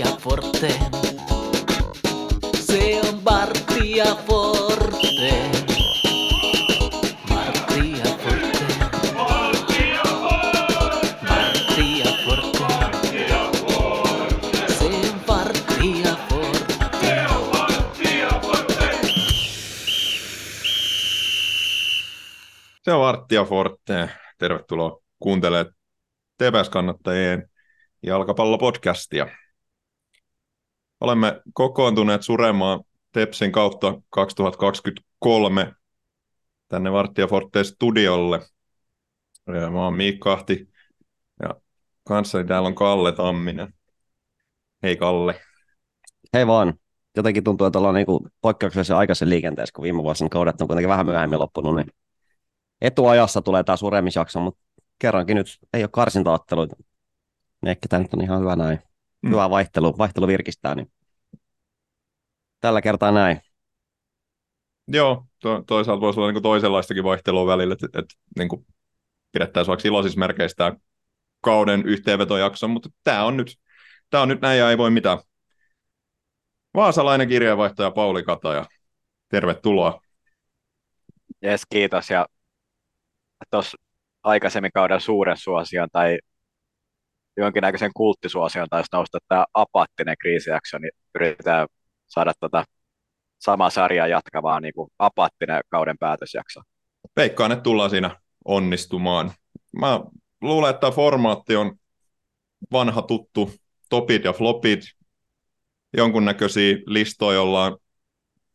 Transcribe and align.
Bartia 0.00 0.16
Forte. 0.18 0.68
Se 2.54 3.00
on 3.00 3.20
Bartia 3.20 4.04
Forte. 4.26 5.50
Forte. 7.28 7.82
Forte. 12.24 12.64
Se 14.68 14.84
on 14.84 15.20
Bartia 15.26 16.16
Forte. 16.28 17.04
Arttia 23.08 23.44
Forte. 23.44 24.10
Tervetuloa 24.38 25.00
kuuntelemaan 25.18 25.74
TPS-kannattajien 26.38 27.50
jalkapallopodcastia. 28.02 29.28
Olemme 31.00 31.42
kokoontuneet 31.52 32.22
suremaan 32.22 32.84
Tepsin 33.12 33.52
kautta 33.52 34.00
2023 34.10 35.72
tänne 36.68 36.92
Varttia 36.92 37.26
Forte 37.26 37.64
studiolle. 37.64 38.40
Ja 39.46 39.70
Mä 39.70 39.84
oon 39.84 39.96
Miikka 39.96 40.32
Ahti 40.32 40.68
ja 41.42 41.54
kanssani 42.04 42.44
täällä 42.44 42.66
on 42.66 42.74
Kalle 42.74 43.12
Tamminen. 43.12 43.74
Hei 44.82 44.96
Kalle. 44.96 45.40
Hei 46.34 46.46
vaan. 46.46 46.74
Jotenkin 47.16 47.44
tuntuu, 47.44 47.66
että 47.66 47.78
ollaan 47.78 47.94
niinku 47.94 48.28
poikkeuksellisen 48.40 48.96
aikaisen 48.96 49.30
liikenteessä, 49.30 49.72
kun 49.76 49.82
viime 49.82 50.02
vuosina 50.02 50.28
kaudet 50.28 50.60
on 50.60 50.66
kuitenkin 50.66 50.88
vähän 50.88 51.06
myöhemmin 51.06 51.38
loppunut, 51.38 51.76
niin 51.76 51.86
etuajassa 52.80 53.42
tulee 53.42 53.64
tämä 53.64 53.76
suremisjakso, 53.76 54.40
mutta 54.40 54.60
kerrankin 54.98 55.36
nyt 55.36 55.58
ei 55.72 55.82
ole 55.82 55.90
karsintaotteluita. 55.92 56.76
Niin 57.62 57.70
ehkä 57.70 57.88
tämä 57.88 58.02
nyt 58.02 58.14
on 58.14 58.22
ihan 58.22 58.40
hyvä 58.40 58.56
näin. 58.56 58.89
Mm. 59.22 59.30
Hyvä 59.30 59.50
vaihtelu, 59.50 59.98
vaihtelu 59.98 60.26
virkistää, 60.26 60.74
niin 60.74 60.92
tällä 62.60 62.82
kertaa 62.82 63.10
näin. 63.10 63.40
Joo, 64.88 65.26
to, 65.38 65.62
toisaalta 65.66 66.00
voisi 66.00 66.20
olla 66.20 66.32
niin 66.32 66.42
toisenlaistakin 66.42 67.04
vaihtelua 67.04 67.46
välillä, 67.46 67.72
että, 67.72 67.98
että 67.98 68.14
niin 68.38 68.48
kuin 68.48 68.66
pidettäisiin 69.32 69.70
vaikka 69.70 69.88
iloisissa 69.88 70.18
merkeissä 70.18 70.56
tämä 70.56 70.76
kauden 71.40 71.82
yhteenvetojakso, 71.86 72.68
mutta 72.68 72.88
tämä 73.04 73.24
on 73.24 73.36
nyt, 73.36 73.58
tämä 74.10 74.22
on 74.22 74.28
nyt 74.28 74.40
näin 74.40 74.58
ja 74.58 74.70
ei 74.70 74.78
voi 74.78 74.90
mitään. 74.90 75.18
Vaasalainen 76.74 77.28
kirjeenvaihtaja 77.28 77.90
Pauli 77.90 78.22
Kataja, 78.22 78.66
tervetuloa. 79.28 80.00
Jes, 81.42 81.62
kiitos. 81.70 82.10
Ja 82.10 82.26
tuossa 83.50 83.78
aikaisemmin 84.22 84.72
kauden 84.74 85.00
suuren 85.00 85.36
suosion 85.36 85.88
tai 85.92 86.18
jonkinnäköisen 87.36 87.90
kulttisuosion 87.96 88.66
taisi 88.70 88.88
nousta 88.92 89.18
tämä 89.28 89.44
apaattinen 89.54 90.16
kriisijakso, 90.20 90.78
niin 90.78 90.90
yritetään 91.14 91.68
saada 92.06 92.32
tota 92.40 92.64
sama 93.38 93.70
sarja 93.70 94.06
jatkavaa 94.06 94.60
niin 94.60 94.74
kuin 94.74 94.90
apaattinen 94.98 95.60
kauden 95.68 95.98
päätösjakso. 95.98 96.60
Veikkaan, 97.16 97.52
että 97.52 97.62
tullaan 97.62 97.90
siinä 97.90 98.20
onnistumaan. 98.44 99.32
Mä 99.72 100.00
luulen, 100.40 100.70
että 100.70 100.80
tämä 100.80 100.90
formaatti 100.90 101.56
on 101.56 101.76
vanha 102.72 103.02
tuttu, 103.02 103.52
topit 103.88 104.24
ja 104.24 104.32
flopit, 104.32 104.80
jonkunnäköisiä 105.96 106.76
listoja 106.86 107.42
ollaan 107.42 107.76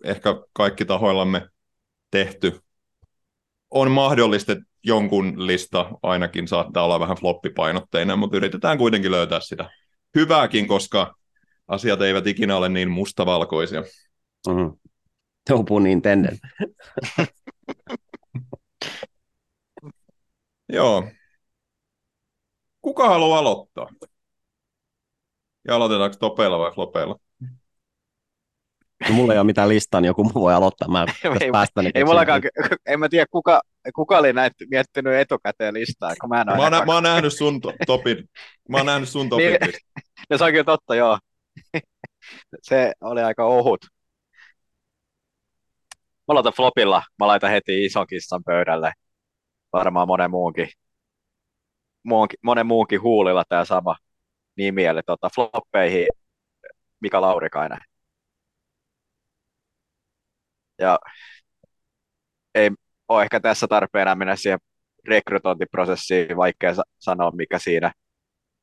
ehkä 0.04 0.30
kaikki 0.54 0.86
tahoillamme 0.86 1.50
tehty. 2.12 2.60
On 3.72 3.92
mahdollista, 3.92 4.52
että 4.52 4.64
jonkun 4.86 5.48
lista 5.48 5.90
ainakin 6.04 6.48
saattaa 6.48 6.84
olla 6.86 7.00
vähän 7.00 7.18
floppipainotteinen, 7.18 8.20
mutta 8.20 8.38
yritetään 8.38 8.78
kuitenkin 8.78 9.12
löytää 9.12 9.40
sitä 9.40 9.70
hyvääkin, 10.16 10.68
koska 10.68 11.16
asiat 11.68 12.02
eivät 12.02 12.28
ikinä 12.28 12.58
ole 12.58 12.70
niin 12.70 12.90
mustavalkoisia. 12.92 13.84
Mm-hmm. 14.48 14.78
Pun 15.68 15.88
intended. 15.88 16.38
Joo. 20.70 21.10
Kuka 22.82 23.10
haluaa 23.10 23.40
aloittaa? 23.40 23.88
Ja 25.68 25.76
aloitetaanko 25.76 26.16
topeilla 26.20 26.60
vai 26.60 26.72
flopeilla? 26.72 27.16
No, 29.10 29.16
mulla 29.16 29.34
ei 29.34 29.40
ole 29.40 29.46
mitään 29.46 29.70
listaa, 29.70 30.02
niin 30.02 30.08
joku 30.08 30.24
muu 30.24 30.44
voi 30.44 30.54
aloittaa. 30.54 30.88
Mä 30.88 31.06
ei, 31.42 31.52
päästä, 31.52 31.82
niin 31.82 31.92
ei 31.96 32.02
keksin- 32.02 32.06
mullakaan, 32.06 32.42
en 32.86 33.00
mä 33.00 33.10
tiedä 33.10 33.26
kuka, 33.32 33.62
kuka 33.96 34.18
oli 34.18 34.34
näitä 34.34 34.66
miettinyt 34.70 35.14
etukäteen 35.14 35.74
listaa, 35.74 36.14
kun 36.22 36.30
mä 36.30 36.42
en 36.42 36.50
ole 36.50 36.58
Mä 36.58 36.70
nä- 36.70 36.86
mä 36.86 36.94
oon 36.94 37.04
nähnyt 37.04 37.34
sun 37.34 37.62
to- 37.62 37.74
topit. 37.86 38.18
Mä 38.70 38.78
oon 38.78 38.86
nähnyt 38.86 39.10
sun 39.10 39.30
topit. 39.30 39.48
Niin. 39.62 39.74
No 40.30 40.38
se 40.38 40.44
on 40.44 40.52
kyllä 40.52 40.64
totta, 40.64 40.96
joo. 40.96 41.20
Se 42.62 42.94
oli 43.02 43.22
aika 43.22 43.46
ohut. 43.46 43.86
Mä 46.28 46.32
aloitan 46.32 46.54
flopilla. 46.54 47.04
Mä 47.20 47.28
laitan 47.28 47.50
heti 47.52 47.86
ison 47.86 48.08
kissan 48.08 48.44
pöydälle. 48.44 48.94
Varmaan 49.74 50.08
monen 50.08 50.32
muunkin, 50.32 50.68
muunkin, 52.04 52.40
monen 52.44 52.66
muunkin 52.68 53.02
huulilla 53.02 53.44
tämä 53.50 53.66
sama 53.66 53.96
nimi. 54.58 54.86
Eli 54.86 55.02
tota, 55.06 55.30
floppeihin 55.36 56.08
Mika 57.00 57.22
Laurikainen. 57.22 57.80
Ja 60.80 61.00
ei 62.56 62.70
ole 63.08 63.24
ehkä 63.24 63.40
tässä 63.40 63.68
tarpeena 63.68 64.16
mennä 64.16 64.36
siihen 64.36 64.60
rekrytointiprosessiin, 65.08 66.38
vaikea 66.38 66.74
sa- 66.74 66.84
sanoa 67.00 67.32
mikä 67.32 67.60
siinä 67.60 67.92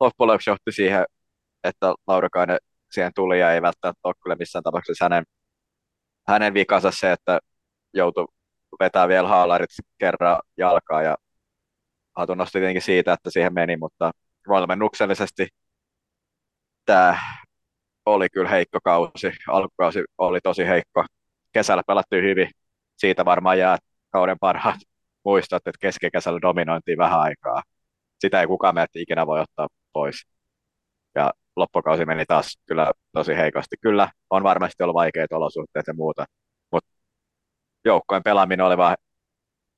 loppujen 0.01 0.29
lopuksi 0.29 0.51
johti 0.51 0.73
siihen, 0.73 1.05
että 1.65 1.95
Laurikainen 2.07 2.59
siihen 2.91 3.13
tuli 3.15 3.41
ja 3.41 3.53
ei 3.53 3.63
välttämättä 3.63 4.01
ole 4.05 4.15
kyllä 4.23 4.37
missään 4.37 4.63
tapauksessa 4.63 5.05
hänen, 5.05 5.25
hänen 6.29 6.55
vikansa 6.55 6.91
se, 6.91 7.13
että 7.13 7.39
joutui 7.95 8.27
vetää 8.81 9.09
vielä 9.09 9.29
haalarit 9.29 9.71
kerran 9.99 10.41
jalkaa 10.57 11.03
ja 11.03 11.17
hatun 12.17 12.39
nosti 12.39 12.59
tietenkin 12.59 12.83
siitä, 12.83 13.13
että 13.13 13.31
siihen 13.31 13.55
meni, 13.55 13.77
mutta 13.77 14.11
valmennuksellisesti 14.49 15.49
tämä 16.85 17.19
oli 18.07 18.29
kyllä 18.31 18.51
heikko 18.51 18.79
kausi. 18.85 19.33
Alkukausi 19.49 20.05
oli 20.19 20.41
tosi 20.43 20.67
heikko. 20.67 21.05
Kesällä 21.53 21.83
pelattiin 21.87 22.25
hyvin. 22.25 22.51
Siitä 22.97 23.25
varmaan 23.25 23.59
jää 23.59 23.79
kauden 24.13 24.37
parhaat 24.41 24.81
muistot, 25.25 25.67
että 25.67 25.79
keskikesällä 25.81 26.39
dominointiin 26.43 26.99
vähän 26.99 27.21
aikaa. 27.21 27.63
Sitä 28.21 28.41
ei 28.41 28.47
kukaan 28.47 28.75
meitä 28.75 28.99
ikinä 28.99 29.27
voi 29.27 29.41
ottaa 29.41 29.69
pois. 29.93 30.27
Ja 31.15 31.33
loppukausi 31.57 32.05
meni 32.05 32.25
taas 32.27 32.59
kyllä 32.67 32.93
tosi 33.13 33.37
heikosti. 33.37 33.77
Kyllä 33.81 34.09
on 34.31 34.43
varmasti 34.43 34.83
ollut 34.83 34.95
vaikeat 34.95 35.33
olosuhteet 35.33 35.87
ja 35.87 35.95
muuta, 35.95 36.25
mutta 36.73 36.91
joukkojen 37.85 38.23
pelaaminen 38.23 38.67
oli 38.67 38.77
vaan 38.77 38.97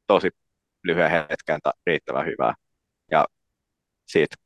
tosi 0.06 0.30
lyhyen 0.84 1.10
hetken 1.10 1.58
riittävän 1.86 2.26
hyvää. 2.26 2.54
Ja 3.10 3.26
siitä 4.06 4.36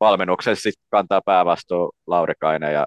valmennuksessa 0.00 0.62
sitten 0.62 0.86
kantaa 0.90 1.20
päävastuu 1.26 1.92
Laurikainen 2.06 2.72
ja 2.74 2.86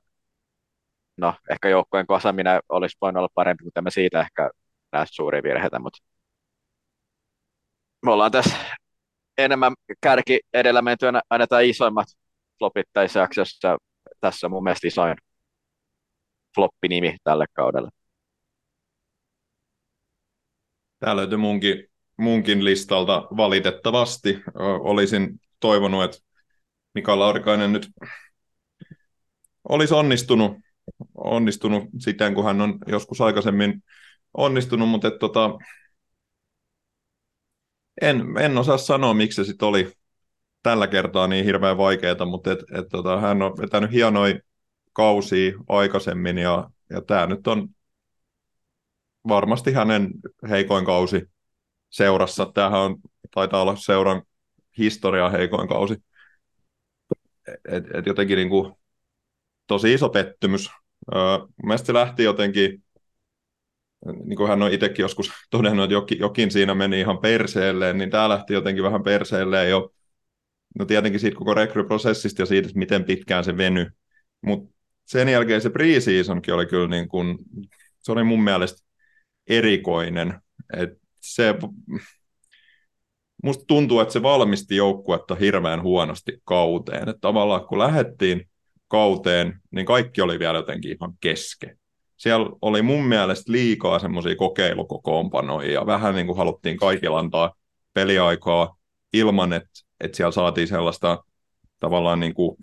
no 1.18 1.34
ehkä 1.52 1.70
joukkojen 1.70 2.08
kasaminen 2.08 2.60
olisi 2.70 2.98
voinut 3.02 3.20
olla 3.20 3.30
parempi, 3.36 3.64
mutta 3.64 3.82
mä 3.82 3.90
siitä 3.90 4.22
ehkä 4.22 4.50
näe 4.92 5.06
suuria 5.12 5.44
virheitä, 5.44 5.80
mutta 5.80 6.00
me 8.06 8.12
ollaan 8.12 8.32
tässä 8.32 8.56
enemmän 9.38 9.74
kärki 10.02 10.40
edellä 10.54 10.82
mentyä 10.82 11.12
tämä 11.50 11.62
isoimmat 11.62 12.08
flopit 12.60 12.86
tässä 12.94 13.20
jaksossa. 13.20 13.78
Tässä 14.20 14.48
on 14.48 14.52
mun 14.52 14.64
mielestä 14.64 14.88
isoin 14.88 15.16
floppinimi 16.56 17.18
tälle 17.24 17.46
kaudelle. 17.54 17.90
Tämä 21.00 21.16
löytyi 21.16 21.38
munkin, 21.38 21.88
munkin 22.18 22.66
listalta 22.66 23.28
valitettavasti. 23.38 24.40
Olisin 24.80 25.40
toivonut, 25.60 26.04
että 26.04 26.18
Mika 26.94 27.20
Laurikainen 27.20 27.74
nyt 27.74 27.90
olisi 29.70 29.94
onnistunut, 29.94 30.58
onnistunut 31.16 31.84
siten, 32.00 32.34
kun 32.34 32.46
hän 32.46 32.62
on 32.62 32.78
joskus 32.88 33.22
aikaisemmin 33.22 33.84
onnistunut, 34.34 34.90
mutta 34.90 35.08
et, 35.08 35.20
tota, 35.20 35.58
en, 38.02 38.26
en 38.40 38.58
osaa 38.58 38.78
sanoa, 38.78 39.14
miksi 39.14 39.46
se 39.46 39.54
oli 39.62 39.92
tällä 40.64 40.88
kertaa 40.88 41.28
niin 41.28 41.46
hirveän 41.46 41.78
vaikeaa, 41.78 42.26
mutta 42.26 42.52
et, 42.52 42.60
et, 42.60 42.90
tota, 42.90 43.20
hän 43.20 43.42
on 43.42 43.58
vetänyt 43.58 43.92
hienoja 43.92 44.40
kausia 44.94 45.52
aikaisemmin 45.68 46.38
ja, 46.38 46.70
ja 46.90 47.02
tämä 47.02 47.26
nyt 47.26 47.48
on 47.48 47.70
varmasti 49.28 49.74
hänen 49.74 50.10
heikoin 50.50 50.86
kausi 50.86 51.22
seurassa. 51.90 52.52
Tämähän 52.54 52.80
on, 52.80 52.98
taitaa 53.32 53.62
olla 53.62 53.76
seuran 53.76 54.22
historian 54.78 55.32
heikoin 55.32 55.68
kausi. 55.68 55.96
Et, 57.48 57.96
et 57.96 58.06
jotenkin 58.06 58.36
niin 58.36 58.50
kuin, 58.50 58.74
tosi 59.68 59.94
iso 59.94 60.10
pettymys. 60.10 60.70
Öö, 61.16 61.22
mielestäni 61.64 61.88
se 61.88 61.94
lähti 61.94 62.24
jotenkin, 62.24 62.84
niin 64.06 64.38
kuin 64.38 64.50
hän 64.50 64.64
on 64.64 64.72
itsekin 64.72 65.04
joskus 65.04 65.32
todennut, 65.52 65.84
että 65.84 65.94
jokin, 65.94 66.20
jokin 66.20 66.52
siinä 66.52 66.76
meni 66.76 67.00
ihan 67.00 67.18
perseelleen, 67.18 67.98
niin 67.98 68.10
tämä 68.10 68.30
lähti 68.30 68.54
jotenkin 68.54 68.84
vähän 68.84 69.04
perseelleen 69.04 69.70
jo. 69.70 69.94
No 70.80 70.86
tietenkin 70.86 71.20
siitä 71.20 71.38
koko 71.38 71.54
rekryprosessista 71.54 72.42
ja 72.42 72.46
siitä, 72.46 72.70
miten 72.76 73.04
pitkään 73.04 73.44
se 73.44 73.58
venyi. 73.58 73.86
Mutta 74.42 74.76
sen 75.06 75.30
jälkeen 75.30 75.62
se 75.62 75.70
preseasonkin 75.70 76.54
oli 76.54 76.66
kyllä 76.66 76.88
niin 76.88 77.08
kuin, 77.08 77.38
se 78.00 78.12
oli 78.12 78.24
mun 78.24 78.44
mielestä 78.44 78.88
erikoinen. 79.48 80.40
Et 80.78 80.90
se, 81.22 81.56
musta 83.44 83.64
tuntuu, 83.68 84.00
että 84.00 84.14
se 84.14 84.24
valmisti 84.24 84.76
joukkuetta 84.76 85.36
hirveän 85.36 85.82
huonosti 85.82 86.42
kauteen. 86.44 87.10
Et 87.10 87.18
tavallaan 87.22 87.68
kun 87.68 87.80
lähettiin 87.80 88.50
kauteen, 88.88 89.62
niin 89.72 89.86
kaikki 89.86 90.22
oli 90.22 90.40
vielä 90.40 90.58
jotenkin 90.58 90.92
ihan 90.92 91.14
kesken. 91.20 91.78
Siellä 92.18 92.50
oli 92.62 92.82
mun 92.82 93.06
mielestä 93.06 93.52
liikaa 93.52 94.00
semmoisia 94.00 94.36
kokeilukokoonpanoja 94.36 95.72
ja 95.72 95.86
vähän 95.86 96.16
niin 96.16 96.28
kuin 96.28 96.38
haluttiin 96.38 96.78
kaikilla 96.78 97.20
antaa 97.20 97.54
peliaikaa 97.94 98.78
ilman, 99.14 99.54
että, 99.54 99.70
että 100.00 100.18
siellä 100.18 100.32
saatiin 100.32 100.68
sellaista 100.68 101.24
tavallaan 101.80 102.20
niin 102.20 102.34
kuin, 102.34 102.58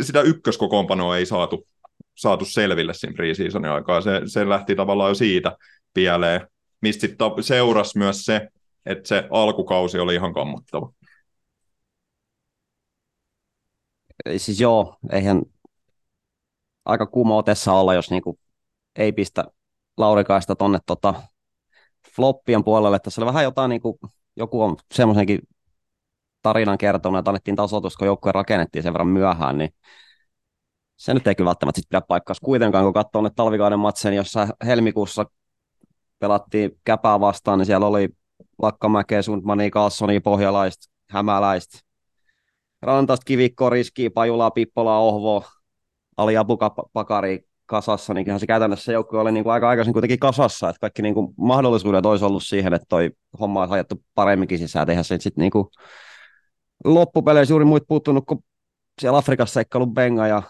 sitä 0.00 0.20
ykköskokoonpanoa 0.20 1.16
ei 1.16 1.26
saatu, 1.26 1.66
saatu 2.14 2.44
selville 2.44 2.94
siinä 2.94 3.14
preseasonin 3.14 3.70
aikaa. 3.70 4.00
Se, 4.00 4.20
se 4.26 4.48
lähti 4.48 4.76
tavallaan 4.76 5.10
jo 5.10 5.14
siitä 5.14 5.56
pieleen, 5.94 6.48
mistä 6.80 7.00
sitten 7.00 7.26
seurasi 7.40 7.98
myös 7.98 8.24
se, 8.24 8.48
että 8.86 9.08
se 9.08 9.28
alkukausi 9.30 9.98
oli 9.98 10.14
ihan 10.14 10.34
kammottava. 10.34 10.92
Siis 14.36 14.60
joo, 14.60 14.96
eihän 15.12 15.42
aika 16.84 17.06
kuuma 17.06 17.36
otessa 17.36 17.72
olla, 17.72 17.94
jos 17.94 18.10
niinku 18.10 18.38
ei 18.96 19.12
pistä 19.12 19.44
Laurikaista 19.96 20.56
tonne 20.56 20.78
tota 20.86 21.14
floppien 22.16 22.64
puolelle. 22.64 22.98
Tässä 22.98 23.20
oli 23.20 23.26
vähän 23.26 23.44
jotain, 23.44 23.68
niinku, 23.68 23.98
joku 24.36 24.62
on 24.62 24.76
semmoisenkin 24.94 25.38
tarinan 26.42 26.78
kertonut, 26.78 27.18
että 27.18 27.30
annettiin 27.30 27.56
tasoitus, 27.56 27.96
kun 27.96 28.06
joukkue 28.06 28.32
rakennettiin 28.32 28.82
sen 28.82 28.92
verran 28.92 29.08
myöhään, 29.08 29.58
niin 29.58 29.70
se 30.96 31.14
nyt 31.14 31.26
ei 31.26 31.34
kyllä 31.34 31.48
välttämättä 31.48 31.80
sit 31.80 31.88
pidä 31.88 32.00
paikkaa 32.00 32.36
kuitenkaan, 32.42 32.84
kun 32.84 32.92
katsoo 32.92 33.22
nyt 33.22 33.32
talvikauden 33.36 33.78
matsen, 33.78 34.14
jossa 34.14 34.48
helmikuussa 34.66 35.26
pelattiin 36.18 36.80
käpää 36.84 37.20
vastaan, 37.20 37.58
niin 37.58 37.66
siellä 37.66 37.86
oli 37.86 38.08
Lakkamäkeä, 38.62 39.22
Sundmania, 39.22 39.70
Carlsonia, 39.70 40.20
Pohjalaista, 40.20 40.92
Hämäläistä, 41.10 41.78
Rantasta, 42.82 43.24
Kivikko, 43.24 43.70
Riski, 43.70 44.10
Pajulaa, 44.10 44.50
Pippolaa, 44.50 45.00
Ohvo, 45.00 45.44
Ali 46.16 46.36
Abukapakari 46.36 47.48
kasassa, 47.66 48.14
niin 48.14 48.40
se 48.40 48.46
käytännössä 48.46 48.92
joukkue 48.92 49.20
oli 49.20 49.32
niin 49.32 49.44
kuin 49.44 49.52
aika 49.52 49.68
aikaisin 49.68 49.92
kuitenkin 49.92 50.18
kasassa, 50.18 50.68
että 50.68 50.80
kaikki 50.80 51.02
niin 51.02 51.14
kuin 51.14 51.34
mahdollisuudet 51.36 52.06
olisi 52.06 52.24
ollut 52.24 52.42
siihen, 52.42 52.74
että 52.74 52.86
toi 52.88 53.10
homma 53.40 53.60
olisi 53.60 53.74
ajettu 53.74 54.02
paremminkin 54.14 54.58
sisään, 54.58 54.90
eihän 54.90 55.04
se 55.04 55.18
sitten 55.20 55.42
niin 55.42 55.50
kuin 55.50 55.66
loppupeleissä 56.84 57.52
juuri 57.52 57.64
muut 57.64 57.82
puuttunut 57.88 58.24
kuin 58.26 58.44
siellä 59.00 59.18
Afrikassa 59.18 59.54
seikkailu 59.54 59.86
Benga 59.86 60.26
ja 60.26 60.42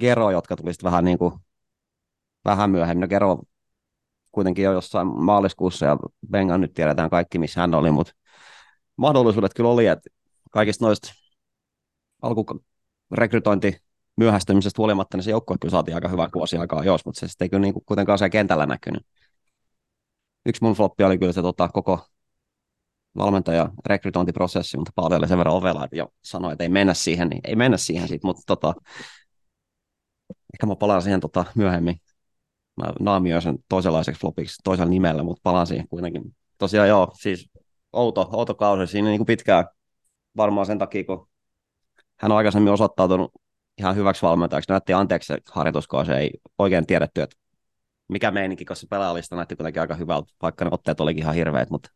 Gero, 0.00 0.30
jotka 0.30 0.56
tuli 0.56 0.72
vähän 0.82 1.04
niin 1.04 1.18
kuin 1.18 1.34
vähän 2.44 2.70
myöhemmin. 2.70 3.00
No 3.00 3.08
Gero 3.08 3.38
kuitenkin 4.32 4.64
jo 4.64 4.72
jossain 4.72 5.06
maaliskuussa 5.06 5.86
ja 5.86 5.96
Benga 6.30 6.58
nyt 6.58 6.74
tiedetään 6.74 7.10
kaikki, 7.10 7.38
missä 7.38 7.60
hän 7.60 7.74
oli, 7.74 7.90
mutta 7.90 8.12
mahdollisuudet 8.96 9.54
kyllä 9.54 9.70
oli, 9.70 9.86
että 9.86 10.10
kaikista 10.50 10.84
noista 10.84 11.12
alkurekrytointi 12.22 13.83
myöhästymisestä 14.16 14.78
huolimatta, 14.78 15.16
niin 15.16 15.24
se 15.24 15.30
joukkue 15.30 15.56
kyllä 15.60 15.70
saatiin 15.70 15.94
aika 15.94 16.08
hyvää 16.08 16.28
vuosi 16.34 16.56
aikaa 16.56 16.84
jos, 16.84 17.06
mutta 17.06 17.20
se 17.20 17.28
sitten 17.28 17.44
ei 17.44 17.48
kyllä 17.48 17.60
niin 17.60 17.74
kuin 17.74 17.84
kuitenkaan 17.86 18.18
siellä 18.18 18.30
kentällä 18.30 18.66
näkynyt. 18.66 19.06
Yksi 20.46 20.64
mun 20.64 20.74
floppi 20.74 21.04
oli 21.04 21.18
kyllä 21.18 21.32
se 21.32 21.42
tota, 21.42 21.68
koko 21.68 22.06
valmentaja 23.16 23.70
rekrytointiprosessi, 23.86 24.76
mutta 24.76 24.92
paljon 24.94 25.20
oli 25.20 25.28
sen 25.28 25.38
verran 25.38 25.54
ovela, 25.54 25.84
että 25.84 25.96
jo 25.96 26.08
sanoi, 26.24 26.52
että 26.52 26.64
ei 26.64 26.68
mennä 26.68 26.94
siihen, 26.94 27.28
niin 27.28 27.40
ei 27.44 27.56
mennä 27.56 27.76
siihen 27.76 28.08
siitä, 28.08 28.26
mutta 28.26 28.42
tota, 28.46 28.74
ehkä 30.54 30.66
mä 30.66 30.76
palaan 30.76 31.02
siihen 31.02 31.20
tota, 31.20 31.44
myöhemmin. 31.54 31.96
Mä 32.76 32.92
naamioin 33.00 33.42
sen 33.42 33.58
toisenlaiseksi 33.68 34.20
flopiksi 34.20 34.56
toisella 34.64 34.90
nimellä, 34.90 35.22
mutta 35.22 35.40
palaan 35.42 35.66
siihen 35.66 35.88
kuitenkin. 35.88 36.36
Tosiaan 36.58 36.88
joo, 36.88 37.12
siis 37.20 37.50
outo, 37.92 38.28
outo 38.32 38.54
kausi 38.54 38.86
siinä 38.86 39.08
niin 39.08 39.18
kuin 39.18 39.26
pitkään 39.26 39.64
varmaan 40.36 40.66
sen 40.66 40.78
takia, 40.78 41.04
kun 41.04 41.28
hän 42.16 42.32
on 42.32 42.38
aikaisemmin 42.38 42.72
osoittautunut 42.72 43.32
ihan 43.78 43.96
hyväksi 43.96 44.22
valmentajaksi. 44.22 44.72
Näytti 44.72 44.92
anteeksi 44.92 45.26
se 45.26 45.38
harjoituskausi, 45.52 46.12
ei 46.12 46.30
oikein 46.58 46.86
tiedetty, 46.86 47.22
että 47.22 47.36
mikä 48.08 48.30
meininki, 48.30 48.64
koska 48.64 48.86
se 49.20 49.36
näytti 49.36 49.56
kuitenkin 49.56 49.80
aika 49.80 49.94
hyvältä, 49.94 50.32
vaikka 50.42 50.64
ne 50.64 50.70
otteet 50.72 51.00
olikin 51.00 51.22
ihan 51.22 51.34
hirveät, 51.34 51.70
mutta 51.70 51.90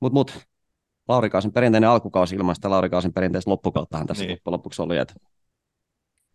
mut, 0.00 0.12
mut, 0.12 0.46
Laurikaasin 1.08 1.52
perinteinen 1.52 1.90
alkukausi 1.90 2.36
ilman 2.36 2.54
sitä 2.54 2.70
Laurikaasin 2.70 3.12
perinteistä 3.12 3.50
loppukauttahan 3.50 4.06
tässä 4.06 4.24
niin. 4.24 4.38
lopuksi 4.46 4.82
oli, 4.82 4.98
että 4.98 5.14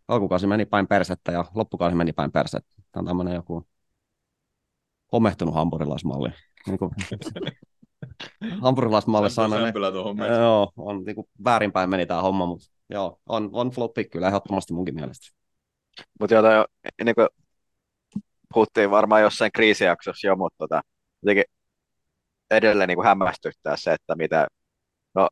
alkukausi 0.08 0.48
meni 0.48 0.66
päin 0.66 0.88
persettä 0.88 1.32
ja 1.32 1.46
loppukausi 1.56 1.96
meni 1.96 2.14
päin 2.14 2.32
persettä. 2.32 2.76
Tämä 2.92 3.02
on 3.02 3.06
tämmöinen 3.06 3.34
joku 3.34 3.68
homehtunut 5.12 5.54
hampurilaismalli. 5.54 6.30
Niin 6.68 6.80
kuin 6.80 6.92
hampurilaismalli 8.62 9.30
sanoi. 9.30 9.72
Joo, 10.40 10.72
on 10.78 11.04
niin 11.04 11.16
kuin 11.16 11.28
väärinpäin 11.44 11.90
meni 11.90 12.06
tämä 12.06 12.22
homma, 12.22 12.46
mutta 12.46 12.79
joo, 12.90 13.20
on, 13.30 13.50
on 13.54 13.72
floppi 13.72 14.06
kyllä 14.06 14.28
ehdottomasti 14.28 14.74
munkin 14.74 14.96
mielestä. 14.96 15.28
Mutta 16.20 16.36
jota 16.36 16.52
jo, 16.52 16.66
niin 17.04 17.16
kuin 17.16 17.28
puhuttiin 18.54 18.92
varmaan 18.92 19.22
jossain 19.22 19.52
kriisijaksossa 19.52 20.28
jo, 20.28 20.36
mutta 20.36 20.58
tota, 20.58 20.82
jotenkin 21.24 21.44
edelleen 22.52 22.88
niin 22.88 22.98
kuin 22.98 23.08
hämmästyttää 23.08 23.78
se, 23.78 23.94
että 23.94 24.16
mitä, 24.16 24.48
no 25.16 25.30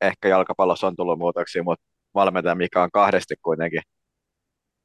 ehkä 0.00 0.28
jalkapallossa 0.28 0.86
on 0.86 0.96
tullut 0.96 1.18
muutoksia, 1.18 1.62
mutta 1.62 1.84
valmentaja, 2.14 2.54
mikä 2.54 2.82
on 2.82 2.90
kahdesti 2.92 3.34
kuitenkin 3.42 3.82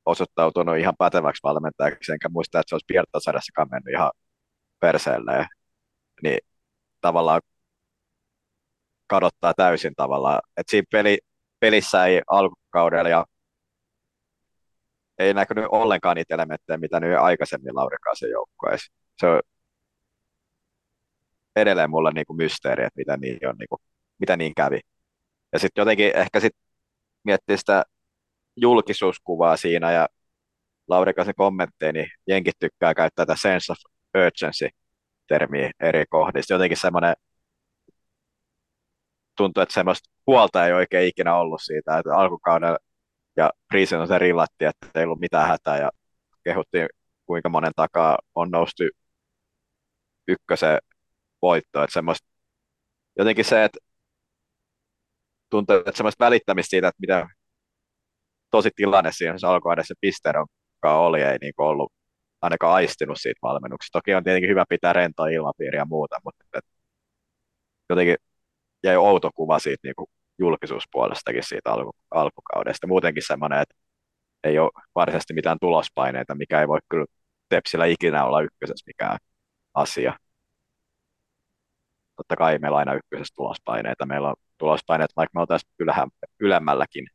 osoittautunut 0.05 0.77
ihan 0.77 0.95
päteväksi 0.97 1.39
valmentajaksi, 1.43 2.11
enkä 2.11 2.29
muista, 2.29 2.59
että 2.59 2.69
se 2.69 2.75
olisi 2.75 2.85
Pirtasarjassakaan 2.87 3.67
mennyt 3.71 3.93
ihan 3.93 4.11
perseelle. 4.79 5.47
Niin 6.23 6.39
tavallaan 7.01 7.41
kadottaa 9.07 9.53
täysin 9.53 9.93
tavallaan. 9.95 10.39
Et 10.57 10.65
siinä 10.69 10.85
peli, 10.91 11.17
pelissä 11.63 12.05
ei 12.05 12.21
alkukaudella 12.27 13.09
ja 13.09 13.25
ei 15.19 15.33
näkynyt 15.33 15.65
ollenkaan 15.71 16.15
niitä 16.15 16.35
elementtejä, 16.35 16.77
mitä 16.77 16.99
nyt 16.99 17.17
aikaisemmin 17.17 17.75
Laurikaasen 17.75 18.29
joukkueessa. 18.29 18.93
Se 19.19 19.27
on 19.27 19.41
edelleen 21.55 21.89
mulle 21.89 22.11
niin 22.11 22.25
kuin 22.25 22.37
mysteeri, 22.37 22.83
että 22.83 22.97
mitä 22.97 23.17
niin, 23.17 23.47
on, 23.49 23.55
niin 23.57 23.67
kuin, 23.69 23.79
mitä 24.19 24.37
niin 24.37 24.55
kävi. 24.55 24.79
Ja 25.53 25.59
sitten 25.59 25.81
jotenkin 25.81 26.15
ehkä 26.15 26.39
sit 26.39 26.53
miettii 27.23 27.57
sitä 27.57 27.83
julkisuuskuvaa 28.55 29.57
siinä 29.57 29.91
ja 29.91 30.07
Laurikasen 30.87 31.35
kommentteja, 31.37 31.93
niin 31.93 32.07
jenkit 32.27 32.55
tykkää 32.59 32.93
käyttää 32.93 33.25
tätä 33.25 33.39
sense 33.41 33.71
of 33.71 33.77
urgency 34.17 34.69
termiä 35.27 35.71
eri 35.79 36.05
kohdissa. 36.09 36.53
Jotenkin 36.53 36.77
semmoinen 36.77 37.15
tuntuu, 39.37 39.63
että 39.63 39.73
semmoista 39.73 40.12
huolta 40.27 40.67
ei 40.67 40.73
oikein 40.73 41.07
ikinä 41.07 41.35
ollut 41.35 41.61
siitä, 41.63 41.97
että 41.97 42.15
alkukaudella 42.17 42.77
ja 43.37 43.51
Priisen 43.67 44.07
se 44.07 44.19
rillattiin, 44.19 44.69
että 44.69 44.99
ei 44.99 45.03
ollut 45.05 45.19
mitään 45.19 45.47
hätää 45.47 45.77
ja 45.77 45.91
kehuttiin 46.43 46.87
kuinka 47.25 47.49
monen 47.49 47.71
takaa 47.75 48.17
on 48.35 48.51
noustu 48.51 48.83
ykkösen 50.27 50.79
voitto. 51.41 51.83
Että 51.83 51.93
semmoista, 51.93 52.27
jotenkin 53.17 53.45
se, 53.45 53.63
että 53.63 53.79
tuntuu, 55.49 55.75
että 55.75 55.91
semmoista 55.95 56.25
välittämistä 56.25 56.69
siitä, 56.69 56.87
että 56.87 56.99
mitä 57.01 57.27
tosi 58.51 58.69
tilanne 58.75 59.11
siinä 59.11 59.37
se 59.37 59.47
alkukaudessa 59.47 59.93
se 59.93 59.99
pisteeron 60.01 60.47
oli, 60.83 61.21
ei 61.21 61.37
niin 61.41 61.53
ollut 61.57 61.93
ainakaan 62.41 62.73
aistinut 62.75 63.17
siitä 63.21 63.39
valmennuksesta. 63.41 63.99
Toki 63.99 64.15
on 64.15 64.23
tietenkin 64.23 64.49
hyvä 64.49 64.65
pitää 64.69 64.93
rentoa 64.93 65.27
ilmapiiriä 65.27 65.81
ja 65.81 65.85
muuta, 65.85 66.19
mutta 66.23 66.45
et, 66.57 66.65
jotenkin 67.89 68.15
jäi 68.83 68.95
outo 68.95 69.29
kuva 69.35 69.59
siitä 69.59 69.79
niin 69.83 69.95
kuin 69.97 70.07
julkisuuspuolestakin 70.39 71.43
siitä 71.43 71.71
alku, 71.71 71.91
alkukaudesta. 72.11 72.87
Muutenkin 72.87 73.23
semmoinen, 73.27 73.59
että 73.61 73.75
ei 74.43 74.59
ole 74.59 74.71
varsinaisesti 74.95 75.33
mitään 75.33 75.57
tulospaineita, 75.61 76.35
mikä 76.35 76.61
ei 76.61 76.67
voi 76.67 76.79
kyllä 76.89 77.05
Tepsillä 77.49 77.85
ikinä 77.85 78.25
olla 78.25 78.41
ykkösessä 78.41 78.83
mikään 78.87 79.17
asia. 79.73 80.13
Totta 82.15 82.35
kai 82.35 82.59
meillä 82.59 82.75
on 82.75 82.79
aina 82.79 82.93
ykkösessä 82.93 83.33
tulospaineita. 83.35 84.05
Meillä 84.05 84.29
on 84.29 84.35
tulospaineet, 84.57 85.11
vaikka 85.15 85.31
me 85.33 85.41
oltaisiin 85.41 85.73
ylhä, 85.79 86.07
ylemmälläkin 86.39 87.07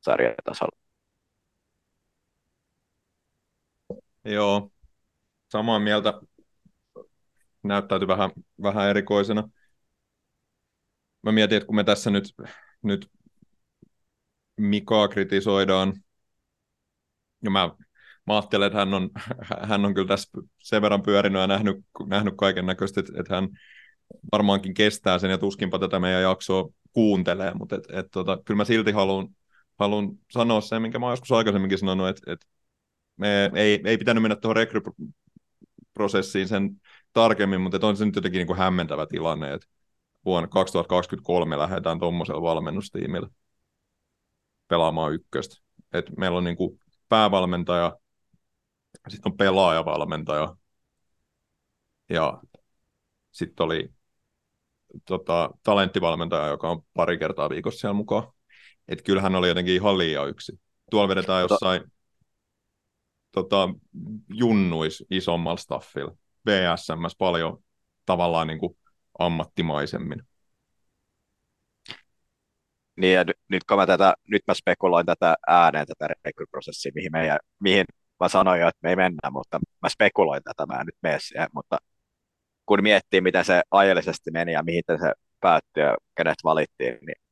sarjatasolla. 0.00 0.78
Joo, 4.24 4.70
samaa 5.48 5.78
mieltä. 5.78 6.20
Näyttäytyi 7.62 8.08
vähän, 8.08 8.30
vähän 8.62 8.88
erikoisena. 8.88 9.48
Mä 11.22 11.32
mietin, 11.32 11.56
että 11.56 11.66
kun 11.66 11.76
me 11.76 11.84
tässä 11.84 12.10
nyt, 12.10 12.34
nyt 12.82 13.10
Mikaa 14.56 15.08
kritisoidaan, 15.08 15.94
ja 17.44 17.50
mä, 17.50 17.70
mä 18.26 18.34
ajattelen, 18.34 18.66
että 18.66 18.78
hän 18.78 18.94
on, 18.94 19.10
hän 19.68 19.84
on 19.84 19.94
kyllä 19.94 20.08
tässä 20.08 20.30
sen 20.58 20.82
verran 20.82 21.02
pyörinyt 21.02 21.40
ja 21.40 21.46
nähnyt, 21.46 21.76
nähnyt 22.06 22.34
kaiken 22.36 22.66
näköistä, 22.66 23.00
että, 23.00 23.12
että 23.20 23.34
hän 23.34 23.48
varmaankin 24.32 24.74
kestää 24.74 25.18
sen 25.18 25.30
ja 25.30 25.38
tuskinpa 25.38 25.78
tätä 25.78 26.00
meidän 26.00 26.22
jaksoa 26.22 26.68
kuuntelee, 26.92 27.54
mutta 27.54 27.76
et, 27.76 27.84
et, 27.92 28.06
tota, 28.10 28.38
kyllä 28.44 28.56
mä 28.56 28.64
silti 28.64 28.92
haluan 28.92 29.28
haluan 29.78 30.10
sanoa 30.30 30.60
sen, 30.60 30.82
minkä 30.82 30.98
mä 30.98 31.06
oon 31.06 31.12
joskus 31.12 31.32
aikaisemminkin 31.32 31.78
sanonut, 31.78 32.08
että, 32.08 32.32
että 32.32 32.46
me 33.16 33.50
ei, 33.54 33.80
ei 33.84 33.98
pitänyt 33.98 34.22
mennä 34.22 34.36
tuohon 34.36 34.56
rekryprosessiin 34.56 36.48
sen 36.48 36.80
tarkemmin, 37.12 37.60
mutta 37.60 37.86
on 37.86 37.96
se 37.96 38.04
nyt 38.04 38.16
jotenkin 38.16 38.38
niin 38.38 38.46
kuin 38.46 38.58
hämmentävä 38.58 39.06
tilanne, 39.06 39.52
että 39.52 39.66
vuonna 40.24 40.48
2023 40.48 41.58
lähdetään 41.58 41.98
tuommoisella 41.98 42.42
valmennustiimillä 42.42 43.28
pelaamaan 44.68 45.12
ykköstä. 45.12 45.56
Et 45.92 46.06
meillä 46.16 46.38
on 46.38 46.44
niin 46.44 46.56
kuin 46.56 46.80
päävalmentaja, 47.08 47.96
sitten 49.08 49.32
on 49.32 49.36
pelaajavalmentaja 49.36 50.56
ja 52.08 52.42
sitten 53.30 53.64
oli 53.64 53.88
tota, 55.06 55.50
talenttivalmentaja, 55.62 56.46
joka 56.46 56.70
on 56.70 56.82
pari 56.94 57.18
kertaa 57.18 57.50
viikossa 57.50 57.80
siellä 57.80 57.94
mukaan. 57.94 58.32
Että 58.88 59.04
kyllähän 59.04 59.34
oli 59.34 59.48
jotenkin 59.48 59.74
ihan 59.74 59.98
liian 59.98 60.28
yksi. 60.28 60.60
Tuolla 60.90 61.08
vedetään 61.08 61.42
jossain 61.42 61.82
tota, 63.32 63.68
junnuis 64.28 65.04
isommalla 65.10 65.56
staffilla. 65.56 66.16
VSMS 66.46 67.16
paljon 67.18 67.62
tavallaan 68.06 68.46
niin 68.46 68.58
kuin 68.58 68.76
ammattimaisemmin. 69.20 70.22
Niin, 72.96 73.14
ja 73.14 73.24
nyt 73.48 73.64
kun 73.64 73.76
mä 73.76 73.86
tätä, 73.86 74.14
nyt 74.28 74.42
mä 74.46 74.54
spekuloin 74.54 75.06
tätä 75.06 75.36
ääneen, 75.46 75.86
tätä 75.86 76.14
rekryprosessia, 76.24 76.92
mihin, 76.94 77.12
meidän, 77.12 77.38
mihin 77.60 77.84
mä 78.20 78.28
sanoin 78.28 78.60
jo, 78.60 78.68
että 78.68 78.78
me 78.82 78.90
ei 78.90 78.96
mennä, 78.96 79.30
mutta 79.30 79.60
mä 79.82 79.88
spekuloin 79.88 80.42
tätä, 80.42 80.66
mä 80.66 80.80
en 80.80 80.86
nyt 80.86 80.96
mene 81.02 81.18
siihen, 81.20 81.48
mutta 81.54 81.78
kun 82.66 82.82
miettii, 82.82 83.20
miten 83.20 83.44
se 83.44 83.62
ajallisesti 83.70 84.30
meni 84.30 84.52
ja 84.52 84.62
mihin 84.62 84.82
se 84.88 85.12
päättyi 85.40 85.82
ja 85.82 85.96
kenet 86.16 86.36
valittiin, 86.44 86.98
niin 87.06 87.22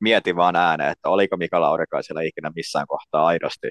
mietin 0.00 0.36
vaan 0.36 0.56
ääneen, 0.56 0.90
että 0.92 1.08
oliko 1.08 1.36
Mika 1.36 1.60
Laurikaisella 1.60 2.20
ikinä 2.20 2.52
missään 2.56 2.86
kohtaa 2.86 3.26
aidosti 3.26 3.70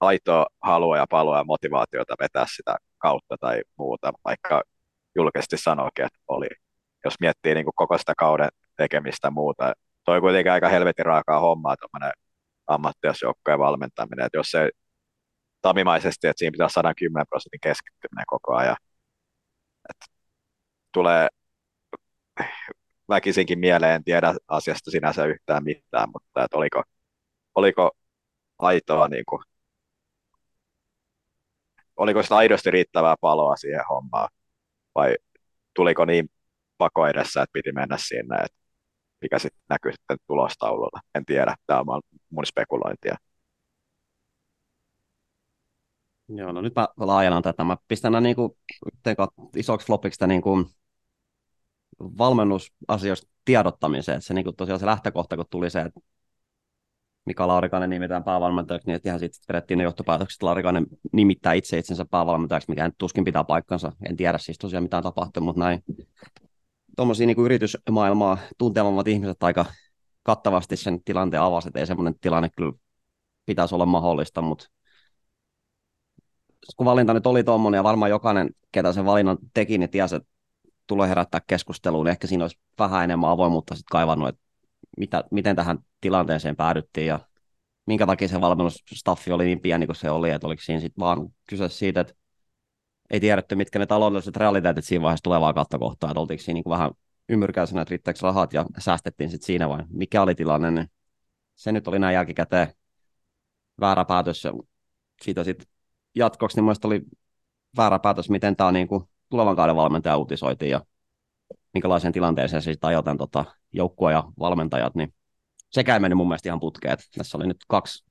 aitoa 0.00 0.46
halua 0.62 0.96
ja 0.96 1.06
paloa 1.10 1.38
ja 1.38 1.44
motivaatiota 1.44 2.14
vetää 2.20 2.46
sitä 2.56 2.76
kautta 2.98 3.36
tai 3.40 3.62
muuta, 3.78 4.12
vaikka 4.24 4.62
julkisesti 5.14 5.56
sanoikin, 5.56 6.04
että 6.04 6.18
oli. 6.28 6.48
Jos 7.04 7.14
miettii 7.20 7.54
niin 7.54 7.64
kuin 7.64 7.74
koko 7.76 7.98
sitä 7.98 8.12
kauden 8.18 8.48
tekemistä 8.76 9.30
muuta. 9.30 9.72
Toi 10.04 10.20
kuitenkin 10.20 10.52
aika 10.52 10.68
helvetin 10.68 11.06
raakaa 11.06 11.40
hommaa 11.40 11.76
tuommoinen 11.76 12.12
ammattilaisjoukkojen 12.66 13.58
valmentaminen, 13.58 14.26
että 14.26 14.38
jos 14.38 14.50
se 14.50 14.70
tamimaisesti, 15.62 16.26
että 16.26 16.38
siinä 16.38 16.52
pitää 16.52 16.68
110 16.68 17.26
prosentin 17.28 17.60
keskittyminen 17.60 18.24
koko 18.26 18.54
ajan. 18.54 18.76
Että 19.90 20.06
tulee 20.92 21.28
väkisinkin 23.08 23.58
mieleen, 23.58 23.94
en 23.94 24.04
tiedä 24.04 24.34
asiasta 24.48 24.90
sinänsä 24.90 25.24
yhtään 25.26 25.64
mitään, 25.64 26.08
mutta 26.12 26.44
että 26.44 26.56
oliko, 26.56 26.82
oliko 27.54 27.90
aitoa 28.58 29.08
niin 29.08 29.24
kuin, 29.28 29.42
oliko 31.96 32.22
sitä 32.22 32.36
aidosti 32.36 32.70
riittävää 32.70 33.14
paloa 33.20 33.56
siihen 33.56 33.84
hommaan 33.88 34.28
vai 34.94 35.16
tuliko 35.74 36.04
niin 36.04 36.30
pako 36.78 37.06
edessä, 37.06 37.42
että 37.42 37.52
piti 37.52 37.72
mennä 37.72 37.96
sinne, 37.98 38.36
että 38.36 38.58
mikä 39.20 39.38
sitten 39.38 39.62
näkyy 39.68 39.92
sitten 39.92 40.16
tulostaululla. 40.26 41.00
En 41.14 41.24
tiedä, 41.24 41.54
tämä 41.66 41.80
on 41.86 42.02
mun 42.30 42.46
spekulointia. 42.46 43.16
Joo, 46.28 46.52
no 46.52 46.60
nyt 46.60 46.74
mä 46.74 46.88
laajennan 46.96 47.42
tätä. 47.42 47.64
Mä 47.64 47.76
pistän 47.88 48.22
niin 48.22 48.36
isoksi 49.56 49.86
flopiksi 49.86 50.26
niin 50.26 50.42
kuin 50.42 50.66
valmennusasioista 52.00 53.30
tiedottamiseen. 53.44 54.22
Se 54.22 54.34
niin 54.34 54.44
kuin 54.44 54.56
tosiaan 54.56 54.80
se 54.80 54.86
lähtökohta, 54.86 55.36
kun 55.36 55.44
tuli 55.50 55.70
se, 55.70 55.80
että 55.80 56.00
Mika 57.26 57.48
Laurikainen 57.48 57.90
nimetään 57.90 58.24
päävalmentajaksi, 58.24 58.86
niin 58.86 59.00
ihan 59.04 59.20
sitten 59.20 59.44
vedettiin 59.48 59.78
ne 59.78 59.84
johtopäätökset, 59.84 60.36
että 60.36 60.46
Laurikainen 60.46 60.86
nimittää 61.12 61.52
itse 61.52 61.78
itsensä 61.78 62.04
päävalmentajaksi, 62.04 62.70
mikä 62.70 62.84
nyt 62.84 62.94
tuskin 62.98 63.24
pitää 63.24 63.44
paikkansa. 63.44 63.92
En 64.08 64.16
tiedä 64.16 64.38
siis 64.38 64.58
tosiaan 64.58 64.82
mitä 64.82 65.02
tapahtui, 65.02 65.42
mutta 65.42 65.60
näin. 65.60 65.82
Tuommoisia 66.96 67.26
niin 67.26 67.40
yritysmaailmaa 67.40 68.38
tuntevammat 68.58 69.08
ihmiset 69.08 69.42
aika 69.42 69.64
kattavasti 70.22 70.76
sen 70.76 71.02
tilanteen 71.04 71.42
avasi, 71.42 71.68
että 71.68 71.80
ei 71.80 71.86
semmoinen 71.86 72.14
tilanne 72.20 72.48
kyllä 72.56 72.72
pitäisi 73.46 73.74
olla 73.74 73.86
mahdollista, 73.86 74.42
mutta 74.42 74.66
kun 76.76 76.86
valinta 76.86 77.14
nyt 77.14 77.26
oli 77.26 77.44
tuommoinen 77.44 77.78
ja 77.78 77.84
varmaan 77.84 78.10
jokainen, 78.10 78.50
ketä 78.72 78.92
sen 78.92 79.04
valinnan 79.04 79.38
teki, 79.54 79.78
niin 79.78 79.90
tiesi, 79.90 80.16
että 80.16 80.28
tulee 80.86 81.08
herättää 81.08 81.40
keskusteluun, 81.46 82.04
niin 82.04 82.10
ehkä 82.10 82.26
siinä 82.26 82.44
olisi 82.44 82.58
vähän 82.78 83.04
enemmän 83.04 83.30
avoimuutta 83.30 83.74
sitten 83.74 83.92
kaivannut, 83.92 84.28
että 84.28 84.40
mitä, 84.96 85.24
miten 85.30 85.56
tähän 85.56 85.78
tilanteeseen 86.00 86.56
päädyttiin 86.56 87.06
ja 87.06 87.20
minkä 87.86 88.06
takia 88.06 88.28
se 88.28 88.40
valmennusstaffi 88.40 89.32
oli 89.32 89.44
niin 89.44 89.60
pieni 89.60 89.86
kuin 89.86 89.96
se 89.96 90.10
oli, 90.10 90.30
että 90.30 90.46
oliko 90.46 90.62
siinä 90.62 90.80
sitten 90.80 91.00
vaan 91.00 91.28
kyse 91.48 91.68
siitä, 91.68 92.00
että 92.00 92.14
ei 93.10 93.20
tiedetty, 93.20 93.54
mitkä 93.54 93.78
ne 93.78 93.86
taloudelliset 93.86 94.36
realiteetit 94.36 94.84
siinä 94.84 95.02
vaiheessa 95.02 95.24
tulevaa 95.24 95.52
kautta 95.52 95.78
kohtaa, 95.78 96.10
että 96.10 96.20
oltiinko 96.20 96.42
siinä 96.42 96.54
niin 96.54 96.70
vähän 96.70 96.90
ymmyrkäisenä, 97.28 97.82
että 97.82 97.90
riittääkö 97.90 98.18
rahat 98.22 98.52
ja 98.52 98.64
säästettiin 98.78 99.30
sitten 99.30 99.46
siinä 99.46 99.68
vai 99.68 99.82
mikä 99.90 100.22
oli 100.22 100.34
tilanne, 100.34 100.70
niin 100.70 100.90
se 101.54 101.72
nyt 101.72 101.88
oli 101.88 101.98
näin 101.98 102.14
jälkikäteen 102.14 102.68
väärä 103.80 104.04
päätös 104.04 104.44
ja 104.44 104.52
siitä 105.22 105.44
sitten 105.44 105.66
jatkoksi 106.14 106.60
niin 106.60 106.76
oli 106.84 107.02
väärä 107.76 107.98
päätös, 107.98 108.30
miten 108.30 108.56
tämä 108.56 108.72
niin 108.72 108.88
kuin 108.88 109.04
tulevan 109.30 109.56
kauden 109.56 109.76
valmentaja 109.76 110.16
uutisoitiin 110.16 110.70
ja 110.70 110.80
minkälaiseen 111.74 112.12
tilanteeseen 112.12 112.62
se 112.62 112.72
sitten 112.72 112.88
ajotaan 112.88 113.18
tota, 113.18 113.44
joukkue 113.74 114.12
ja 114.12 114.24
valmentajat, 114.38 114.94
niin 114.94 115.14
sekä 115.70 115.94
ei 115.94 116.00
mennyt 116.00 116.16
mun 116.16 116.28
mielestä 116.28 116.48
ihan 116.48 116.60
putkeen. 116.60 116.98
Tässä 117.18 117.38
oli 117.38 117.46
nyt 117.46 117.64
kaksi 117.68 118.04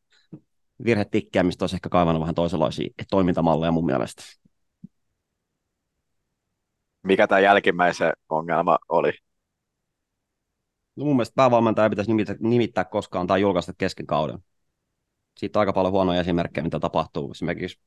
virhetikkiä, 0.86 1.43
mistä 1.43 1.63
olisi 1.63 1.75
ehkä 1.75 1.89
kaivannut 1.89 2.22
vähän 2.22 2.36
toisenlaisia 2.36 2.89
toimintamalleja 3.10 3.72
mun 3.72 3.86
mielestä. 3.86 4.24
Mikä 7.03 7.27
tämä 7.27 7.39
jälkimmäisen 7.39 8.13
ongelma 8.29 8.77
oli? 8.89 9.12
No 10.96 11.05
mun 11.05 11.15
mielestä 11.15 11.36
päävalmentaja 11.36 11.86
ei 11.86 11.89
pitäisi 11.89 12.12
nimittää, 12.12 12.36
nimittää 12.39 12.86
koskaan 12.86 13.27
tai 13.27 13.41
julkaista 13.41 13.74
kesken 13.77 14.08
kauden. 14.08 14.39
Siitä 15.38 15.60
on 15.60 15.62
aika 15.62 15.74
paljon 15.74 15.91
huonoja 15.91 16.22
esimerkkejä, 16.22 16.63
mitä 16.63 16.79
tapahtuu. 16.79 17.32
Esimerkiksi 17.32 17.79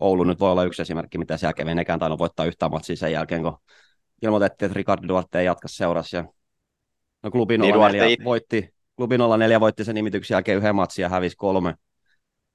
Oulu 0.00 0.24
nyt 0.24 0.40
voi 0.40 0.50
olla 0.50 0.64
yksi 0.64 0.82
esimerkki, 0.82 1.18
mitä 1.18 1.36
siellä 1.36 1.52
kävi. 1.52 1.74
Nekään 1.74 1.98
tainnut 1.98 2.18
voittaa 2.18 2.46
yhtään 2.46 2.70
matsia 2.70 2.96
sen 2.96 3.12
jälkeen, 3.12 3.42
kun 3.42 3.58
ilmoitettiin, 4.22 4.66
että 4.66 4.76
Ricardo 4.76 5.08
Duarte 5.08 5.38
ei 5.38 5.46
jatka 5.46 5.68
seurassa. 5.68 6.16
Ja 6.16 6.24
no 7.22 7.30
klubi 7.30 7.58
04 7.58 8.04
niin 8.04 8.24
voitti, 8.24 8.74
klubi 8.96 9.16
04 9.38 9.60
voitti 9.60 9.84
sen 9.84 9.94
nimityksen 9.94 10.34
jälkeen 10.34 10.58
yhden 10.58 10.76
matsin 10.76 11.02
ja 11.02 11.08
hävisi 11.08 11.36
kolme. 11.36 11.74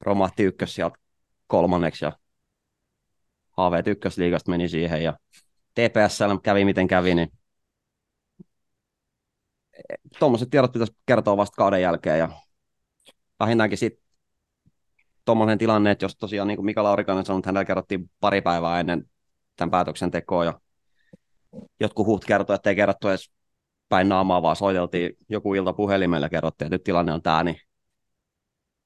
Romahti 0.02 0.44
ykkös 0.44 0.76
sieltä 0.76 0.96
kolmanneksi 1.48 2.06
ja 2.06 2.12
haaveet 3.58 3.88
ykkösliigasta 3.88 4.52
meni 4.52 4.70
siihen 4.70 5.04
ja 5.04 5.18
TPSL 5.74 6.36
kävi 6.44 6.66
miten 6.66 6.88
kävi, 6.88 7.16
niin 7.16 7.32
tuommoiset 10.20 10.50
tiedot 10.50 10.72
pitäisi 10.72 10.96
kertoa 11.06 11.38
vasta 11.38 11.56
kauden 11.56 11.82
jälkeen 11.82 12.20
ja 12.20 12.30
vähintäänkin 13.40 13.78
sitten 13.78 14.04
tuommoinen 15.26 15.58
tilanne, 15.58 15.92
että 15.92 16.06
jos 16.06 16.16
tosiaan 16.16 16.48
niin 16.48 16.56
kuin 16.56 16.66
Mika 16.66 16.84
Laurikainen 16.84 17.26
sanoi, 17.26 17.40
että 17.40 17.48
hänellä 17.48 17.66
kerrottiin 17.66 18.10
pari 18.20 18.42
päivää 18.42 18.80
ennen 18.80 19.10
tämän 19.56 19.72
päätöksentekoa 19.72 20.46
ja 20.46 20.60
jotkut 21.80 22.06
huut 22.06 22.26
kertoi, 22.26 22.56
että 22.56 22.70
ei 22.70 22.76
kerrottu 22.76 23.08
edes 23.08 23.32
päin 23.90 24.10
naamaa, 24.10 24.42
vaan 24.42 24.56
soiteltiin 24.56 25.18
joku 25.30 25.54
ilta 25.54 25.74
puhelimella 25.74 26.26
ja 26.26 26.30
kerrottiin, 26.30 26.66
että 26.66 26.76
nyt 26.76 26.84
tilanne 26.84 27.14
on 27.14 27.22
tämä, 27.22 27.44
niin 27.44 27.58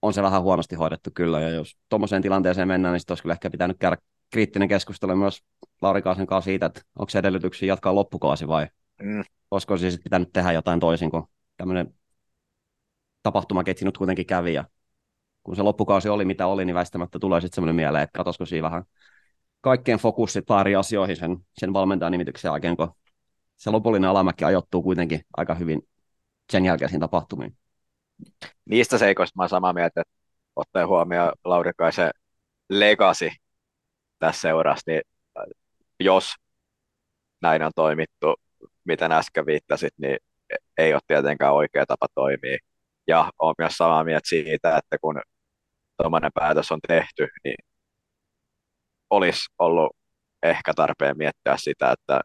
on 0.02 0.14
se 0.14 0.24
vähän 0.24 0.42
huonosti 0.42 0.76
hoidettu 0.76 1.10
kyllä. 1.14 1.42
Ja 1.42 1.50
jos 1.50 1.78
tuommoiseen 1.90 2.22
tilanteeseen 2.22 2.68
mennään, 2.68 2.94
niin 2.94 3.00
sitten 3.00 3.12
olisi 3.12 3.24
kyllä 3.24 3.34
ehkä 3.34 3.50
pitänyt 3.50 3.78
käydä 3.80 3.98
kriittinen 4.32 4.68
keskustelu 4.68 5.16
myös 5.16 5.44
Lauri 5.82 6.02
Kaasen 6.02 6.28
kanssa 6.28 6.46
siitä, 6.46 6.66
että 6.66 6.82
onko 7.00 7.10
se 7.10 7.20
edellytyksiä 7.20 7.68
jatkaa 7.68 7.96
loppukausi 7.96 8.48
vai 8.48 8.68
mm. 9.02 9.24
olisiko 9.52 9.78
siis 9.78 10.00
pitänyt 10.04 10.34
tehdä 10.34 10.52
jotain 10.52 10.80
toisin, 10.80 11.12
kun 11.12 11.28
tämmöinen 11.58 11.94
tapahtumaketsi 13.24 13.86
nyt 13.86 13.98
kuitenkin 13.98 14.26
kävi 14.26 14.54
ja 14.54 14.66
kun 15.44 15.56
se 15.56 15.62
loppukausi 15.62 16.10
oli 16.10 16.26
mitä 16.26 16.48
oli, 16.48 16.66
niin 16.66 16.76
väistämättä 16.76 17.20
tulee 17.20 17.42
sitten 17.42 17.56
semmoinen 17.56 17.76
mieleen, 17.76 18.04
että 18.04 18.18
katsoisiko 18.18 18.46
siinä 18.46 18.64
vähän 18.64 18.84
kaikkien 19.66 20.00
fokussit 20.00 20.46
pari 20.46 20.76
asioihin 20.76 21.16
sen, 21.16 21.38
sen 21.58 21.74
valmentajan 21.74 22.12
nimityksen 22.12 22.50
jälkeen, 22.50 22.78
kun 22.78 22.96
se 23.58 23.70
lopullinen 23.70 24.10
alamäki 24.10 24.46
ajoittuu 24.46 24.84
kuitenkin 24.84 25.22
aika 25.38 25.56
hyvin 25.56 25.82
sen 26.52 26.66
jälkeisiin 26.66 27.00
tapahtumiin. 27.00 27.58
Niistä 28.66 28.98
seikoista 28.98 29.38
mä 29.38 29.42
olen 29.42 29.50
samaa 29.50 29.74
mieltä, 29.74 30.02
että 30.02 30.14
ottaen 30.56 30.88
huomioon 30.88 31.32
Laurikaisen 31.46 32.10
legacy 32.70 33.30
tässä 34.20 34.42
seurassa, 34.42 34.92
niin 34.92 35.02
jos 36.00 36.34
näin 37.42 37.64
on 37.64 37.72
toimittu, 37.76 38.36
miten 38.84 39.12
äsken 39.12 39.46
viittasit, 39.46 39.94
niin 39.98 40.18
ei 40.78 40.94
ole 40.94 41.02
tietenkään 41.08 41.54
oikea 41.54 41.86
tapa 41.86 42.08
toimia. 42.16 42.58
Ja 43.08 43.32
olen 43.40 43.56
myös 43.58 43.74
samaa 43.74 44.04
mieltä 44.04 44.30
siitä, 44.30 44.78
että 44.78 44.98
kun 45.02 45.22
tuommoinen 45.98 46.32
päätös 46.36 46.72
on 46.72 46.80
tehty, 46.88 47.28
niin 47.44 47.56
olisi 49.10 49.42
ollut 49.60 49.96
ehkä 50.44 50.74
tarpeen 50.74 51.18
miettiä 51.18 51.58
sitä, 51.58 51.92
että 51.92 52.22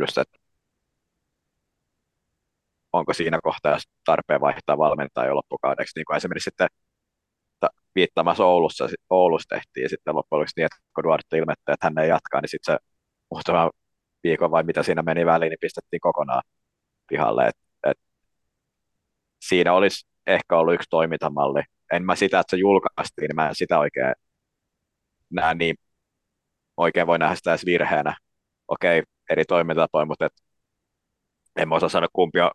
just, 0.00 0.18
että 0.18 0.38
onko 2.92 3.12
siinä 3.12 3.38
kohtaa 3.42 3.78
tarpeen 4.04 4.40
vaihtaa 4.40 4.78
valmentajaa 4.78 5.34
loppukaudeksi, 5.34 5.92
niin 5.98 6.04
kuin 6.06 6.16
esimerkiksi 6.16 6.44
sitten 6.44 6.68
ta- 7.60 7.70
viittaamassa 7.94 8.44
Oulussa, 8.44 8.88
Oulussa 9.10 9.56
tehtiin 9.56 9.90
sitten 9.90 10.14
loppujen 10.14 10.40
lopuksi 10.40 10.54
niin, 10.56 10.66
että 10.66 10.78
kun 10.94 11.04
Duarte 11.04 11.38
ilmoitti, 11.38 11.72
että 11.72 11.86
hän 11.86 11.98
ei 11.98 12.08
jatkaa, 12.08 12.40
niin 12.40 12.48
sitten 12.48 12.74
se 12.74 12.78
muutama 13.30 13.70
viikon 14.24 14.50
vai 14.50 14.62
mitä 14.64 14.82
siinä 14.82 15.02
meni 15.02 15.26
väliin, 15.26 15.50
niin 15.50 15.58
pistettiin 15.60 16.00
kokonaan 16.00 16.42
pihalle. 17.08 17.46
Et, 17.48 17.56
et 17.86 17.98
siinä 19.40 19.72
olisi 19.72 20.06
ehkä 20.26 20.56
ollut 20.58 20.74
yksi 20.74 20.86
toimintamalli. 20.90 21.62
En 21.92 22.04
mä 22.04 22.16
sitä, 22.16 22.40
että 22.40 22.50
se 22.50 22.56
julkaistiin, 22.56 23.28
niin 23.28 23.36
mä 23.36 23.48
en 23.48 23.54
sitä 23.54 23.78
oikein 23.78 24.14
näe 25.34 25.54
niin, 25.54 25.76
oikein 26.76 27.06
voi 27.06 27.18
nähdä 27.18 27.34
sitä 27.34 27.50
edes 27.50 27.66
virheenä. 27.66 28.16
Okei, 28.68 29.02
eri 29.30 29.44
toimintatapoja, 29.44 30.06
mutta 30.06 30.26
et, 30.26 30.32
en 31.56 31.68
mä 31.68 31.74
osaa 31.74 31.88
sanoa 31.88 32.08
kumpi 32.12 32.40
on 32.40 32.50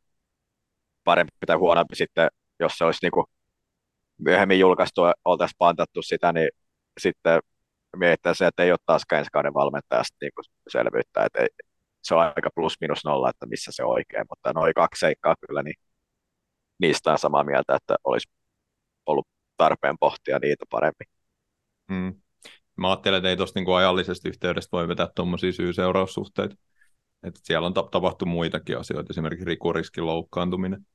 parempi 1.03 1.31
tai 1.47 1.55
huonompi 1.55 1.95
sitten, 1.95 2.29
jos 2.59 2.73
se 2.77 2.85
olisi 2.85 2.99
niinku 3.05 3.25
myöhemmin 4.17 4.59
julkaistu 4.59 5.01
oltaisiin 5.25 5.55
pantattu 5.57 6.01
sitä, 6.01 6.33
niin 6.33 6.49
sitten 6.99 7.39
miettää 7.95 8.33
se, 8.33 8.47
että 8.47 8.63
ei 8.63 8.71
ole 8.71 8.79
taaskaan 8.85 9.19
ensi 9.19 9.31
kauden 9.33 9.53
valmentajasta 9.53 10.17
niin 10.21 10.31
selvyyttä, 10.67 11.25
että 11.25 11.39
ei, 11.39 11.47
se 12.03 12.15
on 12.15 12.21
aika 12.21 12.49
plus 12.55 12.75
minus 12.81 13.05
nolla, 13.05 13.29
että 13.29 13.45
missä 13.45 13.71
se 13.73 13.83
on 13.83 13.91
oikein, 13.93 14.25
mutta 14.29 14.53
noin 14.53 14.73
kaksi 14.73 14.99
seikkaa 14.99 15.35
kyllä, 15.47 15.63
niin 15.63 15.75
niistä 16.79 17.11
on 17.11 17.17
samaa 17.17 17.43
mieltä, 17.43 17.75
että 17.75 17.95
olisi 18.03 18.27
ollut 19.05 19.27
tarpeen 19.57 19.95
pohtia 19.99 20.39
niitä 20.39 20.65
paremmin. 20.69 21.07
Mm. 21.87 22.21
Mä 22.79 22.89
ajattelen, 22.89 23.17
että 23.17 23.29
ei 23.29 23.37
tuosta 23.37 23.59
niinku 23.59 23.73
ajallisesta 23.73 24.29
yhteydestä 24.29 24.69
voi 24.71 24.87
vetää 24.87 25.07
tuommoisia 25.15 25.51
syy-seuraussuhteita. 25.51 26.55
Että 27.23 27.39
siellä 27.43 27.65
on 27.65 27.73
tapahtunut 27.73 28.33
muitakin 28.33 28.77
asioita, 28.77 29.07
esimerkiksi 29.09 29.45
rikuriskin 29.45 30.05
loukkaantuminen, 30.05 30.85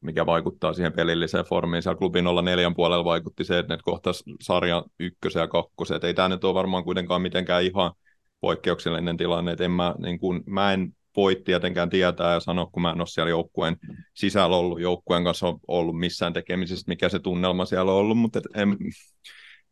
mikä 0.00 0.26
vaikuttaa 0.26 0.72
siihen 0.72 0.92
pelilliseen 0.92 1.44
formiin. 1.44 1.82
Siellä 1.82 1.98
klubin 1.98 2.26
olla 2.26 2.42
neljän 2.42 2.74
puolella 2.74 3.04
vaikutti 3.04 3.44
se, 3.44 3.58
että 3.58 3.74
ne 3.74 3.78
kohtas 3.82 4.24
sarjan 4.40 4.84
ykkösen 5.00 5.40
ja 5.40 5.48
kakkosen. 5.48 5.96
Et 5.96 6.04
ei 6.04 6.14
tämä 6.14 6.28
nyt 6.28 6.44
ole 6.44 6.54
varmaan 6.54 6.84
kuitenkaan 6.84 7.22
mitenkään 7.22 7.64
ihan 7.64 7.92
poikkeuksellinen 8.40 9.16
tilanne. 9.16 9.52
että 9.52 9.64
en 9.64 9.70
mä, 9.70 9.94
niin 9.98 10.18
kun, 10.18 10.42
mä 10.46 10.72
en 10.72 10.96
voi 11.16 11.36
tietenkään 11.44 11.90
tietää 11.90 12.32
ja 12.32 12.40
sanoa, 12.40 12.66
kun 12.66 12.82
mä 12.82 12.90
en 12.90 13.00
ole 13.00 13.06
siellä 13.06 13.30
joukkueen 13.30 13.76
sisällä 14.14 14.56
ollut, 14.56 14.80
joukkueen 14.80 15.24
kanssa 15.24 15.46
ollut 15.68 15.98
missään 15.98 16.32
tekemisissä, 16.32 16.84
mikä 16.88 17.08
se 17.08 17.18
tunnelma 17.18 17.64
siellä 17.64 17.92
on 17.92 17.98
ollut, 17.98 18.18
mutta 18.18 18.38
et 18.38 18.44
en, 18.54 18.76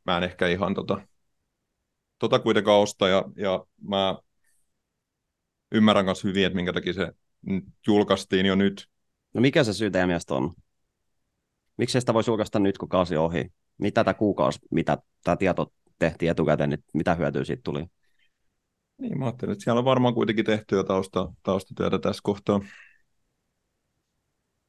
mä 0.06 0.16
en 0.16 0.22
ehkä 0.22 0.48
ihan 0.48 0.74
tota, 0.74 1.00
tota 2.20 2.38
kuitenkaan 2.38 2.80
osta 2.80 3.08
ja, 3.08 3.24
ja 3.36 3.64
mä 3.88 4.18
ymmärrän 5.72 6.04
myös 6.04 6.24
hyvin, 6.24 6.46
että 6.46 6.56
minkä 6.56 6.72
takia 6.72 6.92
se 6.92 7.12
julkaistiin 7.86 8.46
jo 8.46 8.54
nyt. 8.54 8.88
No 9.34 9.40
mikä 9.40 9.64
se 9.64 9.72
syy 9.72 9.90
teidän 9.90 10.08
mielestä 10.08 10.34
on? 10.34 10.52
Miksi 11.76 12.00
sitä 12.00 12.14
voisi 12.14 12.30
julkaista 12.30 12.58
nyt, 12.58 12.78
kun 12.78 12.88
kausi 12.88 13.16
on 13.16 13.24
ohi? 13.24 13.52
Mitä 13.78 14.04
tämä 14.04 14.14
kuukausi, 14.14 14.58
mitä 14.70 14.98
tämä 15.24 15.36
tieto 15.36 15.72
tehtiin 15.98 16.30
etukäteen, 16.30 16.70
niin 16.70 16.84
mitä 16.94 17.14
hyötyä 17.14 17.44
siitä 17.44 17.62
tuli? 17.64 17.86
Niin, 18.98 19.18
mä 19.18 19.24
ajattelin, 19.24 19.52
että 19.52 19.64
siellä 19.64 19.78
on 19.78 19.84
varmaan 19.84 20.14
kuitenkin 20.14 20.44
tehty 20.44 20.76
jo 20.76 20.82
tausta, 20.84 21.32
taustatyötä 21.42 21.98
tässä 21.98 22.20
kohtaa. 22.24 22.60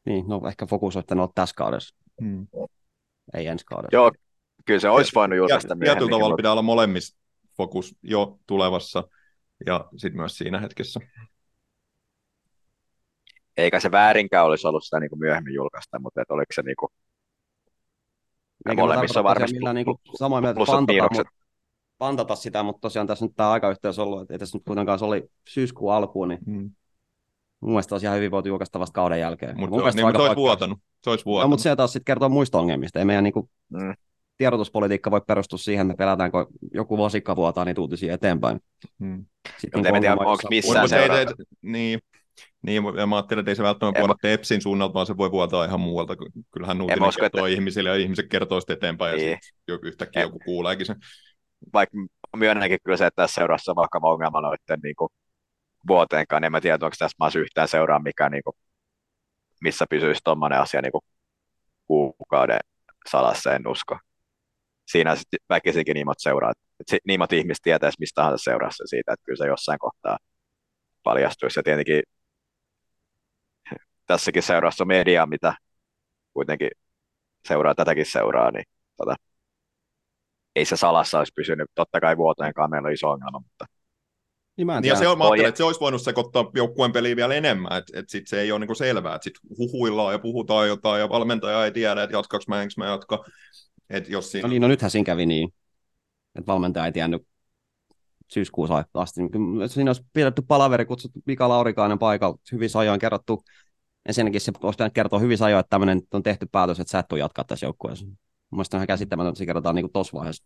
Niin, 0.06 0.28
no 0.28 0.42
ehkä 0.48 0.66
fokus 0.66 0.96
olisi 0.96 1.14
olla 1.14 1.32
tässä 1.36 1.56
kaudessa, 1.56 1.96
Hmm. 2.22 2.48
ei 3.34 3.48
ensi 3.48 3.66
kaudessa. 3.66 3.96
Joo, 3.96 4.12
kyllä 4.66 4.80
se 4.80 4.90
olisi 4.90 5.12
voinut 5.16 5.38
julkaista 5.38 5.68
Tietyllä 5.68 5.86
myöhemmin. 5.86 6.10
tavalla 6.10 6.30
mutta 6.30 6.36
pitää 6.38 6.52
olla 6.52 6.62
molemmissa 6.62 7.18
fokus 7.62 7.96
jo 8.04 8.40
tulevassa 8.48 9.04
ja 9.66 9.86
sitten 9.98 10.18
myös 10.22 10.38
siinä 10.38 10.60
hetkessä. 10.60 11.00
Eikä 13.58 13.80
se 13.80 13.92
väärinkään 13.92 14.46
olisi 14.46 14.68
ollut 14.68 14.84
sitä 14.84 15.00
niin 15.00 15.10
kuin 15.10 15.20
myöhemmin 15.20 15.54
julkaista, 15.54 16.00
mutta 16.00 16.22
et 16.22 16.32
oliko 16.32 16.54
se 16.54 16.62
niin 16.62 16.76
kuin, 16.76 16.90
Eikä 18.70 18.82
molemmissa 18.82 19.24
varmasti 19.24 19.56
millään 19.58 19.76
niinku 19.76 20.00
plu- 20.10 20.18
samaa 20.18 20.42
mieltä 20.42 20.60
pantata, 20.68 21.04
mutta 21.14 21.32
pantata 21.98 22.36
sitä, 22.36 22.64
mutta 22.64 22.82
tosiaan 22.82 23.08
tässä 23.08 23.26
nyt 23.26 23.36
tämä 23.36 23.52
aikayhteys 23.52 24.00
ollut, 24.00 24.22
että 24.22 24.34
ei 24.34 24.40
tässä 24.40 24.58
nyt 24.58 24.64
kuitenkaan 24.66 25.00
se 25.00 25.06
oli 25.06 25.24
syyskuun 25.50 25.94
alkuun, 25.94 26.28
niin 26.28 26.40
Hmm. 26.46 26.72
mun 27.62 27.72
mielestä 27.72 27.96
olisi 27.96 28.06
ihan 28.06 28.18
hyvin 28.18 28.32
voitu 28.32 28.48
julkaista 28.50 28.80
vasta 28.80 28.94
kauden 28.94 29.20
jälkeen. 29.20 29.60
Mutta 29.60 29.76
mun 29.76 29.84
niin, 29.96 30.06
mut 30.06 30.16
on 30.16 30.22
se 30.22 30.28
olisi 30.28 30.36
vuotanut. 30.36 30.80
Se 31.04 31.10
olisi 31.10 31.24
No, 31.26 31.30
vuotanut. 31.30 31.50
mutta 31.50 31.64
se 31.64 31.76
taas 31.76 31.94
sitten 31.94 32.06
kertoo 32.06 32.30
muista 32.30 32.60
ongelmista. 32.60 33.00
Ei 33.00 33.06
meidän 33.06 33.24
niinku 33.24 33.50
Mm. 33.70 33.94
Tiedotuspolitiikka 34.38 35.12
voi 35.12 35.22
perustua 35.28 35.58
siihen, 35.60 35.92
että 35.92 35.98
pelätään, 35.98 36.32
kun 36.32 36.48
joku 36.74 36.98
vasikka 36.98 37.36
vuotaa 37.36 37.66
niitä 37.66 37.82
uutisia 37.82 38.14
eteenpäin. 38.14 38.60
Hmm. 39.00 39.26
Sitten 39.58 39.80
Mutta 39.80 39.90
en 39.96 40.02
tiedä, 40.02 40.16
onko 40.16 40.44
missään 40.50 40.88
ei- 40.94 41.26
Niin, 41.62 42.00
niin, 42.62 42.84
ja 42.98 43.08
mä 43.08 43.16
ajattelin, 43.16 43.40
että 43.40 43.52
ei 43.52 43.56
se 43.56 43.64
välttämättä 43.64 44.00
En 44.00 44.08
vuoda 44.08 44.18
Tepsin 44.22 44.62
suunnalta, 44.62 44.94
vaan 44.94 45.06
se 45.06 45.18
voi 45.18 45.32
vuotaa 45.32 45.66
ihan 45.66 45.80
muualta. 45.80 46.16
Kyllähän 46.52 46.82
uutinen 46.82 47.04
usko, 47.10 47.22
kertoo 47.22 47.46
että- 47.46 47.54
ihmisille 47.56 47.90
ja 47.90 47.96
ihmiset 47.96 48.28
kertoo 48.30 48.60
sitten 48.60 48.74
eteenpäin 48.78 49.12
ja 49.12 49.18
Niin. 49.26 49.38
sitten 49.42 49.64
joku 49.68 49.86
yhtäkkiä 49.86 50.22
En- 50.22 50.26
joku 50.26 50.40
kuuleekin 50.46 50.86
sen. 50.86 50.96
vaikka 51.74 51.98
myönnänkin 52.38 52.80
kyllä 52.84 52.98
se, 52.98 53.06
että 53.06 53.22
tässä 53.24 53.36
seurassa 53.36 53.72
on 53.72 53.76
vakava 53.76 54.12
ongelma 54.14 54.42
noiden 54.42 54.80
niin 54.84 54.96
kuin, 54.96 55.10
vuoteenkaan, 55.88 56.42
niin 56.42 56.46
en 56.46 56.52
mä 56.52 56.62
tiedä, 56.62 56.74
onko 56.86 56.96
tässä 57.00 57.16
maassa 57.20 57.40
yhtään 57.40 57.68
seuraa, 57.68 58.00
mikä, 58.00 58.30
niin 58.30 58.44
kuin, 58.44 58.54
missä 59.62 59.86
pysyisi 59.90 60.22
tuommoinen 60.24 60.60
asia 60.60 60.82
niin 60.82 60.92
kuin, 60.92 61.02
kuukauden 61.88 62.60
salassa, 63.10 63.54
en 63.54 63.68
usko. 63.68 63.98
Siinä 64.88 65.16
sitten 65.16 65.40
väkisinkin 65.50 65.94
niimot 65.94 66.20
seuraa, 66.20 66.52
että 66.52 66.92
sit 66.92 67.06
niimot 67.08 67.34
ihmiset 67.34 67.64
tietäisi 67.64 67.98
mistä 68.00 68.22
tahansa 68.22 68.44
seurassa 68.44 68.84
siitä, 68.88 69.14
että 69.14 69.24
kyllä 69.26 69.38
se 69.38 69.48
jossain 69.48 69.80
kohtaa 69.80 70.18
paljastuisi. 71.04 71.60
Ja 71.60 71.64
tietenkin 71.64 72.04
tässäkin 74.06 74.44
seurassa 74.44 74.84
on 74.84 74.88
media, 74.88 75.26
mitä 75.26 75.54
kuitenkin 76.34 76.70
seuraa, 77.48 77.76
tätäkin 77.76 78.06
seuraa, 78.06 78.52
niin 78.52 78.66
tota, 78.98 79.16
ei 80.56 80.66
se 80.66 80.78
salassa 80.78 81.20
olisi 81.20 81.34
pysynyt. 81.36 81.70
Totta 81.76 82.00
kai 82.00 82.18
vuoteenkaan 82.18 82.70
meillä 82.70 82.88
on 82.88 82.94
iso 82.94 83.10
ongelma, 83.10 83.40
mutta 83.40 83.66
Niin 84.58 84.68
mä 84.68 84.78
en 84.78 84.84
ja 84.84 84.96
se 84.96 85.08
on, 85.08 85.18
mä 85.18 85.24
ajattelin, 85.24 85.50
että 85.50 85.58
se 85.58 85.64
olisi 85.64 85.80
voinut 85.80 86.02
sekoittaa 86.02 86.52
joukkueen 86.56 86.92
peliä 86.92 87.16
vielä 87.16 87.34
enemmän, 87.34 87.78
että 87.78 88.00
et 88.00 88.10
sit 88.10 88.28
se 88.28 88.42
ei 88.42 88.52
ole 88.52 88.60
niinku 88.60 88.76
selvää, 88.76 89.16
että 89.16 89.24
sitten 89.24 89.58
huhuillaan 89.58 90.14
ja 90.14 90.20
puhutaan 90.20 90.68
jotain 90.68 91.00
ja 91.00 91.10
valmentaja 91.10 91.66
ei 91.66 91.72
tiedä, 91.72 92.04
että 92.04 92.16
jatkaks 92.16 92.48
mä, 92.48 92.62
enkö 92.62 92.74
mä 92.78 92.86
jatka. 92.86 93.26
Että 93.92 94.12
jos 94.12 94.32
siinä... 94.32 94.48
No 94.48 94.52
niin, 94.52 94.62
no 94.62 94.68
nythän 94.68 94.92
siinä 94.92 95.06
kävi 95.06 95.26
niin, 95.26 95.54
että 96.36 96.48
valmentaja 96.48 96.86
ei 96.86 96.92
tiennyt 96.92 97.28
syyskuussa 98.28 98.86
asti. 98.94 99.22
Kyllä 99.32 99.68
Siinä 99.68 99.90
olisi 99.90 100.06
pidetty 100.14 100.42
palaveri, 100.42 100.86
kutsuttu 100.86 101.20
Mika 101.26 101.50
Laurikainen 101.50 102.00
paikalla, 102.00 102.38
hyvin 102.52 102.70
ajoin 102.76 103.00
kerrottu. 103.00 103.44
Ensinnäkin 104.06 104.42
se 104.42 104.52
olisi 104.64 104.76
pitänyt 104.76 104.94
kertoa 104.94 105.20
hyvin 105.20 105.44
ajoin, 105.44 105.60
että 105.60 105.70
tämmöinen 105.70 106.02
on 106.14 106.24
tehty 106.24 106.48
päätös, 106.52 106.80
että 106.80 106.92
sä 106.92 107.00
et 107.00 107.06
jatkaa 107.18 107.44
tässä 107.44 107.66
joukkueessa. 107.66 108.06
Mielestäni 108.52 108.78
on 108.78 108.80
ihan 108.80 108.88
käsittämätöntä, 108.88 109.30
että 109.30 109.38
se 109.38 109.46
kerrotaan 109.46 109.76
niin 109.76 109.94
tuossa 109.94 110.18
vaiheessa. 110.18 110.44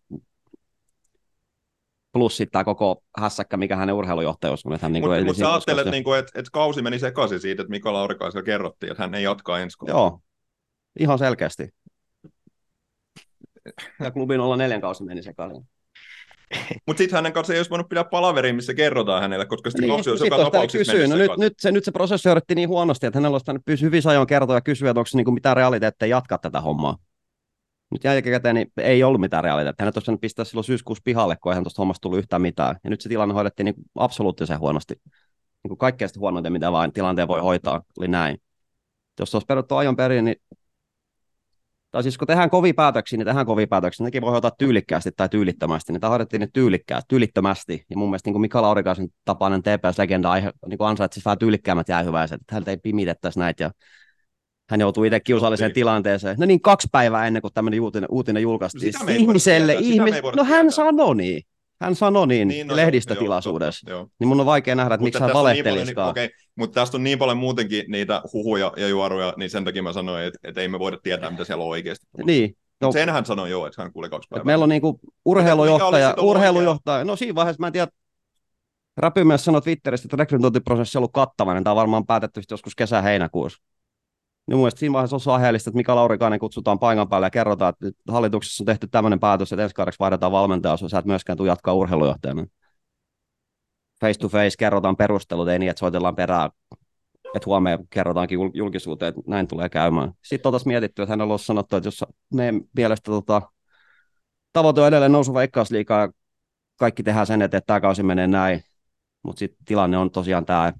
Plus 2.12 2.38
sitten 2.38 2.52
tämä 2.52 2.64
koko 2.64 3.04
hässäkkä, 3.18 3.58
mikä 3.58 3.76
hänen 3.76 3.96
urheilujohtajuus 3.96 4.66
on. 4.66 4.72
Niin 4.72 5.04
Mutta 5.04 5.18
ei 5.18 5.24
mut 5.24 5.36
siinä 5.36 5.48
sä 5.48 5.54
ajattelet, 5.54 5.92
niinku, 5.92 6.14
että 6.14 6.40
et 6.40 6.50
kausi 6.50 6.82
meni 6.82 7.00
sekaisin 7.00 7.40
siitä, 7.40 7.62
että 7.62 7.72
Mika 7.72 7.94
Laurikaisella 7.94 8.44
kerrottiin, 8.44 8.92
että 8.92 9.04
hän 9.04 9.16
ei 9.16 9.24
jatkaa 9.24 9.60
ensi 9.60 9.78
kaudella. 9.78 10.00
Joo, 10.00 10.20
ihan 11.00 11.20
selkeästi. 11.20 11.70
Ja 14.00 14.12
klubin 14.12 14.40
olla 14.40 14.58
neljän 14.58 14.82
kausi 14.82 15.04
meni 15.04 15.24
sekaisin. 15.24 15.68
Mutta 16.88 16.98
sitten 16.98 17.18
hänen 17.18 17.34
kanssa 17.34 17.54
ei 17.54 17.60
olisi 17.60 17.70
voinut 17.70 17.90
pitää 17.90 18.04
palaveria, 18.04 18.54
missä 18.54 18.74
kerrotaan 18.74 19.22
hänelle, 19.22 19.46
koska 19.46 19.70
sitten 19.70 19.90
kausi 19.90 20.10
olisi 20.10 20.24
sit 20.24 20.32
joka 20.32 20.44
tapauksessa 20.44 20.94
No 21.10 21.16
nyt, 21.16 21.32
nyt, 21.38 21.54
se, 21.60 21.72
nyt 21.72 21.84
se 21.86 21.92
prosessi 21.92 22.30
hoidettiin 22.30 22.56
niin 22.56 22.70
huonosti, 22.70 23.06
että 23.06 23.18
hänellä 23.20 23.36
olisi 23.36 23.44
pitänyt 23.44 23.66
pysyä 23.66 23.86
hyvin 23.86 24.02
ajoin 24.06 24.28
kertoa 24.28 24.56
ja 24.56 24.62
kysyä, 24.62 24.90
että 24.90 25.00
onko 25.00 25.08
se 25.08 25.18
niin 25.18 25.34
mitään 25.34 25.58
realiteetteja 25.58 26.16
jatkaa 26.16 26.38
tätä 26.38 26.62
hommaa. 26.62 26.98
Nyt 27.92 28.04
jälkikäteen 28.04 28.56
niin 28.56 28.72
ei 28.78 29.04
ollut 29.04 29.22
mitään 29.22 29.44
realiteetteja. 29.44 29.86
Hänet 29.86 29.98
olisi 29.98 30.18
pistää 30.18 30.46
silloin 30.46 30.66
syyskuussa 30.66 31.02
pihalle, 31.06 31.38
kun 31.42 31.52
eihän 31.52 31.64
tuosta 31.64 31.82
hommasta 31.82 32.02
tullut 32.02 32.20
yhtään 32.20 32.42
mitään. 32.42 32.76
Ja 32.84 32.90
nyt 32.90 33.02
se 33.02 33.10
tilanne 33.10 33.34
hoidettiin 33.34 33.66
niin 33.66 33.76
absoluuttisen 33.96 34.60
huonosti. 34.60 34.94
Niin 35.64 35.70
kuin 35.70 35.78
kaikkein 35.78 36.10
sitä 36.10 36.20
huonointa, 36.20 36.50
mitä 36.50 36.72
vain 36.72 36.94
tilanteen 36.94 37.28
voi 37.28 37.42
hoitaa, 37.42 37.82
oli 38.00 38.08
näin. 38.08 38.38
Jos 39.20 39.32
se 39.32 39.38
olisi 39.38 39.46
peruttu 39.46 39.76
ajon 39.76 39.96
perin, 39.96 40.26
niin 40.26 40.36
tai 41.96 42.04
siis 42.04 42.18
kun 42.18 42.28
tehdään 42.28 42.50
kovia 42.50 42.74
päätöksiä, 42.74 43.18
niin 43.18 43.26
tehdään 43.26 43.46
kovia 43.46 43.68
päätöksiä. 43.68 44.04
Nekin 44.04 44.22
voi 44.22 44.32
hoitaa 44.32 44.52
tyylikkäästi 44.58 45.12
tai 45.18 45.30
tyylittömästi. 45.30 45.94
Niin 45.94 46.02
tämä 46.02 46.10
hoidettiin 46.10 46.40
nyt 46.40 46.50
tyylikkäästi, 46.54 47.06
tyylittömästi. 47.08 47.86
Ja 47.90 47.98
mun 47.98 48.10
mielestä 48.10 48.30
niin 48.32 48.42
Mika 48.42 48.62
Laurikaisen 48.62 49.08
tapainen 49.26 49.62
TPS-legenda 49.62 50.32
aihe, 50.32 50.52
niin 50.68 50.78
kuin 50.78 50.88
ansaitsisi 50.88 51.26
vähän 51.26 51.38
tyylikkäämmät 51.38 51.90
jäähyväiset. 51.90 52.42
Että 52.42 52.56
häntä 52.56 52.72
ei 52.72 52.78
pimitettäisi 52.78 53.40
näitä. 53.40 53.64
Ja 53.64 53.72
hän 54.70 54.80
joutuu 54.80 55.04
itse 55.04 55.20
kiusalliseen 55.20 55.70
Niin. 55.70 55.74
tilanteeseen. 55.76 56.36
No 56.40 56.46
niin, 56.46 56.62
kaksi 56.62 56.88
päivää 56.92 57.28
ennen 57.28 57.42
kuin 57.42 57.54
tämmöinen 57.54 57.82
uutinen, 57.82 58.08
uutinen 58.12 58.44
julkaistiin. 58.44 58.94
No 59.00 59.06
Ihmiselle, 59.14 59.74
tietää, 59.74 59.84
sitä 59.92 60.04
me 60.04 60.10
ihmis... 60.10 60.16
ei 60.16 60.24
voida 60.24 60.36
no 60.36 60.44
hän 60.44 60.66
tietää. 60.66 60.72
sanoi 60.72 61.16
niin. 61.16 61.44
Hän 61.82 61.96
sanoi 61.96 62.28
niin, 62.28 62.48
Niin, 62.48 62.68
no 62.68 62.76
lehdistötilaisuudessa. 62.76 63.90
joo, 63.90 64.00
totta, 64.00 64.10
joo. 64.10 64.18
Niin 64.20 64.28
mun 64.28 64.40
on 64.40 64.46
vaikea 64.46 64.76
nähdä, 64.76 64.96
että 64.96 65.04
miksi 65.04 65.20
hän 65.20 65.36
on 65.36 65.54
niin 65.54 65.66
niin, 65.66 66.00
okay, 66.00 66.30
mutta 66.56 66.82
tästä 66.82 66.98
on 66.98 67.04
niin 67.04 67.20
paljon 67.20 67.38
muutenkin 67.38 67.86
niitä 67.88 68.22
huhuja 68.34 68.74
ja 68.78 68.88
juoruja, 68.88 69.34
niin 69.38 69.50
sen 69.50 69.66
takia 69.66 69.84
mä 69.84 69.94
sanoin, 69.94 70.24
että, 70.24 70.40
että 70.44 70.62
ei 70.62 70.68
me 70.68 70.80
voida 70.80 70.98
tietää, 71.04 71.30
mitä 71.30 71.44
siellä 71.44 71.64
on 71.64 71.70
oikeasti. 71.70 72.08
Niin, 72.26 72.58
no, 72.82 72.92
sen 72.92 73.10
hän 73.10 73.26
sanoi 73.26 73.50
joo, 73.50 73.68
että 73.68 73.82
hän 73.82 73.94
kuuli 73.94 74.10
kaksi 74.10 74.28
päivää. 74.30 74.46
meillä 74.46 74.64
on 74.64 74.70
niinku 74.70 75.00
urheilujohtaja, 75.26 76.16
urheilujohtaja. 76.22 77.04
No 77.06 77.16
siinä 77.16 77.36
vaiheessa 77.36 77.62
mä 77.62 77.68
en 77.68 77.74
tiedä, 77.74 77.88
Räpymies 78.98 79.46
sanoi 79.46 79.62
Twitterissä, 79.62 80.06
että 80.06 80.18
rekrytointiprosessi 80.18 80.98
on 80.98 81.00
ollut 81.00 81.14
kattava, 81.14 81.54
niin 81.54 81.64
tämä 81.64 81.72
on 81.72 81.78
varmaan 81.78 82.06
päätetty 82.06 82.42
joskus 82.52 82.76
kesä-heinäkuussa. 82.76 83.64
Niin 84.48 84.58
mun 84.58 84.72
siinä 84.76 84.94
vaiheessa 84.94 85.16
olisi 85.16 85.30
aiheellista, 85.30 85.70
että 85.70 85.78
Mika 85.78 85.96
Laurikainen 85.96 86.40
kutsutaan 86.40 86.80
paikan 86.80 87.10
päälle 87.10 87.28
ja 87.28 87.32
kerrotaan, 87.32 87.70
että 87.70 88.12
hallituksessa 88.12 88.62
on 88.62 88.66
tehty 88.66 88.88
tämmöinen 88.88 89.20
päätös, 89.20 89.54
että 89.54 89.64
ensi 89.64 89.76
kaudeksi 89.76 90.00
vaihdetaan 90.00 90.32
valmentaja, 90.32 90.78
jos 90.82 90.92
sä 90.92 91.00
et 91.00 91.06
myöskään 91.06 91.38
tule 91.38 91.48
jatkaa 91.48 91.74
urheilujohtajana. 91.74 92.46
Face 94.02 94.20
to 94.20 94.30
face 94.30 94.58
kerrotaan 94.60 94.96
perustelut, 94.96 95.48
ei 95.48 95.60
niin, 95.60 95.70
että 95.70 95.80
soitellaan 95.80 96.16
perään, 96.16 96.50
että 97.36 97.46
huomenna 97.46 97.86
kerrotaankin 97.90 98.40
jul- 98.40 98.52
julkisuuteen, 98.54 99.10
että 99.10 99.22
näin 99.28 99.48
tulee 99.48 99.70
käymään. 99.70 100.12
Sitten 100.24 100.48
oltaisiin 100.50 100.72
mietitty, 100.72 101.02
että 101.02 101.12
hänellä 101.12 101.34
olisi 101.34 101.46
sanottu, 101.46 101.76
että 101.76 101.88
jos 101.88 102.06
meidän 102.34 102.62
mielestä 102.76 103.12
tota, 103.12 103.42
tavoite 104.54 104.82
on 104.82 104.88
edelleen 104.88 105.12
nousu 105.12 105.34
veikkausliikaa 105.34 106.02
ja 106.02 106.10
kaikki 106.76 107.04
tehdään 107.04 107.28
sen 107.28 107.42
että 107.42 107.62
tämä 107.62 107.82
kausi 107.82 108.04
menee 108.04 108.28
näin, 108.28 108.64
mutta 109.24 109.40
sitten 109.40 109.66
tilanne 109.66 109.98
on 109.98 110.12
tosiaan 110.12 110.46
tämä, 110.46 110.74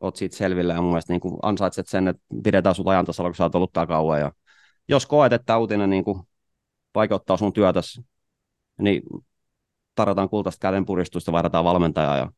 oot 0.00 0.16
siitä 0.16 0.36
selvillä 0.36 0.74
ja 0.74 0.80
mun 0.80 0.90
mielestä 0.90 1.12
niin 1.12 1.38
ansaitset 1.42 1.88
sen, 1.88 2.08
että 2.08 2.22
pidetään 2.44 2.74
sut 2.74 2.88
ajan 2.88 3.04
tasalla, 3.04 3.30
kun 3.30 3.36
sä 3.36 3.44
oot 3.44 3.54
ollut 3.54 3.72
tää 3.72 3.86
kauan. 3.86 4.20
Ja 4.20 4.32
jos 4.88 5.06
koet, 5.06 5.32
että 5.32 5.58
uutinen 5.58 5.90
niin 5.90 6.04
kuin 6.04 6.22
vaikeuttaa 6.94 7.36
sun 7.36 7.52
työtäsi, 7.52 8.06
niin 8.80 9.02
tarjotaan 9.94 10.28
kultaista 10.28 10.62
kädenpuristusta, 10.62 11.32
vaihdetaan 11.32 11.64
valmentajaa 11.64 12.16
ja 12.16 12.32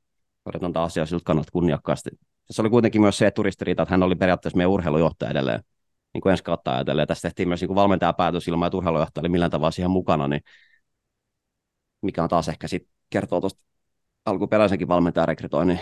hoidetaan 0.47 0.73
tämä 0.73 0.85
asia 0.85 1.07
siltä 1.07 1.25
kannalta 1.25 1.53
kunniakkaasti. 1.53 2.11
Se 2.51 2.63
oli 2.63 2.71
kuitenkin 2.71 3.01
myös 3.01 3.19
se 3.19 3.31
turistiriita, 3.31 3.83
että 3.83 3.93
hän 3.93 4.03
oli 4.03 4.15
periaatteessa 4.17 4.57
meidän 4.57 4.71
urheilujohtaja 4.71 5.31
edelleen, 5.31 5.63
niin 6.15 6.21
kuin 6.21 6.31
ensi 6.31 6.45
kautta 6.45 6.75
ajatellen. 6.75 7.03
Ja 7.03 7.07
tässä 7.07 7.29
tehtiin 7.29 7.49
myös 7.49 7.61
niin 7.61 7.75
valmentajapäätös 7.75 8.49
ilman, 8.49 8.67
että 8.67 8.77
urheilujohtaja 8.77 9.23
oli 9.23 9.29
millään 9.29 9.51
tavalla 9.51 9.71
siihen 9.71 9.91
mukana, 9.91 10.29
niin 10.29 10.41
mikä 12.03 12.23
on 12.23 12.29
taas 12.29 12.49
ehkä 12.49 12.69
sitten 12.69 12.93
kertoo 13.11 13.41
tuosta 13.41 13.61
alkuperäisenkin 14.25 14.89
valmentajarekrytoinnin 14.89 15.81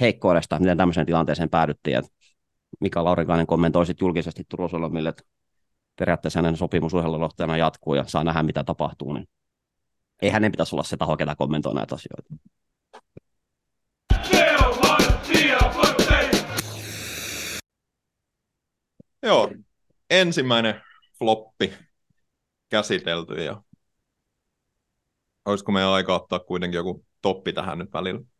heikkoudesta, 0.00 0.58
miten 0.58 0.76
tämmöiseen 0.76 1.06
tilanteeseen 1.06 1.50
päädyttiin. 1.50 1.96
Et 1.96 2.04
Mika 2.80 3.04
Laurikainen 3.04 3.46
kommentoi 3.46 3.86
sitten 3.86 4.06
julkisesti 4.06 4.42
Turusolomille, 4.48 5.08
että 5.08 5.22
periaatteessa 5.98 6.38
hänen 6.38 6.56
sopimus 6.56 6.92
jatkuu 7.58 7.94
ja 7.94 8.04
saa 8.06 8.24
nähdä, 8.24 8.42
mitä 8.42 8.64
tapahtuu. 8.64 9.12
Niin 9.12 9.28
ei 10.22 10.30
hänen 10.30 10.52
pitäisi 10.52 10.74
olla 10.74 10.82
se 10.82 10.96
taho, 10.96 11.16
ketä 11.16 11.36
kommentoi 11.36 11.74
näitä 11.74 11.94
asioita. 11.94 12.34
Joo, 19.22 19.50
ensimmäinen 20.10 20.80
floppi 21.18 21.72
käsitelty 22.68 23.34
ja 23.34 23.62
olisiko 25.44 25.72
meidän 25.72 25.90
aika 25.90 26.14
ottaa 26.14 26.38
kuitenkin 26.38 26.78
joku 26.78 27.04
toppi 27.22 27.52
tähän 27.52 27.78
nyt 27.78 27.92
välillä. 27.92 28.33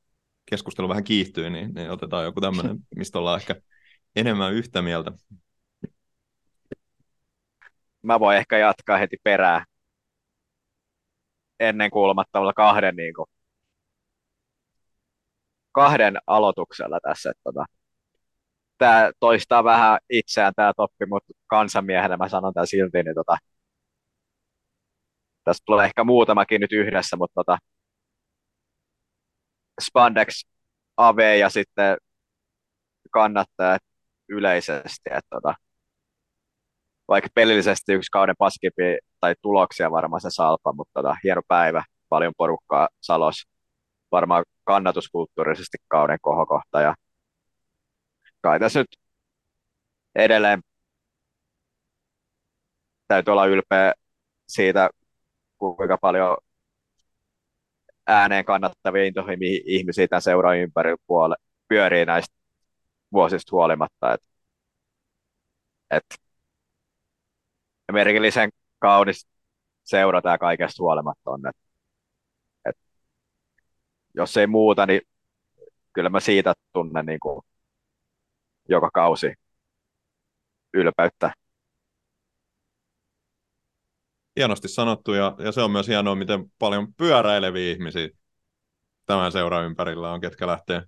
Keskustelu 0.47 0.89
vähän 0.89 1.05
kiihtyy, 1.05 1.51
niin, 1.51 1.75
niin 1.75 1.91
otetaan 1.91 2.25
joku 2.25 2.41
tämmöinen, 2.41 2.79
mistä 2.97 3.19
ollaan 3.19 3.41
ehkä 3.41 3.55
enemmän 4.17 4.53
yhtä 4.55 4.83
mieltä. 4.83 5.13
Mä 8.03 8.21
voin 8.21 8.37
ehkä 8.39 8.59
jatkaa 8.59 8.99
heti 8.99 9.17
perään 9.23 9.65
ennen 11.61 11.91
kuulumattomalla 11.91 12.53
kahden, 12.53 12.97
niin 12.97 13.15
kuin, 13.15 13.27
kahden 15.73 16.19
aloituksella 16.27 16.99
tässä. 17.03 17.31
Että, 17.31 17.41
tota, 17.45 17.65
tämä 18.79 19.11
toistaa 19.21 19.65
vähän 19.65 19.99
itseään 20.11 20.53
tämä 20.57 20.73
toppi, 20.77 21.07
mutta 21.07 21.33
kansanmiehenä 21.47 22.17
mä 22.17 22.29
sanon 22.29 22.55
tämän 22.55 22.67
silti, 22.67 23.03
niin 23.03 23.15
tota, 23.15 23.37
tästä 25.45 25.63
tulee 25.67 25.85
ehkä 25.87 26.05
muutamakin 26.05 26.61
nyt 26.61 26.73
yhdessä, 26.73 27.17
mutta 27.17 27.35
tota, 27.35 27.59
Spandex 29.81 30.45
AV 30.97 31.19
ja 31.39 31.49
sitten 31.51 31.97
kannattaa 33.11 33.79
yleisesti, 34.29 35.11
että 35.11 35.29
tota, 35.31 35.55
vaikka 37.09 37.31
pelillisesti 37.35 37.93
yksi 37.93 38.11
kauden 38.13 38.35
paskipi 38.39 38.99
tai 39.21 39.35
tuloksia 39.43 39.91
varmaan 39.91 40.21
se 40.21 40.29
salpa, 40.31 40.73
mutta 40.73 40.93
tota, 41.03 41.17
hieno 41.25 41.43
päivä, 41.49 41.85
paljon 42.09 42.33
porukkaa 42.37 42.89
Salos, 43.01 43.45
varmaan 44.13 44.45
kannatuskulttuurisesti 44.65 45.79
kauden 45.89 46.19
kohokohta 46.23 46.81
ja 46.81 46.95
kai 48.41 48.61
tässä 48.61 48.81
nyt 48.81 48.97
edelleen 50.15 50.61
täytyy 53.09 53.33
olla 53.33 53.47
ylpeä 53.47 53.93
siitä, 54.49 54.91
kuinka 55.59 55.99
paljon 56.01 56.37
ääneen 58.07 58.45
kannattavia 58.45 59.05
intohimoisia 59.05 59.61
ihmisiä 59.67 60.09
tämän 60.09 60.23
seuran 60.23 60.59
ympäri 60.59 60.95
puole, 61.07 61.37
pyörii 61.69 62.05
näistä 62.07 62.35
vuosista 63.13 63.51
huolimatta. 63.53 64.15
Et, 64.15 64.21
et, 65.91 66.05
merkillisen 67.93 68.51
kaunis 68.79 69.27
seura 69.85 70.23
tämä 70.23 70.39
kaikesta 70.39 70.83
huolimatta 70.83 71.31
on. 71.31 71.47
Et, 71.49 71.57
et, 72.69 72.77
jos 74.15 74.37
ei 74.37 74.47
muuta, 74.47 74.87
niin 74.87 75.01
kyllä 75.93 76.09
mä 76.11 76.21
siitä 76.21 76.55
tunnen 76.73 77.07
niin 77.07 77.21
kuin 77.21 77.41
joka 78.69 78.91
kausi 78.95 79.35
ylpeyttä. 80.75 81.33
Hienosti 84.37 84.69
sanottu 84.69 85.13
ja, 85.13 85.37
ja 85.39 85.53
se 85.53 85.63
on 85.63 85.71
myös 85.71 85.89
hienoa, 85.89 86.15
miten 86.15 86.53
paljon 86.59 86.95
pyöräileviä 86.95 87.73
ihmisiä 87.73 88.09
tämän 89.07 89.33
seuran 89.33 89.65
ympärillä 89.65 90.13
on, 90.13 90.21
ketkä 90.21 90.47
lähtee 90.47 90.83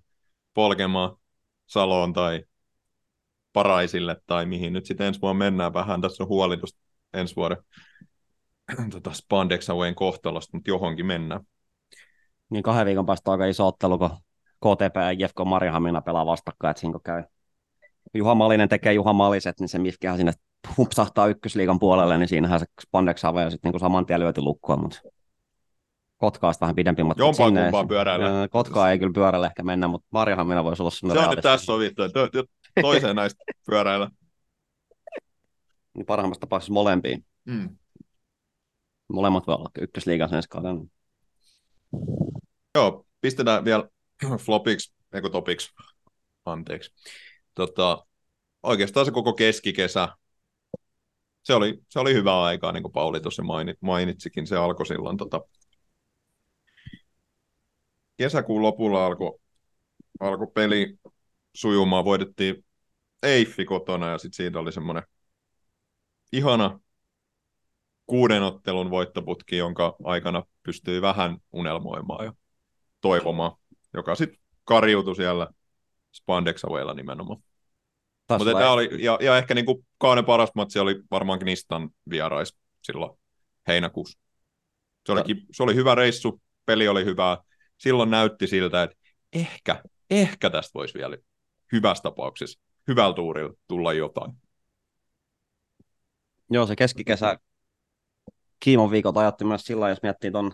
polkemaan 0.53 1.17
Saloon 1.65 2.13
tai 2.13 2.43
Paraisille 3.53 4.17
tai 4.25 4.45
mihin 4.45 4.73
nyt 4.73 4.85
sitten 4.85 5.07
ensi 5.07 5.21
vuonna 5.21 5.39
mennään. 5.39 5.73
Vähän 5.73 6.01
tässä 6.01 6.23
on 6.23 6.29
huoli 6.29 6.57
tuosta 6.57 6.79
ensi 7.13 7.35
vuoden 7.35 7.57
tota 8.91 9.13
Spandex 9.13 9.69
Awayn 9.69 9.95
kohtalosta, 9.95 10.57
mutta 10.57 10.71
johonkin 10.71 11.05
mennään. 11.05 11.41
Niin 12.49 12.63
kahden 12.63 12.85
viikon 12.85 13.05
päästä 13.05 13.31
aika 13.31 13.45
iso 13.45 13.67
ottelu, 13.67 13.97
kun 13.97 14.09
KTP 14.59 14.95
ja 14.95 15.11
Jefko 15.11 15.45
Marihamina 15.45 16.01
pelaa 16.01 16.25
vastakkain, 16.25 16.71
että 16.71 16.81
siinä 16.81 16.99
käy 17.03 17.23
Juha 18.13 18.35
Malinen 18.35 18.69
tekee 18.69 18.93
Juha 18.93 19.13
Maliset, 19.13 19.59
niin 19.59 19.69
se 19.69 19.79
Mifkihän 19.79 20.17
sinne 20.17 20.33
humpsahtaa 20.77 21.27
ykkösliigan 21.27 21.79
puolelle, 21.79 22.17
niin 22.17 22.27
siinähän 22.27 22.59
se 22.59 22.65
Spandex 22.81 23.23
ja 23.43 23.49
sitten 23.49 23.71
niin 23.71 23.79
saman 23.79 24.05
tien 24.05 24.19
lyöty 24.19 24.41
lukkoa, 24.41 24.77
mutta 24.77 24.99
Kotkaa 26.17 26.53
vähän 26.61 26.75
pidempi 26.75 27.03
matka. 27.03 27.23
Jompaan 27.23 27.49
sinne, 27.49 27.61
kumpaan 27.61 27.87
pyöräillä. 27.87 28.47
Kotkaa 28.47 28.91
ei 28.91 28.99
kyllä 28.99 29.13
pyörällä 29.13 29.47
ehkä 29.47 29.63
mennä, 29.63 29.87
mutta 29.87 30.07
Marjahamina 30.11 30.63
voisi 30.63 30.81
olla 30.83 30.91
sellainen 30.91 31.23
Se 31.23 31.29
on 31.29 31.35
nyt 31.35 31.43
tässä 31.43 31.65
sovittu, 31.65 32.01
toiseen 32.81 33.15
näistä 33.21 33.43
pyöräillä. 33.69 34.09
Niin 35.93 36.05
parhaimmassa 36.05 36.39
tapauksessa 36.39 36.73
molempiin. 36.73 37.25
Mm. 37.45 37.77
Molemmat 39.07 39.47
voi 39.47 39.55
olla 39.55 39.69
ykkösliigan 39.81 40.33
ensi 40.33 40.49
kauden. 40.49 40.91
Joo, 42.75 43.05
pistetään 43.21 43.65
vielä 43.65 43.89
flopiksi, 44.45 44.93
eikö 45.13 45.29
topiksi, 45.29 45.69
anteeksi. 46.45 46.91
Tota, 47.53 48.05
oikeastaan 48.63 49.05
se 49.05 49.11
koko 49.11 49.33
keskikesä, 49.33 50.07
se 51.47 51.53
oli, 51.53 51.79
se 51.89 51.99
oli 51.99 52.13
hyvä 52.13 52.43
aikaa, 52.43 52.71
niin 52.71 52.83
kuin 52.83 52.91
Pauli 52.91 53.19
tuossa 53.19 53.43
mainitsikin, 53.81 54.47
se 54.47 54.57
alkoi 54.57 54.85
silloin 54.85 55.17
tota, 55.17 55.41
kesäkuun 58.17 58.61
lopulla 58.61 59.05
alkoi 59.05 59.39
alko 60.19 60.47
peli 60.47 60.99
sujumaan, 61.53 62.05
voitettiin 62.05 62.65
Eiffi 63.23 63.65
kotona 63.65 64.07
ja 64.11 64.17
sitten 64.17 64.35
siitä 64.37 64.59
oli 64.59 64.71
semmoinen 64.71 65.03
ihana 66.31 66.79
kuuden 68.05 68.43
ottelun 68.43 68.89
voittoputki, 68.89 69.57
jonka 69.57 69.95
aikana 70.03 70.43
pystyi 70.63 71.01
vähän 71.01 71.37
unelmoimaan 71.51 72.25
ja 72.25 72.33
toivomaan, 73.01 73.51
joka 73.93 74.15
sitten 74.15 74.39
kariutui 74.63 75.15
siellä 75.15 75.47
Spandex 76.11 76.63
nimenomaan. 76.95 77.43
Mutta 78.29 78.53
tämä 78.53 78.71
oli, 78.71 79.03
ja, 79.03 79.17
ja 79.21 79.37
ehkä 79.37 79.53
niinku 79.53 79.85
kauden 79.97 80.25
paras 80.25 80.49
matsi 80.55 80.79
oli 80.79 80.95
varmaan 81.11 81.39
Knistan 81.39 81.89
vierais 82.09 82.57
silloin 82.83 83.19
heinäkuussa. 83.67 84.19
Se 85.05 85.11
oli, 85.11 85.21
se 85.51 85.63
oli 85.63 85.75
hyvä 85.75 85.95
reissu, 85.95 86.41
peli 86.65 86.87
oli 86.87 87.05
hyvää. 87.05 87.37
Silloin 87.77 88.09
näytti 88.09 88.47
siltä, 88.47 88.83
että 88.83 88.97
ehkä, 89.33 89.83
ehkä 90.09 90.49
tästä 90.49 90.71
voisi 90.73 90.93
vielä 90.93 91.17
hyvässä 91.71 92.01
tapauksessa, 92.01 92.59
hyvällä 92.87 93.13
tuurilla 93.13 93.53
tulla 93.67 93.93
jotain. 93.93 94.31
Joo, 96.49 96.65
se 96.65 96.75
keskikesä 96.75 97.39
Kiimon 98.59 98.91
viikot 98.91 99.17
ajatti 99.17 99.45
myös 99.45 99.61
sillä 99.61 99.89
jos 99.89 100.01
miettii 100.03 100.31
ton, 100.31 100.51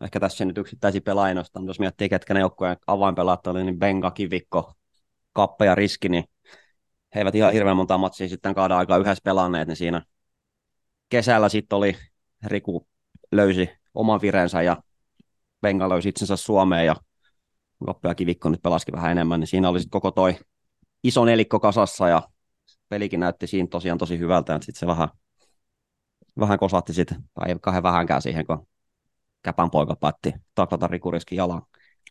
ehkä 0.00 0.20
tässä 0.20 0.44
nyt 0.44 0.58
yksittäisiä 0.58 1.00
pelaajia 1.00 1.42
jos 1.66 1.80
miettii, 1.80 2.08
ketkä 2.08 2.34
ne 2.34 2.40
joukkueen 2.40 2.76
avainpelaat 2.86 3.46
oli, 3.46 3.64
niin 3.64 3.78
Benga, 3.78 4.10
Kivikko, 4.10 4.72
Kappe 5.38 5.66
ja 5.66 5.74
Riski, 5.74 6.08
niin 6.08 6.24
he 7.14 7.20
eivät 7.20 7.34
ihan 7.34 7.52
hirveän 7.52 7.76
monta 7.76 7.98
matsia 7.98 8.28
sitten 8.28 8.54
kaada 8.54 8.78
aikaa 8.78 8.98
yhdessä 8.98 9.22
pelanneet, 9.24 9.68
niin 9.68 9.76
siinä 9.76 10.02
kesällä 11.08 11.48
sitten 11.48 11.76
oli, 11.76 11.96
Riku 12.46 12.86
löysi 13.32 13.70
oman 13.94 14.20
virensä 14.20 14.62
ja 14.62 14.82
Benga 15.60 15.88
löysi 15.88 16.08
itsensä 16.08 16.36
Suomeen 16.36 16.86
ja 16.86 16.96
Kappe 17.86 18.08
ja 18.08 18.14
Kivikko 18.14 18.48
nyt 18.48 18.62
pelasikin 18.62 18.94
vähän 18.94 19.12
enemmän, 19.12 19.40
niin 19.40 19.48
siinä 19.48 19.68
oli 19.68 19.80
sitten 19.80 19.90
koko 19.90 20.10
toi 20.10 20.38
iso 21.02 21.24
nelikko 21.24 21.60
kasassa 21.60 22.08
ja 22.08 22.22
pelikin 22.88 23.20
näytti 23.20 23.46
siinä 23.46 23.68
tosiaan 23.70 23.98
tosi 23.98 24.18
hyvältä, 24.18 24.54
että 24.54 24.66
sitten 24.66 24.80
se 24.80 24.86
vähän, 24.86 25.08
vähän 26.38 26.58
kosatti 26.58 26.92
sitten, 26.94 27.18
tai 27.34 27.48
ei 27.48 27.56
kahden 27.60 27.82
vähänkään 27.82 28.22
siihen, 28.22 28.46
kun 28.46 28.66
käpän 29.42 29.70
poika 29.70 29.96
päätti 29.96 30.32
taklata 30.54 30.86
rikuriskin 30.86 31.36
jalan 31.36 31.62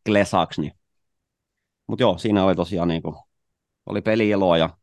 klesaksi. 0.05 0.61
Niin. 0.61 0.86
Mutta 1.87 2.03
joo, 2.03 2.17
siinä 2.17 2.45
oli 2.45 2.55
tosiaan 2.55 2.87
niin 2.87 3.01
kuin, 3.01 3.15
oli 3.85 4.01
pelieloa 4.01 4.57
ja 4.57 4.77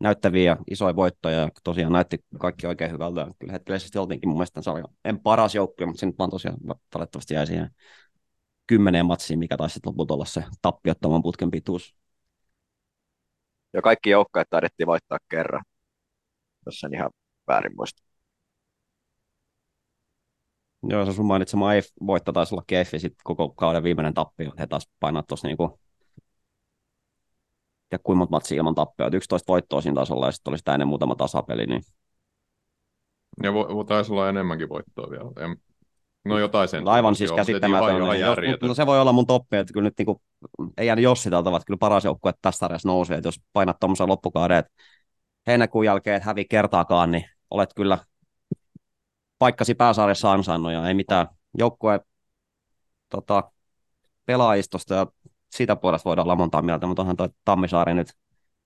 näyttäviä 0.00 0.56
isoja 0.70 0.96
voittoja 0.96 1.38
ja 1.40 1.48
tosiaan 1.64 1.92
näytti 1.92 2.24
kaikki 2.38 2.66
oikein 2.66 2.92
hyvältä. 2.92 3.26
Kyllä 3.38 3.52
hetkellisesti 3.52 3.98
oltiinkin 3.98 4.28
mun 4.28 4.38
mielestä 4.38 4.62
sarja. 4.62 4.84
En 5.04 5.20
paras 5.20 5.54
joukkue, 5.54 5.86
mutta 5.86 6.00
se 6.00 6.06
nyt 6.06 6.18
vaan 6.18 6.30
tosiaan 6.30 6.58
valitettavasti 6.94 7.34
jäi 7.34 7.46
siihen 7.46 7.70
kymmeneen 8.66 9.06
matsiin, 9.06 9.38
mikä 9.38 9.56
taisi 9.56 9.74
sitten 9.74 9.90
lopulta 9.90 10.14
olla 10.14 10.24
se 10.24 10.44
tappiottoman 10.62 11.22
putken 11.22 11.50
pituus. 11.50 11.94
Ja 13.72 13.82
kaikki 13.82 14.10
joukkueet 14.10 14.50
taidettiin 14.50 14.86
voittaa 14.86 15.18
kerran, 15.28 15.64
jos 16.66 16.84
en 16.84 16.94
ihan 16.94 17.10
väärin 17.46 17.76
muista. 17.76 18.02
Joo, 20.82 21.06
se 21.06 21.12
sun 21.12 21.26
mainitsema 21.26 21.74
EIF 21.74 21.86
voitto 22.06 22.32
taisi 22.32 22.54
olla 22.54 22.64
ja 22.70 22.84
sitten 22.84 23.22
koko 23.24 23.48
kauden 23.48 23.82
viimeinen 23.82 24.14
tappio. 24.14 24.52
He 24.58 24.66
taas 24.66 24.88
painaa 25.00 25.22
tuossa 25.22 25.48
niinku 25.48 25.80
ja 27.92 27.98
kuinka 27.98 28.18
monta 28.18 28.30
matsia 28.30 28.56
ilman 28.56 28.74
tappia. 28.74 29.10
11 29.12 29.52
voittoa 29.52 29.80
siinä 29.80 29.94
taisi 29.94 30.12
olla 30.12 30.26
ja 30.26 30.32
sitten 30.32 30.50
oli 30.50 30.58
sitä 30.58 30.74
ennen 30.74 30.88
muutama 30.88 31.14
tasapeli. 31.14 31.66
Niin... 31.66 31.82
Ja 33.42 33.54
vo, 33.54 33.84
taisi 33.84 34.12
olla 34.12 34.28
enemmänkin 34.28 34.68
voittoa 34.68 35.10
vielä. 35.10 35.30
En, 35.38 35.56
no 36.24 36.38
jotain 36.38 36.68
sen. 36.68 36.88
Aivan 36.88 37.14
siis 37.14 37.32
käsittämätöntä. 37.32 38.66
No 38.66 38.74
se 38.74 38.86
voi 38.86 39.00
olla 39.00 39.12
mun 39.12 39.26
toppi, 39.26 39.56
että 39.56 39.72
kyllä 39.72 39.84
nyt 39.84 39.98
niinku, 39.98 40.22
ei 40.78 40.86
jäänyt 40.86 41.02
Jossi 41.02 41.30
tältä, 41.30 41.50
ovat 41.50 41.64
kyllä 41.66 41.78
paras 41.78 42.04
joukkue 42.04 42.32
tässä 42.42 42.58
sarjassa 42.58 42.88
nousee, 42.88 43.16
että 43.16 43.28
jos 43.28 43.40
painat 43.52 43.76
tuommoisen 43.80 44.08
loppukauden, 44.08 44.58
että 44.58 44.72
heinäkuun 45.46 45.84
jälkeen 45.84 46.16
et 46.16 46.24
hävi 46.24 46.44
kertaakaan, 46.44 47.10
niin 47.10 47.24
olet 47.50 47.70
kyllä 47.76 47.98
paikkasi 49.38 49.74
pääsarjassa 49.74 50.32
ansainnut 50.32 50.72
ja 50.72 50.88
ei 50.88 50.94
mitään 50.94 51.26
joukkue 51.58 52.00
tota, 53.08 53.52
pelaajistosta 54.26 54.94
ja 54.94 55.06
siitä 55.52 55.76
puolesta 55.76 56.08
voidaan 56.08 56.26
olla 56.26 56.36
montaa 56.36 56.62
mieltä, 56.62 56.86
mutta 56.86 57.02
onhan 57.02 57.16
tuo 57.16 57.28
Tammisaari 57.44 57.94
nyt 57.94 58.08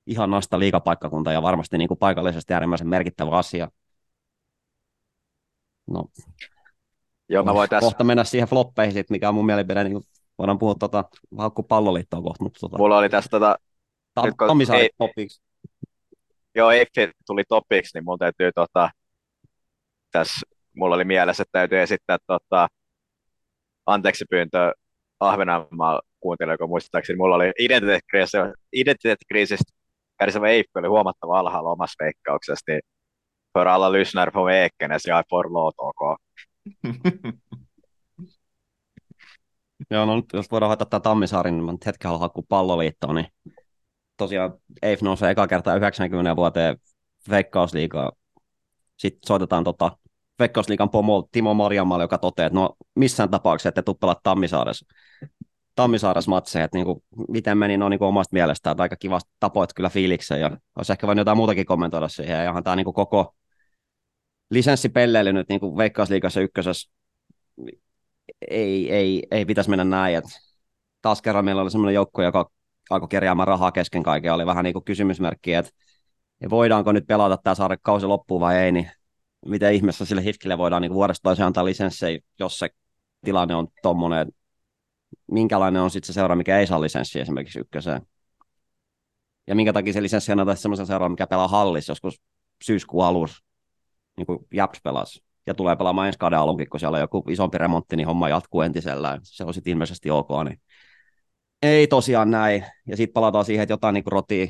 ihan 0.07 0.31
nasta 0.31 0.59
liikapaikkakunta 0.59 1.33
ja 1.33 1.43
varmasti 1.43 1.79
niin 1.79 1.89
kuin 1.89 1.99
paikallisesti 1.99 2.55
äärimmäisen 2.55 2.89
merkittävä 2.89 3.31
asia. 3.31 3.69
No, 5.87 6.05
Joo, 7.29 7.45
mä 7.45 7.55
voin 7.55 7.71
tässä... 7.71 7.87
kohta 7.87 8.05
mennä 8.05 8.25
siihen 8.25 8.49
floppeihin, 8.49 8.93
sit, 8.93 9.11
mikä 9.11 9.29
on 9.29 9.35
mun 9.35 9.47
mielipide, 9.47 9.85
niin 9.85 10.03
voidaan 10.39 10.59
puhua 10.59 10.75
tota, 10.75 11.05
haukku 11.39 11.63
palloliittoa 11.63 12.23
kohta. 12.23 12.45
Mutta, 12.45 12.61
tota, 12.61 12.79
Mulla 12.79 12.99
oli 12.99 13.09
tässä 13.09 13.31
tota, 13.31 13.57
Tam- 14.21 14.47
Tammisaari 14.47 14.83
ei, 14.83 14.91
topiksi. 14.99 15.43
Joo, 16.55 16.71
ei 16.71 16.87
tuli 17.27 17.43
topiksi, 17.49 17.91
niin 17.95 18.05
mun 18.05 18.19
täytyy 18.19 18.51
tota, 18.55 18.91
tässä, 20.11 20.47
mulla 20.77 20.95
oli 20.95 21.05
mielessä, 21.05 21.43
että 21.43 21.59
täytyy 21.59 21.81
esittää 21.81 22.19
tota, 22.27 22.69
anteeksi 23.87 24.25
pyyntö 24.31 24.73
Ahvenanmaa 25.21 26.01
kuuntelijoita, 26.21 26.67
muistaakseni 26.67 27.17
mulla 27.17 27.37
oli 27.37 27.53
identiteettikriisistä, 27.59 28.53
identiteettikriisistä 28.73 29.73
kärsivä 30.19 30.49
Eippi 30.49 30.79
oli 30.79 30.89
huomattava 30.89 31.39
alhaalla 31.39 31.71
omassa 31.71 32.05
veikkauksessa, 32.05 32.65
niin 32.73 32.81
för 33.59 33.67
alla 33.67 33.93
lyssnare 33.93 34.31
på 34.31 34.51
Ekenäs, 34.51 35.07
jag 35.07 35.19
är 35.19 35.25
förlåt 35.31 35.75
OK. 35.79 36.19
Joo, 39.91 40.05
no 40.05 40.17
nyt 40.17 40.33
jos 40.33 40.51
voidaan 40.51 40.69
hoitaa 40.69 40.87
tämä 40.87 41.01
Tammisaarin, 41.01 41.55
niin 41.55 41.65
mä 41.65 41.73
nyt 41.73 41.87
hetken 41.87 42.09
haluan 42.09 42.21
hakea 42.21 42.43
palloliittoon, 42.49 43.15
niin 43.15 43.27
tosiaan 44.17 44.53
EIF 44.83 45.03
nousee 45.03 45.31
eka 45.31 45.47
kertaa 45.47 45.77
90 45.77 46.37
vuoteen 46.37 46.77
Veikkausliigaa. 47.31 48.13
Sitten 48.97 49.27
soitetaan 49.27 49.65
tota 49.65 49.99
Veikkausliikan 50.39 50.91
pomo 50.91 51.29
Timo 51.33 51.55
Marjamalle, 51.55 52.05
joka 52.05 52.19
toteaa, 52.19 52.47
että 52.47 52.59
no 52.59 52.77
missään 52.95 53.31
tapauksessa 53.31 53.69
ette 53.69 53.83
tule 53.83 53.97
pelaa 54.01 54.21
Tammisaaressa. 54.23 54.87
Tammisaaressa 55.75 56.31
matseja, 56.31 56.65
että 56.65 56.79
niinku, 56.79 57.03
miten 57.29 57.59
meni 57.59 57.77
no, 57.77 57.89
niinku 57.89 58.05
omasta 58.05 58.35
mielestään, 58.35 58.73
että 58.73 58.83
aika 58.83 58.97
kiva 58.97 59.19
tapoit 59.41 59.73
kyllä 59.75 59.89
fiiliksen 59.89 60.41
ja 60.41 60.51
olisi 60.77 60.93
ehkä 60.93 61.07
voinut 61.07 61.21
jotain 61.21 61.37
muutakin 61.37 61.67
kommentoida 61.67 62.09
siihen, 62.09 62.37
ja 62.37 62.51
ihan 62.51 62.65
tämä 62.65 62.77
niinku 62.77 62.93
koko 62.93 63.35
lisenssipelleily 64.51 65.33
nyt 65.33 65.49
niinku 65.49 65.77
Veikkausliigassa 65.77 66.41
ykkösessä 66.41 66.91
ei, 68.51 68.93
ei, 68.93 69.23
ei 69.31 69.45
pitäisi 69.45 69.71
mennä 69.71 69.85
näin, 69.85 70.17
että 70.17 70.31
taas 71.03 71.23
kerran 71.23 71.45
meillä 71.45 71.63
oli 71.63 71.71
semmoinen 71.71 71.95
joukko, 71.95 72.23
joka 72.23 72.51
alkoi 72.91 73.09
kerjäämään 73.09 73.49
rahaa 73.49 73.73
kesken 73.73 74.03
kaiken, 74.03 74.33
oli 74.33 74.47
vähän 74.47 74.65
niin 74.65 74.73
kuin 74.73 74.85
kysymysmerkki, 74.85 75.55
että 75.55 75.71
voidaanko 76.51 76.93
nyt 76.93 77.07
pelata 77.07 77.37
tämä 77.37 77.55
saada 77.55 77.77
kausi 77.77 78.07
loppuun 78.07 78.41
vai 78.41 78.57
ei, 78.57 78.73
niin 78.73 78.91
miten 79.47 79.75
ihmeessä 79.75 80.05
sille 80.05 80.25
hitkille 80.25 80.59
voidaan 80.59 80.83
niin 80.83 80.95
vuodesta 80.95 81.23
toiseen 81.23 81.47
antaa 81.47 81.65
lisenssejä, 81.65 82.21
jos 82.39 82.59
se 82.59 82.69
tilanne 83.25 83.55
on 83.55 83.69
tuommoinen, 83.83 84.29
minkälainen 85.31 85.83
on 85.83 85.91
sitten 85.91 86.07
se 86.07 86.13
seura, 86.13 86.37
mikä 86.37 86.59
ei 86.59 86.67
saa 86.67 86.81
lisenssiä 86.81 87.23
esimerkiksi 87.23 87.61
ykköseen. 87.61 88.03
Ja 89.47 89.55
minkä 89.55 89.73
takia 89.73 89.93
se 89.93 90.03
lisenssi 90.03 90.33
annetaan 90.33 90.57
semmoisen 90.57 90.87
seuraan, 90.87 91.13
mikä 91.13 91.27
pelaa 91.27 91.49
hallissa 91.49 91.91
joskus 91.91 92.21
syyskuun 92.65 93.05
alussa, 93.05 93.45
niin 94.17 94.27
kuin 94.27 94.39
Japs 94.53 94.81
pelasi. 94.85 95.25
Ja 95.47 95.55
tulee 95.55 95.77
pelaamaan 95.77 96.07
ensi 96.07 96.19
kauden 96.19 96.39
alunkin, 96.39 96.69
kun 96.69 96.81
siellä 96.81 96.97
on 96.97 97.01
joku 97.01 97.25
isompi 97.29 97.59
remontti, 97.59 97.97
niin 97.97 98.07
homma 98.07 98.29
jatkuu 98.29 98.61
entisellään. 98.61 99.21
Se 99.23 99.45
on 99.45 99.55
sitten 99.55 99.71
ilmeisesti 99.71 100.11
ok, 100.11 100.29
niin 100.45 100.61
ei 101.63 101.87
tosiaan 101.87 102.31
näin. 102.31 102.65
Ja 102.87 102.97
sitten 102.97 103.13
palataan 103.13 103.45
siihen, 103.45 103.63
että 103.63 103.73
jotain 103.73 103.95
niin 103.95 104.05
rotia. 104.07 104.47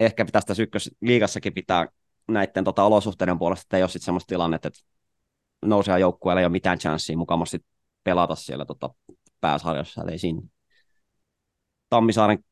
Ehkä 0.00 0.24
pitäisi 0.24 0.46
tässä 0.46 0.62
ykkösliigassakin 0.62 1.54
pitää 1.54 1.86
näiden 2.28 2.64
tota, 2.64 2.84
olosuhteiden 2.84 3.38
puolesta, 3.38 3.62
että 3.62 3.76
ei 3.76 3.82
ole 3.82 3.88
sitten 3.88 4.04
semmoista 4.04 4.28
tilannetta, 4.28 4.68
että 4.68 4.80
nousee 5.64 5.98
joukkueelle 5.98 6.40
ei 6.40 6.44
ole 6.44 6.52
mitään 6.52 6.78
chanssiä 6.78 7.16
mukamasti 7.16 7.64
pelata 8.04 8.34
siellä 8.34 8.64
tota, 8.64 8.90
pääsarjassa, 9.40 10.02
eli 10.02 10.18
siinä 10.18 10.42
Tammisaaren 11.88 12.44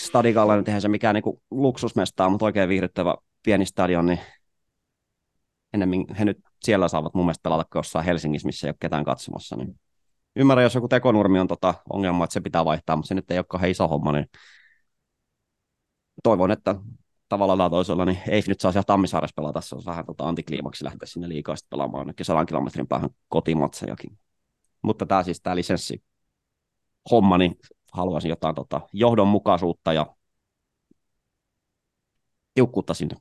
stadikalla 0.00 0.56
nyt 0.56 0.68
eihän 0.68 0.82
se 0.82 0.88
mikään 0.88 1.14
niinku 1.14 1.42
luksusmestaa, 1.50 2.30
mutta 2.30 2.44
oikein 2.44 2.68
viihdyttävä 2.68 3.14
pieni 3.42 3.66
stadion, 3.66 4.06
niin 4.06 4.18
ennemmin 5.72 6.14
he 6.14 6.24
nyt 6.24 6.38
siellä 6.62 6.88
saavat 6.88 7.14
mun 7.14 7.24
mielestä 7.24 7.42
pelata 7.42 7.78
jossain 7.78 8.04
Helsingissä, 8.04 8.46
missä 8.46 8.66
ei 8.66 8.70
ole 8.70 8.76
ketään 8.80 9.04
katsomassa. 9.04 9.56
Niin 9.56 9.80
ymmärrän, 10.36 10.62
jos 10.62 10.74
joku 10.74 10.88
tekonurmi 10.88 11.40
on 11.40 11.48
tota 11.48 11.74
ongelma, 11.90 12.24
että 12.24 12.34
se 12.34 12.40
pitää 12.40 12.64
vaihtaa, 12.64 12.96
mutta 12.96 13.08
se 13.08 13.14
nyt 13.14 13.30
ei 13.30 13.38
ole 13.38 13.46
kauhean 13.48 13.70
iso 13.70 13.88
homma, 13.88 14.12
niin 14.12 14.26
toivon, 16.22 16.50
että 16.50 16.74
tavalla 17.32 17.56
tai 17.56 17.70
toisella, 17.70 18.04
niin 18.04 18.18
ei 18.28 18.42
nyt 18.48 18.60
saa 18.60 18.72
siellä 18.72 18.84
Tammisaaressa 18.84 19.34
pelata, 19.36 19.60
se 19.60 19.74
on 19.74 19.82
vähän 19.86 20.06
tota 20.06 20.28
antikliimaksi 20.28 20.84
lähteä 20.84 21.06
sinne 21.06 21.28
liikaa 21.28 21.56
sitten 21.56 21.70
pelaamaan 21.70 22.00
ainakin 22.00 22.26
sadan 22.26 22.46
kilometrin 22.46 22.86
päähän 22.86 23.10
kotimatsejakin. 23.28 24.18
Mutta 24.82 25.06
tämä 25.06 25.22
siis 25.22 25.40
tämä 25.40 25.56
lisenssi 25.56 26.02
homma, 27.10 27.38
niin 27.38 27.58
haluaisin 27.92 28.28
jotain 28.28 28.54
tota, 28.54 28.80
johdonmukaisuutta 28.92 29.92
ja 29.92 30.06
tiukkuutta 32.54 32.94
sinne. 32.94 33.16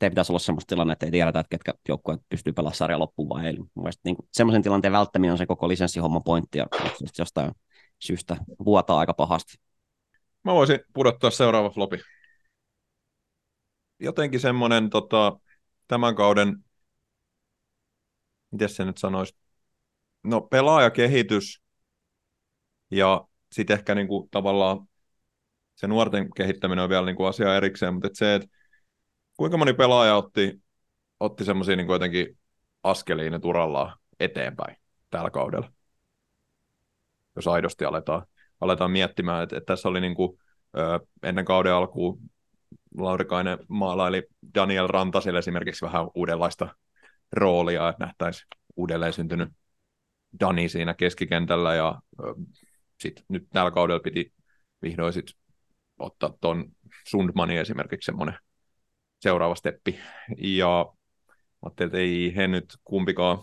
Ei 0.00 0.10
pitäisi 0.10 0.32
olla 0.32 0.38
sellaista 0.38 0.68
tilannetta, 0.68 0.92
että 0.92 1.06
ei 1.06 1.10
tiedetä, 1.10 1.40
että 1.40 1.50
ketkä 1.50 1.74
joukkueet 1.88 2.20
pystyy 2.28 2.52
pelaamaan 2.52 2.76
sarja 2.76 2.98
loppuun 2.98 3.28
vai 3.28 3.46
ei. 3.46 3.56
Mielestäni 3.74 4.12
niin 4.12 4.28
semmoisen 4.32 4.62
tilanteen 4.62 4.92
välttäminen 4.92 5.32
on 5.32 5.38
se 5.38 5.46
koko 5.46 5.68
lisenssihomman 5.68 6.22
pointti, 6.22 6.58
ja 6.58 6.66
jostain 7.18 7.52
syystä 7.98 8.36
vuotaa 8.64 8.98
aika 8.98 9.14
pahasti. 9.14 9.58
Mä 10.44 10.54
voisin 10.54 10.80
pudottaa 10.94 11.30
seuraava 11.30 11.70
flopi 11.70 11.98
jotenkin 14.00 14.40
semmoinen 14.40 14.90
tota, 14.90 15.38
tämän 15.88 16.14
kauden, 16.14 16.64
miten 18.50 18.68
se 18.68 18.84
nyt 18.84 18.98
sanoisi, 18.98 19.36
no 20.22 20.40
pelaajakehitys 20.40 21.62
ja 22.90 23.26
sitten 23.52 23.78
ehkä 23.78 23.94
niinku, 23.94 24.28
tavallaan 24.30 24.88
se 25.74 25.86
nuorten 25.86 26.34
kehittäminen 26.34 26.82
on 26.82 26.90
vielä 26.90 27.06
niinku 27.06 27.24
asia 27.24 27.56
erikseen, 27.56 27.94
mutta 27.94 28.06
et 28.06 28.16
se, 28.16 28.34
että 28.34 28.48
kuinka 29.36 29.56
moni 29.56 29.72
pelaaja 29.72 30.16
otti, 30.16 30.62
otti 31.20 31.44
semmoisia 31.44 31.76
niinku 31.76 31.92
jotenkin 31.92 32.38
askeliin 32.82 33.32
ja 33.32 33.40
turallaan 33.40 33.98
eteenpäin 34.20 34.76
tällä 35.10 35.30
kaudella, 35.30 35.72
jos 37.36 37.46
aidosti 37.46 37.84
aletaan, 37.84 38.26
aletaan 38.60 38.90
miettimään, 38.90 39.42
että, 39.42 39.56
että 39.56 39.72
tässä 39.72 39.88
oli 39.88 40.00
niinku, 40.00 40.38
ö, 40.78 41.00
ennen 41.22 41.44
kauden 41.44 41.72
alkuun 41.72 42.30
Laurikainen 42.98 43.58
maalaili 43.68 44.22
Daniel 44.54 44.86
Rantasille 44.86 45.38
esimerkiksi 45.38 45.84
vähän 45.84 46.06
uudenlaista 46.14 46.68
roolia, 47.32 47.88
että 47.88 48.04
nähtäisi 48.04 48.44
uudelleen 48.76 49.12
syntynyt 49.12 49.48
Dani 50.40 50.68
siinä 50.68 50.94
keskikentällä 50.94 51.74
ja 51.74 52.00
sitten 53.00 53.24
nyt 53.28 53.46
tällä 53.50 53.70
kaudella 53.70 54.00
piti 54.00 54.32
vihdoin 54.82 55.12
sit 55.12 55.26
ottaa 55.98 56.32
tuon 56.40 56.64
Sundmanin 57.08 57.58
esimerkiksi 57.58 58.06
semmoinen 58.06 58.38
seuraava 59.20 59.54
steppi. 59.54 59.98
Ja 60.38 60.86
ajattelin, 61.62 61.88
että 61.88 61.98
ei 61.98 62.36
he 62.36 62.48
nyt 62.48 62.64
kumpikaan 62.84 63.38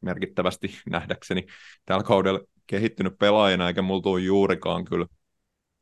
merkittävästi 0.00 0.78
nähdäkseni 0.90 1.46
tällä 1.84 2.04
kaudella 2.04 2.40
kehittynyt 2.66 3.18
pelaajana, 3.18 3.68
eikä 3.68 3.82
mulla 3.82 4.02
tule 4.02 4.20
juurikaan 4.20 4.84
kyllä 4.84 5.06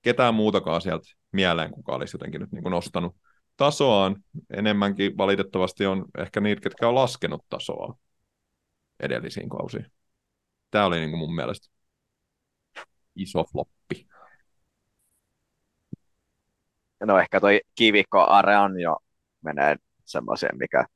ketään 0.02 0.34
muutakaan 0.34 0.80
sieltä 0.80 1.04
mieleen, 1.34 1.70
kuka 1.70 1.92
olisi 1.94 2.14
jotenkin 2.14 2.40
nyt 2.40 2.52
niin 2.52 2.62
kuin 2.62 2.70
nostanut 2.70 3.16
tasoaan. 3.56 4.24
Enemmänkin 4.50 5.16
valitettavasti 5.16 5.86
on 5.86 6.04
ehkä 6.18 6.40
niitä, 6.40 6.62
ketkä 6.62 6.88
on 6.88 6.94
laskenut 6.94 7.44
tasoa 7.48 7.98
edellisiin 9.00 9.48
kausiin. 9.48 9.86
Tämä 10.70 10.86
oli 10.86 10.98
niin 10.98 11.10
kuin 11.10 11.18
mun 11.18 11.34
mielestä 11.34 11.68
iso 13.16 13.44
floppi. 13.52 14.06
No 17.04 17.18
ehkä 17.18 17.40
toi 17.40 17.60
kivikko 17.74 18.26
Arean 18.28 18.80
jo 18.80 18.96
menee 19.44 19.76
semmoiseen, 20.04 20.58
mikä 20.58 20.86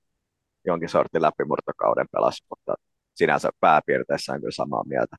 jonkin 0.64 0.88
sortin 0.88 1.22
läpimurtokauden 1.22 2.06
pelasi, 2.12 2.44
mutta 2.50 2.74
sinänsä 3.14 3.50
pääpiirteissä 3.60 4.32
on 4.32 4.40
kyllä 4.40 4.50
samaa 4.50 4.84
mieltä. 4.84 5.16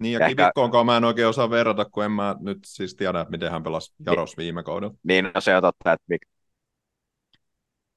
Niin, 0.00 0.12
ja 0.12 0.26
Ehkä- 0.26 0.42
Kivikkoonkaan 0.42 0.86
mä 0.86 0.96
en 0.96 1.04
oikein 1.04 1.28
osaa 1.28 1.50
verrata, 1.50 1.84
kun 1.84 2.04
en 2.04 2.12
mä 2.12 2.36
nyt 2.40 2.58
siis 2.64 2.94
tiedä, 2.94 3.26
miten 3.28 3.50
hän 3.50 3.62
pelasi 3.62 3.94
Jaros 4.06 4.36
viime 4.36 4.62
kaudella. 4.62 4.94
Niin 5.02 5.30
no 5.34 5.40
se 5.40 5.56
on 5.56 5.62
totta, 5.62 5.92
että 5.92 6.04
mik... 6.08 6.22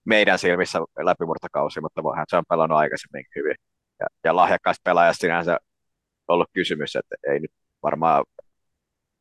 meidän 0.06 0.39
silmissä 0.39 0.80
läpimurtokausi, 1.04 1.82
mutta 1.82 2.04
voihan 2.04 2.26
se 2.28 2.38
on 2.38 2.44
pelannut 2.50 2.78
aikaisemmin 2.78 3.26
hyvin. 3.36 3.56
Ja, 4.00 4.06
ja 4.24 4.36
lahjakkaista 4.36 4.82
pelaajasta 4.84 5.22
sinänsä 5.22 5.58
ollut 6.28 6.50
kysymys, 6.54 6.96
että 6.96 7.16
ei 7.32 7.39
nyt 7.39 7.52
varmaan 7.84 8.24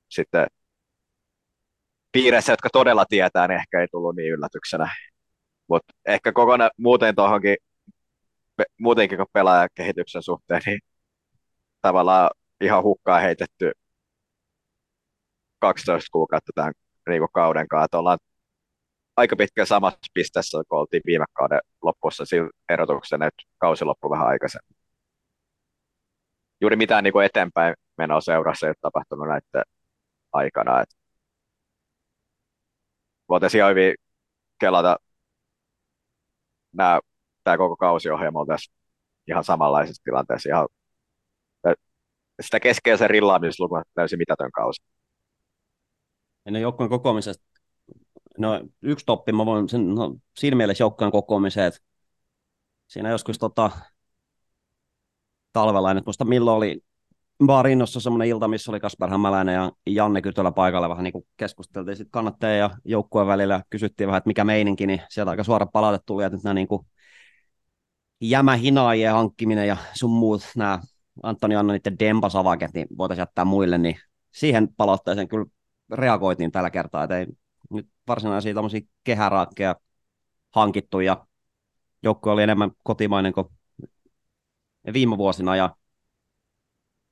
sitten 0.09 0.47
piireissä, 2.13 2.53
jotka 2.53 2.69
todella 2.73 3.05
tietää, 3.09 3.49
niin 3.49 3.59
ehkä 3.61 3.81
ei 3.81 3.87
tullut 3.89 4.17
niin 4.17 4.33
yllätyksenä. 4.33 4.95
Mutta 5.69 5.95
ehkä 6.07 6.33
kokonaan 6.33 6.71
muuten 6.77 7.15
tuohonkin, 7.15 7.57
muutenkin 8.81 9.19
kuin 9.19 9.29
pelaajakehityksen 9.33 10.23
suhteen, 10.23 10.63
niin 10.67 10.81
tavallaan 11.81 12.31
ihan 12.63 12.83
hukkaan 12.83 13.23
heitetty 13.23 13.73
12 15.59 16.09
kuukautta 16.13 16.53
tämän 16.55 16.73
niin 17.09 17.23
kauden 17.33 17.69
kanssa, 17.69 17.85
että 17.85 17.99
ollaan 17.99 18.19
aika 19.17 19.37
pitkään 19.37 19.67
samassa 19.67 19.99
pisteessä, 20.15 20.59
kun 20.69 20.79
oltiin 20.79 21.03
viime 21.07 21.25
kauden 21.33 21.61
lopussa 21.83 22.25
sillä 22.25 22.51
erotuksena, 22.69 23.27
että 23.27 23.43
kausi 23.59 23.85
loppui 23.85 24.11
vähän 24.11 24.29
aikaisemmin. 24.29 24.77
Juuri 26.61 26.77
mitään 26.77 27.05
niin 27.05 27.13
kuin 27.13 27.27
eteenpäin 27.27 27.75
menoa 27.99 28.21
seurassa 28.21 28.67
ei 28.67 28.71
ole 28.71 28.77
tapahtunut 28.81 29.29
näiden 29.29 29.65
aikana. 30.33 30.81
Että 30.83 30.95
voitaisiin 33.29 33.69
hyvin 33.71 33.95
kelata 34.61 34.97
nämä, 36.73 37.01
tämä 37.45 37.57
koko 37.59 37.77
kausiohjelma 37.77 38.41
on 38.41 38.47
tässä 38.47 38.73
ihan 39.29 39.45
samanlaisessa 39.45 40.03
tilanteessa. 40.05 40.49
Ihan, 40.49 40.69
sitä 42.41 42.61
keskeisen 42.61 43.11
rillaamisluku 43.11 43.75
on 43.75 43.83
täysin 43.95 44.19
mitätön 44.19 44.51
kausi. 44.53 44.83
Ennen 46.47 46.63
joukkueen 46.63 46.91
kokoamisesta, 46.91 47.45
no 48.39 48.61
yksi 48.83 49.07
toppi, 49.07 49.33
mä 49.33 49.47
voin 49.47 49.69
sen, 49.69 49.95
no, 49.95 50.17
siinä 50.37 50.57
mielessä 50.57 50.83
joukkueen 50.83 51.13
kokoamiseen, 51.13 51.67
että 51.67 51.81
siinä 52.89 53.11
joskus 53.11 53.39
tota, 53.39 53.71
talvella, 55.53 55.91
en 55.91 56.03
muista 56.07 56.25
milloin 56.25 56.57
oli 56.57 56.81
Baarinnossa 57.47 58.01
semmoinen 58.01 58.29
ilta, 58.29 58.49
missä 58.49 58.71
oli 58.71 58.81
Kasper 58.81 59.11
Hämäläinen 59.11 59.55
ja 59.55 59.73
Janne 59.87 60.23
Kytölä 60.23 60.53
paikalla, 60.53 60.89
vähän 60.89 61.05
niin 61.05 61.13
kuin 61.13 61.27
keskusteltiin 61.37 61.97
sitten 61.97 62.11
kannattajien 62.11 62.59
ja 62.59 62.71
joukkueen 62.85 63.27
välillä, 63.27 63.63
kysyttiin 63.71 64.07
vähän, 64.07 64.19
että 64.19 64.29
mikä 64.29 64.45
meininki, 64.45 64.87
niin 64.87 65.03
sieltä 65.11 65.31
aika 65.31 65.45
suora 65.45 65.67
palaute 65.67 65.99
tuli, 66.07 66.25
että 66.25 66.37
nyt 66.37 66.45
nämä 66.45 66.55
niin 66.55 66.69
kuin 66.69 66.87
jämähinaajien 68.21 69.13
hankkiminen 69.13 69.69
ja 69.69 69.77
sun 69.95 70.11
muut, 70.11 70.43
nämä 70.57 70.81
Antoni 71.23 71.57
Anna 71.57 71.73
niiden 71.73 71.99
dempasavaket, 71.99 72.75
niin 72.75 72.87
voitaisiin 72.99 73.23
jättää 73.23 73.45
muille, 73.45 73.79
niin 73.79 73.97
siihen 74.31 74.69
palautteeseen 74.77 75.29
kyllä 75.29 75.47
reagoitiin 75.93 76.53
tällä 76.53 76.71
kertaa, 76.71 77.05
että 77.05 77.19
ei 77.19 77.27
nyt 77.71 77.89
varsinaisia 78.09 78.55
tämmöisiä 78.55 78.81
kehäraakkeja 79.05 79.77
hankittu 80.55 81.01
ja 81.01 81.27
joukkue 82.03 82.33
oli 82.33 82.43
enemmän 82.43 82.71
kotimainen 82.83 83.33
kuin 83.33 83.47
viime 84.93 85.19
vuosina 85.19 85.57
ja 85.57 85.77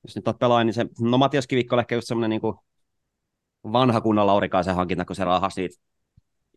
jos 0.02 0.16
nyt 0.16 0.38
pelaaja, 0.38 0.64
niin 0.64 0.74
se, 0.74 0.86
no 1.00 1.18
Matias 1.18 1.46
Kivikko 1.46 1.76
oli 1.76 1.80
ehkä 1.80 1.94
just 1.94 2.08
semmoinen 2.08 2.30
niin 2.30 2.54
vanha 3.72 4.00
kunnon 4.00 4.26
Laurikaisen 4.26 4.74
hankinta, 4.74 5.04
kun 5.04 5.16
se 5.16 5.24
rahasi 5.24 5.68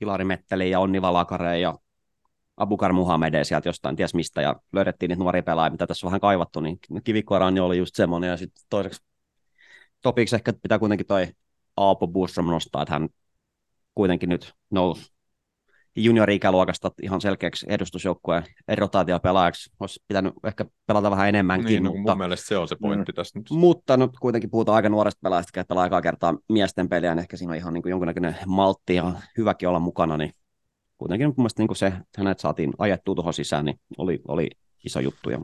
Ilari 0.02 0.26
Metteliin 0.26 0.72
ja 0.72 0.80
Onni 0.80 1.02
Valakareen 1.02 1.62
ja 1.62 1.80
Abukar 2.58 2.94
Muhammedeen 2.94 3.46
sieltä 3.46 3.70
jostain 3.70 3.96
ties 3.96 4.14
mistä 4.14 4.42
ja 4.42 4.56
löydettiin 4.74 5.10
niitä 5.10 5.24
nuoria 5.24 5.44
pelaajia, 5.44 5.72
mitä 5.72 5.88
tässä 5.88 6.08
on 6.08 6.10
vähän 6.10 6.22
kaivattu, 6.22 6.60
niin 6.60 6.80
Kivikko 7.04 7.36
ja 7.36 7.40
Ranni 7.40 7.60
oli 7.60 7.78
just 7.78 7.96
semmoinen 7.96 8.30
ja 8.30 8.38
sitten 8.38 8.64
toiseksi 8.70 9.02
topiksi 10.02 10.36
ehkä 10.36 10.54
pitää 10.62 10.80
kuitenkin 10.80 11.08
toi 11.08 11.28
Aapo 11.78 12.08
Buström 12.08 12.46
nostaa, 12.46 12.82
että 12.82 12.94
hän 12.94 13.10
kuitenkin 13.96 14.30
nyt 14.30 14.54
nousi 14.72 15.14
juniori-ikäluokasta 15.96 16.92
ihan 17.02 17.22
selkeäksi 17.22 17.66
edustusjoukkueen 17.70 18.44
rotaatiopelaajaksi. 18.78 19.70
Olisi 19.80 20.04
pitänyt 20.08 20.34
ehkä 20.44 20.66
pelata 20.86 21.12
vähän 21.12 21.30
enemmänkin, 21.30 21.68
Niin, 21.68 21.84
no, 21.84 21.94
mutta, 21.94 22.12
mun 22.12 22.18
mielestä 22.18 22.48
se 22.48 22.58
on 22.58 22.68
se 22.68 22.76
pointti 22.82 23.12
mm. 23.12 23.16
tässä 23.16 23.40
nyt. 23.40 23.50
mutta 23.50 23.98
nyt 23.98 24.12
kuitenkin 24.22 24.50
puhutaan 24.50 24.76
aika 24.76 24.90
nuoresta 24.90 25.20
pelaajasta, 25.24 25.60
jotka 25.60 25.68
pelaa 25.74 25.84
aikaa 25.84 26.02
kertaa 26.02 26.38
miesten 26.50 26.90
peliä, 26.90 27.16
niin 27.16 27.22
ehkä 27.22 27.38
siinä 27.38 27.52
on 27.52 27.58
ihan 27.58 27.74
niin 27.74 27.82
kuin 27.82 27.92
jonkunnäköinen 27.92 28.36
maltti 28.46 28.96
ja 28.96 29.12
hyväkin 29.38 29.70
olla 29.70 29.80
mukana, 29.80 30.18
niin 30.18 30.32
kuitenkin 30.98 31.28
mun 31.28 31.36
mielestä 31.38 31.64
niin 31.64 31.76
se, 31.76 31.88
että 31.88 32.18
hänet 32.18 32.40
saatiin 32.40 32.74
ajettua 32.78 33.16
tuohon 33.16 33.34
sisään, 33.34 33.66
niin 33.66 33.80
oli, 33.98 34.22
oli 34.28 34.50
iso 34.86 35.00
juttu 35.00 35.30
ja 35.30 35.40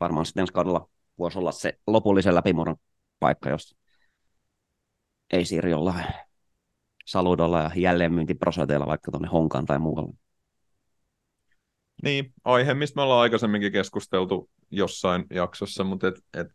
varmaan 0.00 0.26
sitten 0.26 0.40
ensi 0.40 0.52
kaudella 0.52 0.88
voisi 1.18 1.38
olla 1.38 1.52
se 1.52 1.78
lopullisen 1.86 2.34
läpimurron 2.34 2.76
paikka, 3.20 3.50
jos 3.50 3.76
ei 5.32 5.44
siirry 5.44 5.70
jollain 5.70 6.04
saludolla 7.06 7.60
ja 7.60 7.70
jälleenmyyntiprosenteilla 7.76 8.86
vaikka 8.86 9.10
tuonne 9.10 9.28
Honkaan 9.28 9.66
tai 9.66 9.78
muualle. 9.78 10.14
Niin, 12.02 12.32
aihe, 12.44 12.74
mistä 12.74 12.96
me 12.96 13.02
ollaan 13.02 13.20
aikaisemminkin 13.20 13.72
keskusteltu 13.72 14.50
jossain 14.70 15.24
jaksossa, 15.30 15.84
mutta 15.84 16.08
et, 16.08 16.14
et... 16.34 16.46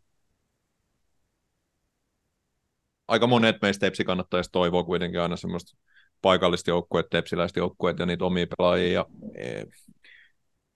aika 3.08 3.26
monet 3.26 3.56
meistä 3.62 3.86
Tepsi 3.86 4.04
kannattajista 4.04 4.52
toivoo 4.52 4.84
kuitenkin 4.84 5.20
aina 5.20 5.36
semmoista 5.36 5.78
paikallista 6.22 6.70
joukkueet, 6.70 7.06
tepsiläiset 7.10 7.56
joukkueet 7.56 7.98
ja 7.98 8.06
niitä 8.06 8.24
omia 8.24 8.46
pelaajia. 8.56 8.92
Ja, 8.92 9.06
e... 9.34 9.64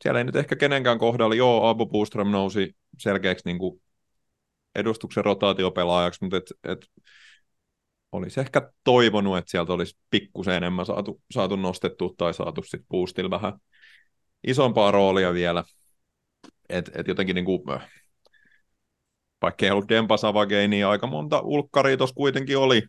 siellä 0.03 0.21
ei 0.21 0.25
nyt 0.25 0.37
ehkä 0.37 0.57
kenenkään 0.57 0.99
kohdalla, 0.99 1.35
joo, 1.35 1.69
Abu 1.69 1.87
Puström 1.87 2.31
nousi 2.31 2.77
selkeäksi 2.99 3.49
niin 3.49 3.59
kuin 3.59 3.83
edustuksen 4.75 5.25
rotaatiopelaajaksi, 5.25 6.19
mutta 6.23 6.37
et, 6.37 6.53
et 6.65 6.87
olisi 8.13 8.41
ehkä 8.41 8.71
toivonut, 8.85 9.39
että 9.39 9.51
sieltä 9.51 9.73
olisi 9.73 9.99
pikkusen 10.11 10.55
enemmän 10.55 10.87
saatu, 10.87 11.23
saatu 11.31 11.57
nostettua 11.57 12.11
tai 12.17 12.35
saatu 12.35 12.63
sitten 12.63 12.87
boostilla 12.91 13.31
vähän 13.31 13.53
isompaa 14.47 14.91
roolia 14.91 15.35
vielä. 15.35 15.65
Et, 16.69 16.91
et 16.95 17.09
jotenkin 17.09 17.35
niin 17.35 17.45
kuin, 17.45 17.63
vaikka 19.43 19.67
ei 19.67 19.71
ollut 19.71 19.89
Dempa 19.89 20.17
Savagei, 20.17 20.69
niin 20.69 20.87
aika 20.87 21.07
monta 21.07 21.41
ulkkaria 21.41 21.97
tuossa 21.97 22.15
kuitenkin 22.15 22.59
oli, 22.59 22.83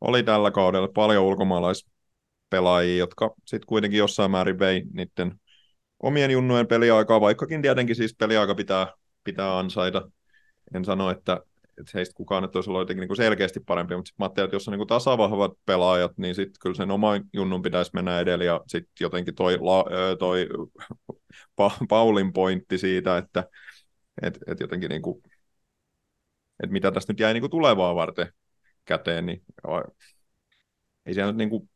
oli 0.00 0.22
tällä 0.22 0.50
kaudella. 0.50 0.88
Paljon 0.88 1.24
ulkomaalaispelaajia, 1.24 2.96
jotka 2.96 3.34
sitten 3.46 3.66
kuitenkin 3.66 3.98
jossain 3.98 4.30
määrin 4.30 4.58
vei 4.58 4.82
niiden 4.92 5.40
omien 6.02 6.30
junnujen 6.30 6.66
peliaikaa, 6.66 7.20
vaikkakin 7.20 7.62
tietenkin 7.62 7.96
siis 7.96 8.14
peliaika 8.14 8.54
pitää, 8.54 8.92
pitää 9.24 9.58
ansaita. 9.58 10.10
En 10.74 10.84
sano, 10.84 11.10
että, 11.10 11.40
että 11.78 11.90
heistä 11.94 12.14
kukaan 12.14 12.42
nyt 12.42 12.56
olisi 12.56 12.70
ollut 12.70 12.80
jotenkin 12.80 13.00
niin 13.00 13.08
kuin 13.08 13.16
selkeästi 13.16 13.60
parempi, 13.60 13.96
mutta 13.96 14.08
sitten 14.08 14.22
mä 14.22 14.24
ajattelin, 14.24 14.46
että 14.46 14.56
jos 14.56 14.68
on 14.68 14.72
niin 14.72 14.78
kuin 14.78 14.88
tasavahvat 14.88 15.52
pelaajat, 15.66 16.12
niin 16.16 16.34
sitten 16.34 16.60
kyllä 16.62 16.74
sen 16.74 16.90
oman 16.90 17.24
junnun 17.32 17.62
pitäisi 17.62 17.90
mennä 17.94 18.20
edellä, 18.20 18.44
ja 18.44 18.60
sitten 18.66 18.92
jotenkin 19.00 19.34
toi, 19.34 19.58
la, 19.60 19.84
toi 20.18 20.48
pa, 21.56 21.70
Paulin 21.88 22.32
pointti 22.32 22.78
siitä, 22.78 23.18
että 23.18 23.44
et, 24.22 24.38
et 24.46 24.60
jotenkin 24.60 24.88
niin 24.88 25.02
kuin, 25.02 25.22
että 26.62 26.72
mitä 26.72 26.92
tästä 26.92 27.12
nyt 27.12 27.20
jäi 27.20 27.32
niin 27.32 27.42
kuin 27.42 27.50
tulevaa 27.50 27.94
varten 27.94 28.32
käteen, 28.88 29.26
niin 29.26 29.44
ei 31.06 31.14
siellä 31.14 31.32
nyt 31.32 31.38
niin 31.38 31.50
kuin 31.50 31.70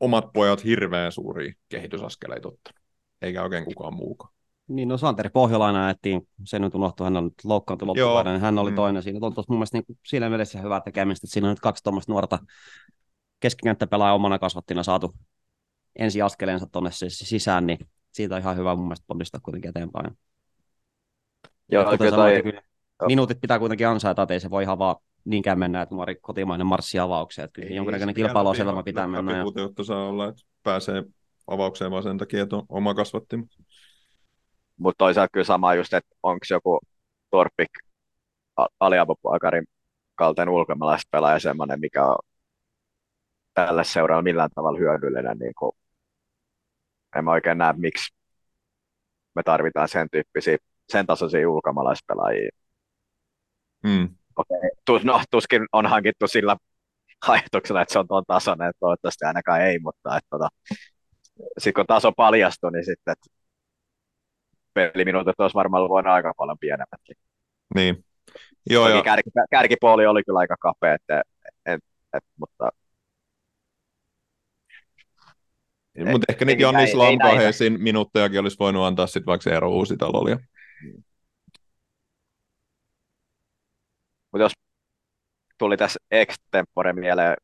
omat 0.00 0.32
pojat 0.32 0.64
hirveän 0.64 1.12
suuria 1.12 1.52
kehitysaskeleita 1.68 2.48
ottanut, 2.48 2.80
eikä 3.22 3.42
oikein 3.42 3.64
kukaan 3.64 3.94
muukaan. 3.94 4.32
Niin, 4.68 4.88
no 4.88 4.96
Santeri 4.96 5.30
Pohjolainen 5.30 5.82
ajettiin, 5.82 6.28
se 6.44 6.58
nyt 6.58 6.74
unohtui, 6.74 7.04
hän 7.04 7.16
on 7.16 7.24
nyt 7.24 7.44
loukkaantu 7.44 7.86
loppuvuoden, 7.86 8.32
niin 8.32 8.40
hän 8.40 8.58
oli 8.58 8.70
mm. 8.70 8.76
toinen 8.76 9.02
siinä. 9.02 9.18
On 9.22 9.34
tuossa 9.34 9.52
mun 9.52 9.58
mielestä 9.58 9.78
niin 9.78 9.98
siinä 10.06 10.28
mielessä 10.28 10.60
hyvää 10.60 10.80
tekemistä, 10.80 11.26
että 11.26 11.32
siinä 11.32 11.48
on 11.48 11.52
nyt 11.52 11.60
kaksi 11.60 11.82
tuommoista 11.82 12.12
nuorta 12.12 12.38
keskikenttäpelaajaa 13.40 14.14
omana 14.14 14.38
kasvattina 14.38 14.82
saatu 14.82 15.14
ensi 15.98 16.22
askeleensa 16.22 16.66
tuonne 16.72 16.90
sisään, 17.08 17.66
niin 17.66 17.78
siitä 18.12 18.34
on 18.34 18.40
ihan 18.40 18.56
hyvä 18.56 18.74
mun 18.74 18.84
mielestä 18.84 19.04
ponnistaa 19.06 19.40
kuitenkin 19.40 19.68
eteenpäin. 19.68 20.18
Joo, 21.72 21.84
kuten 21.84 21.98
kyllä, 21.98 22.10
sanoit, 22.10 22.34
toi... 22.34 22.42
kyllä 22.42 22.62
minuutit 23.06 23.40
pitää 23.40 23.58
kuitenkin 23.58 23.88
ansaita, 23.88 24.22
että 24.22 24.34
ei 24.34 24.40
se 24.40 24.50
voi 24.50 24.62
ihan 24.62 24.78
vaan 24.78 24.96
niinkään 25.24 25.58
mennä, 25.58 25.82
että 25.82 25.94
nuori 25.94 26.16
kotimainen 26.16 26.66
marssi 26.66 26.98
avaukseen, 26.98 27.44
että 27.44 27.60
kyllä 27.60 27.74
jonkinnäköinen 27.74 28.14
kilpailuasetelma 28.14 28.82
pitää 28.82 29.08
mennä. 29.08 29.36
Ja... 29.36 29.44
jotta 29.56 29.84
saa 29.84 30.08
olla, 30.08 30.28
että 30.28 30.42
pääsee 30.62 31.04
avaukseen 31.46 31.90
vaan 31.90 32.02
sen 32.02 32.18
takia, 32.18 32.42
että 32.42 32.56
on 32.56 32.66
oma 32.68 32.94
kasvattima. 32.94 33.46
Mutta 34.76 34.98
toisaalta 34.98 35.30
kyllä 35.32 35.44
sama 35.44 35.74
just, 35.74 35.92
että 35.92 36.16
onko 36.22 36.46
joku 36.50 36.80
Torpik 37.30 37.70
aliapupaikarin 38.80 39.64
kaltainen 40.14 40.54
ulkomaalaispelaaja 40.54 41.38
semmoinen, 41.38 41.80
mikä 41.80 42.06
on 42.06 42.18
tälle 43.54 43.84
seuralle 43.84 44.22
millään 44.22 44.50
tavalla 44.54 44.78
hyödyllinen. 44.78 45.38
Niin 45.38 45.52
kuin, 45.58 45.72
en 47.16 47.24
mä 47.24 47.30
oikein 47.30 47.58
näe, 47.58 47.72
miksi 47.72 48.14
me 49.34 49.42
tarvitaan 49.42 49.88
sen 49.88 50.08
tyyppisiä, 50.12 50.56
sen 50.88 51.06
tasoisia 51.06 51.50
ulkomaalaispelaajia. 51.50 52.50
Mm. 53.82 54.08
Tus, 54.84 55.04
no, 55.04 55.20
tuskin 55.30 55.66
on 55.72 55.86
hankittu 55.86 56.26
sillä 56.28 56.56
ajatuksella, 57.28 57.82
että 57.82 57.92
se 57.92 57.98
on 57.98 58.08
tuon 58.08 58.24
tasoinen, 58.26 58.68
että 58.68 58.80
toivottavasti 58.80 59.24
ainakaan 59.24 59.60
ei, 59.60 59.78
mutta 59.78 60.16
että, 60.16 60.28
tota, 60.30 60.48
sitten 61.58 61.74
kun 61.74 61.86
taso 61.86 62.12
paljastui, 62.12 62.72
niin 62.72 62.84
sitten 62.84 63.12
että 63.12 63.26
peliminuutit 64.74 65.40
olisi 65.40 65.54
varmaan 65.54 65.88
voinut 65.88 66.12
aika 66.12 66.32
paljon 66.36 66.58
pienemmätkin. 66.58 67.16
Niin. 67.74 68.04
Joo, 68.70 68.86
Toki 68.86 68.96
ja, 68.96 69.02
kärki, 69.02 69.30
kärkipuoli 69.50 70.06
oli 70.06 70.22
kyllä 70.24 70.38
aika 70.38 70.56
kapea, 70.60 70.94
että, 70.94 71.22
et, 71.66 71.80
et, 72.16 72.24
mutta 72.36 72.68
mutta 76.04 76.24
ehkä 76.28 76.44
niitä 76.44 76.72
näitä. 76.72 76.98
Lamkahesin 76.98 77.82
minuuttejakin 77.82 78.40
olisi 78.40 78.56
voinut 78.60 78.84
antaa 78.84 79.06
sitten 79.06 79.26
vaikka 79.26 79.50
Eero 79.50 79.70
Uusitalolle. 79.70 80.38
Mutta 84.32 84.42
jos 84.44 84.52
tuli 85.58 85.76
tässä 85.76 86.00
extempore 86.10 86.92
mieleen 86.92 87.36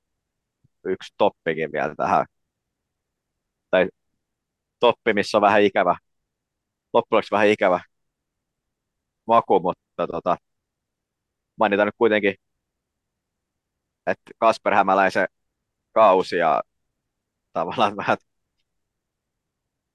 yksi 0.85 1.15
toppikin 1.19 1.73
vielä 1.73 1.95
tähän, 1.97 2.27
tai 3.71 3.89
toppi, 4.81 5.13
missä 5.15 5.39
on 5.39 5.43
vähän 5.43 5.63
ikävä, 5.63 5.97
loppujen 6.93 7.25
vähän 7.31 7.49
ikävä 7.49 7.81
maku, 9.27 9.61
mutta 9.61 10.07
tota, 10.07 10.37
mainitaan 11.59 11.87
nyt 11.87 11.95
kuitenkin, 11.99 12.35
että 14.07 14.33
Kasper 14.39 14.75
Hämäläisen 14.75 15.27
kausi 15.93 16.37
ja 16.37 16.63
tavallaan 17.53 17.97
vähän 18.07 18.17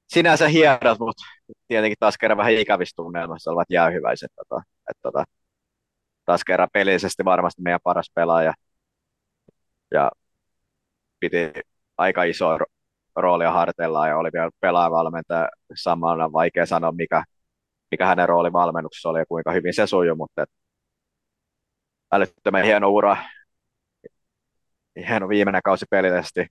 sinänsä 0.07 0.47
hienot, 0.47 0.99
mutta 0.99 1.23
tietenkin 1.67 1.97
taas 1.99 2.17
kerran 2.17 2.37
vähän 2.37 2.53
ikävissä 2.53 2.95
tunnelmassa 2.95 3.51
olevat 3.51 3.69
jäähyväiset. 3.69 4.31
Tota, 4.35 4.63
että 4.89 5.01
tota, 5.01 5.23
taas 6.25 6.43
kerran 6.43 6.69
pelillisesti 6.73 7.25
varmasti 7.25 7.61
meidän 7.61 7.79
paras 7.83 8.11
pelaaja. 8.15 8.53
Ja 9.91 10.11
piti 11.19 11.51
aika 11.97 12.23
iso 12.23 12.57
ro- 12.57 12.65
roolia 13.15 13.51
harteillaan 13.51 14.09
ja 14.09 14.17
oli 14.17 14.29
vielä 14.33 14.49
pelaajavalmentaja. 14.59 15.49
Samalla 15.75 16.25
on 16.25 16.33
vaikea 16.33 16.65
sanoa, 16.65 16.91
mikä, 16.91 17.23
mikä 17.91 18.05
hänen 18.05 18.29
rooli 18.29 18.53
valmennuksessa 18.53 19.09
oli 19.09 19.19
ja 19.19 19.25
kuinka 19.25 19.51
hyvin 19.51 19.73
se 19.73 19.87
sujui, 19.87 20.15
mutta 20.15 20.45
älyttömän 22.11 22.63
hieno 22.63 22.89
ura. 22.89 23.17
Hieno 25.07 25.29
viimeinen 25.29 25.61
kausi 25.63 25.85
pelillisesti. 25.89 26.47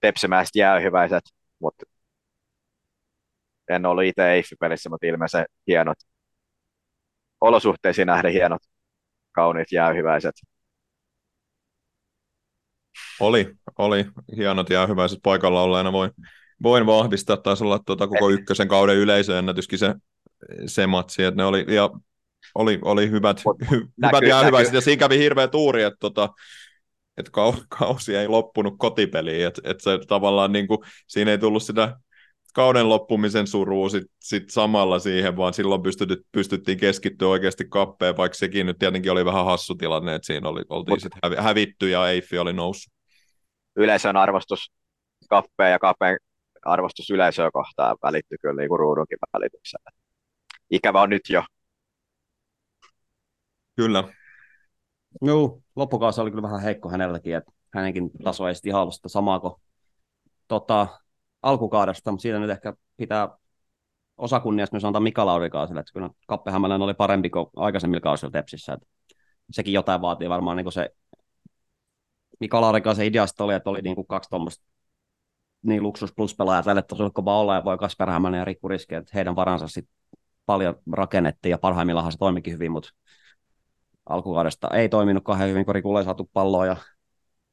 Tepsimäiset 0.00 0.56
jäähyväiset, 0.56 1.22
mutta 1.60 1.84
en 3.68 3.86
ollut 3.86 4.04
itse 4.04 4.32
Eiffi-pelissä, 4.32 4.90
mutta 4.90 5.06
ilmeisesti 5.06 5.52
hienot 5.66 5.98
olosuhteisiin 7.40 8.06
nähden 8.06 8.32
hienot, 8.32 8.60
kauniit 9.32 9.72
jäähyväiset. 9.72 10.34
Oli, 13.20 13.54
oli 13.78 14.04
hienot 14.36 14.70
ja 14.70 14.86
hyväiset 14.86 15.18
paikalla 15.22 15.62
olleena. 15.62 15.92
Voin, 15.92 16.10
voin 16.62 16.86
vahvistaa, 16.86 17.36
taisi 17.36 17.64
olla 17.64 17.78
tuota 17.78 18.06
koko 18.06 18.30
ykkösen 18.30 18.68
kauden 18.68 18.96
yleisöennätyskin 18.96 19.78
se, 19.78 19.94
se 20.66 20.86
matsi, 20.86 21.24
että 21.24 21.36
ne 21.36 21.44
oli, 21.44 21.64
ja 21.68 21.90
oli, 22.54 22.78
oli 22.82 23.10
hyvät, 23.10 23.42
Mut 23.44 23.56
hy, 23.70 23.76
hyvät 23.76 23.90
näkyy- 23.96 24.28
ja 24.28 24.42
hyväiset, 24.42 24.68
näkyy. 24.72 24.76
ja 24.76 24.80
siinä 24.80 25.00
kävi 25.00 25.18
hirveä 25.18 25.48
tuuri, 25.48 25.82
että 25.82 25.96
tota, 26.00 26.28
että 27.16 27.30
kau- 27.36 27.64
kausi 27.78 28.16
ei 28.16 28.28
loppunut 28.28 28.74
kotipeliin, 28.78 29.46
että 29.46 29.62
että 29.64 29.82
se 29.82 29.98
tavallaan 30.08 30.52
niin 30.52 30.66
kuin, 30.66 30.78
siinä 31.06 31.30
ei 31.30 31.38
tullut 31.38 31.62
sitä 31.62 31.96
kauden 32.52 32.88
loppumisen 32.88 33.46
surua 33.46 33.88
sit, 33.88 34.02
sit 34.20 34.50
samalla 34.50 34.98
siihen, 34.98 35.36
vaan 35.36 35.54
silloin 35.54 35.82
pystytty, 35.82 36.26
pystyttiin 36.32 36.78
keskittyä 36.78 37.28
oikeasti 37.28 37.64
kappeen, 37.68 38.16
vaikka 38.16 38.38
sekin 38.38 38.66
nyt 38.66 38.78
tietenkin 38.78 39.12
oli 39.12 39.24
vähän 39.24 39.44
hassu 39.44 39.74
tilanne, 39.74 40.14
että 40.14 40.26
siinä 40.26 40.48
oli, 40.48 40.62
oltiin 40.68 41.00
sit 41.00 41.12
hävi, 41.24 41.36
hävitty 41.36 41.88
ja 41.88 42.08
Eiffi 42.08 42.38
oli 42.38 42.52
noussut. 42.52 42.92
Yleisön 43.76 44.16
arvostus 44.16 44.72
kappeen 45.28 45.72
ja 45.72 45.78
kappeen 45.78 46.18
arvostus 46.62 47.10
yleisöä 47.10 47.50
kohtaan 47.52 47.96
välittyy 48.02 48.38
kyllä 48.40 48.60
niin 48.60 48.68
kuin 48.68 48.78
ruudunkin 48.78 49.18
välityksellä. 49.32 49.90
Ikävä 50.70 51.02
on 51.02 51.10
nyt 51.10 51.22
jo. 51.28 51.42
Kyllä, 53.76 54.04
Joo, 55.22 55.60
loppukausi 55.76 56.20
oli 56.20 56.30
kyllä 56.30 56.42
vähän 56.42 56.60
heikko 56.60 56.88
hänelläkin, 56.88 57.36
että 57.36 57.52
hänenkin 57.74 58.10
taso 58.24 58.48
ei 58.48 58.54
sitten 58.54 58.70
ihan 58.70 58.82
ollut 58.82 58.94
sitä 58.94 59.08
samaa 59.08 59.40
kuin 59.40 59.54
tota, 60.48 60.88
alkukaudesta, 61.42 62.10
mutta 62.10 62.22
siitä 62.22 62.38
nyt 62.38 62.50
ehkä 62.50 62.74
pitää 62.96 63.28
osakunniasta 64.16 64.74
myös 64.74 64.84
antaa 64.84 65.00
Mika 65.00 65.26
Laurikaaselle, 65.26 65.80
että 65.80 65.92
kyllä 65.92 66.10
Kappe 66.26 66.50
Hämäläinen 66.50 66.84
oli 66.84 66.94
parempi 66.94 67.30
kuin 67.30 67.46
aikaisemmilla 67.56 68.00
kausilla 68.00 68.30
Tepsissä, 68.30 68.72
että 68.72 68.86
sekin 69.50 69.74
jotain 69.74 70.00
vaatii 70.00 70.28
varmaan 70.28 70.56
niin 70.56 70.64
kuin 70.64 70.72
se 70.72 70.90
Mika 72.40 72.60
Laurikaisen 72.60 73.06
ideasta 73.06 73.44
oli, 73.44 73.54
että 73.54 73.70
oli 73.70 73.82
niin 73.82 73.94
kuin 73.94 74.06
kaksi 74.06 74.30
tuommoista 74.30 74.64
niin 75.62 75.82
luksus 75.82 76.12
plus 76.16 76.34
pelaajat, 76.36 76.64
tälle 76.64 76.82
tosi 76.82 77.02
kova 77.14 77.40
olla 77.40 77.54
ja 77.54 77.64
voi 77.64 77.78
Kasper 77.78 78.10
Hämäläinen 78.10 78.38
ja 78.38 78.44
Rikku 78.44 78.68
Riski, 78.68 78.94
että 78.94 79.10
heidän 79.14 79.36
varansa 79.36 79.68
sitten 79.68 79.94
paljon 80.46 80.74
rakennettiin 80.92 81.50
ja 81.50 81.58
parhaimmillaan 81.58 82.12
se 82.12 82.18
toimikin 82.18 82.52
hyvin, 82.52 82.72
mutta 82.72 82.90
alkukaudesta 84.08 84.68
ei 84.72 84.88
toiminut 84.88 85.24
kauhean 85.24 85.50
hyvin, 85.50 85.64
kun 85.64 85.74
Rikulle 85.74 86.00
ei 86.00 86.04
saatu 86.04 86.30
palloa 86.32 86.66
ja 86.66 86.76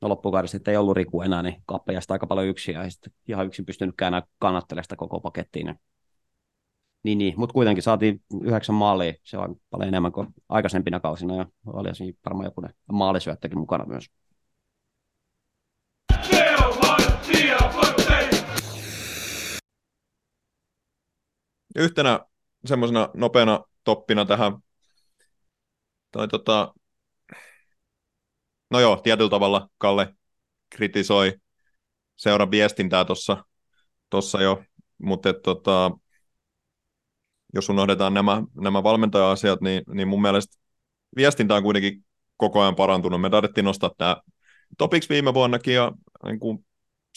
no 0.02 0.10
loppukaudesta 0.10 0.52
sitten 0.52 0.72
ei 0.72 0.78
ollut 0.78 0.98
Riku 0.98 1.22
enää, 1.22 1.44
niin 1.44 1.64
Kappe 1.66 1.94
jäi 1.94 2.02
sitä 2.02 2.14
aika 2.14 2.28
paljon 2.28 2.48
yksin 2.48 2.76
ja 2.76 2.90
sitten 2.90 3.14
ihan 3.28 3.46
yksin 3.46 3.66
pystynytkään 3.66 4.14
enää 4.14 4.28
kannattelemaan 4.40 4.84
sitä 4.84 4.96
koko 4.96 5.20
pakettiin. 5.20 5.66
Niin, 5.66 5.78
niin, 7.04 7.18
niin. 7.18 7.34
mutta 7.38 7.54
kuitenkin 7.54 7.84
saatiin 7.84 8.22
yhdeksän 8.44 8.76
maalia, 8.76 9.14
se 9.24 9.38
on 9.38 9.56
paljon 9.70 9.88
enemmän 9.88 10.12
kuin 10.12 10.28
aikaisempina 10.50 11.00
kausina 11.00 11.36
ja 11.36 11.46
oli 11.66 11.90
varmaan 12.26 12.46
joku 12.46 12.62
maalisyöttäkin 12.92 13.60
mukana 13.60 13.86
myös. 13.86 14.10
yhtenä 21.76 22.20
semmoisena 22.66 23.10
nopeana 23.14 23.64
toppina 23.84 24.26
tähän, 24.26 24.58
toi 26.12 26.28
tota, 26.28 26.74
no 28.70 28.80
joo, 28.80 28.96
tietyllä 28.96 29.30
tavalla 29.30 29.70
Kalle 29.78 30.16
kritisoi 30.70 31.34
seuran 32.16 32.52
viestintää 32.52 33.06
tuossa 33.06 33.44
tossa 34.10 34.42
jo, 34.42 34.64
mutta 34.98 35.34
tota, 35.34 35.92
jos 37.54 37.70
unohdetaan 37.70 38.14
nämä, 38.14 38.44
nämä 38.62 38.84
valmentaja-asiat, 38.84 39.62
niin, 39.62 39.84
niin 39.94 40.08
mun 40.08 40.22
mielestä 40.22 40.58
viestintä 41.16 41.56
on 41.56 41.64
kuitenkin 41.64 42.06
koko 42.38 42.62
ajan 42.62 42.76
parantunut. 42.76 43.22
Me 43.22 43.30
taidettiin 43.30 43.66
nostaa 43.66 43.92
tämä 43.98 44.18
topiksi 44.78 45.10
viime 45.10 45.34
vuonnakin 45.34 45.74
ja 45.74 45.92
niin 46.26 46.40
kuin 46.40 46.66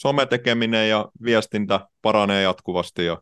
sometekeminen 0.01 0.89
ja 0.89 1.09
viestintä 1.23 1.87
paranee 2.01 2.41
jatkuvasti 2.41 3.05
ja 3.05 3.21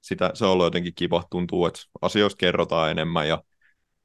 sitä, 0.00 0.30
se 0.34 0.44
on 0.44 0.50
ollut 0.50 0.66
jotenkin 0.66 0.94
kiva, 0.94 1.24
tuntuu, 1.30 1.66
että 1.66 1.80
asioista 2.02 2.38
kerrotaan 2.38 2.90
enemmän 2.90 3.28
ja 3.28 3.42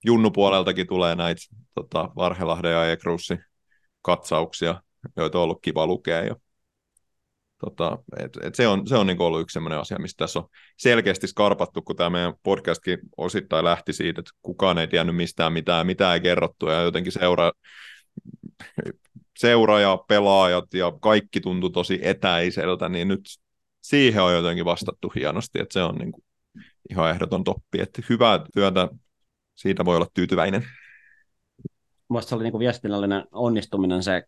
Junnu 0.05 0.31
puoleltakin 0.31 0.87
tulee 0.87 1.15
näitä 1.15 1.41
tota, 1.75 2.09
Varhelahden 2.15 2.71
ja 2.71 2.91
Ekrussin 2.91 3.43
katsauksia, 4.03 4.81
joita 5.17 5.37
on 5.37 5.43
ollut 5.43 5.61
kiva 5.61 5.87
lukea. 5.87 6.21
Ja, 6.23 6.35
tota, 7.65 7.97
et, 8.19 8.37
et 8.43 8.55
se 8.55 8.67
on, 8.67 8.87
se 8.87 8.95
on 8.95 9.07
niinku 9.07 9.23
ollut 9.23 9.41
yksi 9.41 9.53
sellainen 9.53 9.79
asia, 9.79 9.99
mistä 9.99 10.17
tässä 10.23 10.39
on 10.39 10.49
selkeästi 10.77 11.27
skarpattu, 11.27 11.81
kun 11.81 11.95
tämä 11.95 12.09
meidän 12.09 12.33
podcastkin 12.43 12.99
osittain 13.17 13.65
lähti 13.65 13.93
siitä, 13.93 14.19
että 14.19 14.31
kukaan 14.41 14.77
ei 14.77 14.87
tiennyt 14.87 15.15
mistään 15.15 15.53
mitään, 15.53 15.85
mitä 15.85 16.13
ei 16.13 16.21
kerrottu 16.21 16.69
ja 16.69 16.81
jotenkin 16.81 17.11
seura, 17.11 17.51
seura 19.37 19.79
ja 19.79 19.97
pelaajat 20.07 20.73
ja 20.73 20.91
kaikki 21.01 21.41
tuntui 21.41 21.71
tosi 21.71 21.99
etäiseltä, 22.01 22.89
niin 22.89 23.07
nyt 23.07 23.21
siihen 23.81 24.23
on 24.23 24.33
jotenkin 24.33 24.65
vastattu 24.65 25.11
hienosti, 25.15 25.59
että 25.59 25.73
se 25.73 25.83
on 25.83 25.95
niin 25.95 26.11
kuin 26.11 26.23
ihan 26.89 27.09
ehdoton 27.09 27.43
toppi, 27.43 27.81
että 27.81 28.01
hyvää 28.09 28.39
työtä, 28.53 28.89
siitä 29.55 29.85
voi 29.85 29.95
olla 29.95 30.07
tyytyväinen. 30.13 30.67
Mielestäni 32.13 32.29
se 32.29 32.35
oli 32.35 32.43
niin 32.43 32.59
viestinnällinen 32.59 33.25
onnistuminen 33.31 34.03
se 34.03 34.23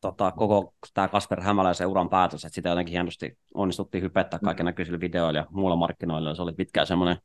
tota, 0.00 0.32
koko 0.32 0.74
tämä 0.94 1.08
Kasper 1.08 1.40
Hämäläisen 1.40 1.86
uran 1.86 2.10
päätös, 2.10 2.44
että 2.44 2.54
sitä 2.54 2.68
jotenkin 2.68 2.92
hienosti 2.92 3.38
onnistuttiin 3.54 4.02
hypettää 4.04 4.40
kaiken 4.44 4.66
näköisillä 4.66 5.00
videoilla 5.00 5.38
ja 5.38 5.46
muilla 5.50 5.76
markkinoilla. 5.76 6.34
Se 6.34 6.42
oli 6.42 6.52
pitkään 6.52 6.86
semmoinen, 6.86 7.16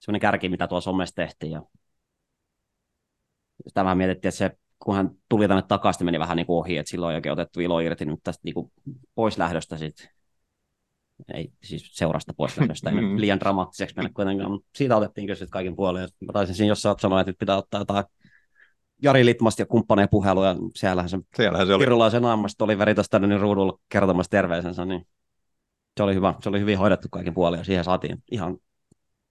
semmoinen 0.00 0.20
kärki, 0.20 0.48
mitä 0.48 0.66
tuossa 0.66 0.90
somessa 0.90 1.14
tehtiin. 1.14 1.52
Ja 1.52 1.62
sitä 3.66 3.84
vähän 3.84 3.98
mietittiin, 3.98 4.28
että 4.28 4.38
se, 4.38 4.50
kun 4.78 4.96
hän 4.96 5.10
tuli 5.28 5.48
tänne 5.48 5.62
takaisin, 5.62 6.04
meni 6.04 6.18
vähän 6.18 6.36
niin 6.36 6.46
kuin 6.46 6.58
ohi, 6.58 6.76
että 6.76 6.90
silloin 6.90 7.12
ei 7.12 7.16
oikein 7.16 7.32
otettu 7.32 7.60
ilo 7.60 7.80
irti 7.80 8.04
nyt 8.04 8.20
tästä 8.24 8.40
niin 8.44 8.54
kuin 8.54 8.72
pois 9.14 9.38
lähdöstä 9.38 9.76
sitten. 9.76 10.08
Ei 11.34 11.52
siis 11.62 11.90
seurasta 11.92 12.34
pois 12.34 12.58
lähdöstä, 12.58 12.90
ei 12.90 12.96
nyt 13.00 13.10
Mm. 13.10 13.20
liian 13.20 13.40
dramaattiseksi 13.40 13.96
mennä 13.96 14.10
kuitenkaan, 14.14 14.50
mutta 14.50 14.68
siitä 14.74 14.96
otettiin 14.96 15.26
kyllä 15.26 15.34
sitten 15.36 15.50
kaikin 15.50 15.76
puolin. 15.76 16.08
Mä 16.26 16.32
taisin 16.32 16.54
siinä 16.54 16.68
jossain 16.68 16.96
sanoa, 16.98 17.20
että 17.20 17.30
nyt 17.30 17.38
pitää 17.38 17.56
ottaa 17.56 17.80
jotain 17.80 18.04
Jari 19.02 19.24
Litmasta 19.24 19.62
ja 19.62 19.66
kumppaneja 19.66 20.08
puheluja. 20.08 20.56
Siellähän 20.74 21.08
se 21.08 21.18
Siellähän 21.36 21.66
se 21.66 21.74
oli. 21.74 21.80
Virolaisen 21.82 22.22
naamasta 22.22 22.64
oli 22.64 22.78
veri 22.78 22.94
tuossa 22.94 23.10
tänne 23.10 23.38
ruudulla 23.38 23.78
kertomassa 23.88 24.30
terveisensä, 24.30 24.84
niin 24.84 25.06
se 25.96 26.02
oli 26.02 26.14
hyvä. 26.14 26.34
Se 26.42 26.48
oli 26.48 26.60
hyvin 26.60 26.78
hoidettu 26.78 27.08
kaikin 27.10 27.34
puolin 27.34 27.58
ja 27.58 27.64
siihen 27.64 27.84
saatiin 27.84 28.22
ihan 28.30 28.58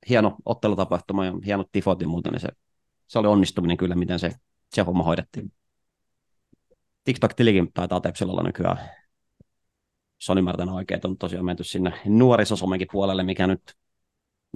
hieno 0.10 0.36
ottelutapahtuma 0.46 1.26
ja 1.26 1.34
hienot 1.46 1.72
tifot 1.72 2.02
ja 2.02 2.08
muuta, 2.08 2.32
niin 2.32 2.40
se, 2.40 2.50
se 3.08 3.20
oli 3.20 3.28
onnistuminen 3.28 3.78
kyllä, 3.78 3.96
miten 3.96 4.20
se, 4.20 4.32
se 4.76 4.82
homma 4.82 5.04
hoidettiin. 5.04 5.52
TikTok-tilikin 7.04 7.72
taitaa 7.74 8.02
Tepsillä 8.02 8.32
olla 8.32 8.44
nykyään. 8.44 8.78
Se 10.18 10.32
on 10.32 10.38
ymmärtänyt 10.38 10.76
oikein, 10.76 10.96
että 10.96 11.08
on 11.08 11.18
tosiaan 11.18 11.46
menty 11.46 11.64
sinne 11.64 11.94
nuorisosomenkin 12.06 12.88
puolelle, 12.92 13.24
mikä 13.24 13.48
nyt 13.48 13.62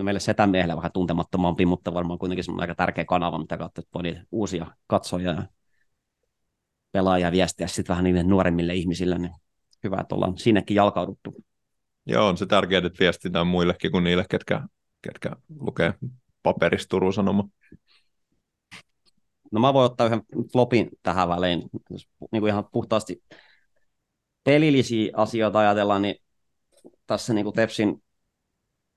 no 0.02 0.06
meille 0.06 0.20
setämiehelle 0.20 0.76
vähän 0.76 0.92
tuntemattomampi, 0.92 1.66
mutta 1.66 1.94
varmaan 1.94 2.20
kuitenkin 2.20 2.44
semmoinen 2.44 2.64
aika 2.64 2.76
tärkeä 2.76 3.06
kanava, 3.06 3.40
mitä 3.40 3.58
kautta 3.58 3.82
voi 3.94 4.04
niitä 4.04 4.24
uusia 4.32 4.68
katsojia 4.88 5.32
ja 5.32 5.44
pelaajia 6.92 7.32
viestiä 7.32 7.68
sitten 7.68 7.94
vähän 7.94 8.04
niille 8.04 8.24
nuoremmille 8.24 8.76
ihmisille, 8.76 9.18
niin 9.18 9.34
hyvä, 9.84 9.98
että 10.02 10.16
ollaan 10.16 10.38
sinnekin 10.38 10.76
jalkauduttu. 10.76 11.36
Joo, 12.06 12.28
on 12.28 12.38
se 12.38 12.46
tärkeää, 12.46 12.82
että 12.86 13.00
viestitään 13.00 13.48
muillekin 13.48 13.92
kuin 13.92 14.04
niille, 14.04 14.26
ketkä, 14.30 14.62
ketkä 15.02 15.32
lukee 15.60 15.94
paperista 16.44 16.90
Turun 16.90 17.14
Sanoma. 17.14 17.48
No 19.52 19.60
mä 19.60 19.74
voin 19.74 19.86
ottaa 19.86 20.08
yhden 20.08 20.22
flopin 20.54 20.90
tähän 21.04 21.30
väliin, 21.30 21.70
jos 21.90 22.08
niin 22.32 22.42
kuin 22.42 22.50
ihan 22.50 22.66
puhtaasti 22.72 23.24
pelillisiä 24.44 25.12
asioita 25.16 25.60
ajatellaan, 25.60 26.02
niin 26.02 26.16
tässä 27.08 27.34
niin 27.34 27.44
kuin 27.44 27.56
Tepsin 27.56 28.04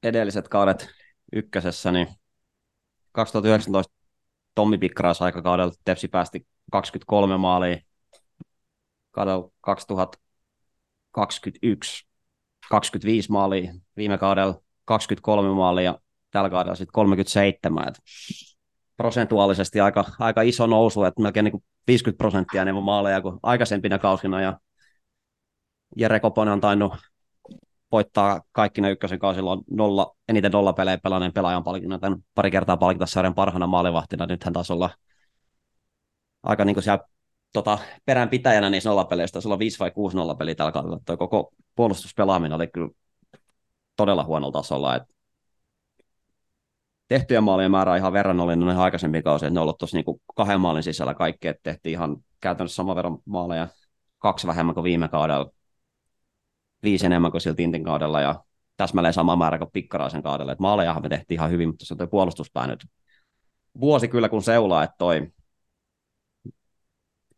edelliset 0.05 0.49
kaudet 0.49 0.89
ykkösessä, 1.33 1.93
niin 1.93 2.09
2019 3.13 3.95
Tommi 4.55 4.79
Pikkaras 4.79 5.23
aikakaudella 5.23 5.73
Tepsi 5.85 6.09
päästi 6.09 6.47
23 6.73 7.37
maalia, 7.37 7.79
kaudella 9.11 9.51
2021 9.61 12.07
25 12.69 13.33
maalia, 13.33 13.75
viime 13.97 14.19
kaudella 14.19 14.61
23 14.85 15.55
maalia 15.55 15.85
ja 15.85 15.99
tällä 16.31 16.51
kaudella 16.51 16.75
sitten 16.75 16.93
37. 16.93 17.89
Et 17.89 17.95
prosentuaalisesti 18.97 19.81
aika, 19.81 20.05
aika 20.19 20.43
iso 20.43 20.67
nousu, 20.67 21.05
että 21.05 21.23
melkein 21.23 21.45
niin 21.45 21.53
kuin 21.53 21.65
50 21.87 22.19
prosenttia 22.19 22.63
enemmän 22.63 22.85
maaleja 22.85 23.21
kuin 23.21 23.39
aikaisempina 23.43 23.99
kausina 23.99 24.41
ja 24.41 24.59
Jere 25.97 26.21
Koponen 26.21 26.53
on 26.53 26.61
tainnut 26.61 26.95
voittaa 27.93 28.43
kaikki 28.53 28.80
ne 28.80 28.91
ykkösen 28.91 29.18
kausilla 29.18 29.53
on 29.53 29.62
nolla, 29.70 30.16
eniten 30.28 30.53
nolla 30.53 30.72
pelejä 30.72 30.99
pelanneen 30.99 31.32
pelaajan 31.32 31.64
palkinnon, 31.64 32.01
tämän 32.01 32.18
pari 32.35 32.51
kertaa 32.51 32.76
palkita 32.76 33.07
sarjan 33.07 33.35
parhaana 33.35 33.66
maalivahtina, 33.66 34.26
nyt 34.26 34.45
hän 34.45 34.53
taas 34.53 34.70
olla 34.70 34.91
aika 36.43 36.64
niin 36.64 36.74
kuin 36.74 36.85
siellä 36.85 37.05
tota, 37.53 37.78
peränpitäjänä 38.05 38.70
niissä 38.70 38.89
nollapeleistä, 38.91 39.32
taisi 39.32 39.49
olla 39.49 39.59
5 39.59 39.78
vai 39.78 39.91
6 39.91 40.16
nollapeliä 40.16 40.55
tällä 40.55 40.72
kaudella, 40.72 41.01
toi 41.07 41.16
koko 41.16 41.53
puolustuspelaaminen 41.74 42.57
oli 42.57 42.66
kyllä 42.66 42.89
todella 43.97 44.24
huonolla 44.24 44.53
tasolla, 44.53 44.97
että 44.97 45.14
tehtyjen 47.09 47.45
maalien 47.45 47.70
määrä 47.70 47.93
on 47.93 47.99
ihan 47.99 48.12
verrannollinen 48.12 48.61
noihin 48.61 48.80
aikaisempiin 48.80 49.24
kausiin, 49.24 49.47
että 49.47 49.55
ne 49.55 49.61
on 49.61 49.62
ollut 49.62 49.78
tuossa 49.78 49.97
niin 49.97 50.20
kahden 50.35 50.61
maalin 50.61 50.82
sisällä 50.82 51.14
kaikki, 51.14 51.49
että 51.49 51.61
tehtiin 51.62 51.93
ihan 51.93 52.16
käytännössä 52.41 52.76
saman 52.76 52.97
verran 52.97 53.18
maaleja, 53.24 53.68
kaksi 54.18 54.47
vähemmän 54.47 54.74
kuin 54.74 54.85
viime 54.85 55.09
kaudella, 55.09 55.51
viisi 56.85 57.07
enemmän 57.07 57.30
kuin 57.30 57.41
sillä 57.41 57.57
Tintin 57.57 57.85
kaudella 57.85 58.20
ja 58.20 58.45
täsmälleen 58.76 59.14
sama 59.14 59.37
määrä 59.37 59.59
kuin 59.59 59.70
Pikkaraisen 59.72 60.22
kaudella. 60.22 60.53
Et 60.53 60.59
maalejahan 60.59 61.03
me 61.03 61.09
tehtiin 61.09 61.39
ihan 61.39 61.51
hyvin, 61.51 61.68
mutta 61.68 61.87
se 61.87 61.95
on 61.95 61.99
toi 61.99 62.07
puolustuspää 62.07 62.66
nyt 62.66 62.87
vuosi 63.80 64.09
kyllä 64.09 64.28
kun 64.28 64.43
seulaa, 64.43 64.82
että 64.82 64.97
toi 64.99 65.32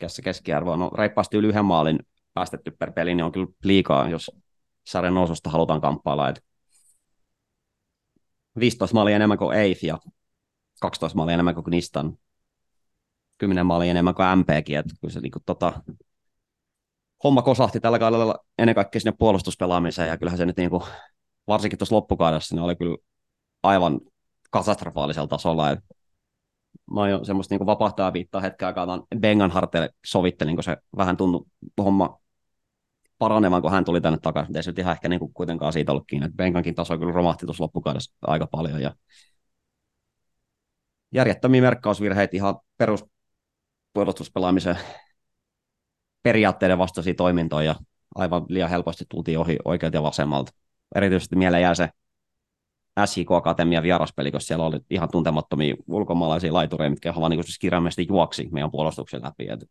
se 0.06 0.22
keskiarvo 0.22 0.72
on, 0.72 0.78
no 0.78 0.90
reippaasti 0.98 1.36
yli 1.36 1.46
yhden 1.46 1.64
maalin 1.64 1.98
päästetty 2.34 2.70
per 2.70 2.92
peli, 2.92 3.14
niin 3.14 3.24
on 3.24 3.32
kyllä 3.32 3.46
liikaa, 3.64 4.08
jos 4.08 4.30
sarjan 4.86 5.14
noususta 5.14 5.50
halutaan 5.50 5.80
kamppailla. 5.80 6.28
Et 6.28 6.44
15 8.58 8.94
maalia 8.94 9.16
enemmän 9.16 9.38
kuin 9.38 9.58
Eif 9.58 9.82
ja 9.82 9.98
12 10.80 11.16
maalia 11.16 11.34
enemmän 11.34 11.54
kuin 11.54 11.64
Knistan. 11.64 12.18
10 13.38 13.66
maalia 13.66 13.90
enemmän 13.90 14.14
kuin 14.14 14.38
MPkin, 14.38 14.78
että 14.78 14.94
kyllä 15.00 15.12
se 15.12 15.20
niinku 15.20 15.38
tota, 15.46 15.82
homma 17.26 17.42
kosahti 17.42 17.80
tällä 17.80 17.98
kaudella 17.98 18.38
ennen 18.58 18.74
kaikkea 18.74 19.00
sinne 19.00 19.16
puolustuspelaamiseen, 19.18 20.08
ja 20.08 20.18
kyllähän 20.18 20.38
se 20.38 20.46
nyt 20.46 20.56
niinku, 20.56 20.82
varsinkin 21.46 21.78
tuossa 21.78 21.94
loppukaudessa, 21.94 22.54
niin 22.54 22.62
oli 22.62 22.76
kyllä 22.76 22.96
aivan 23.62 24.00
katastrofaalisella 24.50 25.28
tasolla. 25.28 25.70
Et 25.70 25.78
mä 26.90 27.00
oon 27.00 27.10
jo 27.10 27.24
semmoista 27.24 27.52
niinku 27.52 27.66
vapahtaa 27.66 28.12
viittaa 28.12 28.40
hetken 28.40 28.68
aikaa 28.68 28.86
Bengan 29.18 29.50
harteille 29.50 29.90
sovittelin, 30.06 30.56
kun 30.56 30.64
se 30.64 30.76
vähän 30.96 31.16
tuntui 31.16 31.46
homma 31.78 32.18
paranevan, 33.18 33.62
kun 33.62 33.70
hän 33.70 33.84
tuli 33.84 34.00
tänne 34.00 34.18
takaisin. 34.22 34.56
Ei 34.56 34.62
se 34.62 34.70
nyt 34.70 34.78
ihan 34.78 34.92
ehkä 34.92 35.08
niinku 35.08 35.28
kuitenkaan 35.28 35.72
siitä 35.72 35.92
ollut 35.92 36.06
kiinni. 36.06 36.28
Bengankin 36.36 36.74
taso 36.74 36.98
kyllä 36.98 37.12
romahti 37.12 37.46
tuossa 37.46 37.64
loppukaudessa 37.64 38.16
aika 38.22 38.46
paljon. 38.46 38.82
Ja 38.82 38.94
järjettömiä 41.14 41.60
merkkausvirheitä 41.60 42.36
ihan 42.36 42.56
perus 42.76 43.04
puolustuspelaamisen 43.92 44.78
periaatteiden 46.26 46.78
vastaisia 46.78 47.14
toimintoja 47.14 47.66
ja 47.66 47.74
aivan 48.14 48.44
liian 48.48 48.70
helposti 48.70 49.04
tultiin 49.08 49.38
ohi 49.38 49.56
oikealta 49.64 49.96
ja 49.96 50.02
vasemmalta. 50.02 50.52
Erityisesti 50.94 51.36
mieleen 51.36 51.62
jää 51.62 51.74
se 51.74 51.88
SJK 53.04 53.32
Akatemian 53.32 53.82
vieraspeli, 53.82 54.32
koska 54.32 54.46
siellä 54.46 54.64
oli 54.64 54.78
ihan 54.90 55.08
tuntemattomia 55.12 55.74
ulkomaalaisia 55.86 56.52
laitureja, 56.52 56.90
mitkä 56.90 57.14
vaan 57.20 57.30
niin 57.30 57.44
siis 57.44 57.58
kirjaimellisesti 57.58 58.06
juoksi 58.08 58.48
meidän 58.52 58.70
puolustuksen 58.70 59.22
läpi. 59.22 59.48
Et 59.50 59.70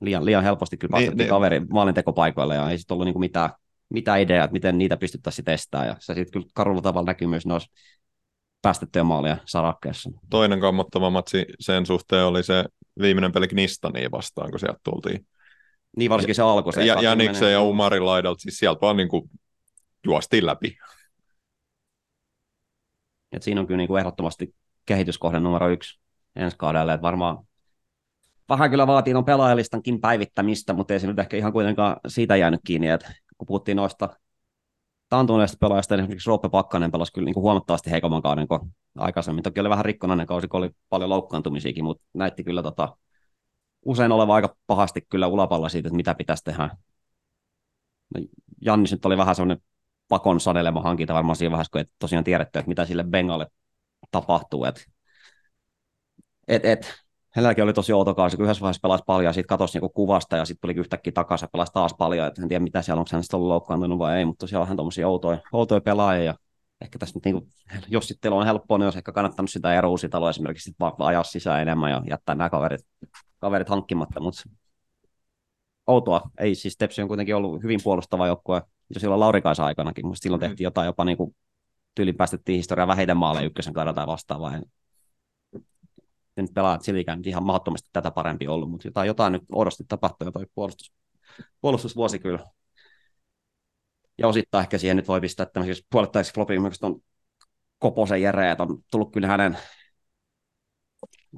liian, 0.00 0.24
liian 0.24 0.44
helposti 0.44 0.76
kyllä 0.76 0.92
päästettiin 0.92 1.18
niin, 1.18 1.28
kaveri 1.28 1.60
maalintekopaikoille 1.60 2.54
ja 2.54 2.70
ei 2.70 2.78
sitten 2.78 2.94
ollut 2.94 3.06
niin 3.06 3.20
mitään, 3.20 3.50
mitään 3.88 4.20
ideaa, 4.20 4.44
että 4.44 4.52
miten 4.52 4.78
niitä 4.78 4.96
pystyttäisiin 4.96 5.44
testaamaan. 5.44 5.88
Ja 5.88 5.96
se 5.98 6.14
sitten 6.14 6.32
kyllä 6.32 6.46
karulla 6.54 6.82
tavalla 6.82 7.06
näkyy 7.06 7.28
myös 7.28 7.46
noissa 7.46 7.72
päästettyjä 8.62 9.04
maalia 9.04 9.36
sarakkeessa. 9.44 10.10
Toinen 10.30 10.60
kammottava 10.60 11.10
matsi 11.10 11.44
sen 11.60 11.86
suhteen 11.86 12.24
oli 12.24 12.42
se 12.42 12.64
viimeinen 13.00 13.32
peli 13.32 13.48
Knistaniin 13.48 14.10
vastaan, 14.10 14.50
kun 14.50 14.60
sieltä 14.60 14.80
tultiin. 14.84 15.26
Niin 15.96 16.10
varsinkin 16.10 16.34
se 16.34 16.42
alku. 16.42 16.72
Se 16.72 16.84
ja 16.84 17.02
Janiksen 17.02 17.52
ja 17.52 17.62
Umarin 17.62 18.06
laidalta, 18.06 18.40
siis 18.40 18.58
sieltä 18.58 18.80
vaan 18.80 18.96
niin 18.96 19.08
kuin 19.08 19.30
juostiin 20.06 20.46
läpi. 20.46 20.78
Et 23.32 23.42
siinä 23.42 23.60
on 23.60 23.66
kyllä 23.66 23.78
niin 23.78 23.88
kuin 23.88 23.98
ehdottomasti 24.00 24.54
kehityskohde 24.86 25.40
numero 25.40 25.68
yksi 25.68 26.00
ensi 26.36 26.56
kaudelle, 26.56 26.94
että 26.94 27.02
varmaan 27.02 27.46
vähän 28.48 28.70
kyllä 28.70 28.86
vaatii 28.86 29.14
on 29.14 29.24
pelaajalistankin 29.24 30.00
päivittämistä, 30.00 30.72
mutta 30.72 30.94
ei 30.94 31.00
se 31.00 31.06
nyt 31.06 31.18
ehkä 31.18 31.36
ihan 31.36 31.52
kuitenkaan 31.52 31.96
siitä 32.06 32.36
jäänyt 32.36 32.60
kiinni, 32.64 32.88
että 32.88 33.14
kun 33.38 33.46
puhuttiin 33.46 33.76
noista 33.76 34.08
taantuneista 35.08 35.56
pelaajista, 35.60 35.96
niin 35.96 36.02
esimerkiksi 36.02 36.28
Roope 36.28 36.48
Pakkanen 36.48 36.92
pelasi 36.92 37.12
kyllä 37.12 37.24
niin 37.24 37.34
kuin 37.34 37.42
huomattavasti 37.42 37.90
heikomman 37.90 38.22
kauden 38.22 38.48
kuin 38.48 38.60
aikaisemmin. 38.98 39.42
Toki 39.42 39.60
oli 39.60 39.68
vähän 39.68 39.84
rikkonainen 39.84 40.26
kausi, 40.26 40.48
kun 40.48 40.58
oli 40.58 40.70
paljon 40.88 41.10
loukkaantumisiakin, 41.10 41.84
mutta 41.84 42.04
näytti 42.14 42.44
kyllä 42.44 42.62
tota, 42.62 42.96
usein 43.86 44.12
oleva 44.12 44.34
aika 44.34 44.56
pahasti 44.66 45.00
kyllä 45.10 45.26
ulapalla 45.26 45.68
siitä, 45.68 45.88
että 45.88 45.96
mitä 45.96 46.14
pitäisi 46.14 46.44
tehdä. 46.44 46.70
No, 48.14 48.20
Jannis 48.60 48.92
nyt 48.92 49.04
oli 49.06 49.16
vähän 49.16 49.34
semmoinen 49.34 49.64
pakon 50.08 50.40
sanelema 50.40 50.82
hankinta 50.82 51.14
varmaan 51.14 51.36
siinä 51.36 51.50
vaiheessa, 51.50 51.70
kun 51.70 51.80
et 51.80 51.90
tosiaan 51.98 52.24
tiedetty, 52.24 52.58
että 52.58 52.68
mitä 52.68 52.84
sille 52.84 53.04
Bengalle 53.04 53.46
tapahtuu. 54.10 54.64
Et, 54.64 54.86
et, 56.48 56.64
et, 56.64 56.94
hänelläkin 57.30 57.64
oli 57.64 57.72
tosi 57.72 57.92
outo 57.92 58.14
kausi, 58.14 58.36
kun 58.36 58.44
yhdessä 58.44 58.60
vaiheessa 58.60 58.80
pelasi 58.82 59.04
paljon 59.06 59.24
ja 59.24 59.32
sitten 59.32 59.48
katosi 59.48 59.78
niinku 59.78 59.88
kuvasta 59.88 60.36
ja 60.36 60.44
sitten 60.44 60.60
tuli 60.60 60.80
yhtäkkiä 60.80 61.12
takaisin 61.12 61.44
ja 61.44 61.50
pelasi 61.52 61.72
taas 61.72 61.94
paljon. 61.98 62.26
Et 62.26 62.38
en 62.38 62.48
tiedä 62.48 62.62
mitä 62.64 62.82
siellä, 62.82 63.00
onko 63.00 63.08
hän 63.12 63.22
sitten 63.22 63.38
ollut 63.38 63.48
loukkaantunut 63.48 63.98
vai 63.98 64.18
ei, 64.18 64.24
mutta 64.24 64.46
siellä 64.46 64.62
on 64.62 64.68
hän 64.68 64.76
tuommoisia 64.76 65.08
outoja, 65.08 65.38
outoja 65.52 65.80
pelaajia 65.80 66.34
ehkä 66.80 66.98
tässä 66.98 67.16
nyt, 67.16 67.24
niinku, 67.24 67.48
jos 67.88 68.08
sitten 68.08 68.32
on 68.32 68.46
helppoa, 68.46 68.78
niin 68.78 68.86
olisi 68.86 68.98
ehkä 68.98 69.12
kannattanut 69.12 69.50
sitä 69.50 69.74
ero 69.74 69.90
uusitaloa 69.90 70.30
esimerkiksi 70.30 70.74
vaan 70.80 70.94
ajaa 70.98 71.22
sisään 71.22 71.62
enemmän 71.62 71.90
ja 71.90 72.02
jättää 72.10 72.34
nämä 72.34 72.50
kaverit, 72.50 72.86
kaverit 73.38 73.68
hankkimatta, 73.68 74.20
mutta 74.20 74.42
outoa. 75.86 76.30
Ei 76.40 76.54
siis 76.54 76.76
Tepsi 76.76 77.02
on 77.02 77.08
kuitenkin 77.08 77.36
ollut 77.36 77.62
hyvin 77.62 77.80
puolustava 77.84 78.26
joukkue 78.26 78.62
jo 78.94 79.00
silloin 79.00 79.20
Laurikaisen 79.20 79.64
aikanakin, 79.64 80.06
mutta 80.06 80.22
silloin 80.22 80.40
tehtiin 80.40 80.64
jotain 80.64 80.86
jopa 80.86 81.04
niin 81.04 81.16
kuin 81.16 81.36
tyyliin 81.94 82.16
päästettiin 82.16 82.56
historiaa 82.56 82.86
vähiten 82.86 83.16
maaleja 83.16 83.46
ykkösen 83.46 83.74
kaudella 83.74 83.94
tai 83.94 84.06
vastaavaa. 84.06 84.52
Ja 84.52 84.62
nyt 86.36 86.54
pelaat 86.54 86.82
siltikään 86.82 87.22
ihan 87.24 87.46
mahdottomasti 87.46 87.88
tätä 87.92 88.10
parempi 88.10 88.48
ollut, 88.48 88.70
mutta 88.70 88.88
jotain, 88.88 89.06
jotain 89.06 89.32
nyt 89.32 89.42
odosti 89.52 89.84
tapahtui 89.88 90.28
ja 90.28 90.32
toi 90.32 90.46
puolustus, 90.54 90.92
puolustusvuosi 91.60 92.18
kyllä. 92.18 92.44
Ja 94.18 94.28
osittain 94.28 94.62
ehkä 94.62 94.78
siihen 94.78 94.96
nyt 94.96 95.08
voi 95.08 95.20
pistää 95.20 95.46
tämmöisessä 95.46 95.86
puolittaisessa 95.90 96.34
flopiin, 96.34 96.62
myös 96.62 96.82
on 96.82 97.00
Koposen 97.78 98.22
Jere, 98.22 98.50
että 98.50 98.62
on 98.62 98.78
tullut 98.90 99.12
kyllä 99.12 99.26
hänen 99.26 99.58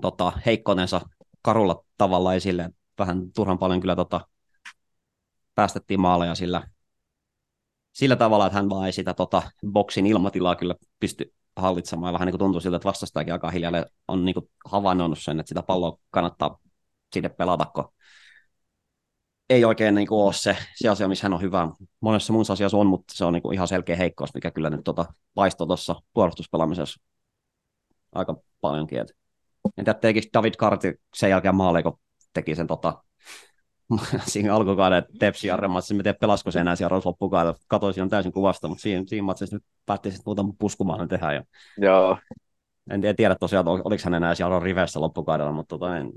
tota, 0.00 0.32
heikkonensa 0.46 1.00
karulla 1.42 1.84
tavalla 1.96 2.34
esille. 2.34 2.70
Vähän 2.98 3.32
turhan 3.32 3.58
paljon 3.58 3.80
kyllä 3.80 3.96
tota, 3.96 4.20
päästettiin 5.54 6.00
maaleja 6.00 6.34
sillä, 6.34 6.68
sillä 7.92 8.16
tavalla, 8.16 8.46
että 8.46 8.56
hän 8.56 8.70
vaan 8.70 8.86
ei 8.86 8.92
sitä 8.92 9.14
tota, 9.14 9.42
boksin 9.72 10.06
ilmatilaa 10.06 10.56
kyllä 10.56 10.74
pysty 11.00 11.34
hallitsemaan. 11.56 12.12
Vähän 12.12 12.26
niin 12.26 12.32
kuin 12.32 12.38
tuntuu 12.38 12.60
siltä, 12.60 12.76
että 12.76 12.88
vastastajakin 12.88 13.32
aika 13.32 13.50
hiljalle 13.50 13.86
on 14.08 14.24
niin 14.24 14.34
kuin 14.34 14.50
havainnut 14.64 15.18
sen, 15.18 15.40
että 15.40 15.48
sitä 15.48 15.62
palloa 15.62 15.98
kannattaa 16.10 16.58
sinne 17.12 17.28
pelata, 17.28 17.64
kun 17.64 17.92
ei 19.50 19.64
oikein 19.64 19.94
niin 19.94 20.06
kuin 20.06 20.20
ole 20.20 20.32
se, 20.32 20.56
se 20.74 20.88
asia, 20.88 21.08
missä 21.08 21.24
hän 21.24 21.32
on 21.32 21.40
hyvä. 21.40 21.68
Monessa 22.00 22.32
muussa 22.32 22.52
asiassa 22.52 22.76
on, 22.76 22.86
mutta 22.86 23.14
se 23.16 23.24
on 23.24 23.32
niin 23.32 23.42
kuin 23.42 23.54
ihan 23.54 23.68
selkeä 23.68 23.96
heikkous, 23.96 24.34
mikä 24.34 24.50
kyllä 24.50 24.70
nyt 24.70 24.84
tota, 24.84 25.04
paistoi 25.34 25.66
tuossa 25.66 26.02
puolustuspelaamisessa 26.14 27.00
aika 28.14 28.36
paljonkin. 28.60 28.98
Et 28.98 29.16
en 29.64 29.84
tiedä, 29.84 29.98
tekikö 29.98 30.26
David 30.34 30.54
Karti 30.58 30.94
sen 31.16 31.30
jälkeen 31.30 31.54
maalle, 31.54 31.82
kun 31.82 31.98
teki 32.32 32.54
sen 32.54 32.66
tota, 32.66 33.02
siinä 34.26 34.54
alkukauden 34.54 35.04
Tepsi 35.18 35.48
Jarremassa, 35.48 35.94
en 35.94 36.02
tiedä 36.02 36.18
pelasko 36.20 36.50
se 36.50 36.60
enää 36.60 36.76
siellä 36.76 37.00
loppukaudella, 37.04 37.58
katsoin 37.68 37.94
siinä 37.94 38.08
täysin 38.08 38.32
kuvasta, 38.32 38.68
mutta 38.68 38.82
siinä, 38.82 39.02
siinä 39.06 39.24
matsissa 39.24 39.56
nyt 39.56 39.64
päätti 39.86 40.10
sitten 40.10 40.22
muutama 40.26 40.52
puskumaan 40.58 41.08
tehdä. 41.08 41.32
Ja 41.32 41.42
Joo, 41.78 42.18
en 42.90 43.00
tiedä, 43.00 43.14
tiedä 43.14 43.36
tosiaan, 43.40 43.68
ol- 43.68 43.82
oliko 43.84 44.02
hän 44.04 44.14
enää 44.14 44.34
siellä 44.34 44.60
riveissä 44.60 45.00
loppukaudella, 45.00 45.52
mutta 45.52 45.78
tota, 45.78 45.96
en, 45.96 46.12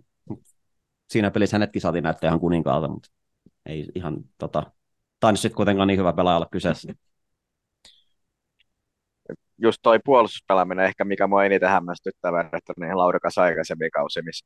siinä 1.09 1.31
pelissä 1.31 1.55
hänetkin 1.55 1.81
saatiin 1.81 2.03
näyttää 2.03 2.27
ihan 2.27 2.39
kuninkaalta, 2.39 2.87
mutta 2.87 3.09
ei 3.65 3.87
ihan 3.95 4.17
tota, 4.37 4.71
tainnut 5.19 5.39
sitten 5.39 5.55
kuitenkaan 5.55 5.87
niin 5.87 5.99
hyvä 5.99 6.13
pelaaja 6.13 6.37
olla 6.37 6.47
kyseessä. 6.51 6.93
just 9.61 9.79
toi 9.81 9.99
puolustuspelaaminen 10.05 10.85
ehkä, 10.85 11.05
mikä 11.05 11.27
mua 11.27 11.45
eniten 11.45 11.69
hämmästyttää 11.69 12.31
verrattuna 12.31 12.75
niihin 12.79 12.97
Laurikas 12.97 13.37
aikaisemmin 13.37 13.91
kausi, 13.91 14.21
missä 14.21 14.45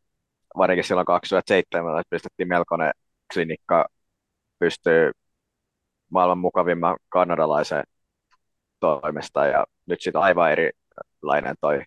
varsinkin 0.57 0.83
silloin 0.83 1.05
2007 1.05 2.03
pistettiin 2.09 2.47
melkoinen 2.47 2.91
klinikka 3.33 3.87
pystyy 4.59 5.11
maailman 6.09 6.37
mukavimman 6.37 6.97
kanadalaisen 7.09 7.83
toimesta 8.79 9.45
ja 9.45 9.65
nyt 9.85 10.01
sitten 10.01 10.21
aivan 10.21 10.51
erilainen 10.51 11.55
toi 11.61 11.81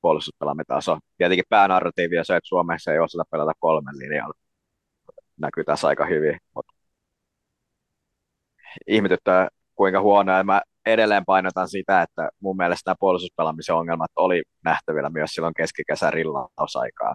puolustuspelaaminen 0.00 0.66
taso. 0.66 0.98
Tietenkin 1.18 1.44
päänarratiivi 1.48 2.18
on 2.18 2.24
se, 2.24 2.36
että 2.36 2.48
Suomessa 2.48 2.92
ei 2.92 2.98
osata 2.98 3.24
pelata 3.30 3.52
kolmen 3.58 3.98
linjalla. 3.98 4.34
Näkyy 5.42 5.64
tässä 5.64 5.88
aika 5.88 6.06
hyvin, 6.06 6.38
mutta 6.54 6.72
ihmetyttää 8.86 9.48
kuinka 9.74 10.00
huonoa. 10.00 10.44
Mä 10.44 10.62
edelleen 10.86 11.24
painotan 11.24 11.68
sitä, 11.68 12.02
että 12.02 12.30
mun 12.40 12.56
mielestä 12.56 12.90
nämä 12.90 12.96
puolustuspelaamisen 13.00 13.74
ongelmat 13.74 14.10
oli 14.16 14.42
nähtävillä 14.64 15.10
myös 15.10 15.30
silloin 15.30 15.54
keskikesän 15.54 16.12
rillausaikaa. 16.12 17.14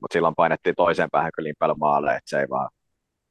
Mutta 0.00 0.12
silloin 0.12 0.34
painettiin 0.34 0.74
toiseen 0.76 1.08
päähän 1.12 1.30
kyllä 1.36 1.46
niin 1.46 1.56
paljon 1.58 1.78
maaleja, 1.78 2.16
että 2.16 2.30
se 2.30 2.40
ei 2.40 2.48
vaan 2.50 2.70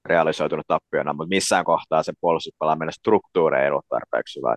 realisoitunut 0.05 0.67
tappiona, 0.67 1.13
mutta 1.13 1.29
missään 1.29 1.65
kohtaa 1.65 2.03
se 2.03 2.13
puolustuspelaaminen 2.21 2.93
struktuuri 2.93 3.59
ei 3.59 3.69
ollut 3.69 3.85
tarpeeksi 3.89 4.39
hyvä. 4.39 4.55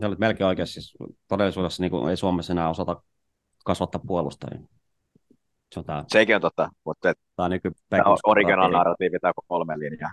Tämä 0.00 0.08
olit 0.08 0.18
melkein 0.18 0.48
oikeassa. 0.48 0.72
Siis 0.72 0.96
todellisuudessa 1.28 1.82
niin 1.82 2.08
ei 2.10 2.16
Suomessa 2.16 2.52
enää 2.52 2.68
osata 2.68 3.02
kasvattaa 3.64 4.00
puolustajia. 4.06 4.73
On 5.76 5.84
tämä, 5.84 6.04
Sekin 6.08 6.34
on 6.36 6.40
totta, 6.40 6.68
mutta 6.84 7.10
et, 7.10 7.18
tämä 7.36 7.48
nyky 7.48 7.72
tämä 7.88 8.02
on 8.06 8.18
original 8.24 8.72
narratiivi, 8.72 9.18
tämä 9.18 9.32
kolme 9.48 9.78
linjaa. 9.78 10.12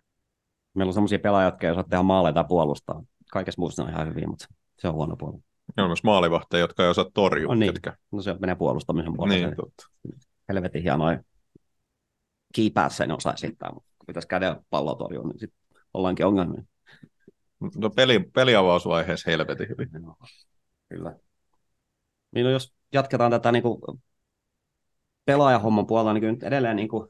Meillä 0.73 0.89
on 0.89 0.93
sellaisia 0.93 1.19
pelaajia, 1.19 1.47
jotka 1.47 1.67
ei 1.67 1.71
osaa 1.71 1.83
tehdä 1.83 2.03
maaleja 2.03 2.33
tai 2.33 2.45
puolustaa. 2.47 3.03
Kaikessa 3.31 3.61
muussa 3.61 3.83
on 3.83 3.89
ihan 3.89 4.07
hyviä, 4.07 4.27
mutta 4.27 4.45
se 4.79 4.87
on 4.87 4.93
huono 4.93 5.15
puoli. 5.15 5.37
Ne 5.77 5.83
on 5.83 5.89
myös 5.89 6.03
maalivahteja, 6.03 6.61
jotka 6.61 6.83
ei 6.83 6.89
osaa 6.89 7.05
torjua. 7.13 7.51
On 7.51 7.59
niin. 7.59 7.73
ketkä. 7.73 7.97
No 8.11 8.21
se 8.21 8.35
menee 8.39 8.55
puolustamisen 8.55 9.13
puolelle. 9.15 9.45
Niin, 9.45 9.55
totta. 9.55 9.87
Helvetin 10.49 10.83
hienoja 10.83 11.19
kiipäässä 12.53 13.05
ne 13.05 13.13
osaa 13.13 13.33
esittää, 13.33 13.69
mutta 13.73 13.89
kun 13.99 14.07
pitäisi 14.07 14.27
kädellä 14.27 14.61
palloa 14.69 14.95
torjua, 14.95 15.27
niin 15.27 15.39
sitten 15.39 15.59
ollaankin 15.93 16.25
ongelmia. 16.25 16.63
No 17.75 17.89
peli, 17.89 18.19
peliavausvaiheessa 18.19 19.31
helvetin 19.31 19.69
hyvin. 19.69 19.89
Joo, 19.93 20.15
Kyllä. 20.89 21.15
Niin 22.31 22.43
no, 22.43 22.49
jos 22.49 22.73
jatketaan 22.93 23.31
tätä 23.31 23.51
niin 23.51 23.63
kuin 23.63 23.81
pelaajahomman 25.25 25.87
puolella, 25.87 26.13
niin 26.13 26.21
kyllä 26.21 26.33
nyt 26.33 26.43
edelleen 26.43 26.75
niin 26.75 26.89
kuin 26.89 27.07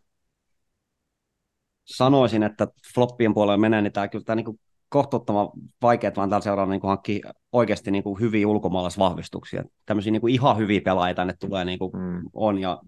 sanoisin, 1.86 2.44
että 2.44 2.68
floppien 2.94 3.34
puolella 3.34 3.58
menee, 3.58 3.82
niin 3.82 3.94
tämä 3.94 4.08
kyllä 4.08 4.24
tämä 4.24 4.36
niin 4.36 4.46
kuin 4.46 4.60
kohtuuttoman 4.90 5.50
vaikeaa 5.82 6.14
vaan 6.16 6.30
tällä 6.30 6.44
seuraavalla 6.44 6.74
niin 6.76 6.90
hankkia 6.90 7.34
oikeasti 7.52 7.92
niin 7.92 8.04
kuin 8.04 8.20
hyviä 8.20 8.48
ulkomaalaisvahvistuksia. 8.48 9.64
Tämmöisiä 9.86 10.12
niin 10.12 10.22
kuin 10.22 10.34
ihan 10.34 10.58
hyviä 10.58 10.82
pelaajia 10.82 11.16
tänne 11.16 11.34
tulee 11.40 11.66
niin 11.66 11.80
kuin 11.80 11.92
Mm. 11.94 12.22
on, 12.34 12.60
ja 12.60 12.82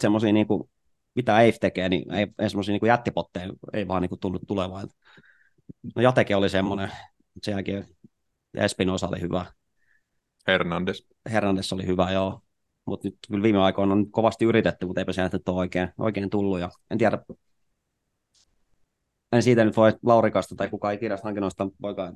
semmoisia, 0.00 0.32
niin 0.32 0.46
kuin, 0.46 0.70
mitä 1.14 1.40
EIF 1.40 1.56
tekee, 1.60 1.88
niin 1.88 2.12
ei, 2.12 2.26
ei 2.38 2.50
semmoisia 2.50 2.72
niin 2.72 2.86
jättipotteja 2.88 3.52
ei 3.72 3.88
vaan 3.88 4.02
niin 4.02 4.08
kuin 4.08 4.20
tullut 4.20 4.42
tulevaan. 4.48 4.88
No 5.96 6.02
Jateke 6.02 6.36
oli 6.36 6.48
semmoinen, 6.48 6.88
mutta 7.34 7.44
sen 7.44 7.52
jälkeen 7.52 7.86
Espinosa 8.54 9.08
oli 9.08 9.20
hyvä, 9.20 9.46
Hernandez. 10.46 11.02
Hernandez 11.32 11.72
oli 11.72 11.86
hyvä, 11.86 12.10
joo. 12.10 12.42
Mutta 12.90 13.08
nyt 13.08 13.18
kyllä 13.28 13.42
viime 13.42 13.58
aikoina 13.58 13.92
on 13.92 14.10
kovasti 14.10 14.44
yritetty, 14.44 14.86
mutta 14.86 15.00
eipä 15.00 15.12
se 15.12 15.22
nyt 15.32 15.48
ole 15.48 15.58
oikein, 15.58 15.88
oikein 15.98 16.30
tullut. 16.30 16.60
Ja 16.60 16.70
en 16.90 16.98
tiedä, 16.98 17.18
en 19.32 19.42
siitä 19.42 19.64
nyt 19.64 19.76
voi 19.76 19.92
Laurikasta 20.02 20.54
tai 20.56 20.68
kukaan 20.68 20.98
kirjasta 20.98 21.26
hankinnoista 21.26 21.68
poikaa 21.80 22.12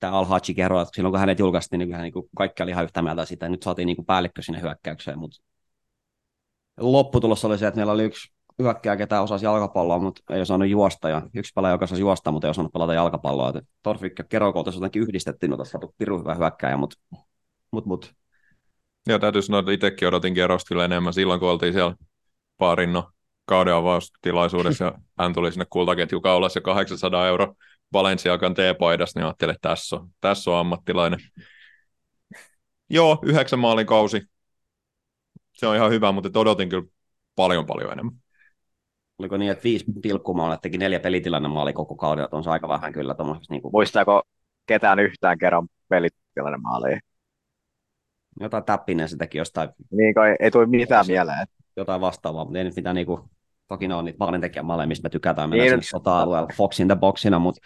tämä 0.00 0.12
Al-Haji 0.12 0.54
kerroa, 0.56 0.82
että 0.82 0.96
silloin 0.96 1.12
kun 1.12 1.20
hänet 1.20 1.38
julkaistiin, 1.38 1.78
niin 1.78 1.88
kyllähän 1.88 2.04
niin 2.04 2.28
kaikki 2.36 2.62
oli 2.62 2.70
ihan 2.70 2.84
yhtä 2.84 3.02
mieltä 3.02 3.24
siitä. 3.24 3.48
Nyt 3.48 3.62
saatiin 3.62 3.86
niin 3.86 3.96
kuin 3.96 4.06
päällikkö 4.06 4.42
sinne 4.42 4.60
hyökkäykseen, 4.60 5.18
mutta 5.18 5.42
lopputulos 6.80 7.44
oli 7.44 7.58
se, 7.58 7.66
että 7.66 7.78
meillä 7.78 7.92
oli 7.92 8.04
yksi 8.04 8.32
hyökkääjä, 8.58 8.96
ketä 8.96 9.22
osasi 9.22 9.44
jalkapalloa, 9.44 9.98
mutta 9.98 10.34
ei 10.34 10.40
osannut 10.40 10.68
juosta, 10.68 11.08
ja 11.08 11.22
yksi 11.34 11.52
pelaaja, 11.54 11.74
joka 11.74 11.84
osasi 11.84 12.00
juosta, 12.00 12.32
mutta 12.32 12.46
ei 12.46 12.50
osannut 12.50 12.72
pelata 12.72 12.94
jalkapalloa. 12.94 13.52
Et 13.58 13.64
Torfik 13.82 14.18
ja 14.18 14.24
Keroko 14.24 14.58
oltaisiin 14.58 14.80
jotenkin 14.80 15.02
yhdistettiin, 15.02 15.50
mutta 15.50 15.64
saatu 15.64 15.94
pirun 15.98 16.20
hyvä 16.20 16.34
hyökkääjä, 16.34 16.76
mutta 16.76 16.96
mut, 17.70 17.86
mut. 17.86 18.14
Ja 19.08 19.18
täytyy 19.18 19.42
sanoa, 19.42 19.60
että 19.60 19.72
itsekin 19.72 20.08
odotin 20.08 20.34
Kerosta 20.34 20.68
kyllä 20.68 20.84
enemmän 20.84 21.12
silloin, 21.12 21.40
kun 21.40 21.48
oltiin 21.48 21.72
siellä 21.72 21.94
Paarinno 22.58 23.10
kauden 23.44 23.74
avaustilaisuudessa 23.74 24.84
ja 24.84 24.98
hän 25.18 25.34
tuli 25.34 25.52
sinne 25.52 25.66
kultaketju 25.70 26.20
kaulassa 26.20 26.58
ja 26.58 26.62
800 26.62 27.28
euro 27.28 27.54
Valenciakan 27.92 28.54
T-paidassa, 28.54 29.18
niin 29.20 29.24
ajattelin, 29.26 29.54
että 29.54 29.68
tässä 29.68 29.96
on, 29.96 30.08
tässä 30.20 30.50
on 30.50 30.56
ammattilainen. 30.56 31.20
Joo, 32.90 33.18
yhdeksän 33.22 33.58
maalin 33.58 33.86
kausi. 33.86 34.22
Se 35.52 35.66
on 35.66 35.76
ihan 35.76 35.90
hyvä, 35.90 36.12
mutta 36.12 36.40
odotin 36.40 36.68
kyllä 36.68 36.88
paljon 37.36 37.66
paljon 37.66 37.92
enemmän. 37.92 38.14
oliko 39.18 39.36
niin, 39.36 39.52
että 39.52 39.64
viisi 39.64 39.84
pilkkumaalla 40.02 40.56
teki 40.56 40.78
neljä 40.78 41.00
pelitilanne 41.00 41.48
maali 41.48 41.72
koko 41.72 41.96
kauden, 41.96 42.24
että 42.24 42.36
on 42.36 42.44
se 42.44 42.50
aika 42.50 42.68
vähän 42.68 42.92
kyllä 42.92 43.14
tuommoisessa 43.14 43.54
niin 43.54 43.62
kuin, 43.62 43.72
Muistaako 43.72 44.22
ketään 44.66 44.98
yhtään 44.98 45.38
kerran 45.38 45.68
pelitilanne 45.88 46.58
maaliin? 46.58 47.00
Jotain 48.40 48.64
täppinen 48.64 49.08
se 49.08 49.16
teki 49.16 49.38
jostain, 49.38 49.68
Niin 49.90 50.14
kai 50.14 50.36
ei 50.40 50.50
tule 50.50 50.66
mitään 50.66 51.06
mieleen. 51.06 51.46
jotain 51.76 52.00
vastaavaa, 52.00 52.44
mutta 52.44 52.58
ei 52.58 52.64
nyt 52.64 52.76
mitään 52.76 52.96
niin 52.96 53.06
kuin, 53.06 53.22
toki 53.68 53.88
ne 53.88 53.94
on 53.94 54.04
niitä 54.04 54.16
maalintekijän 54.20 54.66
maaleja, 54.66 54.86
mistä 54.86 55.02
me 55.02 55.10
tykätään 55.10 55.50
mennä 55.50 55.62
Niin, 55.64 55.70
sinne 55.70 55.82
sota-alueella 55.82 56.48
Fox 56.56 56.80
in 56.80 56.88
the 56.88 56.96
boxina, 56.96 57.38
mutta 57.38 57.60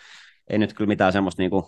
ei 0.51 0.59
nyt 0.59 0.75
kyllä 0.75 0.89
mitään 0.89 1.12
semmoista 1.12 1.43
niin 1.43 1.51
kuin, 1.51 1.64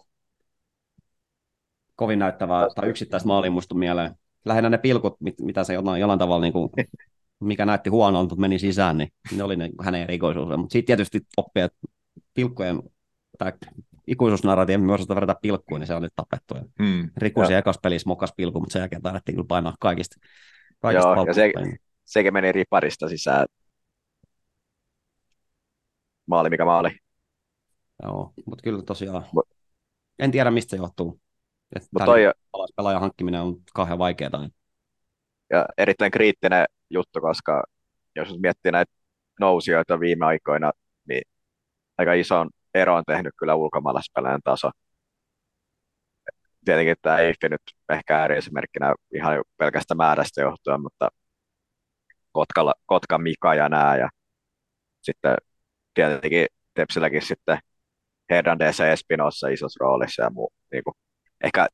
kovin 1.97 2.19
näyttävää 2.19 2.67
tai 2.75 2.89
yksittäistä 2.89 3.27
maalia 3.27 3.51
muistu 3.51 3.75
mieleen. 3.75 4.15
Lähinnä 4.45 4.71
ne 4.71 4.79
pilkut, 4.79 5.21
mit, 5.21 5.35
mitä 5.41 5.65
se 5.65 5.75
jollain, 5.75 6.01
jollain 6.01 6.19
tavalla, 6.19 6.43
niin 6.43 6.53
kuin, 6.53 6.71
mikä 7.41 7.67
näytti 7.67 7.91
huonolta, 7.91 8.23
mutta 8.23 8.41
meni 8.41 8.59
sisään, 8.59 8.99
niin 8.99 9.09
ne 9.37 9.43
oli 9.45 9.57
ne, 9.57 9.71
hänen 9.83 10.03
erikoisuus. 10.03 10.49
Mutta 10.57 10.73
siitä 10.73 10.87
tietysti 10.87 11.21
oppii, 11.37 11.63
että 11.63 11.79
pilkkojen 12.35 12.83
tai 13.39 13.53
ikuisuusnarratiivi, 14.07 14.83
me 14.83 14.93
osata 14.93 15.15
verrata 15.15 15.35
pilkkuun, 15.43 15.81
niin 15.81 15.87
se 15.87 15.95
on 15.95 16.03
nyt 16.03 16.13
tapettu. 16.17 16.55
Ja 16.55 16.63
Hmm. 16.83 17.11
Rikusi 17.17 17.55
ekas 17.55 17.79
pelissä 17.83 18.09
mokas 18.09 18.33
pilku, 18.37 18.61
mutta 18.61 18.73
sen 18.73 18.81
jälkeen 18.81 19.03
taidettiin 19.03 19.37
kyllä 19.37 19.47
painaa 19.49 19.75
kaikista, 19.81 20.17
kaikista 20.79 21.09
Joo, 21.09 21.27
ja 21.27 21.35
se-. 21.35 21.53
Sekin 22.05 22.33
meni 22.33 22.53
riparista 22.53 23.09
sisään. 23.09 23.47
Maali 26.27 26.51
mikä 26.51 26.65
maali. 26.65 26.91
Joo, 28.03 28.33
mutta 28.47 28.63
kyllä 28.63 28.83
tosiaan, 28.83 29.23
Mut- 29.23 29.57
en 30.19 30.31
tiedä 30.31 30.51
mistä 30.51 30.71
se 30.71 30.77
johtuu. 30.77 31.21
Mutta 31.93 32.05
toi 32.05 32.21
pelaajan 32.77 33.01
hankkiminen 33.01 33.41
on 33.41 33.57
kauhean 33.75 33.99
vaikeaa. 33.99 34.41
Niin 34.41 34.55
ja 35.51 35.67
erittäin 35.79 36.11
kriittinen 36.11 36.65
juttu, 36.91 37.21
koska 37.21 37.63
jos 38.17 38.39
miettii 38.39 38.73
näitä 38.73 38.93
nousijoita 39.41 40.01
viime 40.01 40.27
aikoina, 40.27 40.73
niin 41.09 41.23
aika 41.99 42.13
ison 42.13 42.51
ero 42.75 42.95
on 42.97 43.05
tehnyt 43.07 43.33
kyllä 43.39 43.55
ulkomaalaispelaajan 43.55 44.41
taso. 44.45 44.71
Tietenkin 46.65 46.97
tämä 47.03 47.19
ei 47.19 47.35
nyt 47.43 47.61
ehkä 47.89 48.19
ääriesimerkkinä 48.19 48.95
ihan 49.15 49.45
pelkästä 49.57 49.95
määrästä 49.95 50.41
johtuen, 50.41 50.81
mutta 50.83 51.09
Kotkalla, 52.33 52.75
Kotka 52.87 53.19
Mika 53.19 53.55
ja 53.55 53.69
nämä 53.69 53.97
ja 53.97 54.09
sitten 55.03 55.37
tietenkin 55.95 56.47
Tepsilläkin 56.75 57.23
sitten 57.23 57.59
Hernandez 58.31 58.79
ja 58.79 58.93
Espinossa 58.93 59.49
isossa 59.49 59.85
roolissa 59.85 60.23
ja 60.23 60.31
muu. 60.31 60.53
Niin 60.73 60.85
kuin, 60.85 60.95
ehkä 61.45 61.69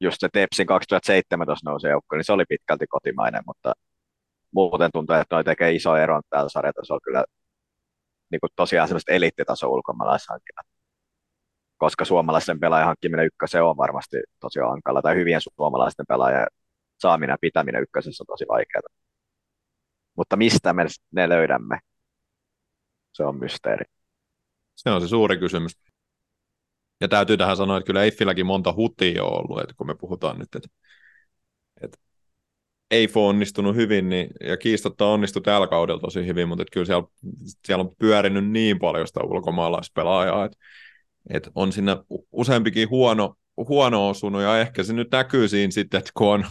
just 0.00 0.16
se 0.20 0.28
Tepsin 0.32 0.66
2017 0.66 1.70
nousi 1.70 1.86
joukko, 1.88 2.16
niin 2.16 2.24
se 2.24 2.32
oli 2.32 2.44
pitkälti 2.48 2.86
kotimainen, 2.86 3.42
mutta 3.46 3.72
muuten 4.52 4.90
tuntuu, 4.92 5.16
että 5.16 5.36
noi 5.36 5.44
tekee 5.44 5.72
iso 5.72 5.96
ero 5.96 6.20
täällä 6.30 6.48
sarjatasolla 6.48 7.00
kyllä 7.04 7.24
niin 8.30 8.40
kuin 8.40 8.50
tosiaan 8.56 8.88
semmoista 8.88 9.12
eliittitaso 9.12 9.68
ulkomaalaishankinnat. 9.68 10.66
Koska 11.76 12.04
suomalaisten 12.04 12.60
pelaajan 12.60 12.86
hankkiminen 12.86 13.26
ykkösen 13.26 13.64
on 13.64 13.76
varmasti 13.76 14.16
tosi 14.40 14.60
hankala, 14.60 15.02
tai 15.02 15.14
hyvien 15.14 15.40
suomalaisten 15.40 16.06
pelaajien 16.08 16.46
saaminen 16.98 17.34
ja 17.34 17.38
pitäminen 17.40 17.82
ykkösessä 17.82 18.22
on 18.22 18.26
tosi 18.26 18.44
vaikeaa. 18.48 18.82
Mutta 20.16 20.36
mistä 20.36 20.72
me 20.72 20.86
ne 21.10 21.28
löydämme, 21.28 21.78
se 23.12 23.24
on 23.24 23.38
mysteeri. 23.38 23.84
Se 24.74 24.90
on 24.90 25.00
se 25.00 25.08
suuri 25.08 25.38
kysymys. 25.38 25.72
Ja 27.00 27.08
täytyy 27.08 27.36
tähän 27.36 27.56
sanoa, 27.56 27.76
että 27.76 27.86
kyllä 27.86 28.04
Eiffilläkin 28.04 28.46
monta 28.46 28.72
hutia 28.72 29.24
on 29.24 29.32
ollut, 29.32 29.60
että 29.60 29.74
kun 29.76 29.86
me 29.86 29.94
puhutaan 29.94 30.38
nyt, 30.38 30.54
että 30.54 30.68
Eiffel 32.90 33.22
on 33.22 33.28
onnistunut 33.28 33.76
hyvin, 33.76 34.08
niin, 34.08 34.28
ja 34.40 34.56
kiistatta 34.56 35.06
onnistui 35.06 35.42
tällä 35.42 35.66
kaudella 35.66 36.00
tosi 36.00 36.26
hyvin, 36.26 36.48
mutta 36.48 36.64
kyllä 36.72 36.86
siellä, 36.86 37.06
siellä 37.66 37.84
on 37.84 37.96
pyörinyt 37.98 38.50
niin 38.50 38.78
paljon 38.78 39.06
sitä 39.06 39.20
ulkomaalaispelaajaa, 39.24 40.44
että, 40.44 40.58
että 41.30 41.50
on 41.54 41.72
siinä 41.72 41.96
useampikin 42.32 42.90
huono, 42.90 43.34
huono 43.56 44.08
osunut, 44.08 44.42
ja 44.42 44.60
ehkä 44.60 44.82
se 44.82 44.92
nyt 44.92 45.10
näkyy 45.12 45.48
siinä 45.48 45.70
sitten, 45.70 45.98
että 45.98 46.10
kun 46.14 46.28
on, 46.28 46.44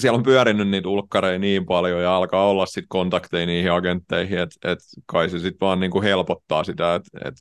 siellä 0.00 0.16
on 0.16 0.22
pyörinyt 0.22 0.68
niitä 0.68 0.88
ulkkareja 0.88 1.38
niin 1.38 1.66
paljon, 1.66 2.02
ja 2.02 2.16
alkaa 2.16 2.48
olla 2.48 2.66
sitten 2.66 2.88
kontakteja 2.88 3.46
niihin 3.46 3.72
agentteihin, 3.72 4.38
että, 4.38 4.72
että 4.72 4.84
kai 5.06 5.30
se 5.30 5.38
sitten 5.38 5.66
vaan 5.66 5.80
niin 5.80 5.90
kuin 5.90 6.04
helpottaa 6.04 6.64
sitä, 6.64 6.94
että, 6.94 7.18
että 7.24 7.40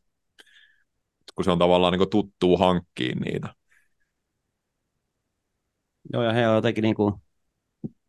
kun 1.36 1.46
se 1.46 1.52
on 1.52 1.60
tavallaan 1.60 1.94
niin 1.94 2.10
tuttuu 2.10 2.58
hankkiin 2.58 3.18
niitä. 3.20 3.56
Joo, 6.14 6.24
ja 6.24 6.34
he 6.34 6.48
on 6.48 6.56
jotenkin 6.56 6.96
kuin 6.96 7.14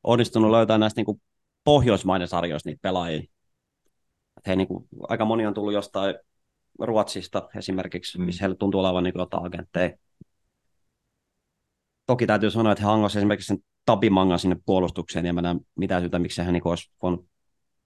onnistunut 0.02 0.50
löytää 0.50 0.78
näistä 0.78 0.98
niin 0.98 1.06
kuin 1.06 1.22
Pohjoismaiden 1.64 2.28
sarjoista 2.28 2.68
niitä 2.68 2.80
pelaajia. 2.82 3.22
he 4.46 4.56
niin 4.56 4.68
kuin, 4.68 4.88
aika 5.08 5.24
moni 5.24 5.46
on 5.46 5.54
tullut 5.54 5.72
jostain 5.72 6.14
Ruotsista 6.78 7.48
esimerkiksi, 7.56 8.18
mm. 8.18 8.24
missä 8.24 8.42
heille 8.42 8.56
tuntuu 8.56 8.80
olevan 8.80 9.04
niin 9.04 9.14
jotain 9.18 9.46
agentteja. 9.46 9.96
Toki 12.06 12.26
täytyy 12.26 12.50
sanoa, 12.50 12.72
että 12.72 12.82
he 12.82 12.86
hangosivat 12.86 13.20
esimerkiksi 13.20 13.46
sen 13.46 13.58
Tabimangan 13.84 14.38
sinne 14.38 14.56
puolustukseen, 14.66 15.26
ja 15.26 15.32
mä 15.32 15.42
näen 15.42 15.60
mitään 15.76 16.02
syytä, 16.02 16.18
miksi 16.18 16.42
hän 16.42 16.52
niin 16.52 16.68
olisi 16.68 16.90
voinut 17.02 17.26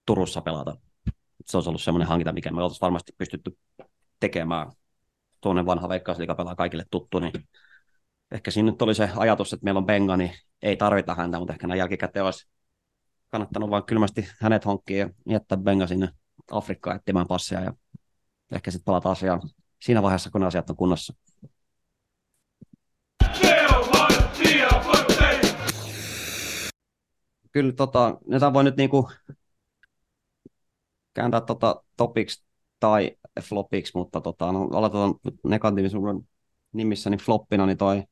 Turussa 0.07 0.41
pelata. 0.41 0.77
Se 1.47 1.57
olisi 1.57 1.69
ollut 1.69 1.83
semmoinen 1.83 2.09
hankinta, 2.09 2.33
mikä 2.33 2.51
me 2.51 2.63
oltaisiin 2.63 2.81
varmasti 2.81 3.13
pystytty 3.19 3.59
tekemään 4.21 4.73
tuonne 5.41 5.67
vanha 5.67 5.89
veikkausliiga 5.89 6.35
pelaa 6.35 6.55
kaikille 6.55 6.85
tuttu, 6.91 7.19
niin 7.19 7.33
ehkä 8.31 8.51
siinä 8.51 8.71
nyt 8.71 8.83
oli 8.83 8.95
se 8.95 9.11
ajatus, 9.17 9.53
että 9.53 9.65
meillä 9.65 9.79
on 9.79 9.87
Benga, 9.87 10.17
niin 10.17 10.31
ei 10.65 10.77
tarvita 10.77 11.15
häntä, 11.15 11.39
mutta 11.39 11.53
ehkä 11.53 11.67
näin 11.67 11.79
jälkikäteen 11.79 12.25
olisi 12.25 12.49
kannattanut 13.29 13.71
vain 13.71 13.85
kylmästi 13.85 14.29
hänet 14.41 14.65
hankkia 14.65 14.99
ja 14.99 15.11
jättää 15.29 15.59
Benga 15.59 15.87
sinne 15.87 16.09
Afrikkaan 16.51 16.97
etsimään 16.97 17.27
passia 17.27 17.61
ja 17.61 17.73
ehkä 18.53 18.71
sitten 18.71 18.85
palata 18.85 19.11
asiaan 19.11 19.41
siinä 19.83 20.03
vaiheessa, 20.03 20.31
kun 20.31 20.45
asiat 20.45 20.71
on 20.71 20.77
kunnossa. 20.77 21.15
Kyllä 27.53 27.73
tota, 27.73 28.19
nyt 28.27 28.43
voi 28.53 28.65
nyt 28.65 28.77
niinku 28.77 29.11
kääntää 31.15 31.41
tota 31.41 31.85
topiksi 31.97 32.45
tai 32.81 33.17
flopiksi, 33.43 33.93
mutta 33.95 34.21
tota, 34.21 34.53
no, 34.53 34.69
aloitetaan 34.73 35.15
negatiivisuuden 35.45 36.29
nimissä 36.73 37.11
niin 37.11 37.21
floppina, 37.21 37.67
niin 37.67 37.79
toi 37.79 38.03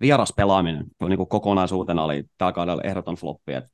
vieraspelaaminen 0.00 0.86
niin 1.08 1.16
kuin 1.16 1.28
kokonaisuutena 1.28 2.04
oli 2.04 2.24
tällä 2.38 2.52
kaudella 2.52 2.82
ehdoton 2.82 3.14
floppi. 3.14 3.52
Et 3.52 3.64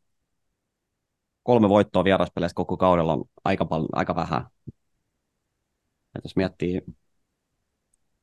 kolme 1.43 1.69
voittoa 1.69 2.05
vieraspeleissä 2.05 2.55
koko 2.55 2.77
kaudella 2.77 3.13
on 3.13 3.25
aika, 3.45 3.65
paljon, 3.65 3.89
aika 3.93 4.15
vähän. 4.15 4.47
Et 6.15 6.25
jos 6.25 6.37
miettii, 6.37 6.83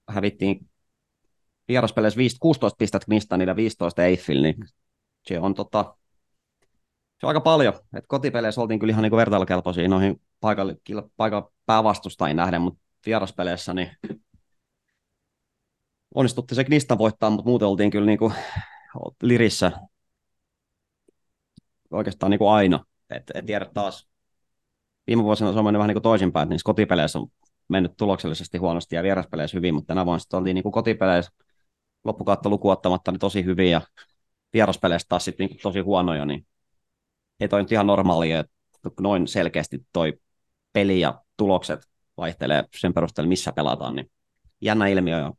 hävittiin 0.10 0.70
vieraspeleissä 1.68 2.20
16 2.39 2.78
pistettä 2.78 3.06
Knistanille 3.06 3.52
ja 3.52 3.56
15 3.56 4.04
Eiffel, 4.04 4.41
niin 4.41 4.56
se 5.28 5.39
on 5.39 5.54
tota, 5.54 5.95
se 7.20 7.26
on 7.26 7.28
aika 7.28 7.41
paljon. 7.41 7.74
Et 7.93 8.06
kotipeleissä 8.08 8.62
oltiin 8.62 8.80
kyllä 8.80 8.91
ihan 8.91 9.04
niin 9.04 9.18
vertailukelpoisia 9.18 9.88
noihin 9.88 10.22
paikan, 10.39 10.76
paikan 11.18 11.43
päävastustajiin 11.66 12.38
nähden, 12.38 12.62
mutta 12.62 12.82
vieraspeleissä 13.06 13.74
niin 13.74 13.91
onnistutti 16.16 16.55
se 16.55 16.64
Knistan 16.64 16.97
voittaa, 16.97 17.30
mutta 17.30 17.49
muuten 17.49 17.68
oltiin 17.68 17.91
kyllä 17.91 18.05
niin 18.05 18.20
kuin 18.20 18.34
lirissä 19.24 19.72
oikeastaan 21.91 22.30
niin 22.30 22.39
kuin 22.39 22.51
aina. 22.51 22.86
Et, 23.10 23.24
et 23.34 23.45
tiedä 23.45 23.66
taas, 23.74 24.10
viime 25.07 25.24
vuosina 25.24 25.53
se 25.53 25.60
on 25.60 25.66
mennyt 25.66 25.80
vähän 25.80 25.93
niin 25.93 26.01
toisinpäin, 26.01 26.43
että 26.43 26.53
niissä 26.53 26.66
kotipeleissä 26.66 27.20
on 27.20 27.28
mennyt 27.68 27.97
tuloksellisesti 27.97 28.57
huonosti 28.57 28.95
ja 28.95 29.03
vieraspeleissä 29.03 29.57
hyvin, 29.57 29.74
mutta 29.74 29.88
tänä 29.88 30.05
vuonna 30.05 30.38
oltiin 30.38 30.55
niin 30.55 30.72
kotipeleissä 30.72 31.32
loppukautta 32.03 32.49
lukuottamatta 32.49 33.12
niin 33.12 33.20
tosi 33.20 33.45
hyviä 33.45 33.70
ja 33.70 33.82
vieraspeleissä 34.53 35.07
taas 35.10 35.26
sitten 35.26 35.47
niin 35.47 35.60
tosi 35.62 35.80
huonoja, 35.80 36.26
niin 36.26 36.47
ei 37.39 37.47
toi 37.47 37.62
nyt 37.62 37.72
ihan 37.72 37.88
normaalia, 37.88 38.39
että 38.39 38.89
noin 39.01 39.28
selkeästi 39.28 39.86
toi 39.93 40.14
peli 40.74 40.99
ja 40.99 41.22
tulokset 41.38 41.80
vaihtelee 42.18 42.64
sen 42.78 42.93
perusteella, 42.93 43.30
missä 43.30 43.51
pelataan, 43.51 43.95
niin 43.95 44.12
jännä 44.62 44.88
ilmiö 44.88 45.18
ja 45.18 45.34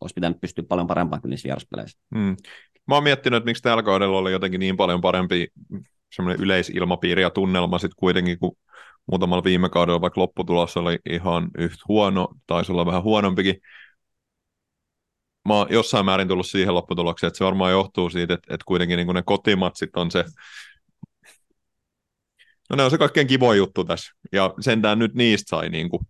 olisi 0.00 0.14
pitänyt 0.14 0.40
pystyä 0.40 0.64
paljon 0.68 0.86
parempaan 0.86 1.22
kuin 1.22 1.30
niissä 1.30 1.46
vieraspeleissä. 1.46 1.98
Mm. 2.14 2.36
Mä 2.86 2.94
oon 2.94 3.04
miettinyt, 3.04 3.36
että 3.36 3.44
miksi 3.44 3.62
tällä 3.62 3.82
kaudella 3.82 4.18
oli 4.18 4.32
jotenkin 4.32 4.60
niin 4.60 4.76
paljon 4.76 5.00
parempi 5.00 5.48
semmoinen 6.12 6.42
yleisilmapiiri 6.42 7.22
ja 7.22 7.30
tunnelma 7.30 7.78
sitten 7.78 7.96
kuitenkin, 7.98 8.38
kun 8.38 8.56
muutamalla 9.06 9.44
viime 9.44 9.68
kaudella 9.68 10.00
vaikka 10.00 10.20
lopputulos 10.20 10.76
oli 10.76 10.98
ihan 11.10 11.50
yhtä 11.58 11.84
huono, 11.88 12.28
taisi 12.46 12.72
olla 12.72 12.86
vähän 12.86 13.02
huonompikin. 13.02 13.54
Mä 15.48 15.54
oon 15.54 15.66
jossain 15.70 16.04
määrin 16.04 16.28
tullut 16.28 16.46
siihen 16.46 16.74
lopputulokseen, 16.74 17.28
että 17.28 17.38
se 17.38 17.44
varmaan 17.44 17.72
johtuu 17.72 18.10
siitä, 18.10 18.34
että, 18.34 18.54
että 18.54 18.64
kuitenkin 18.66 18.96
niin 18.96 19.14
ne 19.14 19.22
kotimatsit 19.22 19.96
on 19.96 20.10
se 20.10 20.24
No 22.70 22.76
ne 22.76 22.82
on 22.82 22.90
se 22.90 22.98
kaikkein 22.98 23.26
kivoin 23.26 23.58
juttu 23.58 23.84
tässä. 23.84 24.12
Ja 24.32 24.54
sentään 24.60 24.98
nyt 24.98 25.14
niistä 25.14 25.48
sai 25.48 25.68
niin 25.68 25.88
kuin 25.88 26.02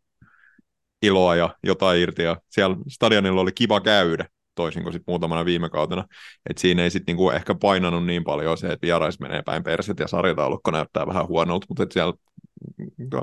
iloa 1.02 1.36
ja 1.36 1.56
jotain 1.64 2.00
irti. 2.00 2.22
Ja 2.22 2.36
siellä 2.50 2.76
stadionilla 2.88 3.40
oli 3.40 3.52
kiva 3.52 3.80
käydä, 3.80 4.28
toisin 4.54 4.82
kuin 4.82 4.92
sit 4.92 5.02
muutamana 5.06 5.44
viime 5.44 5.68
kautena. 5.68 6.04
Et 6.50 6.58
siinä 6.58 6.82
ei 6.82 6.90
sitten 6.90 7.12
niinku 7.12 7.30
ehkä 7.30 7.54
painanut 7.54 8.06
niin 8.06 8.24
paljon 8.24 8.58
se, 8.58 8.66
että 8.66 8.86
vierais 8.86 9.20
menee 9.20 9.42
päin 9.42 9.62
perset 9.62 9.98
ja 9.98 10.08
sarjataulukko 10.08 10.70
näyttää 10.70 11.06
vähän 11.06 11.28
huonolta, 11.28 11.66
mutta 11.68 11.82
et 11.82 11.92
siellä 11.92 12.12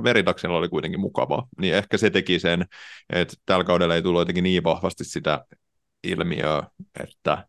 veritaksella 0.03 0.57
oli 0.57 0.69
kuitenkin 0.69 0.99
mukavaa. 0.99 1.47
Niin 1.61 1.73
ehkä 1.73 1.97
se 1.97 2.09
teki 2.09 2.39
sen, 2.39 2.65
että 3.09 3.35
tällä 3.45 3.63
kaudella 3.63 3.95
ei 3.95 4.01
tullut 4.01 4.21
jotenkin 4.21 4.43
niin 4.43 4.63
vahvasti 4.63 5.03
sitä 5.03 5.45
ilmiöä, 6.03 6.63
että, 6.99 7.47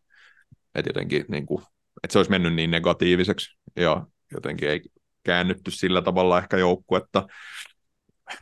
että 0.75 0.89
jotenkin 0.89 1.25
niin 1.27 1.45
kuin, 1.45 1.63
että 2.03 2.13
se 2.13 2.19
olisi 2.19 2.31
mennyt 2.31 2.53
niin 2.53 2.71
negatiiviseksi 2.71 3.57
ja 3.75 4.05
jotenkin 4.31 4.69
ei 4.69 4.81
käännytty 5.23 5.71
sillä 5.71 6.01
tavalla 6.01 6.37
ehkä 6.37 6.57
joukkuetta, 6.57 7.27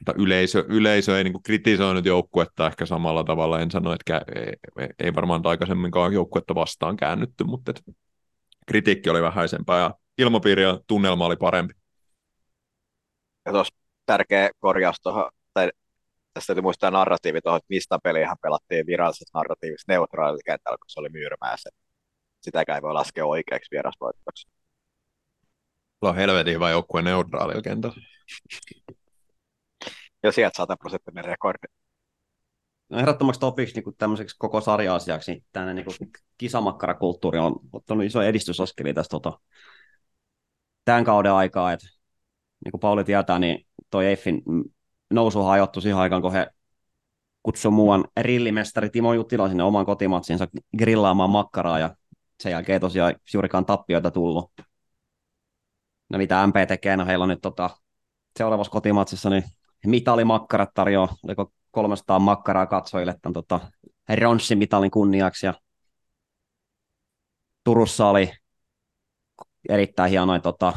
tai 0.06 0.16
yleisö, 0.18 0.66
yleisö 0.68 1.18
ei 1.18 1.24
niin 1.24 1.44
kritisoinut 1.44 2.06
joukkuetta 2.06 2.68
ehkä 2.68 2.86
samalla 2.86 3.24
tavalla, 3.24 3.60
en 3.60 3.72
sano, 3.72 3.94
että 3.94 4.22
ei, 4.36 4.90
ei 5.00 5.16
varmaan 5.16 5.42
aikaisemminkaan 5.44 6.14
joukkuetta 6.14 6.56
vastaan 6.56 6.98
käännytty, 6.98 7.44
mutta 7.44 7.72
et 7.72 7.82
kritiikki 8.68 9.10
oli 9.10 9.22
vähäisempää 9.22 9.80
ja 9.80 9.94
ilmapiiri 10.18 10.64
ja 10.64 10.80
tunnelma 10.88 11.26
oli 11.26 11.36
parempi. 11.36 11.74
Ja 13.46 13.52
tuossa 13.52 13.76
tärkeä 14.06 14.50
korjaus 14.60 15.02
tuohon, 15.04 15.32
tai 15.54 15.72
tästä 16.34 16.48
täytyy 16.48 16.62
muistaa 16.62 16.92
narratiivi 16.92 17.42
tuohon, 17.42 17.58
että 17.58 17.66
mistä 17.70 18.00
peliä 18.04 18.36
pelattiin 18.42 18.86
virallisessa 18.86 19.38
narratiivissa 19.40 19.92
neutraalilla 19.92 20.42
kentällä, 20.46 20.78
kun 20.78 20.86
se 20.88 21.00
oli 21.00 21.10
myyrmää 21.10 21.56
se. 21.58 21.70
Sitäkään 22.42 22.76
ei 22.76 22.82
voi 22.82 22.94
laskea 22.94 23.26
oikeaksi 23.26 23.72
vierasvoitoksi. 23.72 24.48
Sulla 26.00 26.10
on 26.10 26.16
helvetin 26.16 26.54
hyvä 26.54 26.70
joukkue 26.70 27.02
neutraalilla 27.02 27.62
kentällä. 27.62 27.96
Ja 30.26 30.32
sieltä 30.32 30.58
100 30.58 30.78
prosenttinen 30.78 31.26
rekordi. 31.26 31.68
No 32.90 33.00
ehdottomaksi 33.00 33.40
topiksi 33.40 33.82
niin 33.82 33.96
tämmöiseksi 33.98 34.36
koko 34.40 34.62
sarja-asiaksi, 34.62 35.32
niin 35.32 35.44
tämmöinen 35.52 35.86
niin 35.86 36.12
kisamakkarakulttuuri 36.38 37.40
on 37.40 37.56
ottanut 37.74 38.06
iso 38.06 38.22
edistysaskeli 38.22 38.94
tästä 38.94 39.10
tota, 39.10 39.40
tämän 40.86 41.04
kauden 41.04 41.32
aikaa, 41.32 41.74
että 41.74 41.88
niin 42.66 42.72
kuin 42.72 42.80
Pauli 42.80 43.04
tietää, 43.04 43.40
niin 43.40 43.68
toi 43.90 44.06
Eiffin 44.06 44.44
nousu 45.10 45.44
hajottui 45.44 45.82
siihen 45.82 45.98
aikaan, 46.00 46.22
kun 46.22 46.34
he 46.34 46.48
kutsui 47.44 47.72
muuan 47.72 48.06
rillimestari 48.20 48.90
Timo 48.90 49.14
Juttila 49.14 49.48
sinne 49.48 49.64
oman 49.64 49.86
kotimatsinsa 49.86 50.48
grillaamaan 50.78 51.30
makkaraa, 51.30 51.80
ja 51.80 51.96
sen 52.40 52.52
jälkeen 52.52 52.82
tosiaan 52.82 53.16
juurikaan 53.34 53.66
tappioita 53.66 54.12
tullut 54.12 54.52
no 56.10 56.18
mitä 56.18 56.48
MP 56.48 56.56
tekee, 56.68 56.98
no 56.98 57.06
heillä 57.06 57.24
on 57.24 57.30
nyt 57.30 57.42
tota, 57.42 57.70
seuraavassa 58.38 58.72
kotimatsissa 58.72 59.30
niin 59.30 59.44
mitalimakkarat 59.86 60.70
tarjoaa, 60.74 61.16
oliko 61.24 61.52
300 61.72 62.20
makkaraa 62.20 62.66
katsojille 62.66 63.16
tämän 63.22 63.34
tota, 63.34 63.60
mitalin 64.56 64.92
kunniaksi 64.92 65.46
ja 65.46 65.54
Turussa 67.64 68.08
oli 68.08 68.32
erittäin 69.70 70.10
hienoja 70.10 70.40
tota, 70.40 70.74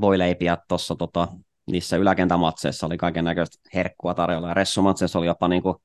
voileipiä 0.00 0.58
tuossa 0.68 0.96
tota, 0.96 1.28
niissä 1.66 1.96
yläkentämatseissa 1.96 2.86
oli 2.86 2.96
kaiken 2.96 3.24
näköistä 3.24 3.68
herkkua 3.74 4.14
tarjolla 4.14 4.48
ja 4.48 4.54
ressumatseissa 4.54 5.18
oli 5.18 5.26
jopa 5.26 5.48
niinku 5.48 5.82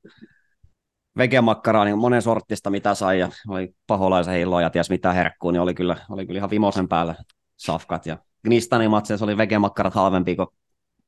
vegemakkaraa 1.16 1.84
niin 1.84 1.98
monen 1.98 2.22
sorttista 2.22 2.70
mitä 2.70 2.94
sai 2.94 3.18
ja 3.18 3.28
oli 3.48 3.74
paholaisen 3.86 4.34
hilloa 4.34 4.62
ja 4.62 4.70
ties 4.70 4.90
mitä 4.90 5.12
herkkuu, 5.12 5.50
niin 5.50 5.60
oli 5.60 5.74
kyllä, 5.74 5.96
oli 6.10 6.26
kyllä 6.26 6.38
ihan 6.38 6.50
vimosen 6.50 6.88
päällä 6.88 7.14
safkat. 7.56 8.06
Ja 8.06 8.18
Gnistanin 8.44 8.90
matseissa 8.90 9.24
oli 9.24 9.36
vegemakkarat 9.36 9.94
halvempi 9.94 10.36
kuin 10.36 10.48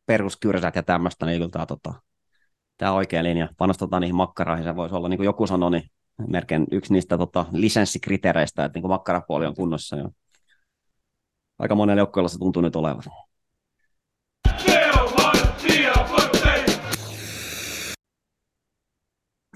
peruskyrsät 0.06 0.76
ja 0.76 0.82
tämmöistä, 0.82 1.26
niin 1.26 1.38
kyllä 1.38 1.50
tämä, 1.50 1.66
tota, 1.66 1.94
tämä 2.78 2.92
oikea 2.92 3.22
linja. 3.22 3.48
Panostetaan 3.58 4.00
niihin 4.00 4.16
makkaraihin, 4.16 4.64
se 4.64 4.76
voisi 4.76 4.94
olla, 4.94 5.08
niin 5.08 5.18
kuin 5.18 5.24
joku 5.24 5.46
sanoi, 5.46 5.70
niin 5.70 5.82
melkein 6.28 6.66
yksi 6.70 6.92
niistä 6.92 7.18
tota, 7.18 7.46
lisenssikriteereistä, 7.52 8.64
että 8.64 8.76
niin 8.76 8.82
kuin 8.82 8.90
makkarapuoli 8.90 9.46
on 9.46 9.54
kunnossa. 9.54 9.96
Ja 9.96 10.10
aika 11.58 11.74
monella 11.74 12.00
joukkueella 12.00 12.28
se 12.28 12.38
tuntuu 12.38 12.62
nyt 12.62 12.76
olevan. 12.76 13.02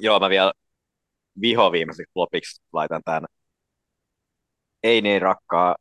Joo, 0.01 0.20
mä 0.20 0.28
vielä 0.28 0.53
viho 1.40 1.72
viimeiseksi 1.72 2.12
flopiksi 2.12 2.62
laitan 2.72 3.03
tämän 3.05 3.26
ei 4.82 5.03
niin 5.03 5.22
rakkaa 5.22 5.76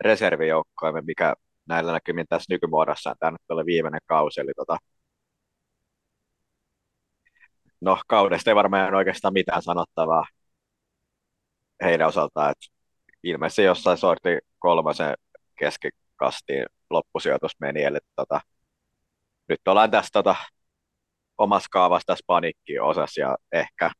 reservijoukkoimme, 0.00 1.00
mikä 1.00 1.34
näillä 1.68 1.92
näkymin 1.92 2.26
tässä 2.28 2.54
nykymuodossaan 2.54 3.16
tämä 3.20 3.30
nyt 3.32 3.40
oli 3.50 3.66
viimeinen 3.66 4.00
kausi, 4.06 4.40
eli 4.40 4.52
tota, 4.56 4.78
no 7.80 8.00
kaudesta 8.08 8.50
ei 8.50 8.54
varmaan 8.54 8.94
oikeastaan 8.94 9.34
mitään 9.34 9.62
sanottavaa 9.62 10.24
heidän 11.84 12.08
osaltaan, 12.08 12.50
että 12.50 12.66
ilmeisesti 13.22 13.62
jossain 13.62 13.98
sorti 13.98 14.38
kolmasen 14.58 15.14
keskikastiin 15.58 16.66
loppusijoitus 16.90 17.52
meni, 17.60 17.82
eli 17.84 17.98
tota, 18.16 18.40
nyt 19.48 19.60
ollaan 19.68 19.90
tässä 19.90 20.10
tota, 20.12 20.36
omassa 21.38 21.68
kaavassa 21.72 22.06
tässä 22.06 22.24
paniikki 22.26 22.78
osassa 22.78 23.20
ja 23.20 23.36
ehkä 23.52 23.90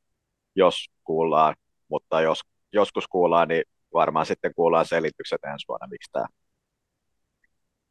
jos 0.57 0.87
kuullaan, 1.05 1.55
mutta 1.89 2.21
jos 2.21 2.41
joskus 2.73 3.09
kuullaan, 3.09 3.49
niin 3.49 3.65
varmaan 3.95 4.27
sitten 4.27 4.55
kuullaan 4.55 4.87
selitykset 4.87 5.45
ensi 5.45 5.69
vuonna, 5.69 5.87
miksi 5.87 6.11
tämä 6.13 6.27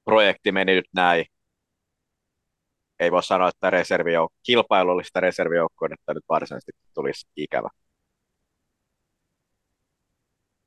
projekti 0.08 0.52
meni 0.52 0.76
nyt 0.76 0.86
näin. 0.96 1.26
Ei 3.00 3.12
voi 3.12 3.24
sanoa, 3.24 3.50
että 3.50 3.70
reservijouk- 3.70 4.40
kilpailullista 4.44 5.20
reservijoukkoa, 5.20 5.88
nyt 5.88 6.24
varsinaisesti 6.30 6.72
tulisi 6.94 7.28
ikävä. 7.36 7.70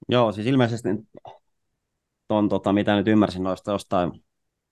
Joo, 0.09 0.33
siis 0.33 0.47
ilmeisesti 0.47 0.89
ton, 2.29 2.49
tota, 2.49 2.73
mitä 2.73 2.97
nyt 2.97 3.09
ymmärsin 3.09 3.43
noista 3.43 3.73
jostain, 3.73 4.25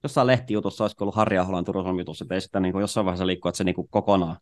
jossain 0.03 0.27
lehtijutussa, 0.27 0.85
olisiko 0.85 1.05
ollut 1.05 1.15
Harri 1.15 1.39
Aholan 1.39 1.65
Turun 1.65 1.99
jutussa, 1.99 2.25
että 2.25 2.35
ei 2.35 2.41
sitä 2.41 2.61
niin 2.61 2.73
kuin 2.73 2.81
jossain 2.81 3.05
vaiheessa 3.05 3.27
liikkua, 3.27 3.49
että 3.49 3.57
se 3.57 3.65
niin 3.65 3.75
kuin 3.75 3.89
kokonaan 3.91 4.37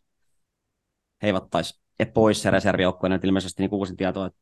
heivattaisi 1.22 1.80
pois 2.14 2.42
se 2.42 2.50
reservijoukkue, 2.50 3.14
että 3.14 3.26
ilmeisesti 3.26 3.62
niin 3.62 3.74
uusi 3.74 3.96
tieto, 3.96 4.24
että 4.24 4.38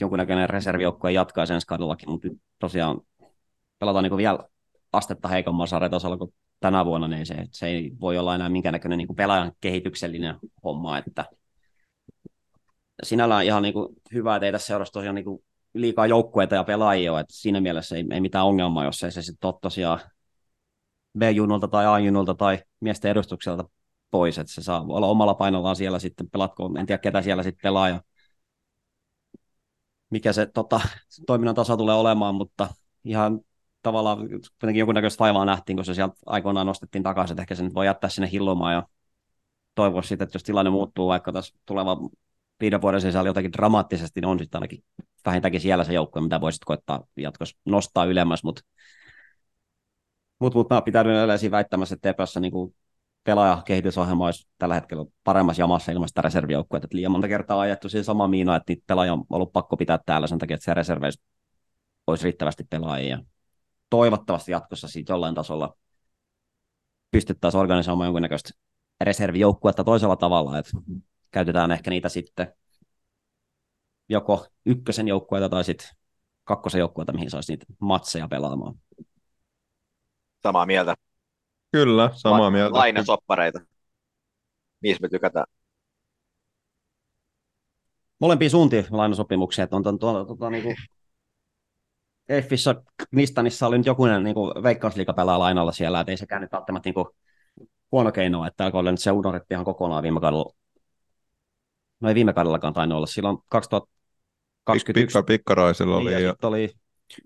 jonkunnäköinen 0.00 0.50
reservijoukkue 0.50 1.12
jatkaa 1.12 1.46
sen 1.46 1.60
kaudellakin, 1.66 2.10
mutta 2.10 2.28
tosiaan 2.58 3.00
pelataan 3.78 4.02
niin 4.02 4.10
kuin 4.10 4.18
vielä 4.18 4.38
astetta 4.92 5.28
heikommalla 5.28 5.66
sarjatasolla 5.66 6.16
kuin 6.16 6.34
tänä 6.60 6.84
vuonna, 6.84 7.08
niin 7.08 7.26
se, 7.26 7.46
se 7.50 7.66
ei 7.66 7.92
voi 8.00 8.18
olla 8.18 8.34
enää 8.34 8.48
minkäännäköinen 8.48 8.98
niin 8.98 9.06
kuin 9.06 9.16
pelaajan 9.16 9.52
kehityksellinen 9.60 10.34
homma, 10.64 10.98
että 10.98 11.24
sinällään 13.02 13.44
ihan 13.44 13.62
niin 13.62 13.74
kuin 13.74 13.88
hyvä, 14.12 14.36
että 14.36 14.46
ei 14.46 14.52
tässä 14.52 14.66
seurassa 14.66 14.92
tosiaan 14.92 15.14
niin 15.14 15.24
kuin 15.24 15.44
liikaa 15.74 16.06
joukkueita 16.06 16.54
ja 16.54 16.64
pelaajia, 16.64 17.20
että 17.20 17.34
siinä 17.34 17.60
mielessä 17.60 17.96
ei, 17.96 18.04
ei 18.10 18.20
mitään 18.20 18.46
ongelmaa, 18.46 18.84
jos 18.84 19.02
ei 19.02 19.12
se 19.12 19.22
sitten 19.22 19.48
ole 19.48 19.54
tosiaan 19.62 20.00
B-junulta 21.18 21.68
tai 21.68 21.86
A-junulta 21.86 22.34
tai 22.34 22.58
miesten 22.80 23.10
edustukselta 23.10 23.64
pois, 24.10 24.38
että 24.38 24.52
se 24.52 24.62
saa 24.62 24.84
olla 24.88 25.06
omalla 25.06 25.34
painollaan 25.34 25.76
siellä 25.76 25.98
sitten, 25.98 26.30
pelatko, 26.30 26.70
en 26.78 26.86
tiedä 26.86 26.98
ketä 26.98 27.22
siellä 27.22 27.42
sitten 27.42 27.62
pelaa 27.62 27.88
ja 27.88 28.02
mikä 30.10 30.32
se 30.32 30.46
tota, 30.46 30.80
toiminnan 31.26 31.54
taso 31.54 31.76
tulee 31.76 31.94
olemaan, 31.94 32.34
mutta 32.34 32.68
ihan 33.04 33.40
tavallaan 33.82 34.18
kuitenkin 34.18 34.78
jonkunnäköistä 34.78 35.20
vaivaa 35.20 35.44
nähtiin, 35.44 35.76
kun 35.76 35.84
se 35.84 35.94
sieltä 35.94 36.14
aikoinaan 36.26 36.66
nostettiin 36.66 37.02
takaisin, 37.02 37.34
että 37.34 37.42
ehkä 37.42 37.54
se 37.54 37.62
nyt 37.62 37.74
voi 37.74 37.86
jättää 37.86 38.10
sinne 38.10 38.30
hillomaan 38.32 38.74
ja 38.74 38.82
toivoa 39.74 40.02
sitten, 40.02 40.24
että 40.24 40.36
jos 40.36 40.42
tilanne 40.42 40.70
muuttuu 40.70 41.08
vaikka 41.08 41.32
tässä 41.32 41.54
tuleva 41.66 41.96
viiden 42.60 42.82
vuoden 42.82 43.00
sisällä 43.00 43.28
jotenkin 43.28 43.52
dramaattisesti, 43.52 44.20
niin 44.20 44.28
on 44.28 44.38
sitten 44.38 44.58
ainakin 44.58 44.84
vähintäänkin 45.26 45.60
siellä 45.60 45.84
se 45.84 45.92
joukkue, 45.92 46.22
mitä 46.22 46.40
voisit 46.40 46.64
koettaa 46.64 47.04
jatkossa 47.16 47.58
nostaa 47.64 48.04
ylemmäs, 48.04 48.44
mutta 48.44 48.62
mut, 50.38 50.54
mut 50.54 50.70
mä 50.70 50.82
pitäydyn 50.82 51.16
edelleen 51.16 51.50
väittämässä, 51.50 51.94
että 51.94 52.12
TPS 52.12 52.36
niin 52.40 52.74
pelaajakehitysohjelma 53.24 54.24
olisi 54.24 54.48
tällä 54.58 54.74
hetkellä 54.74 55.04
paremmassa 55.24 55.62
jamassa 55.62 55.92
ilman 55.92 56.08
sitä 56.08 56.22
reservijoukkuetta. 56.22 56.86
Että 56.86 56.96
liian 56.96 57.12
monta 57.12 57.28
kertaa 57.28 57.60
ajettu 57.60 57.88
siihen 57.88 58.04
sama 58.04 58.28
miina, 58.28 58.56
että 58.56 58.72
niitä 58.72 58.84
pelaajia 58.86 59.12
on 59.12 59.24
ollut 59.30 59.52
pakko 59.52 59.76
pitää 59.76 59.98
täällä 60.06 60.26
sen 60.26 60.38
takia, 60.38 60.54
että 60.54 60.64
se 60.64 60.74
reserveissa 60.74 61.22
olisi 62.06 62.24
riittävästi 62.24 62.64
pelaajia. 62.70 63.18
Toivottavasti 63.90 64.52
jatkossa 64.52 64.88
siitä 64.88 65.12
jollain 65.12 65.34
tasolla 65.34 65.76
pystyttäisiin 67.10 67.60
organisoimaan 67.60 68.06
jonkunnäköistä 68.06 68.50
reservijoukkuetta 69.00 69.84
toisella 69.84 70.16
tavalla, 70.16 70.58
että 70.58 70.70
käytetään 71.30 71.70
ehkä 71.72 71.90
niitä 71.90 72.08
sitten 72.08 72.52
joko 74.08 74.46
ykkösen 74.66 75.08
joukkueita 75.08 75.48
tai 75.48 75.64
sitten 75.64 75.88
kakkosen 76.44 76.78
joukkueita, 76.78 77.12
mihin 77.12 77.30
saisi 77.30 77.52
niitä 77.52 77.66
matseja 77.80 78.28
pelaamaan. 78.28 78.74
Samaa 80.42 80.66
mieltä. 80.66 80.94
Kyllä, 81.72 82.10
samaa 82.14 82.40
La- 82.40 82.50
mieltä. 82.50 82.78
Lainasoppareita. 82.78 83.60
Niissä 84.82 85.02
me 85.02 85.08
tykätään. 85.08 85.46
Molempia 88.20 88.50
suuntiin 88.50 88.86
lainasopimuksia, 88.90 89.64
että 89.64 89.76
on 89.76 89.82
tuon, 89.82 89.98
tuon, 89.98 90.38
tuon, 90.38 90.52
niin 90.52 90.64
kuin 90.64 90.76
Effissä 92.28 92.74
Nistanissa 93.12 93.66
oli 93.66 93.78
nyt 93.78 93.86
jokunen 93.86 94.24
niin 94.24 94.34
pelaa 95.16 95.38
lainalla 95.38 95.72
siellä, 95.72 96.00
että 96.00 96.10
ei 96.10 96.16
sekään 96.16 96.42
nyt 96.42 96.52
välttämättä 96.52 96.86
niin 96.86 96.94
kuin, 96.94 97.06
huono 97.92 98.12
keino, 98.12 98.46
että 98.46 98.64
alkoi 98.64 98.84
nyt 98.84 99.00
se 99.00 99.12
unohdettiin 99.12 99.56
ihan 99.56 99.64
kokonaan 99.64 100.02
viime 100.02 100.20
kaudella. 100.20 100.52
No 102.00 102.08
ei 102.08 102.14
viime 102.14 102.32
kaudellakaan 102.32 102.74
tainnut 102.74 102.96
olla, 102.96 103.06
silloin 103.06 103.38
2021. 103.48 104.92
Pikka, 104.92 105.22
pikkaraisilla 105.22 105.96
oli. 105.96 106.10
Niin, 106.10 106.22
ja, 106.22 106.34
ja... 106.42 106.48
oli 106.48 106.70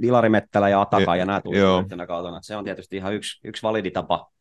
Ilari 0.02 0.28
Mettälä 0.28 0.68
ja 0.68 0.80
Ataka, 0.80 1.16
ja, 1.16 1.16
ja 1.16 1.26
nämä 1.26 1.40
tuli 1.40 1.56
yhtenä 1.82 2.06
kautena. 2.06 2.42
Se 2.42 2.56
on 2.56 2.64
tietysti 2.64 2.96
ihan 2.96 3.14
yksi, 3.14 3.40
yksi 3.44 3.62
validi 3.62 3.90
tapa. 3.90 4.32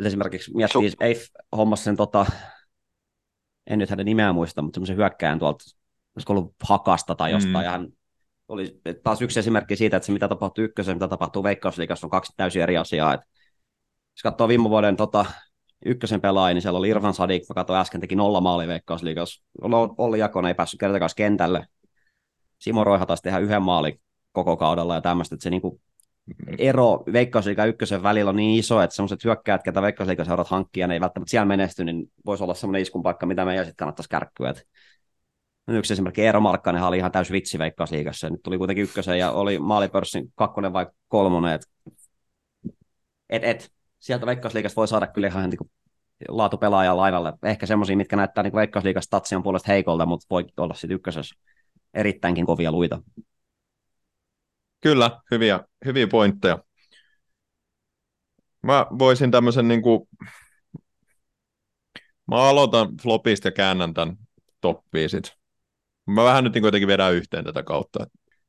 Eli 0.00 0.06
esimerkiksi 0.06 0.54
miettii, 0.54 0.88
Su- 0.88 0.96
ei 1.00 1.16
hommassa 1.56 1.84
sen, 1.84 1.96
tota, 1.96 2.26
en 3.66 3.78
nyt 3.78 3.90
hänen 3.90 4.06
nimeä 4.06 4.32
muista, 4.32 4.62
mutta 4.62 4.76
semmoisen 4.76 4.96
hyökkäjän 4.96 5.38
tuolta, 5.38 5.64
olisiko 6.16 6.32
ollut 6.32 6.54
Hakasta 6.62 7.14
tai 7.14 7.32
jostain, 7.32 7.54
mm. 7.54 7.62
ja 7.62 7.70
hän 7.70 7.88
oli 8.48 8.80
taas 9.02 9.22
yksi 9.22 9.38
esimerkki 9.38 9.76
siitä, 9.76 9.96
että 9.96 10.06
se 10.06 10.12
mitä 10.12 10.28
tapahtuu 10.28 10.64
ykkösen, 10.64 10.96
mitä 10.96 11.08
tapahtuu 11.08 11.42
Veikkausliikassa, 11.42 12.06
on 12.06 12.10
kaksi 12.10 12.32
täysin 12.36 12.62
eri 12.62 12.76
asiaa. 12.76 13.14
Että 13.14 13.26
jos 14.16 14.22
katsoo 14.22 14.48
viime 14.48 14.70
vuoden 14.70 14.96
tota, 14.96 15.26
ykkösen 15.84 16.20
pelaajia, 16.20 16.54
niin 16.54 16.62
siellä 16.62 16.78
oli 16.78 16.88
Irfan 16.88 17.14
Sadik, 17.14 17.42
joka 17.42 17.54
katsoi 17.54 17.76
äsken, 17.76 18.00
teki 18.00 18.16
nolla 18.16 18.40
maali 18.40 18.68
Veikkausliikassa. 18.68 19.44
Olli 19.98 20.18
Jakonen 20.18 20.48
ei 20.48 20.54
päässyt 20.54 20.80
kertakaan 20.80 21.10
kentälle. 21.16 21.66
Simo 22.58 22.84
Roiha 22.84 23.06
taas 23.06 23.22
tehdä 23.22 23.38
yhden 23.38 23.62
maalin 23.62 24.00
koko 24.32 24.56
kaudella 24.56 24.94
ja 24.94 25.00
tämmöistä, 25.00 25.34
että 25.34 25.42
se 25.42 25.50
niinku 25.50 25.80
ero 26.58 27.04
Veikkausliikan 27.12 27.68
ykkösen 27.68 28.02
välillä 28.02 28.28
on 28.28 28.36
niin 28.36 28.58
iso, 28.58 28.82
että 28.82 28.96
semmoiset 28.96 29.24
hyökkäät, 29.24 29.62
ketä 29.62 29.82
Veikkausliikan 29.82 30.26
seurat 30.26 30.48
hankkia, 30.48 30.86
ne 30.86 30.94
ei 30.94 31.00
välttämättä 31.00 31.30
siellä 31.30 31.44
menesty, 31.44 31.84
niin 31.84 32.10
voisi 32.26 32.44
olla 32.44 32.54
semmoinen 32.54 32.82
iskun 32.82 33.02
paikka, 33.02 33.26
mitä 33.26 33.44
meidän 33.44 33.64
sitten 33.64 33.76
kannattaisi 33.76 34.08
kärkkyä. 34.08 34.50
Et 34.50 34.66
yksi 35.68 35.92
esimerkki 35.92 36.22
Eero 36.22 36.40
Markkanen 36.40 36.82
oli 36.82 36.96
ihan 36.96 37.12
täys 37.12 37.32
vitsi 37.32 37.58
Veikkausliigassa. 37.58 38.30
Nyt 38.30 38.42
tuli 38.42 38.58
kuitenkin 38.58 38.84
ykkösen 38.84 39.18
ja 39.18 39.30
oli 39.30 39.58
maalipörssin 39.58 40.32
kakkonen 40.34 40.72
vai 40.72 40.86
kolmonen. 41.08 41.54
Et, 41.54 41.62
et, 43.28 43.44
et, 43.44 43.72
sieltä 43.98 44.26
Veikkausliigasta 44.26 44.76
voi 44.76 44.88
saada 44.88 45.06
kyllä 45.06 45.26
ihan 45.26 45.50
niin 45.50 45.70
laatupelaajan 46.28 46.96
lainalle. 46.96 47.32
Ehkä 47.42 47.66
semmoisia, 47.66 47.96
mitkä 47.96 48.16
näyttää 48.16 48.44
niin 48.44 48.54
Veikkausliigassa 48.54 49.06
statsion 49.06 49.42
puolesta 49.42 49.72
heikolta, 49.72 50.06
mutta 50.06 50.26
voi 50.30 50.44
olla 50.56 50.74
sitten 50.74 50.94
ykkösessä 50.94 51.34
erittäinkin 51.94 52.46
kovia 52.46 52.72
luita. 52.72 53.02
Kyllä, 54.80 55.20
hyviä, 55.30 55.60
hyviä 55.84 56.06
pointteja. 56.06 56.58
Mä 58.62 58.86
voisin 58.98 59.30
tämmöisen 59.30 59.68
niin 59.68 59.82
kuin... 59.82 60.08
Mä 62.26 62.36
aloitan 62.36 62.88
flopista 63.02 63.48
ja 63.48 63.52
käännän 63.52 63.94
tämän 63.94 64.16
toppiin 64.60 65.10
sit. 65.10 65.43
Mä 66.06 66.24
vähän 66.24 66.44
nyt 66.44 66.52
niin 66.52 66.62
kuitenkin 66.62 66.88
vedän 66.88 67.14
yhteen 67.14 67.44
tätä 67.44 67.62
kautta. 67.62 68.06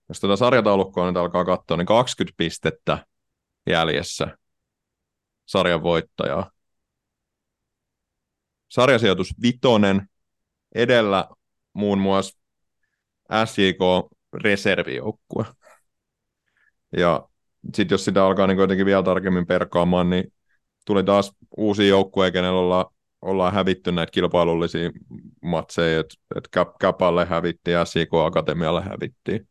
Jos 0.10 0.20
tätä 0.20 0.36
sarjataulukkoa 0.36 1.08
nyt 1.08 1.18
alkaa 1.18 1.46
katsoa, 1.46 1.78
niin 1.78 1.86
20 1.86 2.38
pistettä 2.38 3.06
jäljessä 3.70 4.38
sarjan 5.46 5.84
voittajaa. 5.84 6.52
Sarjasijoitus 8.68 9.34
vitonen, 9.42 10.10
edellä 10.76 11.28
muun 11.74 11.98
muassa 12.00 12.40
SJK 13.46 13.80
reservijoukkue. 14.34 15.46
Ja 16.98 17.28
sitten 17.74 17.94
jos 17.94 18.06
sitä 18.06 18.26
alkaa 18.26 18.48
niin 18.48 18.58
jotenkin 18.58 18.86
vielä 18.86 19.04
tarkemmin 19.04 19.48
perkaamaan, 19.48 20.10
niin 20.10 20.34
tuli 20.86 21.04
taas 21.04 21.32
uusi 21.58 21.88
joukkue, 21.88 22.32
kenellä 22.32 22.60
ollaan 22.60 22.86
ollaan 23.22 23.54
hävitty 23.54 23.92
näitä 23.92 24.12
kilpailullisia 24.12 24.92
matseja, 25.44 26.00
että 26.00 26.16
et 26.36 26.50
Capalle 26.82 27.26
hävittiin 27.26 27.74
ja 27.74 27.86
SIK 27.86 28.10
Akatemialle 28.14 28.82
hävittiin. 28.82 29.48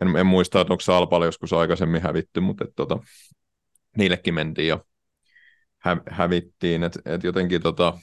En, 0.00 0.16
en 0.16 0.26
muista, 0.26 0.60
että 0.60 0.72
onko 0.72 0.80
Salpalle 0.80 1.26
joskus 1.26 1.52
aikaisemmin 1.52 2.02
hävitty, 2.02 2.40
mutta 2.40 2.64
et, 2.64 2.70
tota, 2.76 2.98
niillekin 3.96 4.34
mentiin 4.34 4.68
ja 4.68 4.84
hä, 5.78 5.96
hävittiin. 6.10 6.82
Et, 6.82 6.98
et 7.04 7.24
jotenkin 7.24 7.62
tota, 7.62 7.98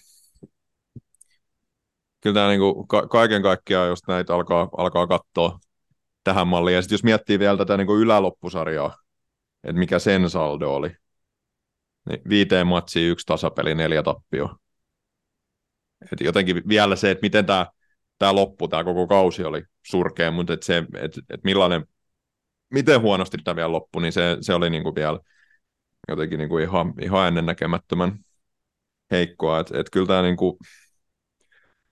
kyllä 2.21 2.33
tämä 2.33 2.47
niinku, 2.47 2.85
ka- 2.87 3.07
kaiken 3.07 3.41
kaikkiaan, 3.41 3.87
jos 3.87 4.07
näitä 4.07 4.35
alkaa, 4.35 4.69
alkaa 4.77 5.07
katsoa 5.07 5.59
tähän 6.23 6.47
malliin, 6.47 6.75
ja 6.75 6.81
sitten 6.81 6.93
jos 6.93 7.03
miettii 7.03 7.39
vielä 7.39 7.57
tätä 7.57 7.77
niinku 7.77 7.95
yläloppusarjaa, 7.95 8.97
että 9.63 9.79
mikä 9.79 9.99
sen 9.99 10.29
saldo 10.29 10.75
oli, 10.75 10.95
niin 12.07 12.21
viiteen 12.29 12.67
matsiin 12.67 13.11
yksi 13.11 13.25
tasapeli, 13.25 13.75
neljä 13.75 14.03
tappio. 14.03 14.49
Et 16.11 16.19
jotenkin 16.21 16.63
vielä 16.67 16.95
se, 16.95 17.11
että 17.11 17.21
miten 17.21 17.45
tämä 17.45 17.65
tää 18.19 18.35
loppu, 18.35 18.67
tämä 18.67 18.83
koko 18.83 19.07
kausi 19.07 19.43
oli 19.43 19.63
surkea, 19.87 20.31
mutta 20.31 20.53
et 20.53 20.63
se, 20.63 20.77
et, 20.77 21.13
et 21.29 21.43
millainen, 21.43 21.87
miten 22.73 23.01
huonosti 23.01 23.37
tämä 23.43 23.55
vielä 23.55 23.71
loppui, 23.71 24.01
niin 24.01 24.13
se, 24.13 24.37
se 24.41 24.53
oli 24.53 24.69
niinku 24.69 24.95
vielä 24.95 25.19
jotenkin 26.07 26.39
niinku 26.39 26.57
ihan, 26.57 26.93
ihan 27.01 27.27
ennennäkemättömän 27.27 28.19
heikkoa. 29.11 29.59
Et, 29.59 29.71
et 29.71 29.89
kyllä 29.89 30.07
tämä 30.07 30.21
niinku, 30.21 30.57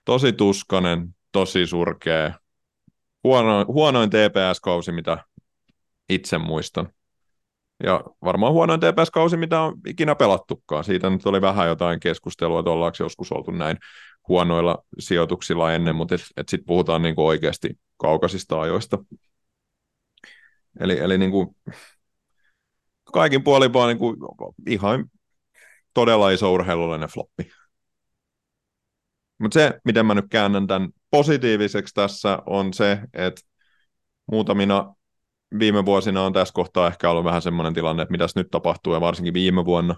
tosi 0.04 0.32
tuskanen, 0.32 1.14
tosi 1.32 1.66
surkea, 1.66 2.32
huono, 3.24 3.64
huonoin 3.64 4.10
TPS-kausi, 4.10 4.92
mitä 4.92 5.24
itse 6.08 6.38
muistan. 6.38 6.92
Ja 7.82 8.00
varmaan 8.24 8.52
huonoin 8.52 8.80
TPS-kausi, 8.80 9.36
mitä 9.36 9.60
on 9.60 9.76
ikinä 9.86 10.14
pelattukaan. 10.14 10.84
Siitä 10.84 11.10
nyt 11.10 11.26
oli 11.26 11.40
vähän 11.40 11.68
jotain 11.68 12.00
keskustelua, 12.00 12.58
että 12.58 12.70
ollaanko 12.70 12.96
joskus 13.00 13.32
oltu 13.32 13.50
näin 13.50 13.76
huonoilla 14.28 14.84
sijoituksilla 14.98 15.72
ennen, 15.72 15.96
mutta 15.96 16.14
et, 16.14 16.20
et 16.36 16.48
sitten 16.48 16.66
puhutaan 16.66 17.02
niinku 17.02 17.26
oikeasti 17.26 17.78
kaukaisista 17.96 18.60
ajoista. 18.60 18.98
Eli, 20.80 20.98
eli 20.98 21.18
niinku, 21.18 21.56
kaikin 23.12 23.44
puolin 23.44 23.72
vaan 23.72 23.88
niinku, 23.88 24.16
ihan 24.66 25.10
todella 25.94 26.30
iso 26.30 26.52
urheilullinen 26.52 27.08
floppi. 27.08 27.50
Mutta 29.38 29.54
se, 29.54 29.80
miten 29.84 30.06
mä 30.06 30.14
nyt 30.14 30.24
käännän 30.30 30.66
tämän 30.66 30.88
positiiviseksi 31.10 31.94
tässä, 31.94 32.38
on 32.46 32.74
se, 32.74 33.00
että 33.12 33.40
muutamina 34.30 34.95
viime 35.58 35.84
vuosina 35.84 36.22
on 36.22 36.32
tässä 36.32 36.54
kohtaa 36.54 36.86
ehkä 36.86 37.10
ollut 37.10 37.24
vähän 37.24 37.42
semmoinen 37.42 37.74
tilanne, 37.74 38.02
että 38.02 38.12
mitäs 38.12 38.36
nyt 38.36 38.50
tapahtuu, 38.50 38.94
ja 38.94 39.00
varsinkin 39.00 39.34
viime 39.34 39.64
vuonna, 39.64 39.96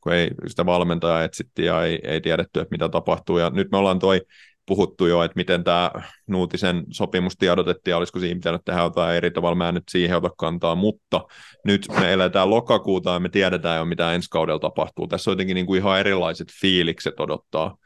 kun 0.00 0.12
ei 0.12 0.30
sitä 0.46 0.66
valmentajaa 0.66 1.24
etsittiin 1.24 1.66
ja 1.66 1.84
ei, 1.84 1.98
ei 2.02 2.20
tiedetty, 2.20 2.60
että 2.60 2.72
mitä 2.74 2.88
tapahtuu. 2.88 3.38
Ja 3.38 3.50
nyt 3.50 3.70
me 3.70 3.78
ollaan 3.78 3.98
toi 3.98 4.20
puhuttu 4.66 5.06
jo, 5.06 5.22
että 5.22 5.36
miten 5.36 5.64
tämä 5.64 5.90
Nuutisen 6.26 6.84
sopimus 6.90 7.36
tiedotettiin, 7.36 7.96
olisiko 7.96 8.18
siinä 8.18 8.34
pitänyt 8.34 8.64
tehdä 8.64 8.80
jotain 8.80 9.16
eri 9.16 9.30
tavalla, 9.30 9.54
mä 9.54 9.68
en 9.68 9.74
nyt 9.74 9.88
siihen 9.90 10.16
ota 10.16 10.30
kantaa, 10.38 10.74
mutta 10.74 11.20
nyt 11.64 11.86
me 12.00 12.12
eletään 12.12 12.50
lokakuuta 12.50 13.10
ja 13.10 13.20
me 13.20 13.28
tiedetään 13.28 13.78
jo, 13.78 13.84
mitä 13.84 14.12
ensi 14.12 14.28
kaudella 14.30 14.60
tapahtuu. 14.60 15.06
Tässä 15.06 15.30
on 15.30 15.32
jotenkin 15.32 15.54
niin 15.54 15.66
kuin 15.66 15.80
ihan 15.80 16.00
erilaiset 16.00 16.48
fiilikset 16.60 17.20
odottaa 17.20 17.76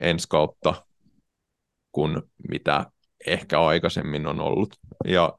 ensi 0.00 0.26
kautta 0.28 0.74
kuin 1.92 2.22
mitä 2.48 2.86
ehkä 3.26 3.60
aikaisemmin 3.60 4.26
on 4.26 4.40
ollut. 4.40 4.76
Ja 5.04 5.34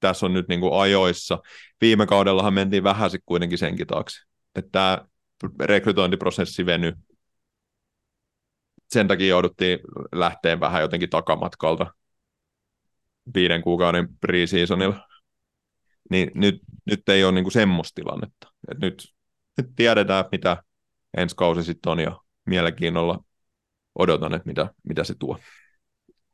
tässä 0.00 0.26
on 0.26 0.32
nyt 0.32 0.48
niin 0.48 0.60
kuin 0.60 0.80
ajoissa. 0.80 1.38
Viime 1.80 2.06
kaudellahan 2.06 2.54
mentiin 2.54 2.84
vähän 2.84 3.10
sitten 3.10 3.26
kuitenkin 3.26 3.58
senkin 3.58 3.86
taakse. 3.86 4.20
Että 4.54 4.70
tämä 4.72 5.04
rekrytointiprosessi 5.60 6.66
veny. 6.66 6.92
Sen 8.90 9.08
takia 9.08 9.28
jouduttiin 9.28 9.78
lähteen 10.12 10.60
vähän 10.60 10.82
jotenkin 10.82 11.10
takamatkalta 11.10 11.94
viiden 13.34 13.62
kuukauden 13.62 14.08
pre-seasonilla. 14.08 15.08
Niin 16.10 16.30
nyt, 16.34 16.60
nyt 16.84 17.08
ei 17.08 17.24
ole 17.24 17.32
niinku 17.32 17.50
semmoista 17.50 17.94
tilannetta. 17.94 18.52
Et 18.70 18.78
nyt, 18.78 19.14
nyt 19.56 19.66
tiedetään, 19.76 20.24
mitä 20.32 20.62
ensi 21.16 21.36
kausi 21.36 21.64
sitten 21.64 21.92
on 21.92 22.00
ja 22.00 22.20
mielenkiinnolla 22.46 23.24
odotan, 23.98 24.34
että 24.34 24.48
mitä, 24.48 24.74
mitä 24.88 25.04
se 25.04 25.14
tuo. 25.18 25.38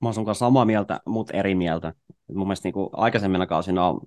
Mä 0.02 0.08
oon 0.08 0.14
sun 0.14 0.24
kanssa 0.24 0.46
samaa 0.46 0.64
mieltä, 0.64 1.00
mutta 1.06 1.36
eri 1.36 1.54
mieltä. 1.54 1.92
Mun 2.34 2.46
mielestä 2.46 2.66
niin 2.66 2.74
kuin 2.74 2.88
aikaisemmina 2.92 3.46
kausina 3.46 3.88
on 3.88 4.00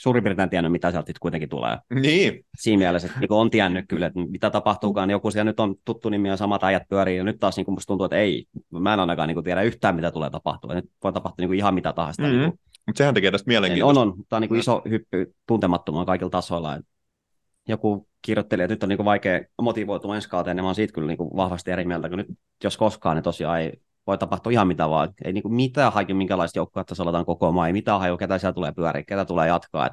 suurin 0.00 0.24
piirtein 0.24 0.50
tiennyt, 0.50 0.72
mitä 0.72 0.90
sieltä 0.90 1.12
kuitenkin 1.20 1.48
tulee. 1.48 1.78
Niin, 1.94 2.44
Siinä 2.58 2.78
mielessä, 2.78 3.06
että 3.08 3.20
niin 3.20 3.32
on 3.32 3.50
tiennyt 3.50 3.84
kyllä, 3.88 4.06
että 4.06 4.20
mitä 4.20 4.50
tapahtuukaan, 4.50 5.08
niin 5.08 5.12
joku 5.12 5.30
siellä 5.30 5.50
nyt 5.50 5.60
on 5.60 5.74
tuttu 5.84 6.08
nimi 6.08 6.28
ja 6.28 6.36
samat 6.36 6.64
ajat 6.64 6.82
pyörii, 6.88 7.16
ja 7.16 7.24
nyt 7.24 7.40
taas 7.40 7.56
niin 7.56 7.64
kuin 7.64 7.74
musta 7.74 7.86
tuntuu, 7.86 8.04
että 8.04 8.16
ei, 8.16 8.44
mä 8.70 8.94
en 8.94 9.00
ainakaan 9.00 9.28
niin 9.28 9.34
kuin 9.34 9.44
tiedä 9.44 9.62
yhtään, 9.62 9.96
mitä 9.96 10.10
tulee 10.10 10.30
tapahtua. 10.30 10.74
Nyt 10.74 10.90
voi 11.04 11.12
tapahtua 11.12 11.42
niin 11.42 11.48
kuin 11.48 11.58
ihan 11.58 11.74
mitä 11.74 11.92
tahansa. 11.92 12.22
mm-hmm. 12.22 12.38
Niin 12.38 12.50
kuin, 12.50 12.60
mutta 12.86 12.98
sehän 12.98 13.14
tekee 13.14 13.30
tästä 13.30 13.48
on, 13.48 13.52
mielenkiintoista. 13.52 14.00
on. 14.00 14.14
Tämä 14.28 14.36
on 14.36 14.40
niin 14.40 14.48
kuin 14.48 14.60
iso 14.60 14.82
hyppy 14.90 15.34
tuntemattomaan 15.46 16.06
kaikilla 16.06 16.30
tasoilla. 16.30 16.74
Et 16.74 16.84
joku 17.68 18.08
kirjoitteli, 18.22 18.62
että 18.62 18.72
nyt 18.72 18.82
on 18.82 18.88
niin 18.88 18.96
kuin 18.96 19.04
vaikea 19.04 19.40
motivoitua 19.62 20.16
ensi 20.16 20.28
kauteen, 20.28 20.56
niin 20.56 20.64
mä 20.64 20.68
oon 20.68 20.74
siitä 20.74 20.92
kyllä 20.92 21.06
niin 21.06 21.18
kuin 21.18 21.30
vahvasti 21.36 21.70
eri 21.70 21.84
mieltä, 21.84 22.08
kun 22.08 22.18
nyt 22.18 22.28
jos 22.64 22.76
koskaan, 22.76 23.16
niin 23.16 23.24
tosiaan 23.24 23.60
ei 23.60 23.72
voi 24.06 24.18
tapahtua 24.18 24.52
ihan 24.52 24.68
mitä 24.68 24.90
vaan. 24.90 25.12
Ei 25.24 25.32
niin 25.32 25.42
kuin 25.42 25.54
mitään 25.54 25.92
haju, 25.92 26.14
minkälaista 26.14 26.58
joukkoa 26.58 26.84
tässä 26.84 27.02
oletaan 27.02 27.24
koko 27.24 27.52
maa, 27.52 27.66
ei 27.66 27.72
mitään 27.72 28.00
haju, 28.00 28.16
ketä 28.16 28.38
siellä 28.38 28.54
tulee 28.54 28.72
pyöriä, 28.72 29.04
ketä 29.04 29.24
tulee 29.24 29.48
jatkaa. 29.48 29.86
Et 29.86 29.92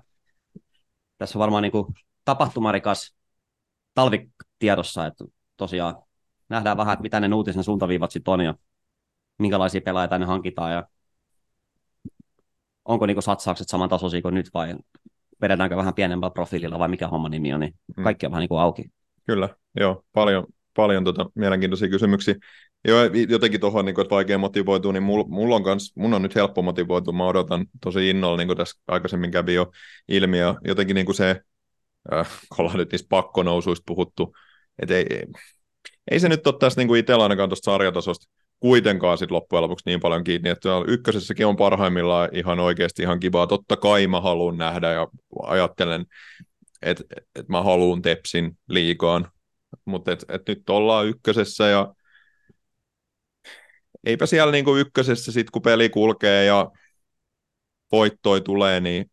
tässä 1.18 1.38
on 1.38 1.39
varmaan 1.39 1.64
niin 1.64 1.72
kuin 1.72 1.86
tapahtumarikas 2.26 3.16
talvi 3.93 4.30
tiedossa, 4.60 5.05
että 5.05 5.26
tosiaan 5.58 5.95
nähdään 6.49 6.78
vähän, 6.78 6.93
että 6.93 7.03
mitä 7.03 7.20
ne 7.20 7.36
uutisen 7.36 7.64
suuntaviivat 7.64 8.12
sitten 8.12 8.32
on 8.32 8.41
ja 8.41 8.55
minkälaisia 9.39 9.82
pelaajia 9.82 10.08
tänne 10.08 10.28
hankitaan 10.28 10.72
ja 10.72 10.88
onko 12.86 13.05
niin 13.05 13.22
satsaukset 13.22 13.68
samantasoisia 13.70 14.22
kuin 14.22 14.34
nyt 14.34 14.49
vai 14.53 14.76
vedetäänkö 15.41 15.76
vähän 15.76 15.93
pienemmällä 15.93 16.34
profiililla 16.34 16.80
vai 16.80 16.88
mikä 16.88 17.08
homma 17.08 17.30
nimi 17.30 17.53
on, 17.53 17.60
niin 17.60 17.74
Mm. 17.97 18.03
kaikki 18.03 18.26
on 18.26 18.32
vähän 18.32 18.41
niin 18.41 18.49
kuin 18.49 18.60
auki. 18.60 18.84
Kyllä, 19.26 19.49
joo, 19.80 20.03
paljon, 20.14 20.45
paljon 20.76 21.03
tota, 21.03 21.26
mielenkiintoisia 21.36 21.89
kysymyksiä. 21.89 22.36
Joo, 22.86 22.99
jotenkin 23.30 23.59
tuohon, 23.59 23.86
niin 23.86 24.01
että 24.01 24.15
vaikea 24.15 24.38
motivoitua, 24.38 24.93
niin 24.93 25.03
mulla, 25.03 25.25
mulla 25.28 25.55
on 25.55 25.63
kans, 25.63 25.93
mun 25.95 26.13
on 26.13 26.21
nyt 26.21 26.36
helppo 26.36 26.61
motivoitua, 26.61 27.13
mä 27.13 27.25
odotan 27.28 27.65
tosi 27.84 28.09
innolla, 28.09 28.38
niin 28.38 28.47
kuin 28.47 28.57
tässä 28.57 28.82
aikaisemmin 28.88 29.32
kävi 29.32 29.53
jo 29.53 29.71
ilmi, 30.07 30.39
ja 30.39 30.55
jotenkin 30.65 30.93
niin 30.95 31.05
kuin 31.05 31.15
se, 31.15 31.41
äh, 32.13 32.30
kun 32.49 32.59
ollaan 32.59 32.78
nyt 32.78 32.91
niistä 32.91 33.07
pakkonousuista 33.09 33.84
puhuttu, 33.86 34.36
että 34.82 34.95
ei, 34.95 35.05
ei, 35.09 35.25
ei 36.11 36.19
se 36.19 36.30
nyt 36.30 36.47
ole 36.47 36.55
tässä 36.59 36.82
niin 36.82 36.88
kuin 36.88 36.99
itsellä 36.99 37.23
ainakaan 37.23 37.49
tuosta 37.49 37.71
sarjatasosta 37.71 38.28
kuitenkaan 38.59 39.17
sit 39.17 39.32
loppujen 39.32 39.63
lopuksi 39.63 39.84
niin 39.86 39.99
paljon 39.99 40.23
kiinni, 40.23 40.49
että 40.49 40.69
ykkösessäkin 40.88 41.45
on 41.47 41.55
parhaimmillaan 41.55 42.30
ihan 42.34 42.59
oikeasti 42.59 43.01
ihan 43.01 43.19
kivaa. 43.19 43.47
Totta 43.47 43.75
kai 43.78 44.07
mä 44.07 44.21
haluan 44.21 44.57
nähdä 44.57 44.91
ja 44.91 45.07
ajattelen, 45.43 46.05
että 46.82 47.03
et 47.36 47.49
mä 47.49 47.63
haluan 47.63 48.01
Tepsin 48.01 48.57
liikaan, 48.69 49.32
mutta 49.86 50.11
et, 50.11 50.25
et 50.30 50.41
nyt 50.47 50.69
ollaan 50.69 51.07
ykkösessä 51.07 51.67
ja 51.67 51.93
eipä 54.04 54.26
siellä 54.26 54.52
niinku 54.52 54.76
ykkösessä 54.76 55.32
sit 55.32 55.50
kun 55.50 55.62
peli 55.62 55.89
kulkee 55.89 56.45
ja 56.45 56.72
voittoi 57.91 58.41
tulee, 58.41 58.80
niin 58.80 59.12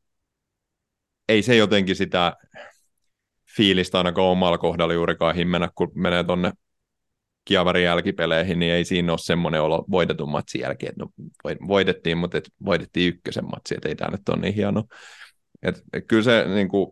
ei 1.28 1.42
se 1.42 1.56
jotenkin 1.56 1.96
sitä 1.96 2.36
fiilistä 3.56 3.98
ainakaan 3.98 4.28
omalla 4.28 4.58
kohdalla 4.58 4.94
juurikaan 4.94 5.34
himmenä, 5.34 5.68
kun 5.74 5.92
menee 5.94 6.24
tonne 6.24 6.52
Kiavarin 7.44 7.84
jälkipeleihin, 7.84 8.58
niin 8.58 8.72
ei 8.72 8.84
siinä 8.84 9.12
ole 9.12 9.18
semmoinen 9.18 9.62
olo 9.62 9.84
voitetun 9.90 10.30
matsin 10.30 10.60
jälkeen, 10.60 10.90
että 10.90 11.04
no, 11.04 11.10
voit- 11.44 11.68
voitettiin, 11.68 12.18
mutta 12.18 12.38
et 12.38 12.50
voitettiin 12.64 13.08
ykkösen 13.08 13.44
matsi, 13.44 13.74
että 13.74 13.88
ei 13.88 13.96
tämä 13.96 14.10
nyt 14.10 14.28
ole 14.28 14.40
niin 14.40 14.54
hieno. 14.54 14.84
Et, 15.62 15.82
et 15.92 16.04
kyllä, 16.08 16.22
se, 16.22 16.44
niin 16.54 16.68
kuin, 16.68 16.90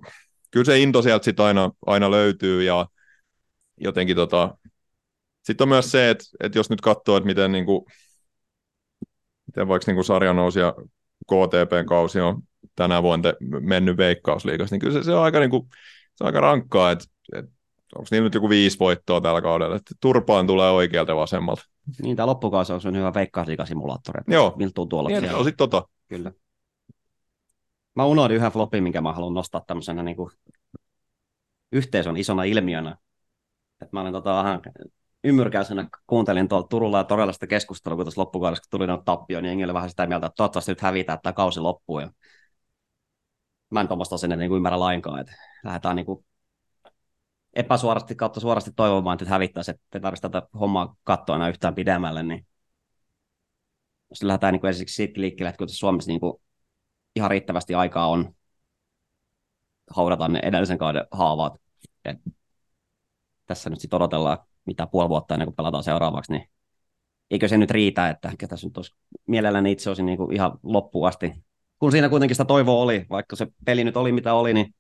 kyllä 0.51 0.65
se 0.65 0.79
into 0.79 1.03
sieltä 1.03 1.25
sit 1.25 1.41
aina, 1.41 1.71
aina 1.87 2.11
löytyy 2.11 2.63
ja 2.63 2.87
jotenkin 3.77 4.17
tota, 4.17 4.59
sitten 5.43 5.65
on 5.65 5.69
myös 5.69 5.91
se, 5.91 6.11
että, 6.11 6.25
että 6.41 6.59
jos 6.59 6.71
nyt 6.71 6.81
katsoo, 6.81 7.17
että 7.17 7.27
miten, 7.27 7.53
niin 7.53 7.67
kuin, 7.67 7.85
miten 9.47 9.69
vaikka 9.69 9.85
niin 9.91 9.97
kuin 9.97 10.05
sarjanousi 10.05 10.61
ja 10.61 10.75
KTPn 11.25 11.87
kausi 11.87 12.21
on 12.21 12.43
tänä 12.77 13.03
vuonna 13.03 13.33
mennyt 13.61 13.97
veikkausliigassa, 13.97 14.75
niin 14.75 14.81
kyllä 14.81 14.93
se, 14.93 15.03
se 15.03 15.15
on 15.15 15.23
aika, 15.23 15.41
niin 15.41 15.51
kuin, 15.51 15.63
se 16.15 16.25
on 16.25 16.27
aika 16.27 16.41
rankkaa, 16.41 16.91
että, 16.91 17.05
että 17.37 17.51
onko 17.97 18.09
niillä 18.11 18.27
nyt 18.27 18.35
joku 18.35 18.49
viisi 18.49 18.79
voittoa 18.79 19.21
tällä 19.21 19.43
kaudella, 19.43 19.77
että 19.77 19.95
turpaan 20.01 20.47
tulee 20.47 20.71
oikealta 20.71 21.17
vasemmalta. 21.17 21.63
Niin, 22.03 22.17
tämä 22.17 22.27
loppukausi 22.27 22.73
on 22.73 22.81
sun 22.81 22.97
hyvä 22.97 23.15
veikkausliikasimulaattori. 23.15 24.23
Joo. 24.29 24.55
Miltä 24.57 24.73
tuntuu 24.75 24.99
olla 24.99 25.09
Niin, 25.09 25.35
on 25.35 25.45
sit 25.45 25.57
tota. 25.57 25.89
Kyllä. 26.09 26.33
Mä 27.95 28.05
unohdin 28.05 28.37
yhden 28.37 28.53
flopin, 28.53 28.83
minkä 28.83 29.01
mä 29.01 29.13
haluan 29.13 29.35
nostaa 29.35 29.65
tämmöisenä 29.67 30.03
niin 30.03 30.17
kuin 30.17 30.31
yhteisön 31.73 32.17
isona 32.17 32.45
ilmiönä. 32.45 32.97
Et 33.83 33.93
mä 33.93 34.01
olin 34.01 34.13
tota 34.13 34.35
vähän 34.35 34.61
ymmyrkäisenä, 35.25 35.89
kuuntelin 36.07 36.49
tuolta 36.49 36.69
Turulla 36.69 36.99
ja 36.99 37.05
Torella 37.05 37.33
sitä 37.33 37.47
keskustelua, 37.47 37.97
kun 37.97 38.05
tuossa 38.05 38.21
loppukaudessa, 38.21 38.63
kun 38.63 38.79
tuli 38.79 38.87
noita 38.87 39.05
tappio, 39.05 39.41
niin 39.41 39.49
jengi 39.49 39.65
oli 39.65 39.75
vähän 39.75 39.91
sitä 39.91 40.07
mieltä, 40.07 40.27
että 40.27 40.37
toivottavasti 40.37 40.71
nyt 40.71 40.81
hävitään, 40.81 41.15
että 41.15 41.23
tämä 41.23 41.33
kausi 41.33 41.61
loppuu. 41.61 42.01
Ja 42.01 42.11
mä 43.71 43.81
en 43.81 43.89
tuommoista 43.89 44.15
asennetta 44.15 44.41
niin 44.41 44.53
ymmärrä 44.53 44.81
lainkaan, 44.81 45.21
että 45.21 45.33
lähdetään 45.65 45.97
niin 45.97 46.07
kuin 46.07 46.25
epäsuorasti 47.55 48.15
kautta 48.15 48.41
suorasti 48.41 48.71
toivomaan, 48.77 49.15
että 49.15 49.31
hävittäisi, 49.31 49.71
että 49.71 49.83
ei 49.95 50.01
tarvitsisi 50.01 50.31
tätä 50.33 50.49
hommaa 50.61 50.97
katsoa 51.05 51.37
enää 51.37 51.49
yhtään 51.49 51.75
pidemmälle, 51.75 52.23
niin 52.23 52.47
jos 54.11 54.23
lähdetään 54.23 54.55
niin 54.55 54.67
ensiksi 54.67 54.95
siitä 54.95 55.21
liikkeelle, 55.21 55.49
että 55.49 55.59
kyllä 55.59 55.73
Suomessa 55.73 56.11
niin 56.11 56.21
kuin 56.21 56.35
ihan 57.17 57.31
riittävästi 57.31 57.75
aikaa 57.75 58.09
on 58.09 58.35
haudata 59.91 60.29
ne 60.29 60.41
edellisen 60.43 60.79
kauden 60.79 61.07
haavat. 61.11 61.61
Et 62.05 62.19
tässä 63.47 63.71
nyt 63.71 63.81
sitten 63.81 63.97
odotellaan 63.97 64.39
mitä 64.67 64.87
puoli 64.87 65.09
vuotta 65.09 65.35
ennen 65.35 65.47
kuin 65.47 65.57
pelataan 65.57 65.85
seuraavaksi, 65.85 66.33
niin 66.33 66.49
eikö 67.31 67.49
se 67.49 67.59
nyt 67.59 67.71
riitä, 67.71 68.09
että 68.09 68.33
tässä 68.49 68.67
nyt 68.67 68.77
olisi 68.77 68.95
mielelläni 69.27 69.73
itse 69.73 69.91
olisin 69.91 70.07
niin 70.07 70.19
kuin 70.19 70.33
ihan 70.33 70.59
loppuun 70.63 71.09
asti. 71.09 71.33
Kun 71.79 71.93
siinä 71.93 72.09
kuitenkin 72.09 72.35
sitä 72.35 72.45
toivoa 72.45 72.83
oli, 72.83 73.07
vaikka 73.11 73.37
se 73.37 73.47
peli 73.65 73.85
nyt 73.85 73.97
oli 73.97 74.13
mitä 74.13 74.35
oli, 74.35 74.55
niin 74.55 74.75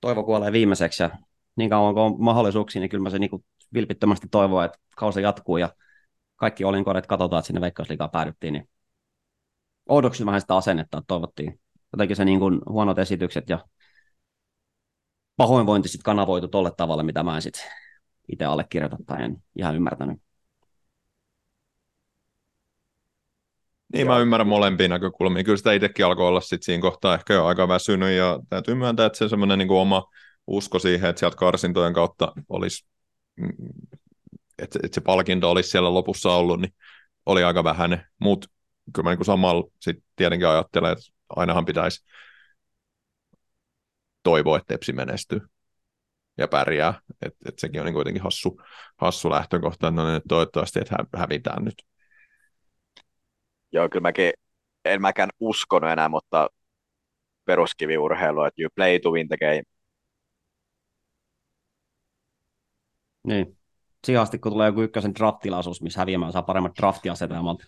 toivo 0.00 0.24
kuolee 0.24 0.52
viimeiseksi 0.52 1.02
ja 1.02 1.10
niin 1.56 1.70
kauan 1.70 1.94
kuin 1.94 2.04
on 2.04 2.14
mahdollisuuksia, 2.18 2.80
niin 2.80 2.90
kyllä 2.90 3.02
mä 3.02 3.10
se 3.10 3.18
niin 3.18 3.30
kuin 3.30 3.44
vilpittömästi 3.74 4.28
toivon, 4.30 4.64
että 4.64 4.78
kausi 4.96 5.22
jatkuu 5.22 5.56
ja 5.56 5.74
kaikki 6.36 6.64
olinkodet 6.64 7.06
katsotaan, 7.06 7.40
että 7.40 7.46
sinne 7.46 7.60
Veikkausliigaan 7.60 8.10
päädyttiin, 8.10 8.52
niin 8.52 8.68
oudoksin 9.88 10.26
vähän 10.26 10.40
sitä 10.40 10.56
asennetta, 10.56 10.98
että 10.98 11.06
toivottiin 11.06 11.60
jotenkin 11.92 12.16
se 12.16 12.24
niin 12.24 12.38
kuin 12.38 12.60
huonot 12.68 12.98
esitykset 12.98 13.48
ja 13.48 13.64
pahoinvointi 15.36 15.88
sitten 15.88 16.04
kanavoitu 16.04 16.48
tolle 16.48 16.72
tavalla, 16.76 17.02
mitä 17.02 17.22
mä 17.22 17.36
en 17.36 17.42
sitten 17.42 17.62
itse 18.32 18.44
allekirjoita 18.44 18.96
tai 19.06 19.22
en 19.22 19.36
ihan 19.56 19.76
ymmärtänyt. 19.76 20.20
Niin, 23.92 24.06
mä 24.06 24.18
ymmärrän 24.18 24.48
molempia 24.48 24.88
näkökulmia. 24.88 25.44
Kyllä 25.44 25.56
sitä 25.56 25.72
itsekin 25.72 26.06
alkoi 26.06 26.28
olla 26.28 26.40
sit 26.40 26.62
siinä 26.62 26.80
kohtaa 26.80 27.14
ehkä 27.14 27.34
jo 27.34 27.46
aika 27.46 27.68
väsynyt 27.68 28.16
ja 28.16 28.38
täytyy 28.48 28.74
myöntää, 28.74 29.06
että 29.06 29.18
se 29.18 29.28
semmoinen 29.28 29.58
niin 29.58 29.70
oma 29.70 30.04
usko 30.46 30.78
siihen, 30.78 31.10
että 31.10 31.20
sieltä 31.20 31.36
karsintojen 31.36 31.94
kautta 31.94 32.32
olisi, 32.48 32.86
mm, 33.36 33.52
että, 34.58 34.78
että 34.82 34.94
se 34.94 35.00
palkinto 35.00 35.50
olisi 35.50 35.70
siellä 35.70 35.94
lopussa 35.94 36.32
ollut, 36.32 36.60
niin 36.60 36.74
oli 37.26 37.44
aika 37.44 37.64
vähäinen. 37.64 38.06
Mutta 38.18 38.48
kyllä 38.94 39.10
mä 39.10 39.14
niin 39.14 39.24
samalla 39.24 39.70
sit 39.80 39.96
tietenkin 40.16 40.48
ajattelen, 40.48 40.92
että 40.92 41.04
ainahan 41.36 41.64
pitäisi 41.64 42.04
toivoa, 44.22 44.56
että 44.56 44.74
Tepsi 44.74 44.92
menestyy 44.92 45.40
ja 46.38 46.48
pärjää. 46.48 47.00
Et, 47.22 47.34
et 47.48 47.58
sekin 47.58 47.80
on 47.80 47.84
niin 47.84 47.94
kuitenkin 47.94 48.22
hassu, 48.22 48.60
hassu 48.96 49.30
lähtökohta, 49.30 49.90
no, 49.90 50.10
niin 50.10 50.22
toivottavasti, 50.28 50.78
että 50.78 50.96
hävitään 51.16 51.64
nyt. 51.64 51.74
Joo, 53.72 53.88
kyllä 53.88 54.02
mäkin 54.02 54.32
en 54.84 55.00
mäkään 55.00 55.30
uskonut 55.40 55.90
enää, 55.90 56.08
mutta 56.08 56.48
peruskiviurheilu, 57.44 58.44
että 58.44 58.62
you 58.62 58.70
play 58.74 58.98
to 59.00 59.10
win 59.10 59.28
the 59.28 59.36
game. 59.36 59.62
Niin. 63.26 63.58
Siihen 64.04 64.22
asti, 64.22 64.38
kun 64.38 64.52
tulee 64.52 64.68
joku 64.68 64.82
ykkösen 64.82 65.14
draftilaisuus, 65.14 65.82
missä 65.82 66.00
häviämään 66.00 66.32
saa 66.32 66.42
paremmat 66.42 66.76
draftiasetelmat. 66.76 67.58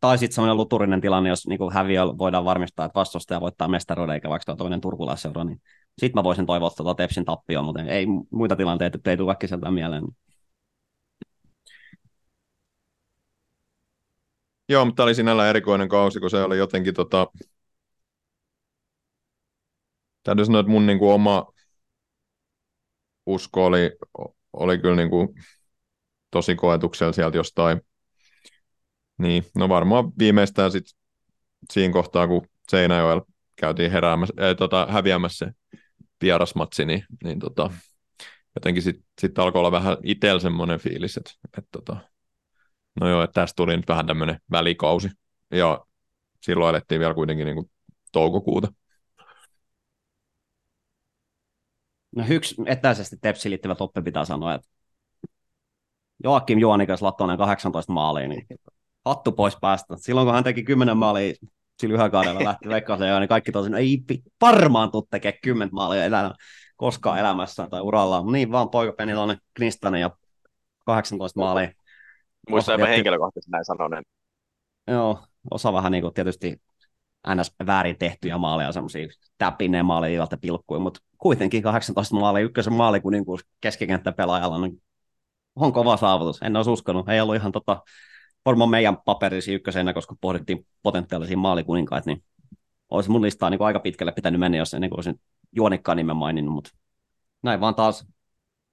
Tai 0.00 0.18
sitten 0.18 0.34
semmoinen 0.34 0.56
luturinen 0.56 1.00
tilanne, 1.00 1.28
jos 1.28 1.46
niin 1.46 1.72
häviö 1.72 2.02
voidaan 2.18 2.44
varmistaa, 2.44 2.86
että 2.86 2.98
vastustaja 3.00 3.40
voittaa 3.40 3.68
mestaruuden, 3.68 4.14
eikä 4.14 4.28
vaikka 4.28 4.56
toinen 4.56 4.80
turkulaisseura, 4.80 5.44
niin 5.44 5.62
sitten 6.00 6.18
mä 6.18 6.24
voisin 6.24 6.46
toivoa 6.46 6.70
tuota 6.70 6.94
Tepsin 6.94 7.24
tappioon, 7.24 7.64
mutta 7.64 7.82
ei 7.82 8.06
muita 8.30 8.56
tilanteita, 8.56 9.10
ei 9.10 9.16
tule 9.16 9.36
sieltä 9.46 9.70
mieleen. 9.70 10.04
Joo, 14.68 14.84
mutta 14.84 14.96
tämä 14.96 15.04
oli 15.04 15.14
sinällä 15.14 15.50
erikoinen 15.50 15.88
kausi, 15.88 16.20
kun 16.20 16.30
se 16.30 16.42
oli 16.42 16.58
jotenkin 16.58 16.94
tota... 16.94 17.26
Täytyy 20.22 20.44
sanoa, 20.44 20.60
että 20.60 20.72
mun 20.72 20.86
niin 20.86 20.98
kuin 20.98 21.12
oma 21.12 21.46
usko 23.26 23.66
oli, 23.66 23.92
oli 24.52 24.78
kyllä 24.78 24.96
niin 24.96 25.10
kuin 25.10 25.28
tosi 26.30 26.54
koetuksella 26.54 27.12
sieltä 27.12 27.36
jostain. 27.36 27.80
Niin, 29.18 29.44
no 29.54 29.68
varmaan 29.68 30.12
viimeistään 30.18 30.72
sitten 30.72 30.98
siinä 31.72 31.92
kohtaa, 31.92 32.28
kun 32.28 32.46
Seinäjoella 32.70 33.24
käytiin 33.56 33.90
heräämässä, 33.90 34.34
äh, 34.40 34.56
tota, 34.56 34.86
häviämässä 34.90 35.52
vierasmatsi, 36.22 36.84
niin, 36.84 37.04
niin 37.24 37.38
tota, 37.38 37.70
jotenkin 38.54 38.82
sitten 38.82 39.04
sit 39.20 39.38
alkoi 39.38 39.58
olla 39.58 39.72
vähän 39.72 39.96
itsellä 40.02 40.40
semmoinen 40.40 40.80
fiilis, 40.80 41.16
että, 41.16 41.30
että 41.58 41.68
tota, 41.72 41.96
no 43.00 43.08
joo, 43.08 43.22
että 43.22 43.40
tästä 43.40 43.56
tuli 43.56 43.76
nyt 43.76 43.88
vähän 43.88 44.06
tämmöinen 44.06 44.40
välikausi. 44.50 45.08
Ja 45.50 45.84
silloin 46.40 46.70
elettiin 46.70 46.98
vielä 46.98 47.14
kuitenkin 47.14 47.44
niin 47.46 47.56
kuin 47.56 47.70
toukokuuta. 48.12 48.72
No 52.16 52.24
yksi 52.28 52.54
etäisesti 52.66 53.16
Tepsi 53.20 53.50
liittyvä 53.50 53.74
toppe 53.74 54.02
pitää 54.02 54.24
sanoa, 54.24 54.54
että 54.54 54.68
Joakim 56.24 56.58
Juonikas 56.58 57.02
Lattonen 57.02 57.38
18 57.38 57.92
maalia, 57.92 58.28
niin 58.28 58.46
hattu 59.04 59.32
pois 59.32 59.56
päästä. 59.60 59.96
Silloin 59.96 60.26
kun 60.26 60.34
hän 60.34 60.44
teki 60.44 60.62
10 60.62 60.96
maalia 60.96 61.34
sillä 61.80 61.94
yhä 61.94 62.10
kaudella 62.10 62.44
lähti 62.44 62.68
veikkauseen, 62.68 63.20
niin 63.20 63.28
kaikki 63.28 63.52
tosin, 63.52 63.74
ei 63.74 63.98
varmaan 64.40 64.90
tuu 64.90 65.08
tekemään 65.10 65.38
10 65.42 65.68
maalia 65.72 66.04
elämä, 66.04 66.34
koskaan 66.76 67.18
elämässä 67.18 67.66
tai 67.70 67.80
uralla. 67.80 68.32
Niin 68.32 68.52
vaan 68.52 68.70
poika 68.70 68.92
peni 68.92 69.12
tuonne 69.12 69.36
Knistanen 69.54 70.00
ja 70.00 70.10
18 70.86 71.40
maalia. 71.40 71.72
Muistan 72.50 72.80
henkilökohtaisesti 72.80 73.50
näin 73.50 73.64
sanonen. 73.64 74.04
Joo, 74.86 75.18
osa 75.50 75.72
vähän 75.72 75.92
niin 75.92 76.02
kuin 76.02 76.14
tietysti 76.14 76.60
ns. 77.34 77.54
väärin 77.66 77.98
tehtyjä 77.98 78.38
maaleja, 78.38 78.72
semmoisia 78.72 79.08
täpineen 79.38 79.86
maaleja 79.86 80.22
ilta 80.22 80.36
pilkkuja, 80.36 80.80
mutta 80.80 81.00
kuitenkin 81.18 81.62
18 81.62 82.16
maalia, 82.16 82.44
ykkösen 82.44 82.72
maali 82.72 83.00
kuin, 83.00 83.24
kuin 83.24 83.40
keskikenttäpelaajalla, 83.60 84.60
niin 84.60 84.82
on 85.56 85.72
kova 85.72 85.96
saavutus. 85.96 86.42
En 86.42 86.56
olisi 86.56 86.70
uskonut. 86.70 87.08
Ei 87.08 87.20
ollut 87.20 87.36
ihan 87.36 87.52
tota, 87.52 87.82
varmaan 88.44 88.70
meidän 88.70 88.96
paperisi 89.04 89.54
ykkösenä, 89.54 89.92
koska 89.92 90.16
pohdittiin 90.20 90.66
potentiaalisia 90.82 91.36
maalikuninkaita, 91.36 92.10
niin 92.10 92.24
olisi 92.88 93.10
mun 93.10 93.22
listaa 93.22 93.50
niin 93.50 93.62
aika 93.62 93.80
pitkälle 93.80 94.12
pitänyt 94.12 94.40
mennä, 94.40 94.58
jos 94.58 94.74
ennen 94.74 94.90
kuin 94.90 94.98
olisin 94.98 95.20
juonikkaan 95.52 95.96
nimen 95.96 96.16
maininnut, 96.16 96.54
mutta 96.54 96.70
näin 97.42 97.60
vaan 97.60 97.74
taas 97.74 98.06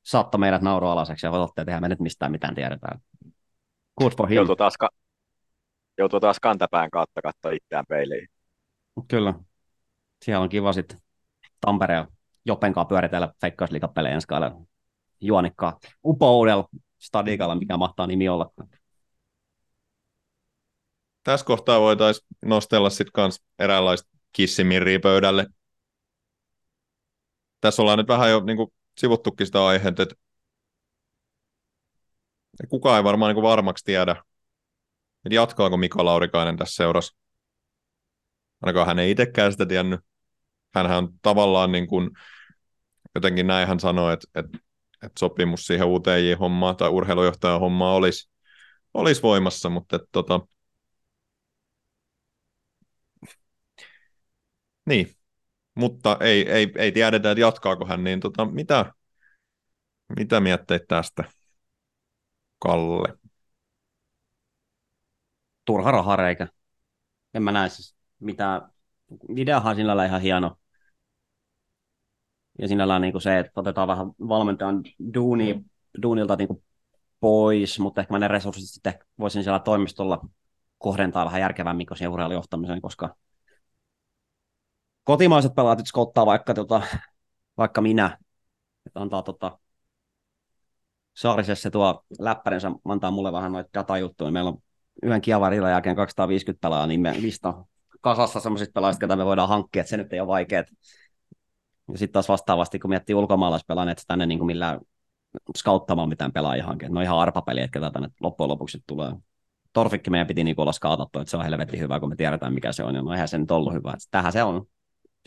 saattaa 0.06 0.40
meidät 0.40 0.62
nauroalaseksi 0.62 1.26
ja 1.26 1.32
odotte, 1.32 1.62
että 1.62 1.72
eihän 1.72 1.82
me 1.82 1.90
nyt 1.90 2.00
mistään 2.00 2.32
mitään 2.32 2.56
tiedetään. 2.56 3.00
Good 4.00 4.12
for 4.18 4.30
him. 4.30 4.36
Joutuu 4.36 4.56
taas, 4.56 4.78
ka- 4.78 4.90
joutuu 5.98 6.20
taas 6.20 6.40
kantapään 6.40 6.90
kautta 6.90 7.22
katsoa 7.22 7.52
itseään 7.52 7.86
peiliin. 7.90 8.28
Kyllä. 9.08 9.34
Siellä 10.26 10.44
on 10.44 10.50
kiva 10.50 10.74
sitten 10.74 11.00
Tampereen 11.62 12.08
Jopenkaan 12.46 12.88
pyöritellä 12.88 13.34
Feikkausliikapelejä 13.42 14.16
ensi 14.16 14.28
kaudella. 14.28 14.62
Juonikkaa 15.22 15.80
upoudella 16.06 16.68
stadikalla, 16.98 17.56
mikä 17.56 17.78
mahtaa 17.78 18.08
nimi 18.08 18.30
olla. 18.30 18.52
Tässä 21.28 21.46
kohtaa 21.46 21.82
voitaisiin 21.82 22.28
nostella 22.46 22.90
sitten 22.90 23.12
kans 23.14 23.44
eräänlaista 23.60 24.10
kissimirriä 24.34 25.00
pöydälle. 25.00 25.48
Tässä 27.62 27.82
ollaan 27.82 27.98
nyt 27.98 28.08
vähän 28.08 28.30
jo 28.30 28.40
niin 28.40 28.58
kuin, 28.58 28.74
sivuttukin 28.98 29.46
sitä 29.46 29.66
aihetta, 29.66 30.04
että 30.04 30.16
kukaan 32.70 32.98
ei 32.98 33.04
varmaan 33.04 33.36
niin 33.36 33.44
varmaksi 33.44 33.86
tiedä, 33.86 34.12
että 35.26 35.36
jatkaako 35.36 35.78
Mika 35.78 36.06
Laurikainen 36.06 36.58
tässä 36.58 36.76
seurassa. 36.76 37.18
Ainakaan 38.62 38.88
hän 38.88 39.00
ei 39.00 39.12
itsekään 39.12 39.52
sitä 39.52 39.66
tiennyt. 39.66 40.00
Hänhän 40.76 40.98
on 40.98 41.10
tavallaan 41.22 41.72
niin 41.72 41.88
kuin, 41.88 42.10
jotenkin 43.16 43.48
näin 43.48 43.68
hän 43.68 43.80
sanoi, 43.80 44.14
että, 44.14 44.28
että, 44.40 44.58
että 45.04 45.20
sopimus 45.20 45.66
siihen 45.66 45.88
UTJ-hommaan 45.88 46.78
tai 46.78 46.90
urheilujohtajan 46.90 47.60
hommaan 47.60 47.96
olisi, 47.96 48.30
olisi 48.94 49.22
voimassa, 49.22 49.70
mutta 49.70 49.96
että, 49.96 50.08
tota, 50.12 50.40
niin, 54.88 55.16
mutta 55.76 56.18
ei, 56.20 56.52
ei, 56.52 56.72
ei 56.76 56.92
tiedetä, 56.92 57.32
että 57.32 57.42
jatkaako 57.42 57.86
hän, 57.86 58.04
niin 58.04 58.20
tota, 58.20 58.46
mitä, 58.46 58.94
mitä 60.20 60.40
mietteet 60.40 60.88
tästä? 60.88 61.24
Kalle? 62.60 63.18
Turha 65.66 65.92
rahareikä. 65.92 66.48
En 67.34 67.44
mä 67.44 67.52
näe 67.52 67.70
siis 67.70 67.96
mitään. 68.20 68.62
Videohan 69.36 69.76
sinällä 69.76 70.06
ihan 70.06 70.22
hieno. 70.22 70.58
Ja 72.60 72.68
sinällään 72.68 73.02
niin 73.02 73.22
se, 73.22 73.40
että 73.40 73.52
otetaan 73.56 73.88
vähän 73.88 74.08
valmentajan 74.08 74.84
duuni, 75.14 75.66
duunilta 76.02 76.36
niin 76.36 76.64
pois, 77.20 77.80
mutta 77.80 78.02
ehkä 78.02 78.14
mä 78.14 78.20
ne 78.20 78.28
resurssit 78.28 78.70
sitten 78.70 79.00
voisin 79.20 79.44
siellä 79.44 79.60
toimistolla 79.60 80.22
kohdentaa 80.78 81.26
vähän 81.26 81.42
järkevämmin 81.42 81.88
kuin 81.88 81.98
siihen 81.98 82.12
urheilujohtamiseen, 82.12 82.82
koska 82.82 83.16
kotimaiset 85.08 85.56
pelaat 85.56 85.78
nyt 85.78 85.88
skottaa 85.88 86.26
vaikka, 86.26 86.54
tota, 86.54 86.82
vaikka 87.58 87.82
minä, 87.82 88.18
että 88.86 89.00
antaa 89.00 89.24
tota, 89.24 89.60
Saarisessa 91.18 91.72
tuo 91.72 92.04
läppärinsä 92.20 92.72
antaa 92.86 93.12
mulle 93.12 93.32
vähän 93.32 93.52
noita 93.52 93.70
datajuttuja. 93.74 94.32
Meillä 94.32 94.50
on 94.50 94.58
yhden 95.04 95.22
kiavarilla 95.22 95.70
jälkeen 95.70 95.96
250 95.96 96.62
pelaajaa, 96.62 96.88
niin 96.88 97.02
me 97.02 97.16
lista 97.22 97.54
kasassa 98.02 98.40
semmoisista 98.40 98.74
pelaajista, 98.74 99.00
ketä 99.00 99.16
me 99.16 99.26
voidaan 99.26 99.50
hankkia, 99.50 99.80
että 99.80 99.90
se 99.90 99.98
nyt 99.98 100.14
ei 100.14 100.20
ole 100.20 100.28
vaikeaa. 100.28 100.64
Ja 101.92 101.98
sitten 101.98 102.14
taas 102.14 102.30
vastaavasti, 102.30 102.80
kun 102.80 102.90
miettii 102.90 103.16
ulkomaalaispelaajia, 103.16 103.92
että 103.92 104.04
tänne 104.08 104.26
niin 104.26 104.40
kuin 104.40 104.48
millään 104.48 104.80
skauttamaan 105.58 106.10
mitään 106.10 106.34
pelaajia 106.34 106.66
hankkeet. 106.66 106.92
No 106.92 107.02
ihan 107.02 107.20
arpapeli, 107.20 107.62
että 107.62 107.80
ketä 107.80 107.92
tänne 107.92 108.10
loppujen 108.22 108.50
lopuksi 108.50 108.84
tulee. 108.88 109.14
Torfikki 109.74 110.10
meidän 110.10 110.28
piti 110.28 110.44
niin 110.44 110.56
olla 110.62 110.72
skautattu, 110.72 111.20
että 111.20 111.32
se 111.32 111.38
on 111.38 111.44
helvetin 111.44 111.80
hyvä, 111.80 112.00
kun 112.00 112.10
me 112.10 112.16
tiedetään, 112.16 112.54
mikä 112.54 112.72
se 112.72 112.84
on. 112.84 112.96
Ja 112.96 113.02
no 113.02 113.12
eihän 113.12 113.28
se 113.28 113.38
nyt 113.38 113.52
ollut 113.52 113.74
hyvä. 113.74 113.94
Tähän 114.12 114.32
se 114.32 114.44
on. 114.44 114.66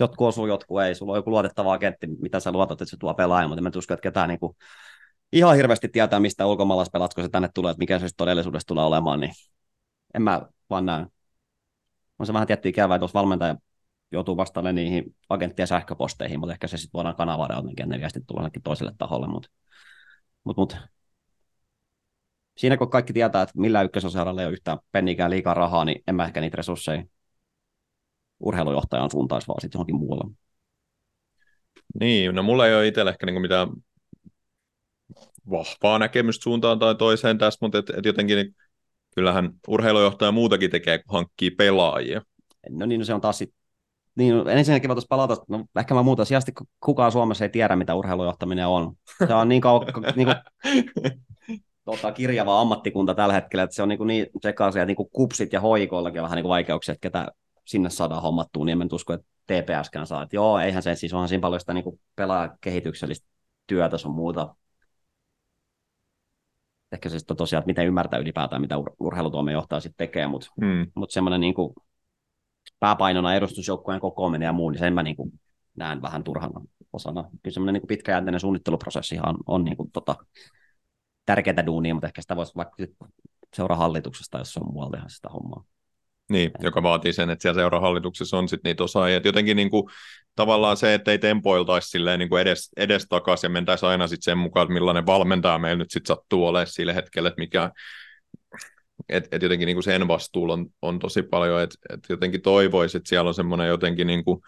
Jotkut 0.00 0.28
osuu, 0.28 0.46
jotkut 0.46 0.82
ei. 0.82 0.94
Sulla 0.94 1.12
on 1.12 1.18
joku 1.18 1.30
luotettava 1.30 1.72
agentti, 1.72 2.06
mitä 2.06 2.40
sä 2.40 2.52
luotat, 2.52 2.82
että 2.82 2.90
se 2.90 2.96
tuo 2.96 3.14
pelaaja, 3.14 3.48
mutta 3.48 3.62
en 3.66 3.78
usko, 3.78 3.94
että 3.94 4.02
ketään 4.02 4.28
niin 4.28 4.40
kuin 4.40 4.56
ihan 5.32 5.56
hirveästi 5.56 5.88
tietää, 5.88 6.20
mistä 6.20 6.46
ulkomaalaispelaat, 6.46 7.14
kun 7.14 7.24
se 7.24 7.30
tänne 7.30 7.48
tulee, 7.54 7.70
että 7.70 7.78
mikä 7.78 7.98
se 7.98 8.08
todellisuudessa 8.16 8.66
tulee 8.66 8.84
olemaan, 8.84 9.20
niin 9.20 9.32
en 10.14 10.22
mä 10.22 10.42
vaan 10.70 10.86
näe. 10.86 11.06
On 12.18 12.26
se 12.26 12.32
vähän 12.32 12.46
tietty 12.46 12.68
ikävää, 12.68 12.94
että 12.94 13.04
jos 13.04 13.14
valmentaja 13.14 13.56
joutuu 14.12 14.36
vastaamaan 14.36 14.74
niihin 14.74 15.16
agenttien 15.28 15.68
sähköposteihin, 15.68 16.40
mutta 16.40 16.52
ehkä 16.52 16.66
se 16.68 16.76
sitten 16.76 16.98
voidaan 16.98 17.16
kanavoida 17.16 17.54
jotenkin, 17.54 17.88
ne 17.88 17.98
viestit 17.98 18.24
tulee 18.26 18.50
toiselle 18.64 18.92
taholle, 18.98 19.28
mutta 19.28 19.48
mut, 20.44 20.56
mut. 20.56 20.76
siinä 22.56 22.76
kun 22.76 22.90
kaikki 22.90 23.12
tietää, 23.12 23.42
että 23.42 23.58
millä 23.58 23.82
ykkösosaralla 23.82 24.40
ei 24.40 24.46
ole 24.46 24.52
yhtään 24.52 24.78
pennikään 24.92 25.30
liikaa 25.30 25.54
rahaa, 25.54 25.84
niin 25.84 26.02
en 26.06 26.14
mä 26.14 26.24
ehkä 26.24 26.40
niitä 26.40 26.56
resursseja 26.56 27.04
urheilujohtajan 28.40 29.10
suuntaisi, 29.10 29.48
vaan 29.48 29.60
sitten 29.60 29.78
johonkin 29.78 29.96
muualle. 29.96 30.34
Niin, 32.00 32.34
no 32.34 32.42
mulla 32.42 32.66
ei 32.66 32.74
ole 32.74 32.86
itsellä 32.86 33.10
ehkä 33.10 33.26
niinku 33.26 33.40
mitään 33.40 33.68
vahvaa 35.50 35.98
näkemystä 35.98 36.42
suuntaan 36.42 36.78
tai 36.78 36.94
toiseen 36.94 37.38
tässä, 37.38 37.58
mutta 37.62 37.78
et, 37.78 37.90
et 37.90 38.04
jotenkin 38.04 38.36
niin, 38.36 38.54
kyllähän 39.14 39.50
urheilujohtaja 39.68 40.32
muutakin 40.32 40.70
tekee, 40.70 40.98
kun 40.98 41.12
hankkii 41.12 41.50
pelaajia. 41.50 42.22
No 42.70 42.86
niin, 42.86 42.98
no 42.98 43.04
se 43.04 43.14
on 43.14 43.20
taas 43.20 43.38
sit, 43.38 43.54
niin, 44.14 44.36
no 44.36 44.44
ensinnäkin 44.44 44.88
voitaisiin 44.88 45.08
palata, 45.08 45.36
no 45.48 45.64
ehkä 45.78 45.94
mä 45.94 46.02
muuta 46.02 46.24
sijasti, 46.24 46.52
kukaan 46.80 47.12
Suomessa 47.12 47.44
ei 47.44 47.48
tiedä, 47.48 47.76
mitä 47.76 47.94
urheilujohtaminen 47.94 48.66
on. 48.66 48.94
Se 49.28 49.34
on 49.34 49.48
niin, 49.48 49.60
kauan, 49.60 49.86
niin 50.16 50.26
kuin, 50.26 50.36
tota, 51.84 52.12
kirjava 52.12 52.60
ammattikunta 52.60 53.14
tällä 53.14 53.34
hetkellä, 53.34 53.62
että 53.62 53.76
se 53.76 53.82
on 53.82 53.88
niin, 53.88 54.06
niin 54.06 54.26
sekaisin, 54.42 54.80
että 54.80 54.86
niin 54.86 54.96
kuin 54.96 55.10
kupsit 55.12 55.52
ja 55.52 55.60
hoikoillakin 55.60 56.20
on 56.20 56.24
vähän 56.24 56.36
niin 56.36 56.44
kuin 56.44 56.50
vaikeuksia, 56.50 56.92
että 56.92 57.08
ketä 57.08 57.28
sinne 57.70 57.90
saadaan 57.90 58.22
hommattua, 58.22 58.64
niin 58.64 58.82
en 58.82 58.88
usko, 58.92 59.12
että 59.12 59.26
TPSkään 59.46 60.06
saa. 60.06 60.22
Että 60.22 60.36
joo, 60.36 60.58
eihän 60.58 60.82
se, 60.82 60.94
siis 60.94 61.12
onhan 61.14 61.28
siinä 61.28 61.40
paljon 61.40 61.60
sitä 61.60 61.74
niin 61.74 62.00
pelaajakehityksellistä 62.16 63.28
työtä 63.66 63.98
sun 63.98 64.14
muuta 64.14 64.54
ehkä 66.92 67.08
se 67.08 67.18
sitten 67.18 67.36
tosiaan, 67.36 67.60
että 67.60 67.66
miten 67.66 67.86
ymmärtää 67.86 68.20
ylipäätään, 68.20 68.62
mitä 68.62 68.76
ur- 68.76 68.94
urheilutoimenjohtaja 69.00 69.80
sitten 69.80 70.06
tekee, 70.08 70.26
mutta 70.26 70.46
Hmm. 70.60 70.86
mut 70.94 71.10
semmoinen 71.10 71.40
niin 71.40 71.54
pääpainona 72.80 73.34
edustusjoukkueen 73.34 74.00
kokoaminen 74.00 74.46
ja 74.46 74.52
muu, 74.52 74.70
niin 74.70 74.78
sen 74.78 74.94
mä 74.94 75.02
niin 75.02 75.16
kuin 75.16 75.32
näen 75.76 76.02
vähän 76.02 76.24
turhana 76.24 76.60
osana. 76.92 77.22
Kyllä 77.22 77.54
semmoinen 77.54 77.80
niin 77.80 77.88
pitkäjänteinen 77.88 78.40
suunnitteluprosessi 78.40 79.18
on, 79.26 79.36
on 79.46 79.64
niin 79.64 79.76
kuin, 79.76 79.90
tota, 79.92 80.16
tärkeää 81.26 81.66
duunia, 81.66 81.94
mutta 81.94 82.06
ehkä 82.06 82.22
sitä 82.22 82.36
voisi 82.36 82.52
vaikka 82.56 82.76
seuraa 83.56 83.78
hallituksesta, 83.78 84.38
jos 84.38 84.52
se 84.52 84.60
on 84.60 84.72
muualla 84.72 84.90
tehdä 84.90 85.08
sitä 85.08 85.28
hommaa. 85.28 85.64
Niin, 86.30 86.50
joka 86.60 86.82
vaatii 86.82 87.12
sen, 87.12 87.30
että 87.30 87.42
siellä 87.42 87.60
seurahallituksessa 87.60 88.38
on 88.38 88.48
sitten 88.48 88.70
niitä 88.70 88.84
osaajia. 88.84 89.16
Et 89.16 89.24
jotenkin 89.24 89.56
niin 89.56 89.70
kuin, 89.70 89.90
tavallaan 90.36 90.76
se, 90.76 90.94
että 90.94 91.10
ei 91.10 91.18
tempoiltaisi 91.18 91.88
silleen 91.88 92.18
niin 92.18 92.28
kuin 92.28 92.42
edes, 92.42 92.70
edes 92.76 93.06
takaisin 93.08 93.48
ja 93.48 93.52
mentäisi 93.52 93.86
aina 93.86 94.06
sitten 94.06 94.22
sen 94.22 94.38
mukaan, 94.38 94.64
että 94.64 94.72
millainen 94.72 95.06
valmentaja 95.06 95.58
meillä 95.58 95.78
nyt 95.78 95.90
sitten 95.90 96.16
sattuu 96.16 96.46
olemaan 96.46 96.66
sillä 96.66 96.92
hetkellä, 96.92 97.28
että 97.28 97.40
mikä, 97.40 97.70
et, 99.08 99.28
et 99.32 99.42
jotenkin 99.42 99.66
niin 99.66 99.76
kuin 99.76 99.84
sen 99.84 100.08
vastuulla 100.08 100.52
on, 100.52 100.66
on 100.82 100.98
tosi 100.98 101.22
paljon, 101.22 101.62
että 101.62 101.76
et 101.94 102.00
jotenkin 102.08 102.42
toivoisi, 102.42 102.96
että 102.96 103.08
siellä 103.08 103.28
on 103.28 103.34
semmoinen 103.34 103.68
jotenkin 103.68 104.06
niin 104.06 104.24
kuin, 104.24 104.40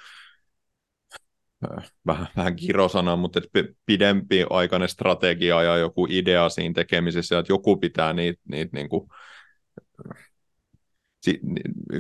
vähän, 2.07 2.27
vähän 2.37 2.57
kirosana, 2.57 3.17
mutta 3.17 3.41
et 3.55 3.71
pidempi 3.87 4.47
aikainen 4.51 4.89
strategia 4.89 5.63
ja 5.63 5.77
joku 5.77 6.07
idea 6.11 6.49
siinä 6.49 6.73
tekemisessä, 6.75 7.39
että 7.39 7.53
joku 7.53 7.77
pitää 7.77 8.13
niitä, 8.13 8.41
niitä 8.49 8.77
niin 8.77 8.89
kuin, 8.89 9.09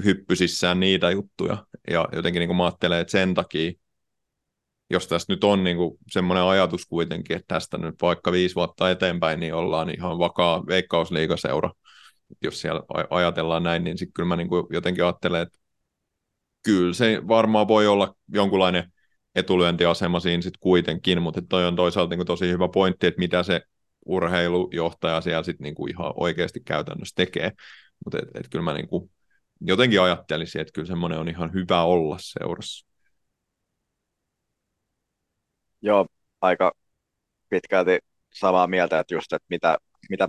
hyppysissään 0.04 0.80
niitä 0.80 1.10
juttuja. 1.10 1.66
Ja 1.90 2.08
jotenkin 2.12 2.40
niin 2.40 2.48
kuin 2.48 2.56
mä 2.56 2.64
ajattelen, 2.64 3.00
että 3.00 3.10
sen 3.10 3.34
takia, 3.34 3.72
jos 4.90 5.06
tässä 5.06 5.32
nyt 5.32 5.44
on 5.44 5.64
niin 5.64 5.76
kuin 5.76 5.98
semmoinen 6.10 6.44
ajatus 6.44 6.86
kuitenkin, 6.86 7.36
että 7.36 7.54
tästä 7.54 7.78
nyt 7.78 7.94
vaikka 8.02 8.32
viisi 8.32 8.54
vuotta 8.54 8.90
eteenpäin, 8.90 9.40
niin 9.40 9.54
ollaan 9.54 9.90
ihan 9.90 10.18
vakaa 10.18 10.66
veikkausliigaseura. 10.66 11.70
Jos 12.42 12.60
siellä 12.60 12.82
ajatellaan 13.10 13.62
näin, 13.62 13.84
niin 13.84 13.98
sitten 13.98 14.12
kyllä 14.12 14.26
mä 14.26 14.36
niin 14.36 14.48
kuin 14.48 14.66
jotenkin 14.70 15.04
ajattelen, 15.04 15.42
että 15.42 15.58
kyllä 16.64 16.94
se 16.94 17.22
varmaan 17.28 17.68
voi 17.68 17.86
olla 17.86 18.14
jonkunlainen 18.28 18.92
etulyöntiasema 19.34 20.20
siinä 20.20 20.42
sitten 20.42 20.60
kuitenkin, 20.60 21.22
mutta 21.22 21.42
toi 21.48 21.66
on 21.66 21.76
toisaalta 21.76 22.10
niin 22.10 22.18
kuin 22.18 22.26
tosi 22.26 22.50
hyvä 22.50 22.68
pointti, 22.68 23.06
että 23.06 23.18
mitä 23.18 23.42
se 23.42 23.60
urheilujohtaja 24.06 25.20
siellä 25.20 25.42
sitten 25.42 25.64
niin 25.64 25.74
kuin 25.74 25.90
ihan 25.90 26.12
oikeasti 26.16 26.60
käytännössä 26.64 27.14
tekee. 27.16 27.52
Mutta 28.04 28.18
et, 28.18 28.28
et 28.34 28.48
kyllä 28.50 28.64
mä 28.64 28.74
niin 28.74 28.88
kuin 28.88 29.10
jotenkin 29.60 30.00
ajattelisin, 30.00 30.60
että 30.60 30.72
kyllä 30.72 30.86
semmoinen 30.86 31.18
on 31.18 31.28
ihan 31.28 31.52
hyvä 31.52 31.82
olla 31.82 32.16
seurassa. 32.20 32.86
Joo, 35.82 36.06
aika 36.40 36.72
pitkälti 37.48 37.98
samaa 38.34 38.66
mieltä, 38.66 39.00
että 39.00 39.14
just, 39.14 39.32
että 39.32 39.46
mitä, 39.48 39.78
mitä, 40.10 40.28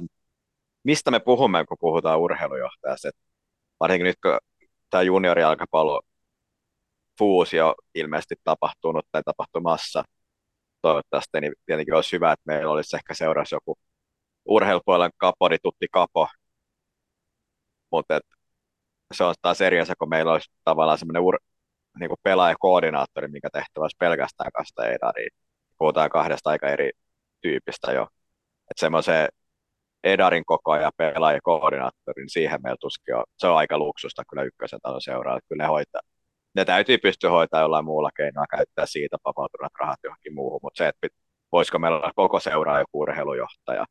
mistä 0.84 1.12
me 1.12 1.20
puhumme, 1.20 1.66
kun 1.66 1.78
puhutaan 1.80 2.20
urheilujohtajasta. 2.20 3.08
Että 3.10 3.22
varsinkin 3.80 4.06
nyt, 4.06 4.18
kun 4.24 4.38
tämä 4.90 5.02
juniorijalkapallo 5.04 6.02
fuusio 7.20 7.76
ilmeisesti 7.96 8.36
tapahtunut 8.44 9.06
tai 9.12 9.24
tapahtumassa 9.26 10.04
toivottavasti, 10.82 11.42
niin 11.42 11.54
tietenkin 11.66 11.94
olisi 11.94 12.12
hyvä, 12.12 12.32
että 12.32 12.44
meillä 12.46 12.72
olisi 12.72 12.96
ehkä 12.96 13.14
seurassa 13.14 13.56
joku 13.56 13.76
urheilupuolen 14.46 15.12
kapori, 15.18 15.58
tutti 15.64 15.88
kapo, 15.92 16.28
mutta 17.94 18.20
se 19.14 19.24
on 19.24 19.36
taas 19.42 19.62
eri 19.62 19.80
asia, 19.80 19.96
kun 20.00 20.10
meillä 20.10 20.32
olisi 20.34 20.52
tavallaan 20.64 20.98
semmoinen 20.98 21.24
ur- 21.24 21.46
niin 22.00 22.10
kuin 22.10 22.20
pelaajakoordinaattori, 22.24 23.28
mikä 23.28 23.50
tehtävä 23.54 23.84
olisi 23.84 23.96
pelkästään 24.00 24.52
kasta 24.54 24.86
Edariin. 24.88 25.32
Puhutaan 25.78 26.10
kahdesta 26.10 26.50
aika 26.50 26.68
eri 26.70 26.92
tyypistä 27.42 27.92
jo. 27.92 28.04
Että 28.72 28.80
semmoisen 28.80 29.28
Edarin 30.04 30.46
koko 30.46 30.72
ajan 30.72 30.92
pelaajakoordinaattori, 30.98 32.22
niin 32.24 32.30
siihen 32.30 32.60
meillä 32.64 32.78
tuskin 32.82 33.16
on. 33.16 33.24
Se 33.38 33.48
on 33.48 33.58
aika 33.58 33.78
luksusta 33.78 34.24
kyllä 34.30 34.44
ykkösen 34.44 34.80
talon 34.84 35.02
seuraa, 35.02 35.40
kyllä 35.50 35.64
ne 35.64 35.68
hoitaa. 35.68 36.02
Ne 36.56 36.66
täytyy 36.66 36.98
pystyä 36.98 37.30
hoitamaan 37.30 37.64
jollain 37.64 37.86
muulla 37.86 38.10
keinoilla, 38.18 38.58
käyttää 38.58 38.86
siitä 38.86 39.18
vapautuneet 39.26 39.74
rahat 39.80 40.00
johonkin 40.04 40.34
muuhun, 40.36 40.60
mutta 40.64 40.78
se, 40.78 40.88
että 40.88 41.08
voisiko 41.52 41.80
meillä 41.80 41.98
olla 41.98 42.12
koko 42.16 42.40
seuraa 42.40 42.80
joku 42.80 43.00
urheilujohtaja, 43.00 43.86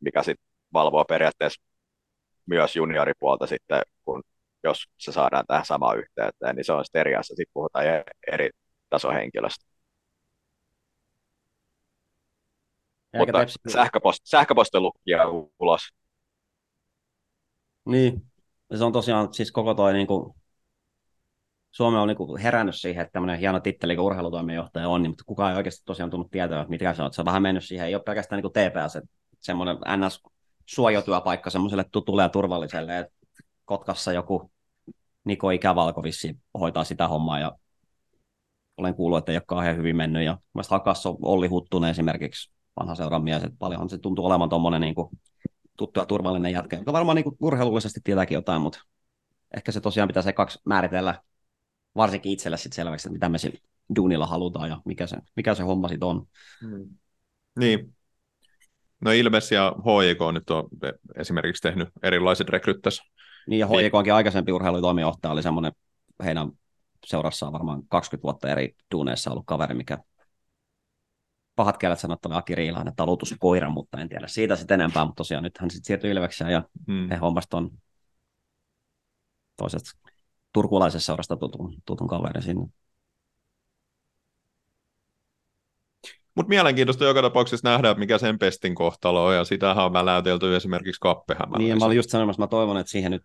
mikä 0.00 0.22
sitten 0.22 0.46
valvoo 0.72 1.04
periaatteessa 1.04 1.62
myös 2.52 2.76
junioripuolta 2.76 3.46
sitten, 3.46 3.82
kun 4.04 4.22
jos 4.64 4.84
se 4.98 5.12
saadaan 5.12 5.44
tähän 5.46 5.66
samaan 5.66 5.98
yhteyteen, 5.98 6.56
niin 6.56 6.64
se 6.64 6.72
on 6.72 6.84
sitten 6.84 7.00
eri 7.00 7.14
asia. 7.14 7.36
Sitten 7.36 7.52
puhutaan 7.54 7.84
eri 8.32 8.50
tasohenkilöstä. 8.90 9.64
Mutta 13.16 13.38
sähköpost, 13.68 14.20
sähköposti 14.24 14.80
lukkia 14.80 15.28
ulos. 15.58 15.80
Niin, 17.84 18.22
se 18.74 18.84
on 18.84 18.92
tosiaan 18.92 19.34
siis 19.34 19.52
koko 19.52 19.74
toi 19.74 19.92
niin 19.92 20.06
kuin, 20.06 20.34
Suomi 21.70 21.98
on 21.98 22.08
niin 22.08 22.16
kuin 22.16 22.40
herännyt 22.40 22.74
siihen, 22.74 23.02
että 23.02 23.12
tämmöinen 23.12 23.38
hieno 23.38 23.60
titteli 23.60 23.96
kuin 23.96 24.06
urheilutoimenjohtaja 24.06 24.88
on, 24.88 25.02
niin, 25.02 25.10
mutta 25.10 25.24
kukaan 25.26 25.50
ei 25.52 25.56
oikeasti 25.56 25.82
tosiaan 25.84 26.10
tullut 26.10 26.30
tietää, 26.30 26.60
että 26.60 26.70
mitä 26.70 26.94
se 26.94 27.02
on. 27.02 27.12
Se 27.12 27.20
on 27.20 27.24
vähän 27.24 27.42
mennyt 27.42 27.64
siihen, 27.64 27.86
ei 27.86 27.94
ole 27.94 28.02
pelkästään 28.02 28.42
niin 28.42 28.52
kuin 28.52 28.70
TPS, 28.70 28.96
että 28.96 29.10
semmoinen 29.40 29.76
NS 29.76 30.22
suojatyöpaikka 30.66 31.50
semmoiselle 31.50 31.84
tutulle 31.92 32.22
ja 32.22 32.28
turvalliselle, 32.28 32.98
että 32.98 33.14
Kotkassa 33.64 34.12
joku 34.12 34.50
Niko 35.24 35.50
Ikävalko 35.50 36.02
vissi 36.02 36.38
hoitaa 36.60 36.84
sitä 36.84 37.08
hommaa 37.08 37.38
ja 37.38 37.52
olen 38.76 38.94
kuullut, 38.94 39.18
että 39.18 39.32
ei 39.32 39.36
ole 39.36 39.44
kauhean 39.46 39.76
hyvin 39.76 39.96
mennyt. 39.96 40.24
Ja 40.24 40.38
mielestäni 40.54 40.78
Hakassa 40.78 41.08
on 41.08 41.16
Olli 41.22 41.48
Huttunen 41.48 41.90
esimerkiksi, 41.90 42.52
vanha 42.80 42.94
seuran 42.94 43.24
mies, 43.24 43.44
että 43.44 43.56
paljonhan 43.58 43.88
se 43.88 43.98
tuntuu 43.98 44.26
olevan 44.26 44.48
tuommoinen 44.48 44.80
niin 44.80 44.94
tuttu 45.76 46.00
ja 46.00 46.06
turvallinen 46.06 46.52
jätkä, 46.52 46.76
joka 46.76 46.92
varmaan 46.92 47.16
niin 47.16 47.24
kuin 47.24 47.36
urheilullisesti 47.40 48.00
tietääkin 48.04 48.34
jotain, 48.34 48.62
mutta 48.62 48.78
ehkä 49.56 49.72
se 49.72 49.80
tosiaan 49.80 50.08
pitää 50.08 50.22
se 50.22 50.32
kaksi 50.32 50.58
määritellä 50.64 51.22
varsinkin 51.96 52.32
itselle 52.32 52.56
sitten 52.56 52.76
selväksi, 52.76 53.08
että 53.08 53.12
mitä 53.12 53.28
me 53.28 53.38
sillä 53.38 53.58
duunilla 53.96 54.26
halutaan 54.26 54.68
ja 54.68 54.80
mikä 54.84 55.06
se, 55.06 55.16
mikä 55.36 55.54
se 55.54 55.62
homma 55.62 55.88
sitten 55.88 56.08
on. 56.08 56.26
Hmm. 56.60 56.88
Niin, 57.58 57.94
No 59.04 59.10
Ilves 59.10 59.52
ja 59.52 59.74
HJK 59.78 60.34
nyt 60.34 60.50
on 60.50 60.68
esimerkiksi 61.16 61.62
tehnyt 61.62 61.88
erilaiset 62.02 62.48
rekryttässä. 62.48 63.02
Niin 63.46 63.58
ja 63.58 63.66
HJK 63.66 63.94
onkin 63.94 64.14
aikaisempi 64.14 64.52
urheilutoimijohtaja, 64.52 65.32
oli 65.32 65.42
semmoinen 65.42 65.72
heidän 66.24 66.50
seurassaan 67.06 67.52
varmaan 67.52 67.82
20 67.88 68.22
vuotta 68.22 68.48
eri 68.48 68.74
duuneissa 68.90 69.30
ollut 69.30 69.46
kaveri, 69.46 69.74
mikä 69.74 69.98
pahat 71.56 71.78
kielet 71.78 71.98
sanottava 71.98 72.36
Aki 72.36 72.54
Riilainen 72.54 72.96
talutuskoira, 72.96 73.70
mutta 73.70 74.00
en 74.00 74.08
tiedä 74.08 74.26
siitä 74.26 74.56
sitten 74.56 74.80
enempää, 74.80 75.04
mutta 75.04 75.20
tosiaan 75.20 75.44
nyt 75.44 75.58
hän 75.58 75.70
sitten 75.70 75.86
siirtyi 75.86 76.10
Ilvekseen 76.10 76.52
ja 76.52 76.62
hmm. 76.86 77.08
he 77.10 77.16
hommasta 77.16 77.56
on 77.56 77.70
toisesta 79.56 80.10
turkulaisessa 80.52 81.06
seurasta 81.06 81.36
tutun, 81.36 81.74
tutun 81.86 82.08
kaveri 82.08 82.42
sinne. 82.42 82.66
Mutta 86.34 86.48
mielenkiintoista 86.48 87.04
joka 87.04 87.22
tapauksessa 87.22 87.68
nähdä, 87.68 87.94
mikä 87.94 88.18
sen 88.18 88.38
pestin 88.38 88.74
kohtalo 88.74 89.26
on, 89.26 89.34
ja 89.34 89.44
sitähän 89.44 89.84
on 89.84 89.92
väläytelty 89.92 90.56
esimerkiksi 90.56 91.00
Kappehämäläisen. 91.00 91.64
Niin, 91.64 91.78
mä 91.78 91.84
olin 91.84 91.96
just 91.96 92.10
sanomassa, 92.10 92.42
mä 92.42 92.46
toivon, 92.46 92.76
että 92.76 92.90
siihen 92.90 93.10
nyt 93.10 93.22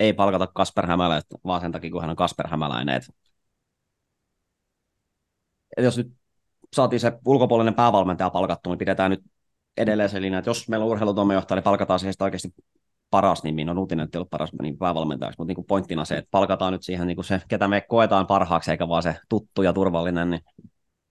ei 0.00 0.12
palkata 0.12 0.46
Kasper 0.46 0.86
Hämäläistä, 0.86 1.36
vaan 1.44 1.60
sen 1.60 1.72
takia, 1.72 1.90
kun 1.90 2.00
hän 2.00 2.10
on 2.10 2.16
Kasper 2.16 2.48
Hämäläinen. 2.48 2.96
Et, 2.96 3.04
jos 5.84 5.96
nyt 5.96 6.12
saatiin 6.72 7.00
se 7.00 7.12
ulkopuolinen 7.26 7.74
päävalmentaja 7.74 8.30
palkattu, 8.30 8.70
niin 8.70 8.78
pidetään 8.78 9.10
nyt 9.10 9.20
edelleen 9.76 10.08
se 10.08 10.20
linja, 10.20 10.38
että 10.38 10.50
jos 10.50 10.68
meillä 10.68 10.84
on 10.84 10.90
urheilutoimenjohtaja, 10.90 11.56
niin 11.56 11.64
palkataan 11.64 11.98
siihen 11.98 12.14
oikeasti 12.20 12.48
paras 13.10 13.42
nimi, 13.42 13.64
no 13.64 13.74
Nutinen 13.74 14.08
ei 14.14 14.18
ollut 14.18 14.30
paras 14.30 14.50
niin 14.62 14.78
päävalmentajaksi, 14.78 15.38
mutta 15.38 15.48
niin 15.48 15.54
kuin 15.54 15.66
pointtina 15.66 16.04
se, 16.04 16.16
että 16.16 16.28
palkataan 16.30 16.72
nyt 16.72 16.82
siihen 16.82 17.06
niin 17.06 17.16
kuin 17.16 17.24
se, 17.24 17.40
ketä 17.48 17.68
me 17.68 17.80
koetaan 17.80 18.26
parhaaksi, 18.26 18.70
eikä 18.70 18.88
vaan 18.88 19.02
se 19.02 19.16
tuttu 19.28 19.62
ja 19.62 19.72
turvallinen, 19.72 20.30
niin 20.30 20.40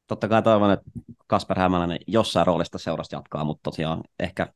totta 0.10 0.28
kai 0.28 0.44
toivon, 0.44 0.72
että 0.72 0.86
Kasper 1.28 1.60
Hämäläinen 1.60 2.00
jossain 2.08 2.48
roolista 2.48 2.78
seurasta 2.78 3.16
jatkaa, 3.16 3.44
mutta 3.44 3.64
tosiaan 3.64 4.02
ehkä 4.20 4.54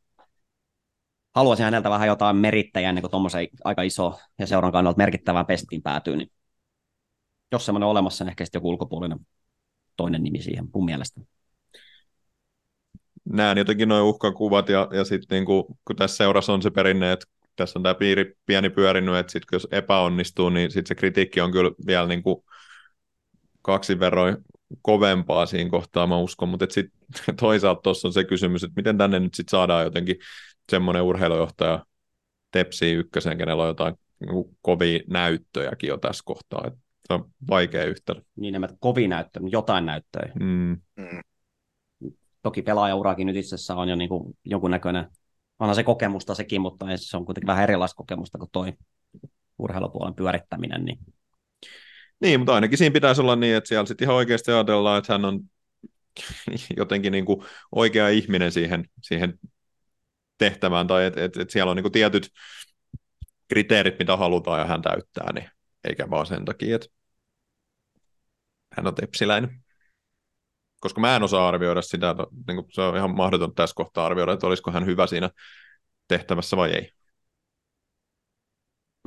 haluaisin 1.36 1.64
häneltä 1.64 1.90
vähän 1.90 2.08
jotain 2.08 2.36
merittäjää 2.36 2.94
niin 2.94 3.12
tuommoisen 3.12 3.48
aika 3.64 3.82
iso 3.82 4.20
ja 4.40 4.48
seuran 4.48 4.72
kannalta 4.72 4.98
merkittävään 4.98 5.46
pestiin 5.46 5.82
päätyy, 5.82 6.16
niin 6.16 6.32
jos 7.52 7.66
semmoinen 7.66 7.86
on 7.86 7.92
olemassa, 7.92 8.24
niin 8.24 8.30
ehkä 8.30 8.46
sitten 8.46 8.60
joku 8.60 8.70
ulkopuolinen 8.70 9.20
toinen 9.98 10.24
nimi 10.24 10.42
siihen 10.42 10.66
mun 10.74 10.86
mielestä. 10.86 11.22
Näen 13.26 13.58
jotenkin 13.58 13.90
noin 13.90 14.04
uhkakuvat 14.04 14.70
ja, 14.70 14.88
ja 14.92 15.04
sitten 15.04 15.36
niinku, 15.36 15.78
kun 15.86 15.96
tässä 15.96 16.18
seurassa 16.18 16.54
on 16.54 16.62
se 16.62 16.70
perinne, 16.70 17.12
että 17.12 17.26
tässä 17.56 17.80
on 17.80 17.84
tämä 17.84 17.96
piiri 17.96 18.36
pieni 18.46 18.70
pyörinyt, 18.70 19.16
että 19.16 19.32
sitten 19.32 19.56
jos 19.56 19.68
epäonnistuu, 19.72 20.50
niin 20.50 20.72
sitten 20.72 20.88
se 20.88 20.96
kritiikki 20.96 21.42
on 21.42 21.52
kyllä 21.52 21.72
vielä 21.88 22.08
niinku 22.08 22.46
kaksi 23.62 24.00
verroin 24.00 24.38
kovempaa 24.82 25.46
siinä 25.46 25.70
kohtaa, 25.70 26.08
mä 26.08 26.18
uskon, 26.18 26.50
mutta 26.50 26.66
sitten 26.70 27.36
toisaalta 27.40 27.82
tuossa 27.82 28.08
on 28.08 28.14
se 28.14 28.24
kysymys, 28.24 28.64
että 28.64 28.74
miten 28.76 28.98
tänne 28.98 29.20
nyt 29.20 29.34
sitten 29.34 29.52
saadaan 29.52 29.84
jotenkin 29.84 30.16
semmoinen 30.70 31.04
urheilujohtaja 31.04 31.86
Tepsi 32.52 32.92
ykkösen, 32.92 33.38
kenellä 33.38 33.64
on 33.64 33.70
jotain 33.70 33.96
niinku 34.20 34.56
kovia 34.62 35.00
näyttöjäkin 35.08 35.88
jo 35.88 35.98
tässä 35.98 36.24
kohtaa. 36.26 36.64
Et 36.68 36.74
se 37.08 37.14
on 37.14 37.30
vaikea 37.50 37.86
yhtälö. 37.86 38.22
Niin, 38.36 38.56
en 38.56 38.68
kovin 38.80 39.10
näyttö, 39.10 39.40
mutta 39.40 39.56
jotain 39.56 39.86
näyttöä. 39.86 40.32
Mm. 40.40 40.78
Mm. 40.96 41.22
Toki 42.42 42.62
pelaajaurakin 42.62 43.28
nyt 43.28 43.36
itse 43.36 43.56
asiassa 43.56 43.76
on 43.76 43.90
jo 43.90 43.96
niin 43.96 44.10
kuin 44.10 44.38
jonkunnäköinen, 44.46 45.06
onhan 45.60 45.76
se 45.76 45.84
kokemusta 45.84 46.36
sekin, 46.36 46.62
mutta 46.62 46.86
se 46.96 47.18
on 47.18 47.26
kuitenkin 47.26 47.48
vähän 47.48 47.64
erilaista 47.64 47.96
kokemusta 47.96 48.38
kuin 48.38 48.50
toi 48.52 48.74
urheilupuolen 49.60 50.16
pyörittäminen. 50.16 50.86
Niin. 50.86 51.00
Niin, 52.24 52.40
mutta 52.40 52.56
ainakin 52.56 52.78
siinä 52.78 52.94
pitäisi 52.94 53.22
olla 53.22 53.36
niin, 53.36 53.56
että 53.56 53.68
siellä 53.68 53.86
sitten 53.86 54.06
ihan 54.06 54.16
oikeasti 54.16 54.52
ajatellaan, 54.52 54.98
että 54.98 55.14
hän 55.14 55.26
on 55.26 55.40
jotenkin 56.78 57.12
niin 57.12 57.26
kuin 57.26 57.46
oikea 57.72 58.10
ihminen 58.10 58.52
siihen, 58.52 58.86
siihen 59.02 59.40
tehtävään, 60.38 60.88
tai 60.88 61.06
että 61.06 61.24
et, 61.24 61.38
et 61.38 61.50
siellä 61.50 61.70
on 61.70 61.76
niin 61.76 61.84
kuin 61.84 61.92
tietyt 61.92 62.30
kriteerit, 63.48 64.00
mitä 64.00 64.18
halutaan 64.18 64.60
ja 64.60 64.66
hän 64.66 64.82
täyttää, 64.82 65.34
niin 65.34 65.50
eikä 65.84 66.10
vaan 66.10 66.26
sen 66.26 66.46
takia, 66.46 66.76
että 66.76 66.88
hän 68.78 68.88
on 68.88 68.96
tepsiläinen. 68.96 69.64
Koska 70.80 71.02
mä 71.02 71.16
en 71.16 71.24
osaa 71.24 71.48
arvioida 71.48 71.82
sitä, 71.82 72.10
että 72.10 72.24
niin 72.48 72.56
kuin 72.56 72.68
se 72.72 72.82
on 72.82 72.98
ihan 72.98 73.16
mahdoton 73.16 73.56
tässä 73.56 73.76
kohtaa 73.76 74.06
arvioida, 74.06 74.34
että 74.34 74.48
olisiko 74.48 74.72
hän 74.72 74.86
hyvä 74.86 75.08
siinä 75.08 75.30
tehtävässä 76.08 76.58
vai 76.58 76.72
ei. 76.72 76.92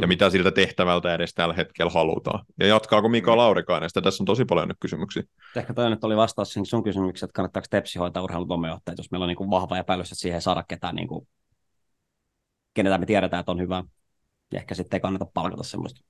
Ja 0.00 0.06
mitä 0.06 0.30
siltä 0.30 0.52
tehtävältä 0.52 1.14
edes 1.14 1.34
tällä 1.34 1.54
hetkellä 1.54 1.90
halutaan. 1.90 2.44
Ja 2.60 2.66
jatkaako 2.66 3.08
Mika 3.08 3.36
Laurikainen 3.36 3.90
sitä? 3.90 4.02
Tässä 4.02 4.22
on 4.22 4.26
tosi 4.26 4.44
paljon 4.44 4.68
nyt 4.68 4.76
kysymyksiä. 4.80 5.22
Ehkä 5.56 5.74
toi 5.74 5.90
nyt 5.90 6.04
oli 6.04 6.16
vastaus 6.16 6.52
siihen 6.52 6.66
sun 6.66 6.84
kysymykseen, 6.84 7.26
että 7.26 7.36
kannattaako 7.36 7.66
Tepsi 7.70 7.98
hoitaa 7.98 8.22
urheilutoimenjohtaja, 8.22 8.94
jos 8.98 9.10
meillä 9.10 9.24
on 9.24 9.28
niin 9.28 9.36
kuin 9.36 9.50
vahva 9.50 9.78
epäilys, 9.78 10.06
että 10.12 10.20
siihen 10.20 10.34
ei 10.34 10.42
saada 10.42 10.64
ketään, 10.68 10.94
niin 10.94 11.08
kuin, 11.08 11.28
kenetä 12.74 12.98
me 12.98 13.06
tiedetään, 13.06 13.40
että 13.40 13.52
on 13.52 13.60
hyvä. 13.60 13.84
Ja 14.52 14.58
ehkä 14.58 14.74
sitten 14.74 14.96
ei 14.96 15.00
kannata 15.00 15.26
palkata 15.34 15.62
semmoista. 15.62 16.00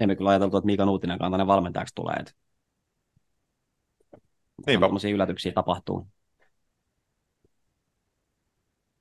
Emme 0.00 0.16
kyllä 0.16 0.30
ajateltu, 0.30 0.56
että 0.56 0.66
Mika 0.66 0.84
Nuutinen 0.84 1.18
kantainen 1.18 1.46
valmentajaksi 1.46 1.94
tulee. 1.94 2.16
Että 2.20 2.32
Niinpä. 4.66 4.86
Tällaisia 4.86 5.14
yllätyksiä 5.14 5.52
tapahtuu. 5.52 6.08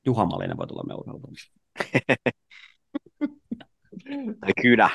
Juha 0.05 0.25
Malinen 0.25 0.57
voi 0.57 0.67
tulla 0.67 0.83
meidän 0.83 0.99
urheilutoimistoon. 0.99 1.58
Tai 4.39 4.51
kynä. 4.61 4.89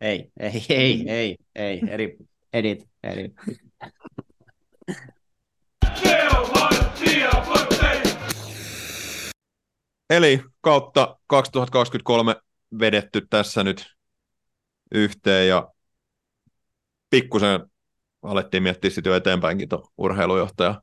Ei, 0.00 0.30
ei, 0.40 0.64
ei, 0.68 1.04
ei, 1.08 1.36
ei, 1.54 1.80
eri, 1.88 2.16
edit, 2.52 2.88
eri. 3.02 3.34
Eli 10.10 10.42
kautta 10.60 11.18
2023 11.26 12.36
vedetty 12.80 13.26
tässä 13.30 13.64
nyt 13.64 13.86
yhteen 14.94 15.48
ja 15.48 15.68
pikkusen 17.10 17.70
alettiin 18.22 18.62
miettiä 18.62 18.90
sitten 18.90 19.10
jo 19.10 19.16
eteenpäinkin 19.16 19.68
tuon 19.68 19.88
urheilujohtaja 19.98 20.82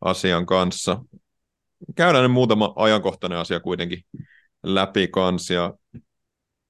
asian 0.00 0.46
kanssa. 0.46 1.00
Käydään 1.94 2.22
nyt 2.22 2.32
muutama 2.32 2.72
ajankohtainen 2.76 3.38
asia 3.38 3.60
kuitenkin 3.60 4.04
läpi 4.62 5.08
kanssa 5.08 5.54
ja 5.54 5.74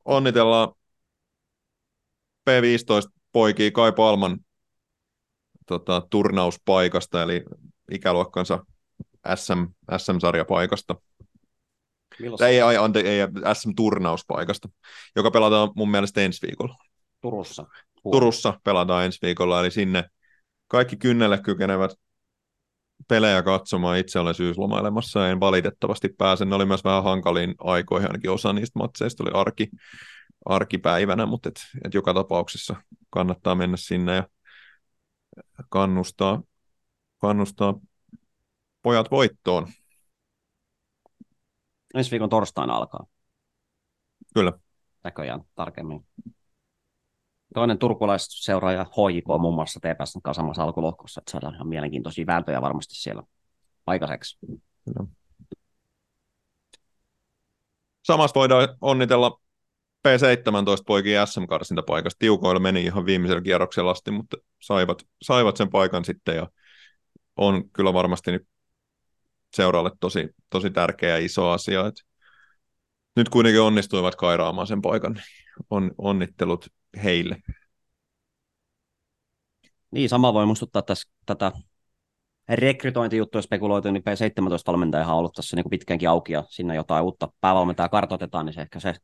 onnitellaan 0.04 0.68
P15 2.50 3.10
poikia 3.32 3.70
Kai 3.70 3.92
Palman 3.92 4.38
tota, 5.66 6.02
turnauspaikasta, 6.10 7.22
eli 7.22 7.44
ikäluokkansa 7.90 8.64
SM, 9.34 9.64
SM-sarjapaikasta. 9.96 10.94
Milloin 12.20 12.42
Ei, 12.42 12.60
ei, 12.60 12.76
ante, 12.76 13.00
ei 13.00 13.18
SM-turnauspaikasta, 13.54 14.68
joka 15.16 15.30
pelataan 15.30 15.70
mun 15.76 15.90
mielestä 15.90 16.20
ensi 16.20 16.46
viikolla. 16.46 16.76
Turussa? 17.20 17.66
Turussa 18.02 18.60
pelataan 18.64 19.04
ensi 19.04 19.18
viikolla, 19.22 19.60
eli 19.60 19.70
sinne 19.70 20.04
kaikki 20.68 20.96
kynnelle 20.96 21.38
kykenevät 21.38 21.90
pelejä 23.08 23.42
katsomaan. 23.42 23.98
Itse 23.98 24.18
olen 24.18 24.34
syyslomailemassa, 24.34 25.28
en 25.28 25.40
valitettavasti 25.40 26.08
pääse. 26.08 26.44
Ne 26.44 26.54
oli 26.54 26.64
myös 26.64 26.84
vähän 26.84 27.04
hankaliin 27.04 27.54
aikoihin, 27.58 28.08
ainakin 28.08 28.30
osa 28.30 28.52
niistä 28.52 28.78
matseista 28.78 29.24
oli 29.24 29.30
arki, 29.34 29.68
arkipäivänä, 30.44 31.26
mutta 31.26 31.48
et, 31.48 31.60
et 31.84 31.94
joka 31.94 32.14
tapauksessa 32.14 32.76
kannattaa 33.10 33.54
mennä 33.54 33.76
sinne 33.76 34.14
ja 34.14 34.24
kannustaa, 35.68 36.42
kannustaa 37.18 37.74
pojat 38.82 39.10
voittoon. 39.10 39.68
Ensi 41.94 42.10
viikon 42.10 42.28
torstaina 42.28 42.74
alkaa. 42.76 43.06
Kyllä. 44.34 44.52
Näköjään 45.04 45.40
tarkemmin. 45.54 46.06
Toinen 47.56 47.78
turkulaisseuraaja 47.78 48.84
HJK 48.84 49.26
muun 49.40 49.54
muassa 49.54 49.80
TPS 49.80 50.18
kanssa 50.22 50.42
samassa 50.42 50.62
alkulohkossa, 50.62 51.20
että 51.20 51.32
saadaan 51.32 51.54
ihan 51.54 51.68
mielenkiintoisia 51.68 52.26
vääntöjä 52.26 52.62
varmasti 52.62 52.94
siellä 52.94 53.22
aikaiseksi. 53.86 54.38
Kyllä. 54.84 55.08
Samassa 58.02 58.40
voidaan 58.40 58.68
onnitella 58.80 59.40
P17 60.08 60.82
poikien 60.86 61.26
SM-karsintapaikasta. 61.26 62.18
Tiukoilla 62.18 62.60
meni 62.60 62.82
ihan 62.82 63.06
viimeisellä 63.06 63.42
kierroksella 63.42 63.90
asti, 63.90 64.10
mutta 64.10 64.36
saivat, 64.62 65.02
saivat 65.22 65.56
sen 65.56 65.70
paikan 65.70 66.04
sitten 66.04 66.36
ja 66.36 66.48
on 67.36 67.70
kyllä 67.70 67.92
varmasti 67.92 68.32
nyt 68.32 68.48
seuraalle 69.54 69.90
tosi, 70.00 70.28
tosi 70.50 70.70
tärkeä 70.70 71.10
ja 71.10 71.24
iso 71.24 71.50
asia. 71.50 71.86
Että 71.86 72.02
nyt 73.16 73.28
kuitenkin 73.28 73.62
onnistuivat 73.62 74.14
kairaamaan 74.16 74.66
sen 74.66 74.82
paikan. 74.82 75.12
niin 75.12 75.24
On, 75.70 75.90
onnittelut 75.98 76.66
heille. 77.04 77.36
Niin, 79.90 80.08
sama 80.08 80.34
voi 80.34 80.46
muistuttaa 80.46 80.82
tässä 80.82 81.10
tätä 81.26 81.52
rekrytointijuttuja 82.48 83.42
spekuloitu, 83.42 83.90
niin 83.90 84.02
P17-valmentajahan 84.02 85.12
on 85.14 85.18
ollut 85.18 85.32
tässä 85.32 85.56
niin 85.56 85.70
pitkäänkin 85.70 86.08
auki 86.08 86.32
ja 86.32 86.44
sinne 86.48 86.74
jotain 86.74 87.04
uutta 87.04 87.28
päävalmentajaa 87.40 87.88
kartoitetaan, 87.88 88.46
niin 88.46 88.54
se 88.54 88.60
ehkä 88.60 88.80
se 88.80 88.94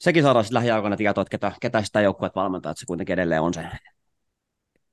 sekin 0.00 0.22
saadaan 0.22 0.44
sitten 0.44 0.54
lähiaikoina 0.54 0.96
tietoa, 0.96 1.22
että 1.22 1.30
ketä, 1.30 1.52
ketä 1.60 1.82
sitä 1.82 2.00
joukkueet 2.00 2.34
valmentaa, 2.34 2.70
että 2.70 2.80
se 2.80 2.86
kuitenkin 2.86 3.12
edelleen 3.12 3.42
on 3.42 3.54
se 3.54 3.66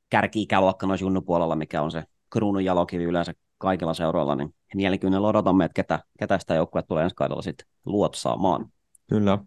kärki-ikäluokka 0.10 0.88
noissa 0.88 1.03
junnupuolella, 1.03 1.56
mikä 1.56 1.82
on 1.82 1.91
se 1.91 2.03
kruunun 2.30 2.65
jalokivi 2.65 3.03
yleensä 3.03 3.34
kaikilla 3.57 3.94
seuroilla, 3.94 4.36
niin 4.36 4.56
mielenkiinnolla 4.76 5.28
odotamme, 5.28 5.65
että 5.65 5.76
ketä, 5.76 5.99
ketä 6.19 6.40
sitä 6.40 6.56
joukkueet 6.56 6.88
tulee 6.88 7.03
ensi 7.03 7.15
kaudella 7.15 7.41
sitten 7.41 7.68
luotsaamaan. 7.86 8.72
Kyllä. 9.10 9.38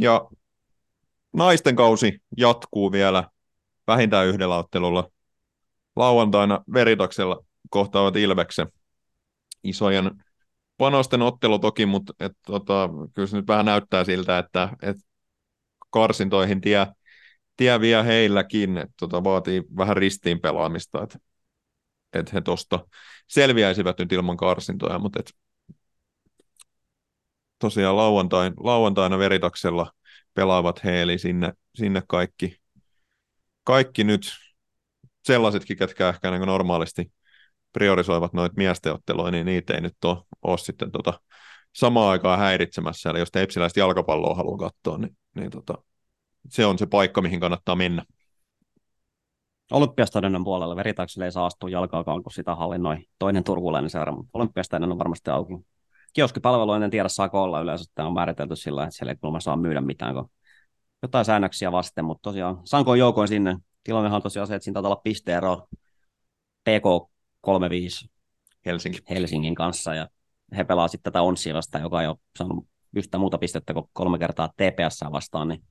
Ja 0.00 0.28
naisten 1.32 1.76
kausi 1.76 2.22
jatkuu 2.36 2.92
vielä 2.92 3.24
vähintään 3.86 4.26
yhdellä 4.26 4.56
ottelulla. 4.56 5.10
Lauantaina 5.96 6.64
Veritaksella 6.72 7.44
kohtaavat 7.70 8.16
Ilveksen 8.16 8.66
isojen 9.64 10.10
panosten 10.76 11.22
ottelu 11.22 11.58
toki, 11.58 11.86
mutta 11.86 12.12
et, 12.20 12.32
tota, 12.46 12.88
kyllä 13.14 13.28
se 13.28 13.36
nyt 13.36 13.46
vähän 13.46 13.66
näyttää 13.66 14.04
siltä, 14.04 14.38
että 14.38 14.68
et 14.82 14.96
karsintoihin 15.90 16.60
tie, 16.60 16.86
tie 17.56 17.80
vie 17.80 18.04
heilläkin, 18.04 18.78
että 18.78 18.94
tota, 19.00 19.24
vaatii 19.24 19.62
vähän 19.76 19.96
ristiin 19.96 20.40
pelaamista, 20.40 21.02
että, 21.02 21.18
että 22.12 22.30
he 22.34 22.40
tuosta 22.40 22.86
selviäisivät 23.28 23.98
nyt 23.98 24.12
ilman 24.12 24.36
karsintoja, 24.36 24.98
mutta 24.98 25.20
et, 25.20 25.32
tosiaan 27.58 27.96
lauantain, 27.96 28.52
lauantaina 28.56 29.18
veritaksella 29.18 29.92
pelaavat 30.34 30.84
he, 30.84 31.02
eli 31.02 31.18
sinne, 31.18 31.52
sinne 31.74 32.02
kaikki, 32.08 32.56
kaikki 33.64 34.04
nyt 34.04 34.32
sellaisetkin, 35.24 35.76
ketkä 35.76 36.08
ehkä 36.08 36.30
niin 36.30 36.46
normaalisti 36.46 37.12
priorisoivat 37.72 38.32
noita 38.32 38.54
miesteotteluja, 38.56 39.30
niin 39.30 39.46
niitä 39.46 39.74
ei 39.74 39.80
nyt 39.80 40.04
ole, 40.04 40.18
ole 40.42 40.58
sitten 40.58 40.90
tota, 40.92 41.20
samaan 41.72 42.10
aikaan 42.10 42.38
häiritsemässä. 42.38 43.10
Eli 43.10 43.18
jos 43.18 43.30
tepsiläistä 43.30 43.80
jalkapalloa 43.80 44.34
haluaa 44.34 44.58
katsoa, 44.58 44.98
niin, 44.98 45.16
niin 45.34 45.50
tota, 45.50 45.74
se 46.48 46.66
on 46.66 46.78
se 46.78 46.86
paikka, 46.86 47.22
mihin 47.22 47.40
kannattaa 47.40 47.76
mennä. 47.76 48.04
Olympiastadionin 49.72 50.44
puolella 50.44 50.76
veritakselle 50.76 51.24
ei 51.24 51.32
saa 51.32 51.46
astua 51.46 51.70
jalkaakaan, 51.70 52.22
kun 52.22 52.32
sitä 52.32 52.54
hallinnoi 52.54 52.96
toinen 53.18 53.44
turkulainen 53.44 53.90
seura, 53.90 54.12
mutta 54.12 54.30
Olympiastadion 54.34 54.92
on 54.92 54.98
varmasti 54.98 55.30
auki. 55.30 55.54
Kioskipalvelu 56.12 56.72
en 56.72 56.90
tiedä 56.90 57.08
saako 57.08 57.42
olla 57.42 57.60
yleensä, 57.60 57.92
tämä 57.94 58.08
on 58.08 58.14
määritelty 58.14 58.56
sillä, 58.56 58.84
että 58.84 58.96
siellä 58.96 59.12
ei 59.12 59.16
kuulemma 59.16 59.40
saa 59.40 59.56
myydä 59.56 59.80
mitään, 59.80 60.14
kun 60.14 60.30
jotain 61.02 61.24
säännöksiä 61.24 61.72
vasten, 61.72 62.04
mutta 62.04 62.22
tosiaan 62.22 62.60
Sankoon 62.64 62.98
joukoin 62.98 63.28
sinne. 63.28 63.56
Tilannehan 63.84 64.16
on 64.16 64.22
tosiaan 64.22 64.46
se, 64.46 64.54
että 64.54 64.64
siinä 64.64 64.74
taitaa 64.74 64.88
olla 64.88 65.00
pisteero 65.04 65.68
PK35 66.70 68.08
Helsinki. 68.66 68.98
Helsingin 69.10 69.54
kanssa, 69.54 69.94
ja 69.94 70.08
he 70.56 70.64
pelaa 70.64 70.88
sitten 70.88 71.12
tätä 71.12 71.22
Onsia 71.22 71.54
vastaan, 71.54 71.82
joka 71.82 72.02
ei 72.02 72.08
ole 72.08 72.16
saanut 72.38 72.66
yhtä 72.96 73.18
muuta 73.18 73.38
pistettä 73.38 73.74
kuin 73.74 73.86
kolme 73.92 74.18
kertaa 74.18 74.48
TPS 74.48 75.00
vastaan, 75.12 75.48
niin 75.48 75.64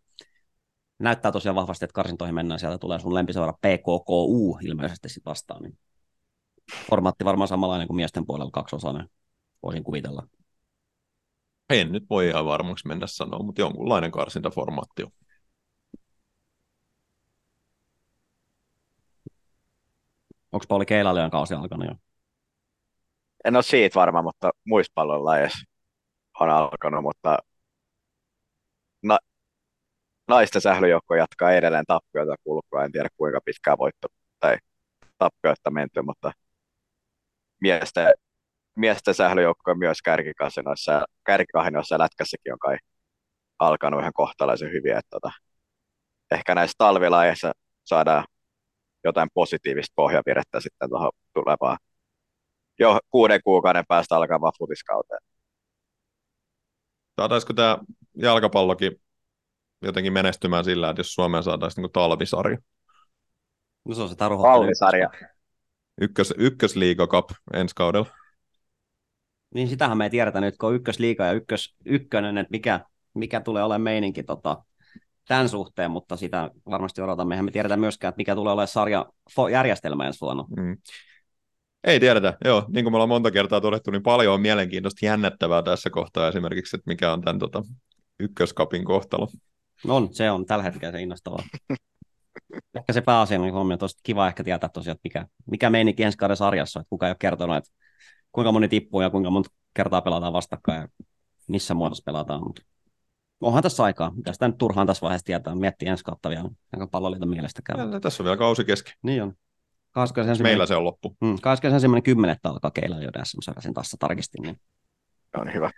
näyttää 0.99 1.31
tosiaan 1.31 1.55
vahvasti, 1.55 1.85
että 1.85 1.93
karsintoihin 1.93 2.35
mennään, 2.35 2.59
sieltä 2.59 2.77
tulee 2.77 2.99
sun 2.99 3.13
lempiseura 3.13 3.53
PKKU 3.53 4.57
ilmeisesti 4.61 5.09
sit 5.09 5.25
vastaan, 5.25 5.63
niin 5.63 5.77
formaatti 6.89 7.25
varmaan 7.25 7.47
samanlainen 7.47 7.87
kuin 7.87 7.95
miesten 7.95 8.25
puolella 8.25 8.51
kaksiosainen, 8.51 9.09
voisin 9.63 9.83
kuvitella. 9.83 10.27
En 11.69 11.91
nyt 11.91 12.03
voi 12.09 12.27
ihan 12.27 12.45
varmaksi 12.45 12.87
mennä 12.87 13.07
sanoa, 13.07 13.43
mutta 13.43 13.61
jonkunlainen 13.61 14.11
karsintaformaatti 14.11 15.03
on. 15.03 15.11
Onko 20.51 20.65
Pauli 20.67 20.85
Keilalian 20.85 21.31
kausi 21.31 21.53
alkanut 21.53 21.87
jo? 21.87 21.95
En 23.45 23.55
ole 23.55 23.63
siitä 23.63 23.99
varma, 23.99 24.21
mutta 24.21 24.51
muissa 24.65 24.91
pallonlajeissa 24.95 25.71
on 26.39 26.49
alkanut, 26.49 27.03
mutta 27.03 27.37
na, 29.03 29.17
naisten 30.27 30.61
sählyjoukko 30.61 31.15
jatkaa 31.15 31.51
edelleen 31.51 31.85
tappioita 31.87 32.35
kulkua. 32.43 32.83
En 32.83 32.91
tiedä 32.91 33.09
kuinka 33.17 33.39
pitkään 33.45 33.77
voitto 33.77 34.07
tai 34.39 34.57
tappioita 35.17 35.71
menty, 35.71 36.01
mutta 36.01 36.31
miesten, 37.61 38.13
miesten 38.75 39.13
sählyjoukko 39.13 39.71
on 39.71 39.79
myös 39.79 40.01
kärkikahinoissa, 40.01 41.05
kärkikahinoissa 41.25 41.95
ja 41.95 41.99
lätkässäkin 41.99 42.53
on 42.53 42.59
kai 42.59 42.77
alkanut 43.59 43.99
ihan 43.99 44.13
kohtalaisen 44.13 44.71
hyvin. 44.71 44.97
Että 44.97 45.09
tota, 45.09 45.31
ehkä 46.31 46.55
näissä 46.55 46.75
talvilajeissa 46.77 47.51
saadaan 47.83 48.25
jotain 49.03 49.29
positiivista 49.33 49.93
pohjavirettä 49.95 50.59
sitten 50.59 50.89
tuohon 50.89 51.11
tulevaan 51.33 51.77
jo 52.79 52.99
kuuden 53.09 53.39
kuukauden 53.43 53.83
päästä 53.87 54.15
alkavaan 54.15 54.53
futiskauteen. 54.57 55.21
Saataisiko 57.19 57.53
tämä 57.53 57.77
jalkapallokin 58.15 59.01
jotenkin 59.81 60.13
menestymään 60.13 60.63
sillä, 60.63 60.89
että 60.89 60.99
jos 60.99 61.13
Suomeen 61.13 61.43
saataisiin 61.43 61.81
niin 61.81 61.91
talvisarja? 61.91 62.57
No 63.85 63.95
se 63.95 64.01
on 64.01 64.09
se 64.09 64.15
taru 64.15 64.41
Talvisarja. 64.41 65.09
Ykkös, 66.01 66.33
ykkösliiga 66.37 67.07
cup 67.07 67.29
ensi 67.53 67.75
kaudella. 67.75 68.20
Niin 69.53 69.67
sitähän 69.67 69.97
me 69.97 70.03
ei 70.03 70.09
tiedetä 70.09 70.41
nyt, 70.41 70.57
kun 70.57 70.69
on 70.69 70.75
ykkösliiga 70.75 71.25
ja 71.25 71.31
ykkös, 71.31 71.75
ykkönen, 71.85 72.37
että 72.37 72.51
mikä, 72.51 72.79
mikä 73.13 73.39
tulee 73.39 73.63
olemaan 73.63 73.81
meininki 73.81 74.23
tota, 74.23 74.63
tämän 75.27 75.49
suhteen, 75.49 75.91
mutta 75.91 76.17
sitä 76.17 76.49
varmasti 76.69 77.01
odotamme. 77.01 77.33
Eihän 77.33 77.45
me 77.45 77.51
tiedetä 77.51 77.77
myöskään, 77.77 78.09
että 78.09 78.17
mikä 78.17 78.35
tulee 78.35 78.53
olemaan 78.53 78.67
sarjajärjestelmä 79.29 80.07
ensi 80.07 80.21
vuonna. 80.21 80.45
Mm. 80.57 80.77
Ei 81.83 81.99
tiedetä, 81.99 82.37
joo. 82.45 82.65
Niin 82.73 82.85
kuin 82.85 82.93
me 82.93 82.95
ollaan 82.95 83.09
monta 83.09 83.31
kertaa 83.31 83.61
todettu, 83.61 83.91
niin 83.91 84.03
paljon 84.03 84.33
on 84.33 84.41
mielenkiintoista 84.41 85.05
jännettävää 85.05 85.63
tässä 85.63 85.89
kohtaa 85.89 86.27
esimerkiksi, 86.27 86.75
että 86.75 86.91
mikä 86.91 87.13
on 87.13 87.21
tämän 87.21 87.39
tota, 87.39 87.63
ykköskapin 88.19 88.85
kohtalo. 88.85 89.27
On, 89.87 90.13
se 90.13 90.31
on 90.31 90.45
tällä 90.45 90.63
hetkellä 90.63 90.91
se 90.91 91.01
innostavaa. 91.01 91.43
ehkä 92.75 92.93
se 92.93 93.01
pääasiallinen 93.01 93.53
huomio, 93.53 93.73
että 93.73 93.87
kiva 94.03 94.27
ehkä 94.27 94.43
tietää 94.43 94.69
tosiaan, 94.69 94.95
että 94.95 95.01
mikä, 95.03 95.27
mikä 95.51 95.69
meininki 95.69 96.03
ensi 96.03 96.17
kauden 96.17 96.37
sarjassa, 96.37 96.79
että 96.79 96.89
kuka 96.89 97.07
ei 97.07 97.11
ole 97.11 97.17
kertonut, 97.19 97.57
että 97.57 97.71
kuinka 98.31 98.51
moni 98.51 98.67
tippuu 98.67 99.01
ja 99.01 99.09
kuinka 99.09 99.29
monta 99.29 99.49
kertaa 99.73 100.01
pelataan 100.01 100.33
vastakkain 100.33 100.81
ja 100.81 100.87
missä 101.47 101.73
muodossa 101.73 102.03
pelataan. 102.05 102.43
Mutta 102.43 102.61
onhan 103.41 103.63
tässä 103.63 103.83
aikaa. 103.83 104.11
Mitä 104.15 104.33
sitä 104.33 104.47
nyt 104.47 104.57
turhaan 104.57 104.87
tässä 104.87 105.01
vaiheessa 105.01 105.25
tietää, 105.25 105.55
miettii 105.55 105.87
ensi 105.87 106.03
kautta 106.03 106.29
vielä, 106.29 106.49
jonka 106.73 106.87
palloliiton 106.87 107.29
mielestä 107.29 107.61
käy. 107.65 107.91
Ja, 107.91 107.99
tässä 107.99 108.23
on 108.23 108.25
vielä 108.25 108.37
kausi 108.37 108.65
kesken. 108.65 108.93
Niin 109.03 109.23
on. 109.23 109.33
21. 109.91 110.43
Meillä 110.43 110.65
se 110.65 110.75
on 110.75 110.83
loppu. 110.83 111.17
Mm, 111.21 111.35
21.10. 111.35 111.39
alkaa 112.43 112.71
keillä 112.71 113.01
jo 113.01 113.09
SM 113.23 113.37
sen 113.59 113.73
tässä 113.73 113.97
tarkistin. 113.99 114.41
Niin. 114.41 114.59
On 115.37 115.53
hyvä. 115.53 115.71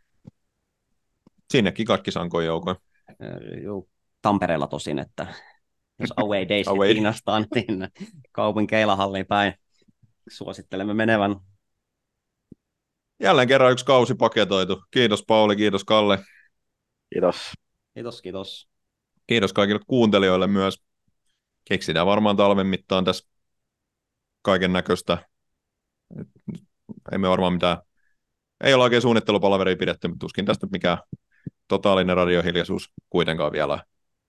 Sinnekin 1.52 1.86
kaikki 1.86 2.12
sankoin 2.12 2.46
joukoin. 2.46 2.78
Joo, 3.64 3.88
Tampereella 4.22 4.68
tosin, 4.68 5.00
että 5.00 5.28
jos 6.00 6.14
away 6.16 6.50
days 6.50 6.68
Away. 6.72 6.94
kiinnostaa, 6.94 7.40
niin 7.40 7.88
kaupun 8.32 8.68
keilahalliin 8.68 9.26
päin 9.26 9.54
suosittelemme 10.30 10.94
menevän. 10.94 11.36
Jälleen 13.20 13.48
kerran 13.48 13.72
yksi 13.72 13.86
kausi 13.86 14.16
paketoitu. 14.16 14.84
Kiitos 14.92 15.24
Pauli, 15.28 15.56
kiitos 15.56 15.84
Kalle. 15.84 16.20
Kiitos. 17.14 17.52
Kiitos, 17.94 18.22
kiitos. 18.22 18.70
Kiitos 19.28 19.54
kaikille 19.54 19.82
kuuntelijoille 19.88 20.48
myös. 20.48 20.84
Keksitään 21.66 22.08
varmaan 22.08 22.38
talven 22.38 22.68
mittaan 22.68 23.06
tässä 23.06 23.30
kaiken 24.42 24.74
näköistä. 24.74 25.18
Emme 27.12 27.30
varmaan 27.30 27.54
mitään, 27.54 27.78
ei 28.64 28.74
ole 28.74 28.84
oikein 28.84 29.02
suunnittelupalaveria 29.02 29.76
pidetty, 29.76 30.08
mutta 30.08 30.20
tuskin 30.20 30.46
tästä 30.46 30.68
mikään 30.72 30.98
totaalinen 31.68 32.16
radiohiljaisuus 32.16 32.92
kuitenkaan 33.10 33.52
vielä 33.52 33.84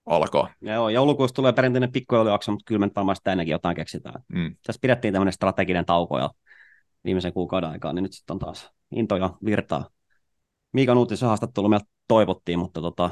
alkaa. 0.06 0.55
Joo, 0.61 0.89
joulukuussa 0.89 1.35
tulee 1.35 1.52
perinteinen 1.52 1.93
pikkujoulujakso, 1.93 2.52
mutta 2.52 2.65
kyllä 2.66 2.78
me 2.78 2.86
nyt 2.86 2.97
varmaan 2.97 3.16
sitä 3.16 3.32
ennenkin 3.32 3.52
jotain 3.52 3.77
keksitään. 3.77 4.23
Mm. 4.28 4.56
Tässä 4.66 4.81
pidettiin 4.81 5.15
tämmöinen 5.15 5.32
strateginen 5.32 5.85
tauko 5.85 6.19
ja 6.19 6.31
viimeisen 7.05 7.32
kuukauden 7.32 7.70
aikaa, 7.70 7.93
niin 7.93 8.02
nyt 8.02 8.12
sitten 8.12 8.35
on 8.35 8.39
taas 8.39 8.70
into 8.90 9.16
ja 9.16 9.31
virtaa. 9.44 9.89
Miikan 10.72 10.98
uutisen 10.98 11.28
haastattelu 11.28 11.68
meiltä 11.68 11.86
toivottiin, 12.09 12.59
mutta 12.59 12.81
tota, 12.81 13.10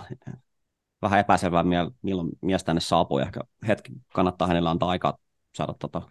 vähän 1.03 1.21
epäselvää, 1.21 1.65
milloin 2.03 2.29
mies 2.43 2.65
tänne 2.65 2.81
saapuu. 2.81 3.19
Ehkä 3.19 3.41
hetki 3.69 3.93
kannattaa 4.15 4.49
hänellä 4.49 4.71
antaa 4.71 4.91
aikaa 4.91 5.19
saada 5.57 5.75
tota, 5.79 6.03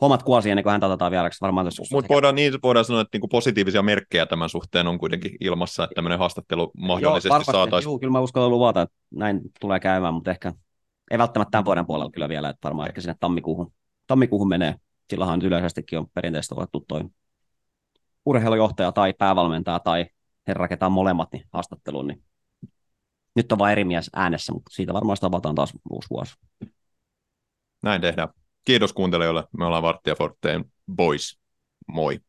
hommat 0.00 0.22
kuosi 0.22 0.50
ennen 0.50 0.62
kuin 0.62 0.70
häntä 0.70 0.86
otetaan 0.86 1.10
vieraksi. 1.10 1.40
Varmaan 1.40 1.66
Mutta 1.92 2.14
voidaan, 2.14 2.34
niin 2.34 2.52
voidaan 2.62 2.84
sanoa, 2.84 3.00
että 3.00 3.16
niinku 3.16 3.28
positiivisia 3.28 3.82
merkkejä 3.82 4.26
tämän 4.26 4.48
suhteen 4.48 4.86
on 4.86 4.98
kuitenkin 4.98 5.36
ilmassa, 5.40 5.84
että 5.84 5.94
tämmöinen 5.94 6.18
haastattelu 6.18 6.70
mahdollisesti 6.78 7.44
saataisiin. 7.44 7.90
Joo, 7.90 7.98
kyllä 7.98 8.12
mä 8.12 8.20
uskallan 8.20 8.50
luvata, 8.50 8.82
että 8.82 8.96
näin 9.10 9.40
tulee 9.60 9.80
käymään, 9.80 10.14
mutta 10.14 10.30
ehkä 10.30 10.52
ei 11.10 11.18
välttämättä 11.18 11.50
tämän 11.50 11.64
vuoden 11.64 11.86
puolella 11.86 12.10
kyllä 12.10 12.28
vielä, 12.28 12.48
että 12.48 12.68
varmaan 12.68 12.88
ehkä 12.88 13.00
sinne 13.00 13.14
tammikuuhun, 13.20 13.72
tammikuuhun 14.06 14.48
menee. 14.48 14.74
Silloinhan 15.10 15.38
nyt 15.38 15.46
yleisestikin 15.46 15.98
on 15.98 16.06
perinteisesti 16.14 16.54
otettu 16.58 16.84
toi 16.88 17.04
urheilujohtaja 18.26 18.92
tai 18.92 19.12
päävalmentaja 19.12 19.80
tai 19.80 20.06
herra, 20.48 20.68
ketä 20.68 20.86
on 20.86 20.92
molemmat 20.92 21.32
niin 21.32 21.44
haastatteluun, 21.52 22.06
niin 22.06 22.24
nyt 23.36 23.52
on 23.52 23.58
vain 23.58 23.72
eri 23.72 23.84
mies 23.84 24.10
äänessä, 24.12 24.52
mutta 24.52 24.70
siitä 24.74 24.92
varmaan 24.92 25.16
sitä 25.16 25.26
avataan 25.26 25.54
taas 25.54 25.72
uusi 25.90 26.10
vuosi. 26.10 26.34
Näin 27.82 28.00
tehdään. 28.00 28.28
Kiitos 28.64 28.92
kuuntelijoille. 28.92 29.44
Me 29.58 29.64
ollaan 29.64 29.82
Varttia 29.82 30.14
Forteen 30.14 30.64
Boys. 30.96 31.38
Moi. 31.86 32.20